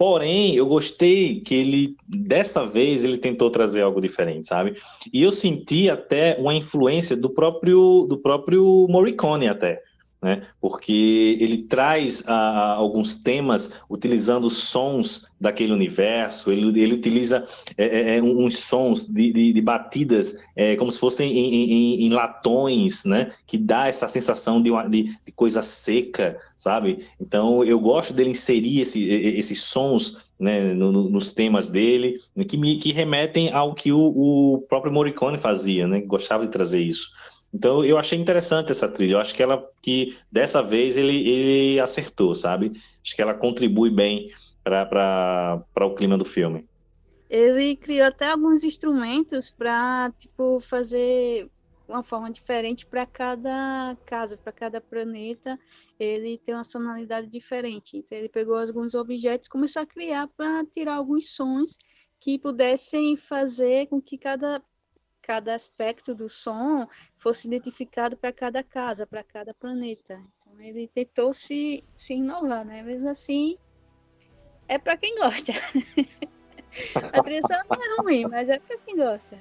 Porém, 0.00 0.54
eu 0.54 0.64
gostei 0.64 1.42
que 1.42 1.54
ele, 1.54 1.94
dessa 2.08 2.64
vez, 2.64 3.04
ele 3.04 3.18
tentou 3.18 3.50
trazer 3.50 3.82
algo 3.82 4.00
diferente, 4.00 4.46
sabe? 4.46 4.80
E 5.12 5.22
eu 5.22 5.30
senti 5.30 5.90
até 5.90 6.38
uma 6.38 6.54
influência 6.54 7.14
do 7.14 7.28
próprio, 7.28 8.06
do 8.08 8.16
próprio 8.16 8.86
Morricone, 8.88 9.46
até. 9.46 9.82
Né? 10.22 10.46
Porque 10.60 11.38
ele 11.40 11.62
traz 11.62 12.22
alguns 12.26 13.16
temas 13.16 13.70
utilizando 13.88 14.50
sons 14.50 15.26
daquele 15.40 15.72
universo, 15.72 16.52
ele, 16.52 16.80
ele 16.80 16.94
utiliza 16.94 17.46
é, 17.78 17.86
é, 17.86 18.18
é 18.18 18.22
uns 18.22 18.58
sons 18.58 19.08
de, 19.08 19.32
de, 19.32 19.52
de 19.54 19.60
batidas 19.62 20.38
é, 20.54 20.76
como 20.76 20.92
se 20.92 20.98
fossem 20.98 21.32
em, 21.32 21.72
em, 21.72 22.06
em, 22.06 22.10
latões, 22.10 23.04
né? 23.04 23.32
Que 23.46 23.56
dá 23.56 23.88
essa 23.88 24.06
sensação 24.06 24.60
de, 24.62 24.70
uma, 24.70 24.86
de, 24.86 25.04
de, 25.04 25.32
coisa 25.32 25.62
seca, 25.62 26.36
sabe? 26.56 27.06
Então 27.18 27.64
eu 27.64 27.80
gosto 27.80 28.12
dele 28.12 28.30
inserir 28.30 28.82
esse, 28.82 29.08
esses 29.08 29.62
sons 29.62 30.18
né, 30.38 30.74
no, 30.74 30.92
no, 30.92 31.08
nos 31.08 31.30
temas 31.30 31.68
dele, 31.68 32.16
que, 32.48 32.56
me, 32.56 32.78
que 32.78 32.92
remetem 32.92 33.52
ao 33.52 33.74
que 33.74 33.92
o, 33.92 33.98
o 33.98 34.64
próprio 34.68 34.92
Morricone 34.92 35.38
fazia, 35.38 35.86
né? 35.86 36.00
Gostava 36.00 36.44
de 36.44 36.52
trazer 36.52 36.80
isso. 36.80 37.08
Então 37.52 37.84
eu 37.84 37.98
achei 37.98 38.18
interessante 38.18 38.70
essa 38.70 38.88
trilha. 38.88 39.14
Eu 39.14 39.18
acho 39.18 39.34
que 39.34 39.42
ela 39.42 39.68
que 39.82 40.16
dessa 40.30 40.62
vez 40.62 40.96
ele, 40.96 41.28
ele 41.28 41.80
acertou, 41.80 42.34
sabe? 42.34 42.72
Acho 43.04 43.14
que 43.14 43.22
ela 43.22 43.34
contribui 43.34 43.90
bem 43.90 44.30
para 44.62 45.64
o 45.80 45.94
clima 45.94 46.16
do 46.16 46.24
filme. 46.24 46.68
Ele 47.28 47.76
criou 47.76 48.06
até 48.06 48.30
alguns 48.30 48.64
instrumentos 48.64 49.50
para 49.50 50.12
tipo 50.18 50.60
fazer 50.60 51.48
uma 51.88 52.02
forma 52.02 52.30
diferente 52.30 52.86
para 52.86 53.04
cada 53.04 53.96
casa, 54.06 54.36
para 54.36 54.52
cada 54.52 54.80
planeta. 54.80 55.58
Ele 55.98 56.38
tem 56.38 56.54
uma 56.54 56.64
sonoridade 56.64 57.26
diferente. 57.28 57.96
Então 57.98 58.16
ele 58.16 58.28
pegou 58.28 58.56
alguns 58.56 58.94
objetos, 58.94 59.48
começou 59.48 59.82
a 59.82 59.86
criar 59.86 60.28
para 60.28 60.64
tirar 60.66 60.94
alguns 60.94 61.34
sons 61.34 61.76
que 62.20 62.38
pudessem 62.38 63.16
fazer 63.16 63.86
com 63.86 64.00
que 64.00 64.18
cada 64.18 64.62
cada 65.30 65.54
aspecto 65.54 66.12
do 66.12 66.28
som 66.28 66.88
fosse 67.16 67.46
identificado 67.46 68.16
para 68.16 68.32
cada 68.32 68.64
casa, 68.64 69.06
para 69.06 69.22
cada 69.22 69.54
planeta. 69.54 70.20
Então 70.40 70.60
ele 70.60 70.88
tentou 70.88 71.32
se, 71.32 71.84
se 71.94 72.14
inovar, 72.14 72.64
né? 72.64 72.82
Mesmo 72.82 73.08
assim, 73.08 73.56
é 74.66 74.76
para 74.76 74.96
quem 74.96 75.14
gosta. 75.14 75.52
A 77.12 77.22
trilha 77.22 77.42
não 77.68 77.76
é 77.76 78.02
ruim, 78.02 78.24
mas 78.28 78.48
é 78.48 78.58
para 78.58 78.76
quem 78.78 78.96
gosta. 78.96 79.38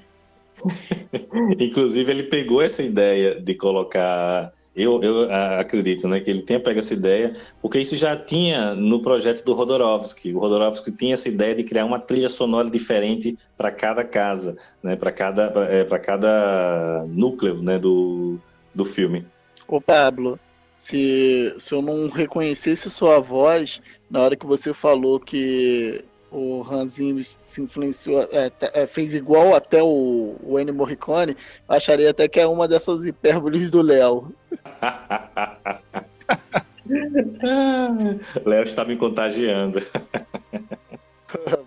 Inclusive, 1.60 2.12
ele 2.12 2.24
pegou 2.24 2.62
essa 2.62 2.84
ideia 2.84 3.42
de 3.42 3.56
colocar 3.56 4.54
eu, 4.76 5.02
eu 5.04 5.32
acredito 5.60 6.08
né, 6.08 6.20
que 6.20 6.30
ele 6.30 6.42
tenha 6.42 6.60
pego 6.60 6.80
essa 6.80 6.94
ideia, 6.94 7.36
porque 7.62 7.80
isso 7.80 7.96
já 7.96 8.16
tinha 8.16 8.74
no 8.76 9.02
projeto 9.02 9.44
do 9.44 9.54
Rodorovsky. 9.54 10.34
O 10.34 10.40
Rodorovsky 10.40 10.92
tinha 10.92 11.14
essa 11.14 11.28
ideia 11.28 11.56
de 11.56 11.64
criar 11.64 11.86
uma 11.86 12.00
trilha 12.00 12.30
sonora 12.30 12.70
diferente 12.70 13.38
para 13.58 13.72
cada 13.72 14.04
casa, 14.04 14.58
né, 14.82 14.96
para 14.96 15.12
cada, 15.12 15.52
é, 15.70 15.84
cada 16.00 17.04
núcleo 17.08 17.62
né, 17.62 17.78
do, 17.78 18.40
do 18.74 18.86
filme. 18.86 19.26
Ô 19.68 19.82
Pablo, 19.82 20.40
se, 20.78 21.54
se 21.58 21.74
eu 21.74 21.82
não 21.82 22.08
reconhecesse 22.08 22.90
sua 22.90 23.20
voz 23.20 23.82
na 24.10 24.22
hora 24.22 24.36
que 24.36 24.46
você 24.46 24.74
falou 24.74 25.20
que 25.20 26.06
o 26.32 26.64
Hans 26.64 26.94
Zimmer 26.94 27.26
se 27.46 27.62
influenciou, 27.62 28.22
é, 28.32 28.52
é, 28.62 28.88
fez 28.88 29.14
igual 29.14 29.56
até 29.56 29.82
o, 29.82 30.36
o 30.44 30.60
Ennio 30.60 30.74
Morricone, 30.74 31.38
acharia 31.68 32.12
até 32.12 32.28
que 32.28 32.40
é 32.40 32.48
uma 32.48 32.68
dessas 32.68 33.06
hipérboles 33.06 33.72
do 33.72 33.82
Léo. 33.82 34.34
Léo 38.46 38.64
está 38.64 38.86
me 38.86 38.96
contagiando. 38.96 39.80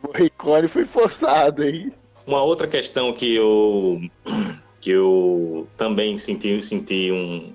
Morricone 0.02 0.68
foi 0.68 0.84
forçado, 0.84 1.64
hein? 1.64 1.92
Uma 2.26 2.42
outra 2.42 2.66
questão 2.66 3.12
que 3.12 3.34
eu 3.34 4.00
que 4.80 4.90
eu 4.90 5.68
também 5.76 6.18
senti, 6.18 6.60
senti 6.60 7.12
um 7.12 7.52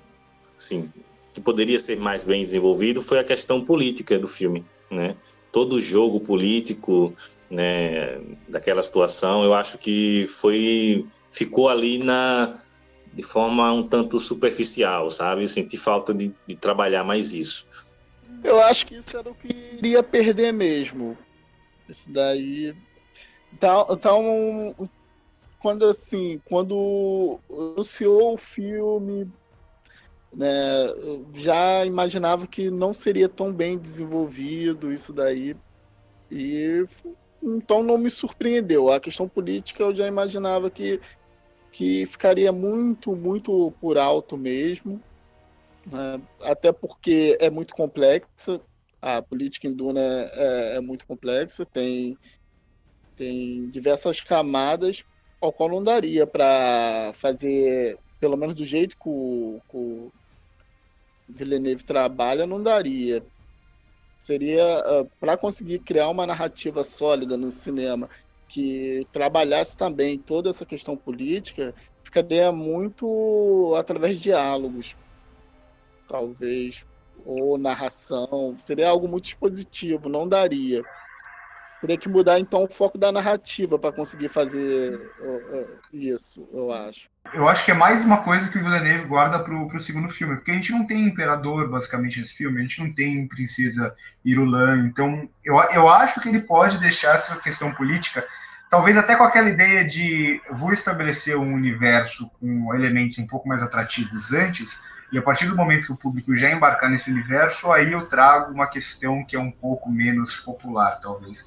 assim, 0.56 0.90
que 1.34 1.40
poderia 1.40 1.78
ser 1.78 1.98
mais 1.98 2.26
bem 2.26 2.42
desenvolvido 2.42 3.02
foi 3.02 3.18
a 3.18 3.24
questão 3.24 3.64
política 3.64 4.18
do 4.18 4.26
filme, 4.26 4.64
né? 4.90 5.14
Todo 5.52 5.74
o 5.74 5.80
jogo 5.80 6.20
político 6.20 7.14
né, 7.50 8.20
daquela 8.48 8.82
situação, 8.82 9.44
eu 9.44 9.54
acho 9.54 9.78
que 9.78 10.26
foi 10.28 11.06
ficou 11.30 11.68
ali 11.68 11.98
na 11.98 12.58
de 13.12 13.22
forma 13.22 13.72
um 13.72 13.82
tanto 13.82 14.18
superficial, 14.20 15.10
sabe? 15.10 15.42
Eu 15.42 15.48
senti 15.48 15.76
falta 15.76 16.12
de, 16.14 16.32
de 16.46 16.54
trabalhar 16.54 17.02
mais 17.02 17.32
isso. 17.32 17.66
Eu 18.44 18.60
acho 18.60 18.86
que 18.86 18.96
isso 18.96 19.16
era 19.16 19.28
o 19.28 19.34
que 19.34 19.48
iria 19.48 20.02
perder 20.02 20.52
mesmo. 20.52 21.16
Isso 21.88 22.08
daí. 22.10 22.74
Então, 23.52 23.86
então 23.90 24.88
quando 25.58 25.86
assim, 25.86 26.40
quando 26.44 27.40
anunciou 27.50 28.34
o 28.34 28.38
filme, 28.38 29.30
né, 30.32 30.48
já 31.34 31.84
imaginava 31.84 32.46
que 32.46 32.70
não 32.70 32.92
seria 32.92 33.28
tão 33.28 33.52
bem 33.52 33.78
desenvolvido 33.78 34.92
isso 34.92 35.12
daí. 35.12 35.56
E 36.30 36.86
então 37.42 37.82
não 37.82 37.96
me 37.96 38.10
surpreendeu. 38.10 38.92
A 38.92 39.00
questão 39.00 39.28
política 39.28 39.82
eu 39.82 39.94
já 39.94 40.06
imaginava 40.06 40.70
que, 40.70 41.00
que 41.72 42.06
ficaria 42.06 42.52
muito, 42.52 43.14
muito 43.14 43.72
por 43.80 43.96
alto 43.96 44.36
mesmo. 44.36 45.02
Né? 45.86 46.20
Até 46.42 46.72
porque 46.72 47.36
é 47.40 47.48
muito 47.50 47.74
complexa. 47.74 48.60
A 49.00 49.22
política 49.22 49.66
em 49.66 49.72
Duna 49.72 50.00
é, 50.00 50.76
é 50.76 50.80
muito 50.80 51.06
complexa, 51.06 51.64
tem, 51.64 52.18
tem 53.14 53.70
diversas 53.70 54.20
camadas, 54.20 55.04
ao 55.40 55.52
qual 55.52 55.68
não 55.68 55.84
daria 55.84 56.26
para 56.26 57.12
fazer, 57.14 57.96
pelo 58.18 58.36
menos 58.36 58.56
do 58.56 58.64
jeito 58.64 58.96
que 58.96 59.08
o, 59.08 59.60
que 59.70 59.76
o 59.76 60.12
Villeneuve 61.28 61.84
trabalha, 61.84 62.46
não 62.46 62.62
daria. 62.62 63.22
Seria 64.18 64.64
uh, 64.64 65.00
ah, 65.00 65.06
para 65.20 65.36
conseguir 65.36 65.78
criar 65.80 66.08
uma 66.08 66.26
narrativa 66.26 66.82
sólida 66.82 67.36
no 67.36 67.50
cinema 67.50 68.08
que 68.48 69.06
trabalhasse 69.12 69.76
também 69.76 70.18
toda 70.18 70.50
essa 70.50 70.64
questão 70.64 70.96
política, 70.96 71.74
ficaria 72.02 72.50
muito 72.50 73.74
através 73.76 74.16
de 74.16 74.24
diálogos, 74.24 74.96
talvez, 76.08 76.84
ou 77.24 77.58
narração. 77.58 78.56
Seria 78.58 78.88
algo 78.88 79.06
muito 79.06 79.26
expositivo, 79.26 80.08
não 80.08 80.26
daria. 80.26 80.82
Teria 81.80 81.96
que 81.96 82.08
mudar 82.08 82.40
então 82.40 82.64
o 82.64 82.68
foco 82.68 82.98
da 82.98 83.12
narrativa 83.12 83.78
para 83.78 83.92
conseguir 83.92 84.28
fazer 84.28 85.00
isso, 85.92 86.48
eu 86.52 86.72
acho. 86.72 87.08
Eu 87.32 87.48
acho 87.48 87.64
que 87.64 87.70
é 87.70 87.74
mais 87.74 88.02
uma 88.02 88.18
coisa 88.18 88.48
que 88.48 88.58
o 88.58 88.62
Villeneuve 88.62 89.06
guarda 89.06 89.38
pro, 89.38 89.68
pro 89.68 89.80
segundo 89.80 90.08
filme, 90.08 90.36
porque 90.36 90.50
a 90.50 90.54
gente 90.54 90.72
não 90.72 90.86
tem 90.86 91.04
imperador, 91.04 91.68
basicamente, 91.68 92.18
nesse 92.18 92.32
filme, 92.32 92.58
a 92.58 92.62
gente 92.62 92.80
não 92.80 92.92
tem 92.92 93.28
princesa 93.28 93.94
Irulan, 94.24 94.86
então 94.86 95.28
eu, 95.44 95.56
eu 95.72 95.88
acho 95.88 96.20
que 96.20 96.28
ele 96.28 96.40
pode 96.40 96.78
deixar 96.78 97.16
essa 97.16 97.36
questão 97.36 97.72
política, 97.74 98.26
talvez 98.70 98.96
até 98.96 99.14
com 99.14 99.24
aquela 99.24 99.50
ideia 99.50 99.84
de 99.84 100.40
vou 100.52 100.72
estabelecer 100.72 101.36
um 101.36 101.52
universo 101.54 102.30
com 102.40 102.74
elementos 102.74 103.18
um 103.18 103.26
pouco 103.26 103.48
mais 103.48 103.62
atrativos 103.62 104.32
antes, 104.32 104.76
e 105.10 105.18
a 105.18 105.22
partir 105.22 105.46
do 105.46 105.56
momento 105.56 105.86
que 105.86 105.92
o 105.92 105.96
público 105.96 106.36
já 106.36 106.50
embarcar 106.50 106.90
nesse 106.90 107.10
universo, 107.10 107.70
aí 107.72 107.92
eu 107.92 108.06
trago 108.06 108.52
uma 108.52 108.66
questão 108.66 109.24
que 109.24 109.36
é 109.36 109.40
um 109.40 109.50
pouco 109.50 109.90
menos 109.90 110.36
popular, 110.36 111.00
talvez 111.00 111.44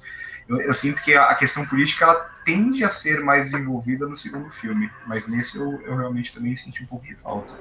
eu, 0.48 0.60
eu, 0.60 0.74
sinto 0.74 1.02
que 1.02 1.14
a, 1.14 1.34
questão 1.34 1.64
política 1.64 2.04
ela 2.04 2.30
tende 2.44 2.84
a 2.84 2.90
ser 2.90 3.20
mais 3.20 3.50
desenvolvida 3.50 4.06
no 4.06 4.16
segundo 4.16 4.50
filme, 4.50 4.90
mas 5.06 5.26
nesse 5.28 5.56
eu, 5.56 5.80
eu 5.82 5.96
realmente 5.96 6.34
também 6.34 6.56
senti 6.56 6.82
um 6.82 6.86
pouco 6.86 7.06
de 7.06 7.14
falta. 7.16 7.54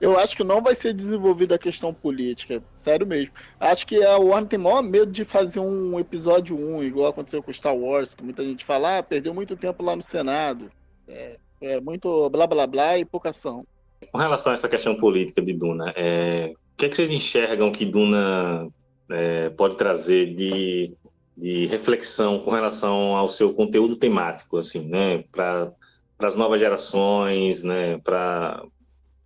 Eu 0.00 0.16
acho 0.16 0.36
que 0.36 0.44
não 0.44 0.62
vai 0.62 0.76
ser 0.76 0.94
desenvolvida 0.94 1.56
a 1.56 1.58
questão 1.58 1.92
política, 1.92 2.62
sério 2.74 3.04
mesmo. 3.04 3.32
Acho 3.58 3.84
que 3.84 4.02
a 4.02 4.16
Warner 4.16 4.48
tem 4.48 4.58
maior 4.58 4.80
medo 4.80 5.10
de 5.10 5.24
fazer 5.24 5.58
um 5.58 5.98
episódio 5.98 6.56
1, 6.56 6.84
igual 6.84 7.08
aconteceu 7.08 7.42
com 7.42 7.52
Star 7.52 7.74
Wars, 7.74 8.14
que 8.14 8.22
muita 8.22 8.44
gente 8.44 8.64
fala, 8.64 8.98
ah, 8.98 9.02
perdeu 9.02 9.34
muito 9.34 9.56
tempo 9.56 9.82
lá 9.82 9.96
no 9.96 10.02
Senado. 10.02 10.70
É, 11.08 11.36
é 11.60 11.80
muito 11.80 12.30
blá 12.30 12.46
blá 12.46 12.66
blá 12.66 12.96
e 12.96 13.04
pouca 13.04 13.30
ação. 13.30 13.66
Com 14.10 14.18
relação 14.18 14.52
a 14.52 14.54
essa 14.54 14.68
questão 14.68 14.96
política 14.96 15.42
de 15.42 15.52
Duna, 15.52 15.92
é... 15.96 16.52
o 16.54 16.76
que, 16.76 16.86
é 16.86 16.88
que 16.88 16.96
vocês 16.96 17.10
enxergam 17.10 17.72
que 17.72 17.84
Duna 17.84 18.68
é, 19.10 19.50
pode 19.50 19.76
trazer 19.76 20.34
de 20.34 20.96
de 21.38 21.66
reflexão 21.66 22.40
com 22.40 22.50
relação 22.50 23.14
ao 23.14 23.28
seu 23.28 23.54
conteúdo 23.54 23.94
temático, 23.94 24.56
assim, 24.56 24.80
né, 24.88 25.22
para 25.30 25.72
as 26.18 26.34
novas 26.34 26.58
gerações, 26.58 27.62
né, 27.62 27.98
para 27.98 28.60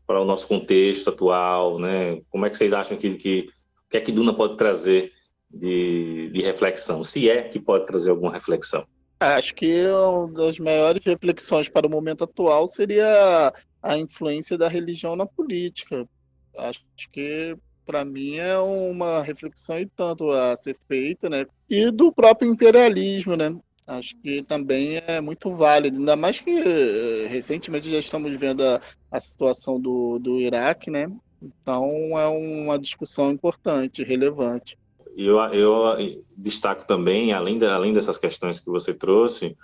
para 0.07 0.21
o 0.21 0.25
nosso 0.27 0.47
contexto 0.47 1.09
atual, 1.09 1.79
né? 1.79 2.21
Como 2.29 2.45
é 2.45 2.51
que 2.51 2.59
vocês 2.59 2.73
acham 2.75 2.99
que 2.99 3.15
que 3.15 3.49
que 3.89 3.97
é 3.97 4.01
que 4.01 4.13
Duna 4.13 4.35
pode 4.35 4.59
trazer 4.59 5.11
de, 5.51 6.29
de 6.31 6.43
reflexão? 6.43 7.03
Se 7.03 7.31
é 7.31 7.43
que 7.43 7.59
pode 7.59 7.87
trazer 7.87 8.11
alguma 8.11 8.33
reflexão? 8.33 8.85
Acho 9.19 9.55
que 9.55 9.87
uma 9.87 10.31
das 10.33 10.59
maiores 10.59 11.03
reflexões 11.03 11.69
para 11.69 11.87
o 11.87 11.91
momento 11.91 12.25
atual 12.25 12.67
seria 12.67 13.55
a 13.83 13.99
influência 13.99 14.57
da 14.57 14.69
religião 14.69 15.17
na 15.17 15.27
política. 15.27 16.09
Acho 16.57 16.81
que 17.11 17.57
para 17.85 18.05
mim 18.05 18.37
é 18.37 18.57
uma 18.59 19.23
reflexão 19.23 19.79
e 19.79 19.87
tanto 19.87 20.31
a 20.31 20.57
ser 20.57 20.77
feita, 20.87 21.29
né? 21.29 21.47
E 21.69 21.91
do 21.91 22.13
próprio 22.13 22.51
imperialismo, 22.51 23.37
né? 23.37 23.55
Acho 23.87 24.17
que 24.19 24.43
também 24.45 24.99
é 25.07 25.21
muito 25.21 25.53
válido, 25.53 25.99
ainda 25.99 26.15
mais 26.15 26.39
que 26.39 26.51
eh, 26.51 27.27
recentemente 27.29 27.91
já 27.91 27.99
estamos 27.99 28.35
vendo 28.39 28.63
a, 28.65 28.81
a 29.11 29.21
situação 29.21 29.81
do, 29.81 30.19
do 30.19 30.41
Iraque, 30.41 30.91
né? 30.91 31.09
Então 31.43 32.19
é 32.19 32.29
uma 32.29 32.79
discussão 32.79 33.33
importante, 33.33 34.05
relevante. 34.05 34.79
Eu, 35.17 35.39
eu 35.53 36.23
destaco 36.37 36.87
também, 36.87 37.33
além, 37.33 37.63
além 37.65 37.93
dessas 37.93 38.19
questões 38.19 38.59
que 38.59 38.71
você 38.71 38.95
trouxe, 38.95 39.57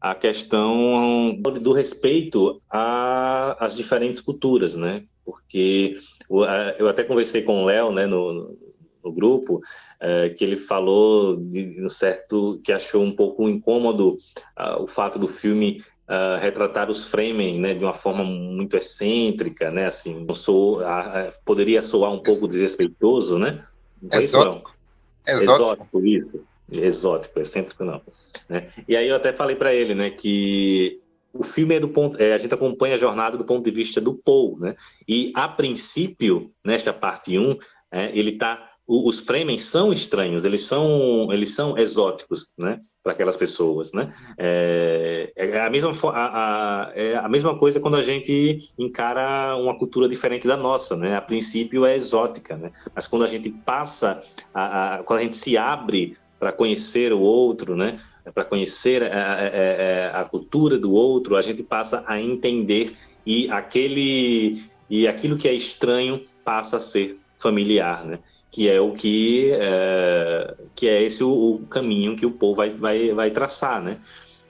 a 0.00 0.14
questão 0.14 1.36
do 1.60 1.72
respeito 1.72 2.60
às 2.68 3.76
diferentes 3.76 4.20
culturas, 4.20 4.74
né? 4.74 5.04
Porque 5.24 5.98
eu 6.78 6.88
até 6.88 7.04
conversei 7.04 7.42
com 7.42 7.62
o 7.62 7.66
Léo, 7.66 7.92
né, 7.92 8.06
no, 8.06 8.56
no 9.02 9.12
grupo, 9.12 9.60
é, 10.00 10.28
que 10.28 10.44
ele 10.44 10.56
falou 10.56 11.36
de 11.36 11.82
um 11.84 11.88
certo 11.88 12.60
que 12.62 12.72
achou 12.72 13.02
um 13.02 13.14
pouco 13.14 13.48
incômodo 13.48 14.14
uh, 14.58 14.82
o 14.82 14.86
fato 14.86 15.18
do 15.18 15.26
filme 15.26 15.82
uh, 16.08 16.38
retratar 16.40 16.90
os 16.90 17.08
Fremen, 17.08 17.58
né, 17.58 17.74
de 17.74 17.84
uma 17.84 17.94
forma 17.94 18.22
muito 18.24 18.76
excêntrica, 18.76 19.70
né, 19.70 19.86
assim, 19.86 20.26
sou, 20.34 20.80
uh, 20.80 21.30
poderia 21.44 21.82
soar 21.82 22.12
um 22.12 22.22
pouco 22.22 22.46
desrespeitoso, 22.46 23.38
né? 23.38 23.64
Exótico. 24.12 24.77
Exótico. 25.28 25.62
Exótico, 25.62 26.06
isso. 26.06 26.44
Exótico, 26.70 27.40
excêntrico 27.40 27.84
não. 27.84 28.00
Né? 28.48 28.68
E 28.86 28.96
aí 28.96 29.08
eu 29.08 29.16
até 29.16 29.32
falei 29.32 29.56
para 29.56 29.74
ele, 29.74 29.94
né, 29.94 30.10
que 30.10 31.00
o 31.32 31.42
filme 31.42 31.74
é 31.74 31.80
do 31.80 31.88
ponto, 31.88 32.20
é, 32.20 32.34
a 32.34 32.38
gente 32.38 32.52
acompanha 32.52 32.94
a 32.94 32.98
jornada 32.98 33.36
do 33.36 33.44
ponto 33.44 33.64
de 33.64 33.70
vista 33.70 34.00
do 34.00 34.14
Paul, 34.14 34.58
né? 34.58 34.74
E 35.06 35.30
a 35.34 35.46
princípio, 35.46 36.50
nesta 36.64 36.92
parte 36.92 37.38
1, 37.38 37.56
é, 37.92 38.10
ele 38.18 38.32
está 38.32 38.67
os 38.88 39.20
Fremen 39.20 39.58
são 39.58 39.92
estranhos, 39.92 40.46
eles 40.46 40.62
são, 40.62 41.30
eles 41.30 41.54
são 41.54 41.76
exóticos, 41.76 42.50
né, 42.56 42.80
para 43.02 43.12
aquelas 43.12 43.36
pessoas, 43.36 43.92
né? 43.92 44.14
É, 44.38 45.30
é, 45.36 45.60
a 45.60 45.68
mesma 45.68 45.90
a, 46.10 46.86
a, 46.88 46.92
é 46.94 47.14
a 47.14 47.28
mesma 47.28 47.58
coisa 47.58 47.78
quando 47.78 47.98
a 47.98 48.00
gente 48.00 48.72
encara 48.78 49.54
uma 49.56 49.76
cultura 49.76 50.08
diferente 50.08 50.48
da 50.48 50.56
nossa, 50.56 50.96
né? 50.96 51.16
A 51.16 51.20
princípio 51.20 51.84
é 51.84 51.94
exótica, 51.94 52.56
né? 52.56 52.72
Mas 52.94 53.06
quando 53.06 53.24
a 53.24 53.28
gente 53.28 53.50
passa, 53.50 54.22
a, 54.54 54.94
a 54.94 55.02
quando 55.02 55.20
a 55.20 55.22
gente 55.22 55.36
se 55.36 55.58
abre 55.58 56.16
para 56.40 56.50
conhecer 56.50 57.12
o 57.12 57.20
outro, 57.20 57.76
né? 57.76 57.98
Para 58.32 58.44
conhecer 58.44 59.02
a, 59.02 60.16
a, 60.16 60.20
a 60.22 60.24
cultura 60.24 60.78
do 60.78 60.92
outro, 60.92 61.36
a 61.36 61.42
gente 61.42 61.62
passa 61.62 62.02
a 62.06 62.18
entender 62.18 62.96
e 63.26 63.50
aquele 63.50 64.62
e 64.88 65.06
aquilo 65.06 65.36
que 65.36 65.46
é 65.46 65.52
estranho 65.52 66.22
passa 66.42 66.78
a 66.78 66.80
ser 66.80 67.18
familiar, 67.36 68.04
né? 68.04 68.18
Que 68.50 68.68
é 68.68 68.80
o 68.80 68.92
que 68.92 69.50
é, 69.52 70.54
que 70.74 70.88
é 70.88 71.02
esse 71.02 71.22
o, 71.22 71.30
o, 71.30 71.66
caminho 71.66 72.16
que 72.16 72.26
o 72.26 72.30
povo 72.30 72.56
vai, 72.56 72.70
vai, 72.70 73.12
vai 73.12 73.30
traçar, 73.30 73.82
né? 73.82 73.98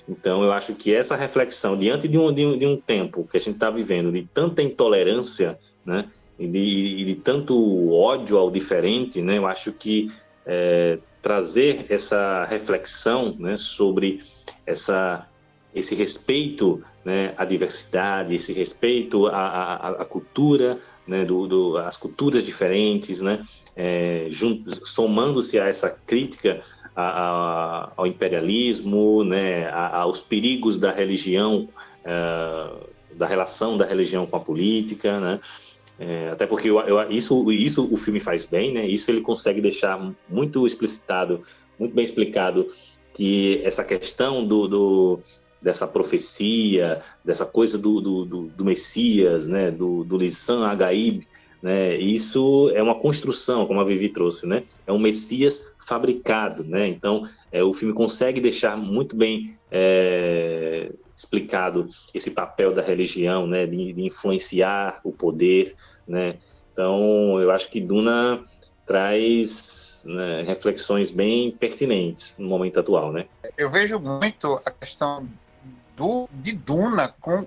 Então 0.08 0.42
eu 0.42 0.52
acho 0.52 0.74
que 0.74 0.94
essa 0.94 1.16
reflexão 1.16 1.76
diante 1.76 2.08
de 2.08 2.16
um, 2.16 2.32
de 2.32 2.46
um, 2.46 2.58
de 2.58 2.66
um 2.66 2.76
tempo 2.76 3.28
que 3.30 3.36
a 3.36 3.40
gente 3.40 3.54
está 3.54 3.70
vivendo 3.70 4.10
de 4.10 4.22
tanta 4.22 4.62
intolerância, 4.62 5.58
né? 5.84 6.08
E 6.38 6.46
de, 6.46 7.04
de, 7.04 7.14
tanto 7.16 7.92
ódio 7.92 8.38
ao 8.38 8.50
diferente, 8.50 9.20
né? 9.20 9.38
Eu 9.38 9.46
acho 9.46 9.72
que 9.72 10.10
é, 10.46 10.98
trazer 11.20 11.86
essa 11.88 12.44
reflexão, 12.44 13.34
né? 13.38 13.56
Sobre 13.56 14.20
essa 14.64 15.26
esse 15.74 15.94
respeito 15.94 16.82
né, 17.04 17.34
à 17.36 17.44
diversidade, 17.44 18.34
esse 18.34 18.52
respeito 18.52 19.26
à, 19.26 19.36
à, 19.36 19.88
à 19.90 20.04
cultura, 20.04 20.78
né, 21.08 21.24
do, 21.24 21.46
do, 21.46 21.78
as 21.78 21.96
culturas 21.96 22.44
diferentes, 22.44 23.20
né, 23.22 23.42
é, 23.74 24.28
somando-se 24.84 25.58
a 25.58 25.66
essa 25.66 25.88
crítica 25.88 26.62
a, 26.94 27.02
a, 27.02 27.92
ao 27.96 28.06
imperialismo, 28.06 29.24
né, 29.24 29.66
a, 29.68 29.96
aos 30.00 30.20
perigos 30.20 30.78
da 30.78 30.92
religião, 30.92 31.68
é, 32.04 32.70
da 33.16 33.26
relação 33.26 33.76
da 33.76 33.86
religião 33.86 34.26
com 34.26 34.36
a 34.36 34.40
política, 34.40 35.18
né, 35.18 35.40
é, 35.98 36.28
até 36.30 36.46
porque 36.46 36.68
eu, 36.68 36.78
eu, 36.80 37.10
isso, 37.10 37.50
isso 37.50 37.88
o 37.90 37.96
filme 37.96 38.20
faz 38.20 38.44
bem, 38.44 38.72
né, 38.72 38.86
isso 38.86 39.10
ele 39.10 39.22
consegue 39.22 39.60
deixar 39.60 39.98
muito 40.28 40.66
explicitado, 40.66 41.42
muito 41.78 41.94
bem 41.94 42.04
explicado 42.04 42.70
que 43.14 43.60
essa 43.64 43.82
questão 43.82 44.44
do, 44.44 44.68
do 44.68 45.20
dessa 45.60 45.86
profecia, 45.86 47.00
dessa 47.24 47.44
coisa 47.44 47.76
do, 47.76 48.00
do, 48.00 48.24
do, 48.24 48.42
do 48.48 48.64
Messias, 48.64 49.46
né, 49.46 49.70
do, 49.70 50.04
do 50.04 50.16
Lisan 50.16 50.66
Agaib, 50.66 51.26
né, 51.60 51.96
isso 51.96 52.70
é 52.74 52.82
uma 52.82 52.94
construção, 52.94 53.66
como 53.66 53.80
a 53.80 53.84
Vivi 53.84 54.08
trouxe, 54.08 54.46
né, 54.46 54.62
é 54.86 54.92
um 54.92 54.98
Messias 54.98 55.72
fabricado, 55.78 56.62
né, 56.62 56.86
então 56.86 57.28
é, 57.50 57.62
o 57.62 57.72
filme 57.72 57.92
consegue 57.92 58.40
deixar 58.40 58.76
muito 58.76 59.16
bem 59.16 59.58
é, 59.70 60.92
explicado 61.16 61.88
esse 62.14 62.30
papel 62.30 62.72
da 62.72 62.82
religião, 62.82 63.46
né, 63.46 63.66
de, 63.66 63.92
de 63.92 64.04
influenciar 64.04 65.00
o 65.02 65.12
poder, 65.12 65.74
né, 66.06 66.36
então 66.72 67.40
eu 67.40 67.50
acho 67.50 67.68
que 67.68 67.80
Duna 67.80 68.44
traz 68.86 70.04
né, 70.06 70.42
reflexões 70.42 71.10
bem 71.10 71.50
pertinentes 71.50 72.34
no 72.38 72.48
momento 72.48 72.80
atual, 72.80 73.12
né? 73.12 73.26
Eu 73.56 73.68
vejo 73.68 73.98
muito 73.98 74.60
a 74.64 74.70
questão 74.70 75.28
do, 75.98 76.28
de 76.32 76.52
Duna 76.52 77.08
com 77.20 77.46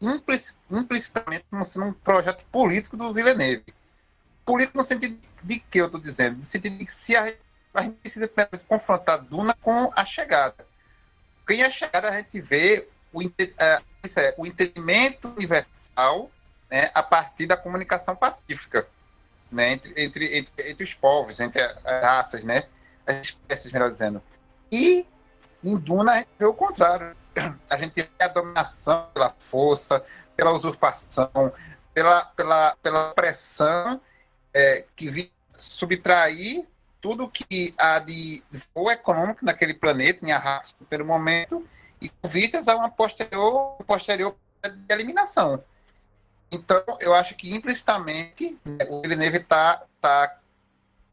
implicitamente 0.00 1.44
como 1.50 1.64
sendo 1.64 1.86
um 1.86 1.92
projeto 1.92 2.44
político 2.52 2.96
do 2.96 3.12
Villeneuve. 3.12 3.64
Político 4.44 4.78
no 4.78 4.84
sentido 4.84 5.18
de 5.42 5.58
que 5.58 5.78
eu 5.78 5.86
estou 5.86 6.00
dizendo? 6.00 6.38
No 6.38 6.44
sentido 6.44 6.78
de 6.78 6.84
que 6.84 6.92
se 6.92 7.16
a, 7.16 7.32
a 7.74 7.82
gente 7.82 7.96
precisa 7.96 8.30
confrontar 8.68 9.22
Duna 9.22 9.54
com 9.60 9.90
a 9.96 10.04
chegada. 10.04 10.66
Porque 11.38 11.54
em 11.54 11.64
a 11.64 11.70
chegada 11.70 12.08
a 12.08 12.16
gente 12.16 12.40
vê 12.40 12.86
o, 13.12 13.22
é, 13.22 13.82
é, 14.16 14.34
o 14.36 14.46
entendimento 14.46 15.28
universal 15.28 16.30
né, 16.70 16.90
a 16.94 17.02
partir 17.02 17.46
da 17.46 17.56
comunicação 17.56 18.14
pacífica 18.14 18.86
né, 19.50 19.72
entre, 19.72 20.04
entre, 20.04 20.38
entre, 20.38 20.70
entre 20.70 20.84
os 20.84 20.94
povos, 20.94 21.40
entre 21.40 21.60
as 21.60 22.04
raças, 22.04 22.44
né, 22.44 22.64
as 23.06 23.16
espécies, 23.20 23.72
melhor 23.72 23.90
dizendo. 23.90 24.22
E 24.70 25.06
em 25.64 25.76
Duna 25.76 26.12
a 26.12 26.18
gente 26.18 26.28
vê 26.38 26.44
o 26.44 26.54
contrário 26.54 27.16
a 27.68 27.76
gente 27.76 28.02
vê 28.02 28.24
a 28.24 28.28
dominação 28.28 29.08
pela 29.14 29.30
força, 29.30 30.02
pela 30.36 30.52
usurpação, 30.52 31.30
pela, 31.94 32.24
pela, 32.24 32.76
pela 32.82 33.14
pressão 33.14 34.00
é, 34.54 34.84
que 34.94 35.10
vem 35.10 35.30
subtrair 35.56 36.66
tudo 37.00 37.30
que 37.30 37.74
há 37.78 37.98
de 37.98 38.42
voo 38.74 38.90
econômico 38.90 39.44
naquele 39.44 39.74
planeta, 39.74 40.24
em 40.24 40.32
Arrakis, 40.32 40.76
pelo 40.88 41.04
momento, 41.04 41.66
e 42.00 42.08
com 42.08 42.28
vistas 42.28 42.68
a 42.68 42.76
uma 42.76 42.90
posterior, 42.90 43.76
posterior 43.86 44.36
eliminação. 44.88 45.62
Então, 46.50 46.82
eu 47.00 47.14
acho 47.14 47.34
que 47.36 47.54
implicitamente 47.54 48.58
né, 48.64 48.86
o 48.88 49.00
Villeneuve 49.00 49.38
está 49.38 49.84
tá 50.00 50.38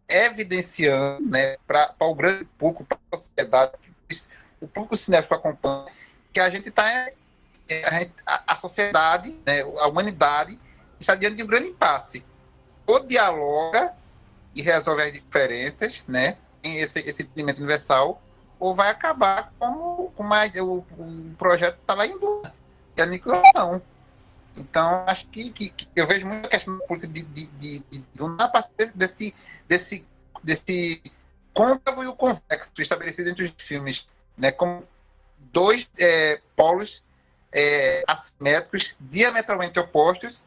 evidenciando 0.07 1.27
né, 1.27 1.57
para 1.67 1.93
o 1.99 2.15
grande 2.15 2.45
público, 2.57 2.85
para 2.85 2.97
a 3.11 3.17
sociedade, 3.17 3.73
o 4.61 4.67
público 4.67 4.95
cinéfilo 4.95 5.37
acompanha, 5.37 5.91
que 6.35 6.39
a 6.41 6.49
gente 6.49 6.67
está 6.67 7.09
é, 7.69 8.09
a, 8.25 8.43
a, 8.51 8.55
sociedade, 8.57 9.39
né, 9.45 9.61
a 9.61 9.87
humanidade 9.87 10.59
está 10.99 11.15
diante 11.15 11.37
de 11.37 11.43
um 11.43 11.47
grande 11.47 11.69
impasse. 11.69 12.25
Ou 12.85 12.99
dialoga 12.99 13.93
e 14.53 14.61
resolve 14.61 15.01
as 15.01 15.13
diferenças, 15.13 16.05
né, 16.07 16.37
em 16.61 16.75
esse, 16.75 16.99
esse 16.99 17.23
entendimento 17.23 17.59
universal, 17.59 18.21
ou 18.59 18.75
vai 18.75 18.89
acabar 18.89 19.53
como, 19.57 20.11
a, 20.33 20.45
o, 20.61 20.79
o 20.79 21.35
projeto 21.37 21.79
está 21.79 21.93
lá 21.93 22.05
em 22.05 22.19
dúvida, 22.19 22.53
de 22.93 23.01
aniquilação. 23.01 23.81
Então, 24.57 25.05
acho 25.07 25.27
que, 25.27 25.51
que, 25.53 25.69
que, 25.69 25.87
eu 25.95 26.05
vejo 26.05 26.27
muita 26.27 26.49
questão 26.49 26.77
política 26.79 27.07
de, 27.13 27.23
de, 27.23 27.47
de, 27.47 27.79
de, 27.79 27.99
de 27.99 28.23
a 28.39 28.63
desse, 28.97 29.33
desse, 29.65 30.05
desse 30.43 31.01
côncavo 31.53 32.03
e 32.03 32.07
o 32.07 32.13
convexo 32.13 32.71
estabelecido 32.79 33.29
entre 33.29 33.45
os 33.45 33.53
filmes, 33.57 34.05
né, 34.37 34.51
como 34.51 34.85
dois 35.51 35.89
é, 35.97 36.41
polos 36.55 37.03
é, 37.51 38.03
assimétricos, 38.07 38.95
diametralmente 38.99 39.79
opostos, 39.79 40.45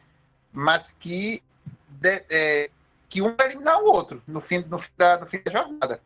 mas 0.51 0.95
que, 0.99 1.43
de, 1.87 2.23
é, 2.29 2.69
que 3.07 3.21
um 3.21 3.35
vai 3.35 3.47
eliminar 3.47 3.81
o 3.81 3.85
outro 3.85 4.21
no 4.27 4.39
fim, 4.39 4.59
no 4.59 4.81
da, 4.97 5.17
no 5.17 5.25
fim 5.25 5.41
da 5.41 5.51
jornada. 5.51 6.01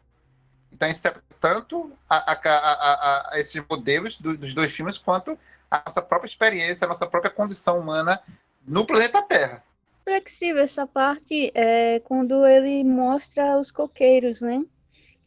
Então, 0.71 0.89
isso 0.89 1.07
é 1.07 1.15
tanto 1.39 1.91
a, 2.09 2.31
a, 2.31 2.39
a, 2.43 3.29
a 3.33 3.39
esses 3.39 3.61
modelos 3.69 4.19
do, 4.19 4.37
dos 4.37 4.53
dois 4.53 4.71
filmes, 4.71 4.97
quanto 4.97 5.37
a 5.69 5.83
nossa 5.85 6.01
própria 6.01 6.27
experiência, 6.27 6.85
a 6.85 6.87
nossa 6.87 7.05
própria 7.05 7.31
condição 7.31 7.79
humana 7.79 8.21
no 8.65 8.85
planeta 8.85 9.21
Terra. 9.21 9.63
Flexível 10.03 10.61
essa 10.61 10.85
parte 10.85 11.51
é 11.55 11.99
quando 12.01 12.45
ele 12.45 12.83
mostra 12.83 13.57
os 13.57 13.71
coqueiros, 13.71 14.41
né? 14.41 14.63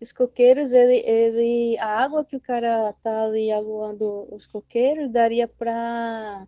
Os 0.00 0.12
coqueiros, 0.12 0.72
ele, 0.72 0.96
ele, 1.08 1.78
a 1.78 1.86
água 1.86 2.24
que 2.24 2.36
o 2.36 2.40
cara 2.40 2.92
tá 3.02 3.24
ali 3.24 3.50
aguando 3.50 4.28
os 4.34 4.46
coqueiros 4.46 5.10
daria 5.10 5.48
para 5.48 6.46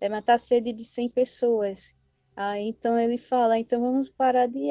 é, 0.00 0.08
matar 0.08 0.34
a 0.34 0.38
sede 0.38 0.72
de 0.72 0.84
100 0.84 1.08
pessoas. 1.10 1.94
Aí 2.36 2.68
então 2.68 2.98
ele 2.98 3.18
fala, 3.18 3.58
então 3.58 3.80
vamos 3.80 4.08
parar 4.10 4.46
de, 4.46 4.68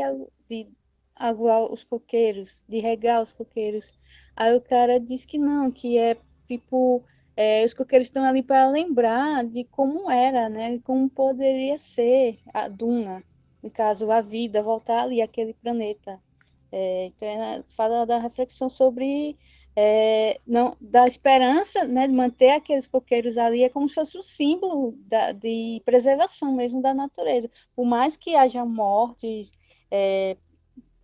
de 0.47 0.67
aguar 1.15 1.71
os 1.71 1.83
coqueiros, 1.83 2.63
de 2.67 2.79
regar 2.79 3.21
os 3.21 3.33
coqueiros. 3.33 3.91
Aí 4.35 4.55
o 4.55 4.61
cara 4.61 4.99
diz 4.99 5.25
que 5.25 5.37
não, 5.37 5.71
que 5.71 5.97
é 5.97 6.17
tipo, 6.47 7.03
é, 7.35 7.65
os 7.65 7.73
coqueiros 7.73 8.07
estão 8.07 8.23
ali 8.23 8.43
para 8.43 8.69
lembrar 8.69 9.43
de 9.45 9.63
como 9.65 10.09
era, 10.09 10.49
né? 10.49 10.79
Como 10.79 11.09
poderia 11.09 11.77
ser 11.77 12.39
a 12.53 12.67
duna. 12.67 13.23
no 13.61 13.69
caso, 13.71 14.11
a 14.11 14.21
vida, 14.21 14.63
voltar 14.63 15.03
ali 15.03 15.21
àquele 15.21 15.53
planeta. 15.53 16.21
É, 16.71 17.05
então, 17.07 17.27
ela 17.27 17.63
fala 17.75 18.05
da 18.05 18.17
reflexão 18.17 18.69
sobre 18.69 19.37
é, 19.75 20.39
não, 20.45 20.75
da 20.81 21.07
esperança 21.07 21.85
né, 21.85 22.07
de 22.07 22.13
manter 22.13 22.51
aqueles 22.51 22.87
coqueiros 22.87 23.37
ali, 23.37 23.63
é 23.63 23.69
como 23.69 23.87
se 23.87 23.95
fosse 23.95 24.17
um 24.17 24.21
símbolo 24.21 24.93
da, 25.07 25.31
de 25.31 25.81
preservação 25.85 26.53
mesmo 26.53 26.81
da 26.81 26.93
natureza. 26.93 27.49
Por 27.75 27.85
mais 27.85 28.17
que 28.17 28.35
haja 28.35 28.65
mortes 28.65 29.51
é, 29.89 30.35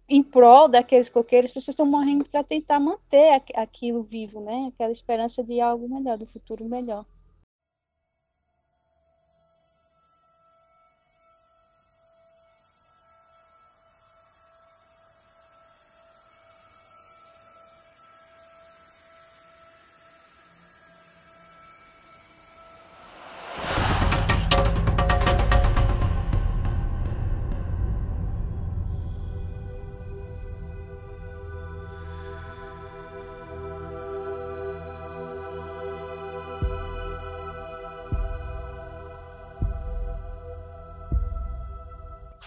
em 0.09 0.21
prol 0.21 0.67
daqueles 0.67 1.09
coqueiros, 1.09 1.51
as 1.51 1.53
pessoas 1.53 1.73
estão 1.73 1.85
morrendo 1.85 2.25
para 2.25 2.43
tentar 2.43 2.79
manter 2.79 3.41
aquilo 3.55 4.03
vivo, 4.03 4.41
né? 4.41 4.69
aquela 4.73 4.91
esperança 4.91 5.43
de 5.43 5.61
algo 5.61 5.87
melhor, 5.87 6.17
do 6.17 6.25
futuro 6.25 6.65
melhor. 6.65 7.05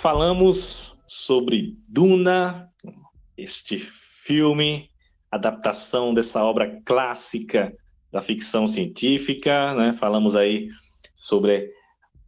Falamos 0.01 0.97
sobre 1.09 1.77
Duna, 1.89 2.73
este 3.37 3.79
filme, 3.79 4.89
adaptação 5.31 6.15
dessa 6.15 6.43
obra 6.45 6.81
clássica 6.85 7.77
da 8.11 8.23
ficção 8.23 8.69
científica, 8.69 9.75
né? 9.75 9.93
Falamos 9.93 10.37
aí 10.37 10.69
sobre 11.17 11.69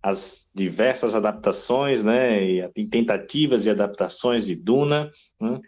as 0.03 0.51
diversas 0.53 1.15
adaptações, 1.15 2.03
né? 2.03 2.43
E 2.43 2.87
tentativas 2.89 3.63
de 3.63 3.71
adaptações 3.71 4.45
de 4.45 4.57
Duna. 4.57 5.11
Né? 5.41 5.61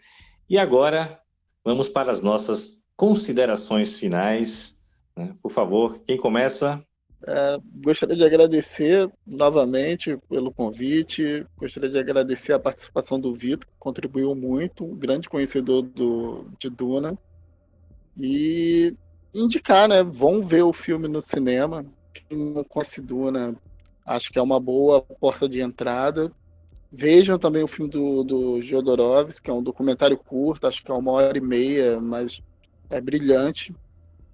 E 0.49 0.57
agora 0.57 1.19
vamos 1.63 1.87
para 1.87 2.11
as 2.11 2.21
nossas 2.21 2.83
considerações 2.97 3.95
finais. 3.95 4.77
Né? 5.15 5.33
Por 5.41 5.51
favor, 5.51 6.03
quem 6.03 6.17
começa? 6.17 6.83
É, 7.25 7.57
gostaria 7.81 8.17
de 8.17 8.25
agradecer 8.25 9.09
novamente 9.25 10.17
pelo 10.29 10.51
convite, 10.51 11.45
gostaria 11.57 11.89
de 11.89 11.97
agradecer 11.97 12.51
a 12.51 12.59
participação 12.59 13.17
do 13.17 13.33
Vitor, 13.33 13.65
que 13.65 13.73
contribuiu 13.79 14.35
muito, 14.35 14.83
um 14.83 14.95
grande 14.95 15.29
conhecedor 15.29 15.83
do, 15.83 16.45
de 16.59 16.69
Duna, 16.69 17.17
e 18.19 18.93
indicar, 19.33 19.87
né? 19.87 20.03
Vão 20.03 20.43
ver 20.43 20.63
o 20.63 20.73
filme 20.73 21.07
no 21.07 21.21
cinema. 21.21 21.85
Quem 22.13 22.37
não 22.37 22.63
conhece 22.63 23.01
Duna, 23.01 23.55
acho 24.05 24.29
que 24.29 24.37
é 24.37 24.41
uma 24.41 24.59
boa 24.59 25.01
porta 25.01 25.47
de 25.47 25.61
entrada. 25.61 26.31
Vejam 26.91 27.39
também 27.39 27.63
o 27.63 27.67
filme 27.67 27.89
do, 27.89 28.23
do 28.23 28.61
Jodorowsky, 28.61 29.43
que 29.43 29.49
é 29.49 29.53
um 29.53 29.63
documentário 29.63 30.17
curto, 30.17 30.67
acho 30.67 30.83
que 30.83 30.91
é 30.91 30.93
uma 30.93 31.11
hora 31.13 31.37
e 31.37 31.41
meia, 31.41 31.99
mas 31.99 32.41
é 32.89 32.99
brilhante. 32.99 33.73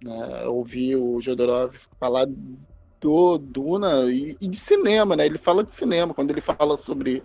Né? 0.04 0.48
Ouvir 0.48 0.96
o 0.96 1.22
Jodorowsky 1.22 1.94
falar 2.00 2.28
do 3.00 3.38
Duna 3.38 4.06
e, 4.12 4.38
e, 4.40 4.48
de 4.48 4.58
cinema, 4.58 5.16
né? 5.16 5.26
Ele 5.26 5.38
fala 5.38 5.64
de 5.64 5.74
cinema, 5.74 6.14
quando 6.14 6.32
ele 6.32 6.42
fala 6.42 6.78
sobre 6.78 7.24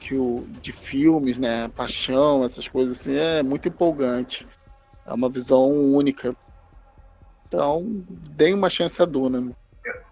que 0.00 0.14
o, 0.14 0.46
de 0.60 0.72
filmes, 0.72 1.38
né? 1.38 1.68
Paixão, 1.68 2.44
essas 2.44 2.68
coisas 2.68 3.00
assim, 3.00 3.14
é 3.14 3.42
muito 3.42 3.68
empolgante. 3.68 4.46
É 5.06 5.12
uma 5.12 5.28
visão 5.28 5.70
única. 5.70 6.36
Então, 7.46 8.04
deem 8.30 8.54
uma 8.54 8.68
chance 8.68 9.00
a 9.00 9.06
Duna. 9.06 9.52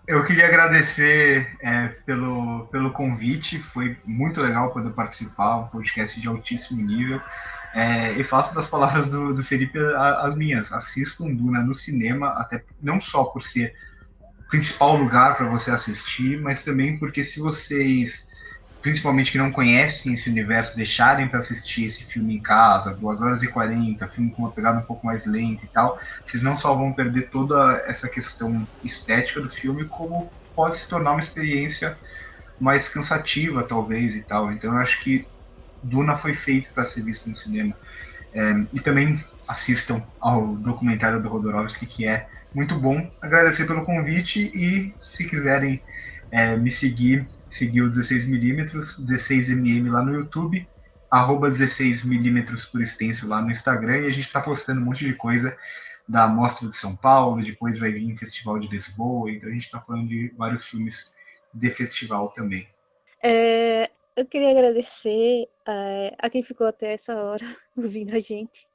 Eu 0.06 0.24
queria 0.24 0.46
agradecer 0.46 1.54
é, 1.60 1.88
pelo, 2.06 2.66
pelo 2.68 2.92
convite, 2.92 3.58
foi 3.58 3.96
muito 4.04 4.40
legal 4.40 4.72
poder 4.72 4.90
participar, 4.90 5.56
um 5.56 5.66
podcast 5.66 6.18
de 6.18 6.28
altíssimo 6.28 6.80
nível. 6.80 7.20
É, 7.74 8.12
e 8.12 8.24
faço 8.24 8.54
das 8.54 8.68
palavras 8.68 9.10
do, 9.10 9.34
do 9.34 9.42
Felipe 9.44 9.78
as 9.78 10.34
minhas. 10.34 10.72
Assistam 10.72 11.34
Duna 11.34 11.60
no 11.60 11.74
cinema, 11.74 12.28
até 12.28 12.64
não 12.80 13.00
só 13.00 13.24
por 13.24 13.42
ser 13.42 13.74
principal 14.48 14.96
lugar 14.96 15.36
para 15.36 15.48
você 15.48 15.70
assistir, 15.70 16.40
mas 16.40 16.62
também 16.62 16.98
porque 16.98 17.24
se 17.24 17.40
vocês, 17.40 18.24
principalmente 18.82 19.32
que 19.32 19.38
não 19.38 19.52
conhecem 19.52 20.14
esse 20.14 20.28
universo, 20.30 20.76
deixarem 20.76 21.28
para 21.28 21.40
assistir 21.40 21.86
esse 21.86 22.04
filme 22.04 22.36
em 22.36 22.42
casa, 22.42 22.94
2 22.96 23.20
horas 23.22 23.42
e 23.42 23.48
40, 23.48 24.08
filme 24.08 24.32
com 24.32 24.42
uma 24.42 24.54
pegada 24.54 24.78
um 24.80 24.86
pouco 24.86 25.06
mais 25.06 25.24
lenta 25.26 25.64
e 25.64 25.68
tal, 25.68 25.98
vocês 26.26 26.42
não 26.42 26.56
só 26.56 26.74
vão 26.74 26.94
perder 26.94 27.30
toda 27.30 27.82
essa 27.86 28.08
questão 28.08 28.68
estética 28.82 29.40
do 29.40 29.50
filme, 29.50 29.88
como 29.88 30.32
pode 30.54 30.76
se 30.78 30.88
tornar 30.88 31.12
uma 31.12 31.22
experiência 31.22 31.98
mais 32.58 32.88
cansativa, 32.88 33.66
talvez, 33.66 34.14
e 34.14 34.22
tal. 34.24 34.52
Então 34.52 34.72
eu 34.74 34.78
acho 34.78 35.02
que 35.02 35.28
Duna 35.82 36.18
foi 36.18 36.34
feito 36.34 36.72
para 36.74 36.84
ser 36.84 37.02
visto 37.04 37.28
no 37.28 37.36
cinema. 37.36 37.76
É, 38.32 38.52
e 38.72 38.80
também 38.80 39.18
assistam 39.46 40.02
ao 40.20 40.56
documentário 40.56 41.22
do 41.22 41.28
Rodorovsky, 41.28 41.86
que 41.86 42.06
é 42.06 42.28
muito 42.54 42.78
bom. 42.78 43.10
Agradecer 43.20 43.66
pelo 43.66 43.84
convite 43.84 44.50
e 44.54 44.94
se 45.00 45.24
quiserem 45.28 45.82
é, 46.30 46.56
me 46.56 46.70
seguir, 46.70 47.26
seguir 47.50 47.82
o 47.82 47.90
16mm, 47.90 48.70
16mm 49.04 49.90
lá 49.90 50.02
no 50.02 50.14
YouTube, 50.14 50.66
arroba 51.10 51.50
16mm 51.50 52.70
por 52.70 52.82
extenso 52.82 53.28
lá 53.28 53.40
no 53.40 53.50
Instagram 53.50 53.98
e 53.98 54.06
a 54.06 54.10
gente 54.10 54.26
está 54.26 54.40
postando 54.40 54.80
um 54.80 54.84
monte 54.84 55.04
de 55.04 55.14
coisa 55.14 55.56
da 56.08 56.28
Mostra 56.28 56.68
de 56.68 56.76
São 56.76 56.94
Paulo, 56.94 57.44
depois 57.44 57.78
vai 57.78 57.90
vir 57.90 58.16
Festival 58.16 58.58
de 58.58 58.68
Lisboa, 58.68 59.30
então 59.30 59.48
a 59.48 59.52
gente 59.52 59.64
está 59.64 59.80
falando 59.80 60.08
de 60.08 60.32
vários 60.36 60.64
filmes 60.64 61.10
de 61.52 61.70
festival 61.70 62.28
também. 62.28 62.68
É, 63.22 63.90
eu 64.14 64.24
queria 64.24 64.50
agradecer 64.50 65.48
é, 65.66 66.14
a 66.18 66.30
quem 66.30 66.42
ficou 66.42 66.66
até 66.66 66.92
essa 66.92 67.14
hora 67.20 67.44
ouvindo 67.76 68.14
a 68.14 68.20
gente. 68.20 68.68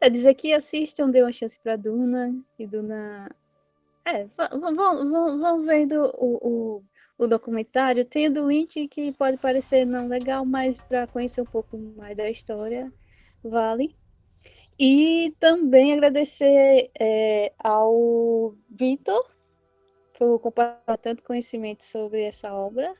É 0.00 0.08
dizer 0.08 0.34
que 0.34 0.52
assistam, 0.52 1.10
dê 1.10 1.22
uma 1.22 1.32
chance 1.32 1.58
para 1.58 1.76
Duna, 1.76 2.34
e 2.58 2.66
Duna. 2.66 3.30
É, 4.04 4.26
vão, 4.36 4.74
vão, 4.74 5.38
vão 5.38 5.62
vendo 5.64 5.94
o, 6.18 6.78
o, 6.78 6.82
o 7.18 7.26
documentário. 7.26 8.04
Tem 8.04 8.28
o 8.28 8.32
do 8.32 8.46
Lynch 8.46 8.88
que 8.88 9.12
pode 9.12 9.36
parecer 9.36 9.84
não 9.84 10.08
legal, 10.08 10.44
mas 10.44 10.78
para 10.78 11.06
conhecer 11.06 11.42
um 11.42 11.46
pouco 11.46 11.76
mais 11.76 12.16
da 12.16 12.28
história, 12.30 12.92
vale. 13.42 13.94
E 14.78 15.34
também 15.38 15.92
agradecer 15.92 16.90
é, 16.98 17.52
ao 17.58 18.54
Vitor 18.70 19.30
por 20.18 20.38
compartilhar 20.38 20.96
tanto 20.96 21.22
conhecimento 21.22 21.84
sobre 21.84 22.22
essa 22.22 22.54
obra. 22.54 22.94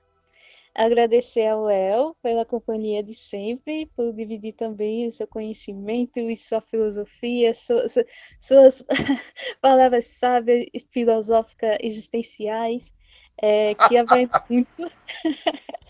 Agradecer 0.75 1.47
ao 1.49 1.65
Léo 1.65 2.15
pela 2.23 2.45
companhia 2.45 3.03
de 3.03 3.15
sempre, 3.15 3.87
por 3.97 4.13
dividir 4.13 4.55
também 4.55 5.09
o 5.09 5.13
seu 5.13 5.27
conhecimento 5.27 6.19
e 6.21 6.37
sua 6.37 6.61
filosofia, 6.61 7.53
suas, 7.55 7.95
suas 8.39 8.85
palavras 9.61 10.07
sábias, 10.07 10.67
filosóficas, 10.93 11.77
existenciais, 11.81 12.95
é, 13.43 13.75
que 13.75 13.97
aprendo 13.97 14.31
muito. 14.49 14.71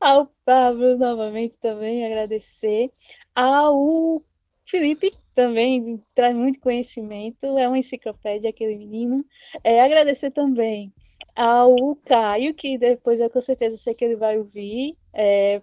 ao 0.00 0.26
Pablo, 0.44 0.98
novamente, 0.98 1.56
também 1.58 2.04
agradecer. 2.04 2.90
Ao 3.34 4.22
Felipe 4.64 5.10
também 5.34 6.02
traz 6.14 6.34
muito 6.34 6.60
conhecimento, 6.60 7.58
é 7.58 7.66
uma 7.68 7.78
enciclopédia 7.78 8.50
aquele 8.50 8.76
menino. 8.76 9.24
É, 9.62 9.80
agradecer 9.80 10.30
também 10.30 10.92
ao 11.34 11.96
Caio, 12.04 12.54
que 12.54 12.78
depois 12.78 13.20
eu 13.20 13.30
com 13.30 13.40
certeza 13.40 13.76
sei 13.76 13.94
que 13.94 14.04
ele 14.04 14.16
vai 14.16 14.38
ouvir, 14.38 14.96
é, 15.12 15.60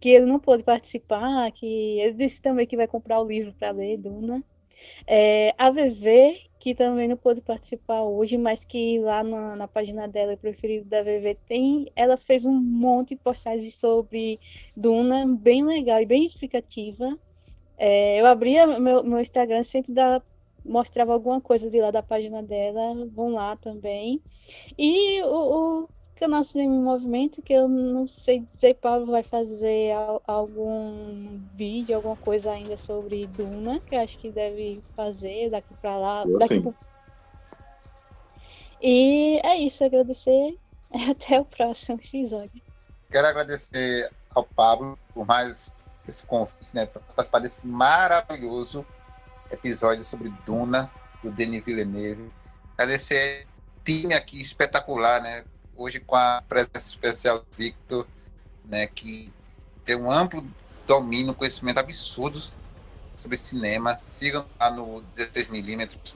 que 0.00 0.08
ele 0.08 0.26
não 0.26 0.38
pôde 0.38 0.62
participar, 0.62 1.50
que 1.52 1.98
ele 2.00 2.14
disse 2.14 2.40
também 2.42 2.66
que 2.66 2.76
vai 2.76 2.86
comprar 2.86 3.20
o 3.20 3.26
livro 3.26 3.52
para 3.54 3.70
ler, 3.70 3.96
Duna. 3.96 4.42
É, 5.06 5.54
a 5.56 5.70
VV, 5.70 6.40
que 6.58 6.74
também 6.74 7.08
não 7.08 7.16
pôde 7.16 7.40
participar 7.40 8.02
hoje, 8.02 8.36
mas 8.36 8.64
que 8.64 9.00
lá 9.00 9.22
na, 9.24 9.56
na 9.56 9.68
página 9.68 10.06
dela, 10.06 10.36
preferido 10.36 10.88
da 10.88 11.02
VV, 11.02 11.36
tem, 11.46 11.90
ela 11.96 12.16
fez 12.16 12.44
um 12.44 12.52
monte 12.52 13.10
de 13.10 13.16
postagens 13.16 13.76
sobre 13.76 14.38
Duna, 14.76 15.26
bem 15.26 15.64
legal 15.64 16.00
e 16.00 16.06
bem 16.06 16.24
explicativa. 16.24 17.18
É, 17.84 18.20
eu 18.20 18.26
abria 18.26 18.64
meu, 18.78 19.02
meu 19.02 19.18
Instagram, 19.18 19.64
sempre 19.64 19.92
dá, 19.92 20.22
mostrava 20.64 21.12
alguma 21.12 21.40
coisa 21.40 21.68
de 21.68 21.80
lá 21.80 21.90
da 21.90 22.00
página 22.00 22.40
dela, 22.40 23.08
vão 23.12 23.32
lá 23.32 23.56
também. 23.56 24.22
E 24.78 25.20
o, 25.24 25.80
o 25.82 25.88
canal 26.14 26.44
Cinema 26.44 26.76
em 26.76 26.80
Movimento, 26.80 27.42
que 27.42 27.52
eu 27.52 27.66
não 27.66 28.06
sei 28.06 28.38
dizer, 28.38 28.74
Paulo 28.74 29.06
vai 29.06 29.24
fazer 29.24 29.94
algum 30.28 31.40
vídeo, 31.56 31.96
alguma 31.96 32.14
coisa 32.14 32.52
ainda 32.52 32.76
sobre 32.76 33.26
Duna, 33.26 33.80
que 33.80 33.96
eu 33.96 34.00
acho 34.00 34.16
que 34.16 34.30
deve 34.30 34.80
fazer 34.94 35.50
daqui 35.50 35.74
para 35.82 35.96
lá. 35.96 36.24
Daqui 36.38 36.60
pro... 36.60 36.72
E 38.80 39.40
é 39.42 39.56
isso, 39.56 39.82
agradecer. 39.82 40.56
Até 41.10 41.40
o 41.40 41.44
próximo 41.44 41.98
episódio. 41.98 42.62
quero 43.10 43.26
agradecer 43.26 44.08
ao 44.32 44.44
Pablo 44.44 44.96
por 45.12 45.26
mais 45.26 45.72
esse 46.10 46.24
convite, 46.26 46.74
né, 46.74 46.86
para 46.86 47.00
participar 47.00 47.38
desse 47.38 47.66
maravilhoso 47.66 48.84
episódio 49.50 50.02
sobre 50.02 50.30
Duna, 50.44 50.90
do 51.22 51.30
Denis 51.30 51.64
Villeneuve. 51.64 52.30
Agradecer 52.76 53.46
time 53.84 54.14
aqui 54.14 54.40
espetacular, 54.40 55.20
né? 55.22 55.44
Hoje 55.76 56.00
com 56.00 56.16
a 56.16 56.42
presença 56.48 56.78
especial 56.78 57.38
do 57.38 57.46
Victor, 57.56 58.06
né, 58.64 58.86
que 58.86 59.32
tem 59.84 59.96
um 59.96 60.10
amplo 60.10 60.44
domínio, 60.86 61.34
conhecimento 61.34 61.78
absurdo 61.78 62.42
sobre 63.14 63.36
cinema. 63.36 63.98
Sigam 64.00 64.46
lá 64.58 64.70
no 64.70 65.02
16mm. 65.16 66.14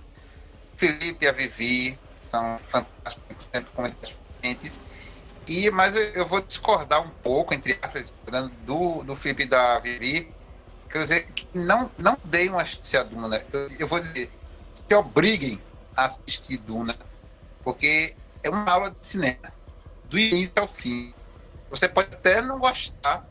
Felipe 0.76 1.24
e 1.24 1.28
a 1.28 1.32
Vivi 1.32 1.98
são 2.14 2.58
fantásticos, 2.58 3.48
sempre 3.52 3.70
comentários 3.72 4.16
e, 5.48 5.70
mas 5.70 5.94
eu, 5.94 6.26
vou 6.26 6.40
discordar 6.40 7.00
um 7.00 7.10
pouco, 7.10 7.54
entre 7.54 7.78
aspas, 7.80 8.12
do, 8.64 9.02
do 9.04 9.14
Felipe 9.14 9.46
da 9.46 9.78
Vivi. 9.78 10.32
Quer 10.90 10.98
dizer, 11.00 11.32
que 11.32 11.46
não, 11.54 11.90
não 11.98 12.18
deem 12.24 12.48
uma 12.48 12.64
chance 12.64 12.96
a 12.96 13.02
Duna. 13.02 13.44
Eu, 13.52 13.68
eu 13.80 13.86
vou 13.86 14.00
dizer, 14.00 14.30
se 14.74 14.94
obriguem 14.94 15.60
a 15.96 16.04
assistir 16.04 16.58
Duna, 16.58 16.96
porque 17.62 18.16
é 18.42 18.50
uma 18.50 18.70
aula 18.70 18.90
de 18.90 19.06
cinema, 19.06 19.52
do 20.04 20.18
início 20.18 20.52
ao 20.56 20.68
fim. 20.68 21.14
Você 21.70 21.88
pode 21.88 22.14
até 22.14 22.40
não 22.42 22.58
gostar 22.58 23.24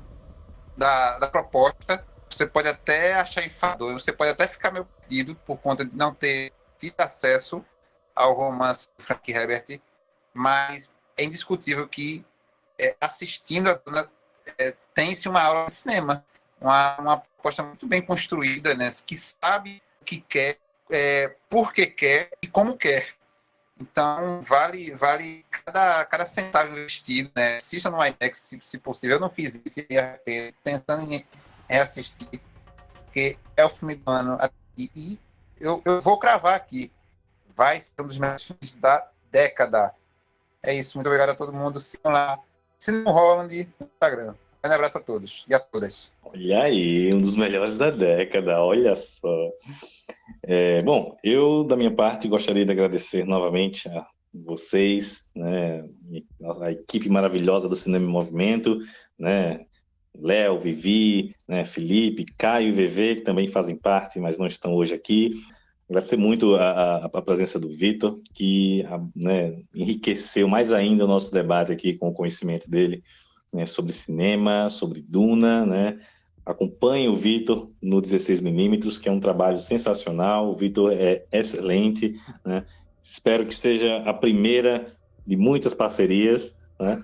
da, 0.77 1.19
da 1.19 1.27
proposta, 1.27 2.05
você 2.29 2.45
pode 2.45 2.67
até 2.67 3.13
achar 3.13 3.45
enfador, 3.45 3.93
você 3.93 4.11
pode 4.11 4.31
até 4.31 4.47
ficar 4.47 4.71
meio 4.71 4.85
perdido 4.85 5.35
por 5.35 5.57
conta 5.57 5.85
de 5.85 5.95
não 5.95 6.13
ter 6.13 6.51
tido 6.77 6.99
acesso 6.99 7.63
ao 8.15 8.33
romance 8.33 8.89
do 8.97 9.03
Frank 9.03 9.31
Herbert, 9.31 9.81
mas 10.33 10.94
é 11.17 11.23
indiscutível 11.23 11.87
que 11.87 12.25
é, 12.79 12.95
assistindo 12.99 13.69
a 13.69 13.73
Duna 13.73 14.09
é, 14.57 14.75
tem-se 14.93 15.27
uma 15.27 15.41
aula 15.41 15.65
de 15.65 15.73
cinema, 15.73 16.25
uma, 16.59 16.97
uma 16.99 17.17
proposta 17.17 17.63
muito 17.63 17.87
bem 17.87 18.01
construída, 18.01 18.73
né, 18.75 18.89
que 19.05 19.17
sabe 19.17 19.81
o 20.01 20.05
que 20.05 20.19
quer, 20.21 20.57
é, 20.91 21.35
por 21.49 21.73
que 21.73 21.87
quer 21.87 22.31
e 22.41 22.47
como 22.47 22.77
quer. 22.77 23.15
Então, 23.79 24.41
vale, 24.41 24.95
vale 24.95 25.45
cada, 25.49 26.05
cada 26.05 26.25
centavo 26.25 26.71
investido, 26.71 27.29
né? 27.35 27.57
Assista 27.57 27.89
no 27.89 27.97
IMAX, 27.97 28.39
se, 28.39 28.59
se 28.61 28.77
possível. 28.77 29.17
Eu 29.17 29.19
não 29.19 29.29
fiz 29.29 29.61
isso, 29.65 29.81
pensando 30.63 31.11
em 31.11 31.25
reassistir, 31.67 32.39
porque 33.03 33.37
é 33.57 33.65
o 33.65 33.69
filme 33.69 33.95
do 33.95 34.09
ano. 34.09 34.37
E, 34.77 34.89
e 34.95 35.19
eu, 35.59 35.81
eu 35.83 35.99
vou 35.99 36.17
cravar 36.17 36.53
aqui. 36.53 36.89
Vai 37.49 37.81
ser 37.81 38.01
um 38.01 38.07
dos 38.07 38.17
melhores 38.17 38.45
filmes 38.45 38.73
da 38.75 39.09
década. 39.29 39.93
É 40.65 40.73
isso. 40.73 40.97
Muito 40.97 41.07
obrigado 41.07 41.29
a 41.29 41.35
todo 41.35 41.53
mundo. 41.53 41.79
Sigam 41.79 42.11
lá. 42.11 42.39
Cinema 42.79 43.11
Holland 43.11 43.69
no 43.79 43.87
Instagram. 43.87 44.35
Um 44.63 44.71
abraço 44.71 44.97
a 44.97 45.01
todos 45.01 45.45
e 45.47 45.53
a 45.53 45.59
todas. 45.59 46.11
Olha 46.23 46.63
aí, 46.63 47.13
um 47.13 47.19
dos 47.19 47.35
melhores 47.35 47.75
da 47.75 47.91
década, 47.91 48.61
olha 48.61 48.95
só. 48.95 49.51
É, 50.41 50.81
bom, 50.81 51.15
eu, 51.23 51.63
da 51.63 51.75
minha 51.75 51.91
parte, 51.91 52.27
gostaria 52.27 52.65
de 52.65 52.71
agradecer 52.71 53.25
novamente 53.25 53.87
a 53.87 54.07
vocês, 54.33 55.23
né, 55.35 55.85
a 56.61 56.71
equipe 56.71 57.07
maravilhosa 57.09 57.69
do 57.69 57.75
Cinema 57.75 58.05
em 58.05 58.09
Movimento, 58.09 58.79
né, 59.17 59.65
Léo, 60.17 60.59
Vivi, 60.59 61.35
né, 61.47 61.63
Felipe, 61.63 62.25
Caio 62.37 62.69
e 62.69 62.71
VV, 62.71 63.15
que 63.17 63.21
também 63.21 63.47
fazem 63.47 63.75
parte, 63.75 64.19
mas 64.19 64.37
não 64.37 64.47
estão 64.47 64.73
hoje 64.73 64.95
aqui. 64.95 65.35
Agradecer 65.89 66.17
muito 66.17 66.55
a, 66.55 66.69
a, 66.71 67.05
a 67.05 67.21
presença 67.21 67.59
do 67.59 67.69
Vitor, 67.69 68.19
que 68.33 68.83
né, 69.15 69.59
enriqueceu 69.75 70.47
mais 70.47 70.71
ainda 70.71 71.05
o 71.05 71.07
nosso 71.07 71.31
debate 71.31 71.71
aqui 71.71 71.93
com 71.93 72.09
o 72.09 72.13
conhecimento 72.13 72.69
dele 72.69 73.03
né, 73.53 73.65
sobre 73.65 73.93
cinema, 73.93 74.69
sobre 74.69 75.01
Duna, 75.01 75.65
né? 75.65 75.99
Acompanhe 76.45 77.07
o 77.07 77.15
Vitor 77.15 77.71
no 77.81 78.01
16mm, 78.01 79.01
que 79.01 79.09
é 79.09 79.11
um 79.11 79.19
trabalho 79.19 79.57
sensacional. 79.59 80.51
O 80.51 80.55
Vitor 80.55 80.91
é 80.93 81.25
excelente, 81.31 82.19
né? 82.45 82.65
Espero 83.01 83.45
que 83.45 83.55
seja 83.55 83.97
a 83.97 84.13
primeira 84.13 84.85
de 85.25 85.35
muitas 85.35 85.73
parcerias, 85.73 86.55
né? 86.79 87.01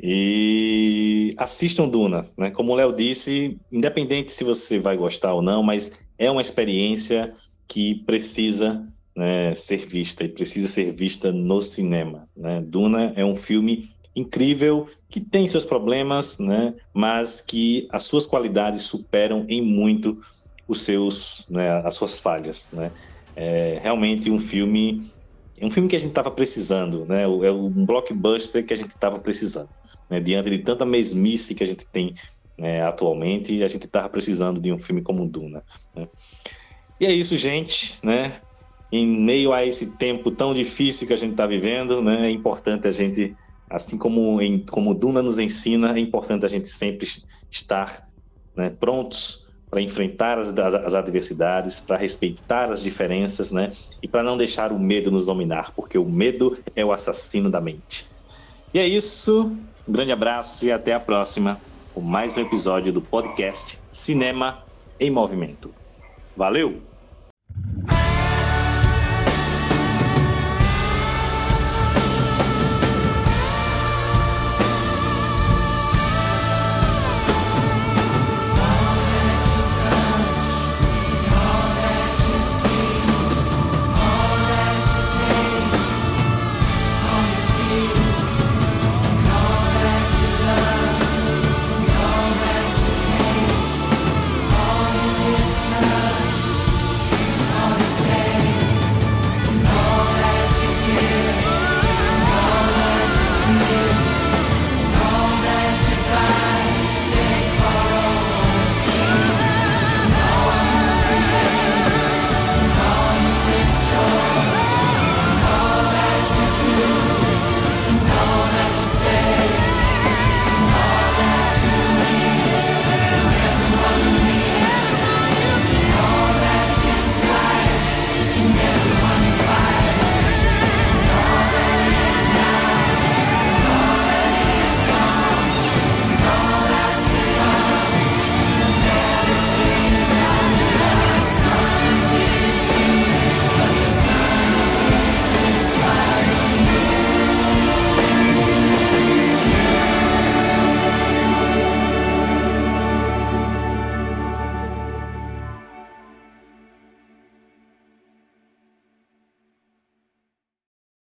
E 0.00 1.34
assistam 1.36 1.88
Duna, 1.88 2.26
né? 2.36 2.50
Como 2.50 2.72
o 2.72 2.74
Léo 2.74 2.92
disse, 2.92 3.58
independente 3.70 4.32
se 4.32 4.42
você 4.42 4.78
vai 4.78 4.96
gostar 4.96 5.34
ou 5.34 5.42
não, 5.42 5.62
mas 5.62 5.96
é 6.18 6.30
uma 6.30 6.40
experiência 6.40 7.34
que 7.72 7.94
precisa 8.04 8.86
né, 9.16 9.54
ser 9.54 9.86
vista 9.86 10.22
e 10.22 10.28
precisa 10.28 10.68
ser 10.68 10.92
vista 10.92 11.32
no 11.32 11.62
cinema. 11.62 12.28
Né? 12.36 12.60
Duna 12.60 13.14
é 13.16 13.24
um 13.24 13.34
filme 13.34 13.90
incrível 14.14 14.90
que 15.08 15.18
tem 15.18 15.48
seus 15.48 15.64
problemas, 15.64 16.36
né, 16.36 16.74
mas 16.92 17.40
que 17.40 17.88
as 17.90 18.02
suas 18.02 18.26
qualidades 18.26 18.82
superam 18.82 19.46
em 19.48 19.62
muito 19.62 20.20
os 20.68 20.82
seus, 20.82 21.48
né, 21.48 21.80
as 21.82 21.94
suas 21.94 22.18
falhas. 22.18 22.68
Né? 22.74 22.90
É 23.34 23.80
realmente 23.82 24.30
um 24.30 24.38
filme, 24.38 25.10
um 25.62 25.70
filme 25.70 25.88
que 25.88 25.96
a 25.96 25.98
gente 25.98 26.10
estava 26.10 26.30
precisando, 26.30 27.06
né? 27.06 27.22
É 27.22 27.50
um 27.50 27.86
blockbuster 27.86 28.66
que 28.66 28.74
a 28.74 28.76
gente 28.76 28.90
estava 28.90 29.18
precisando. 29.18 29.70
Né? 30.10 30.20
Diante 30.20 30.50
de 30.50 30.58
tanta 30.58 30.84
mesmice 30.84 31.54
que 31.54 31.64
a 31.64 31.66
gente 31.66 31.86
tem 31.86 32.14
né, 32.58 32.82
atualmente, 32.82 33.62
a 33.62 33.66
gente 33.66 33.86
estava 33.86 34.10
precisando 34.10 34.60
de 34.60 34.70
um 34.70 34.78
filme 34.78 35.00
como 35.00 35.26
Duna. 35.26 35.64
Né? 35.96 36.06
E 37.00 37.06
é 37.06 37.12
isso, 37.12 37.36
gente, 37.36 37.98
né? 38.02 38.40
Em 38.90 39.06
meio 39.06 39.52
a 39.52 39.64
esse 39.64 39.96
tempo 39.96 40.30
tão 40.30 40.54
difícil 40.54 41.06
que 41.06 41.12
a 41.12 41.16
gente 41.16 41.32
está 41.32 41.46
vivendo, 41.46 42.02
né? 42.02 42.26
É 42.26 42.30
importante 42.30 42.86
a 42.86 42.90
gente, 42.90 43.34
assim 43.68 43.98
como 43.98 44.40
em, 44.40 44.60
como 44.60 44.94
Duna 44.94 45.22
nos 45.22 45.38
ensina, 45.38 45.96
é 45.96 46.00
importante 46.00 46.44
a 46.44 46.48
gente 46.48 46.68
sempre 46.68 47.08
estar 47.50 48.08
né, 48.54 48.70
prontos 48.70 49.42
para 49.70 49.80
enfrentar 49.80 50.38
as, 50.38 50.50
as, 50.50 50.74
as 50.74 50.94
adversidades, 50.94 51.80
para 51.80 51.96
respeitar 51.96 52.70
as 52.70 52.82
diferenças, 52.82 53.50
né? 53.50 53.72
E 54.02 54.06
para 54.06 54.22
não 54.22 54.36
deixar 54.36 54.70
o 54.70 54.78
medo 54.78 55.10
nos 55.10 55.24
dominar, 55.24 55.72
porque 55.74 55.96
o 55.96 56.04
medo 56.04 56.58
é 56.76 56.84
o 56.84 56.92
assassino 56.92 57.50
da 57.50 57.60
mente. 57.60 58.06
E 58.74 58.78
é 58.78 58.86
isso. 58.86 59.56
Um 59.88 59.92
grande 59.92 60.12
abraço 60.12 60.64
e 60.64 60.70
até 60.70 60.92
a 60.92 61.00
próxima 61.00 61.58
com 61.94 62.00
mais 62.00 62.36
um 62.36 62.40
episódio 62.40 62.92
do 62.92 63.02
podcast 63.02 63.78
Cinema 63.90 64.62
em 64.98 65.10
Movimento. 65.10 65.81
Valeu! 66.36 66.80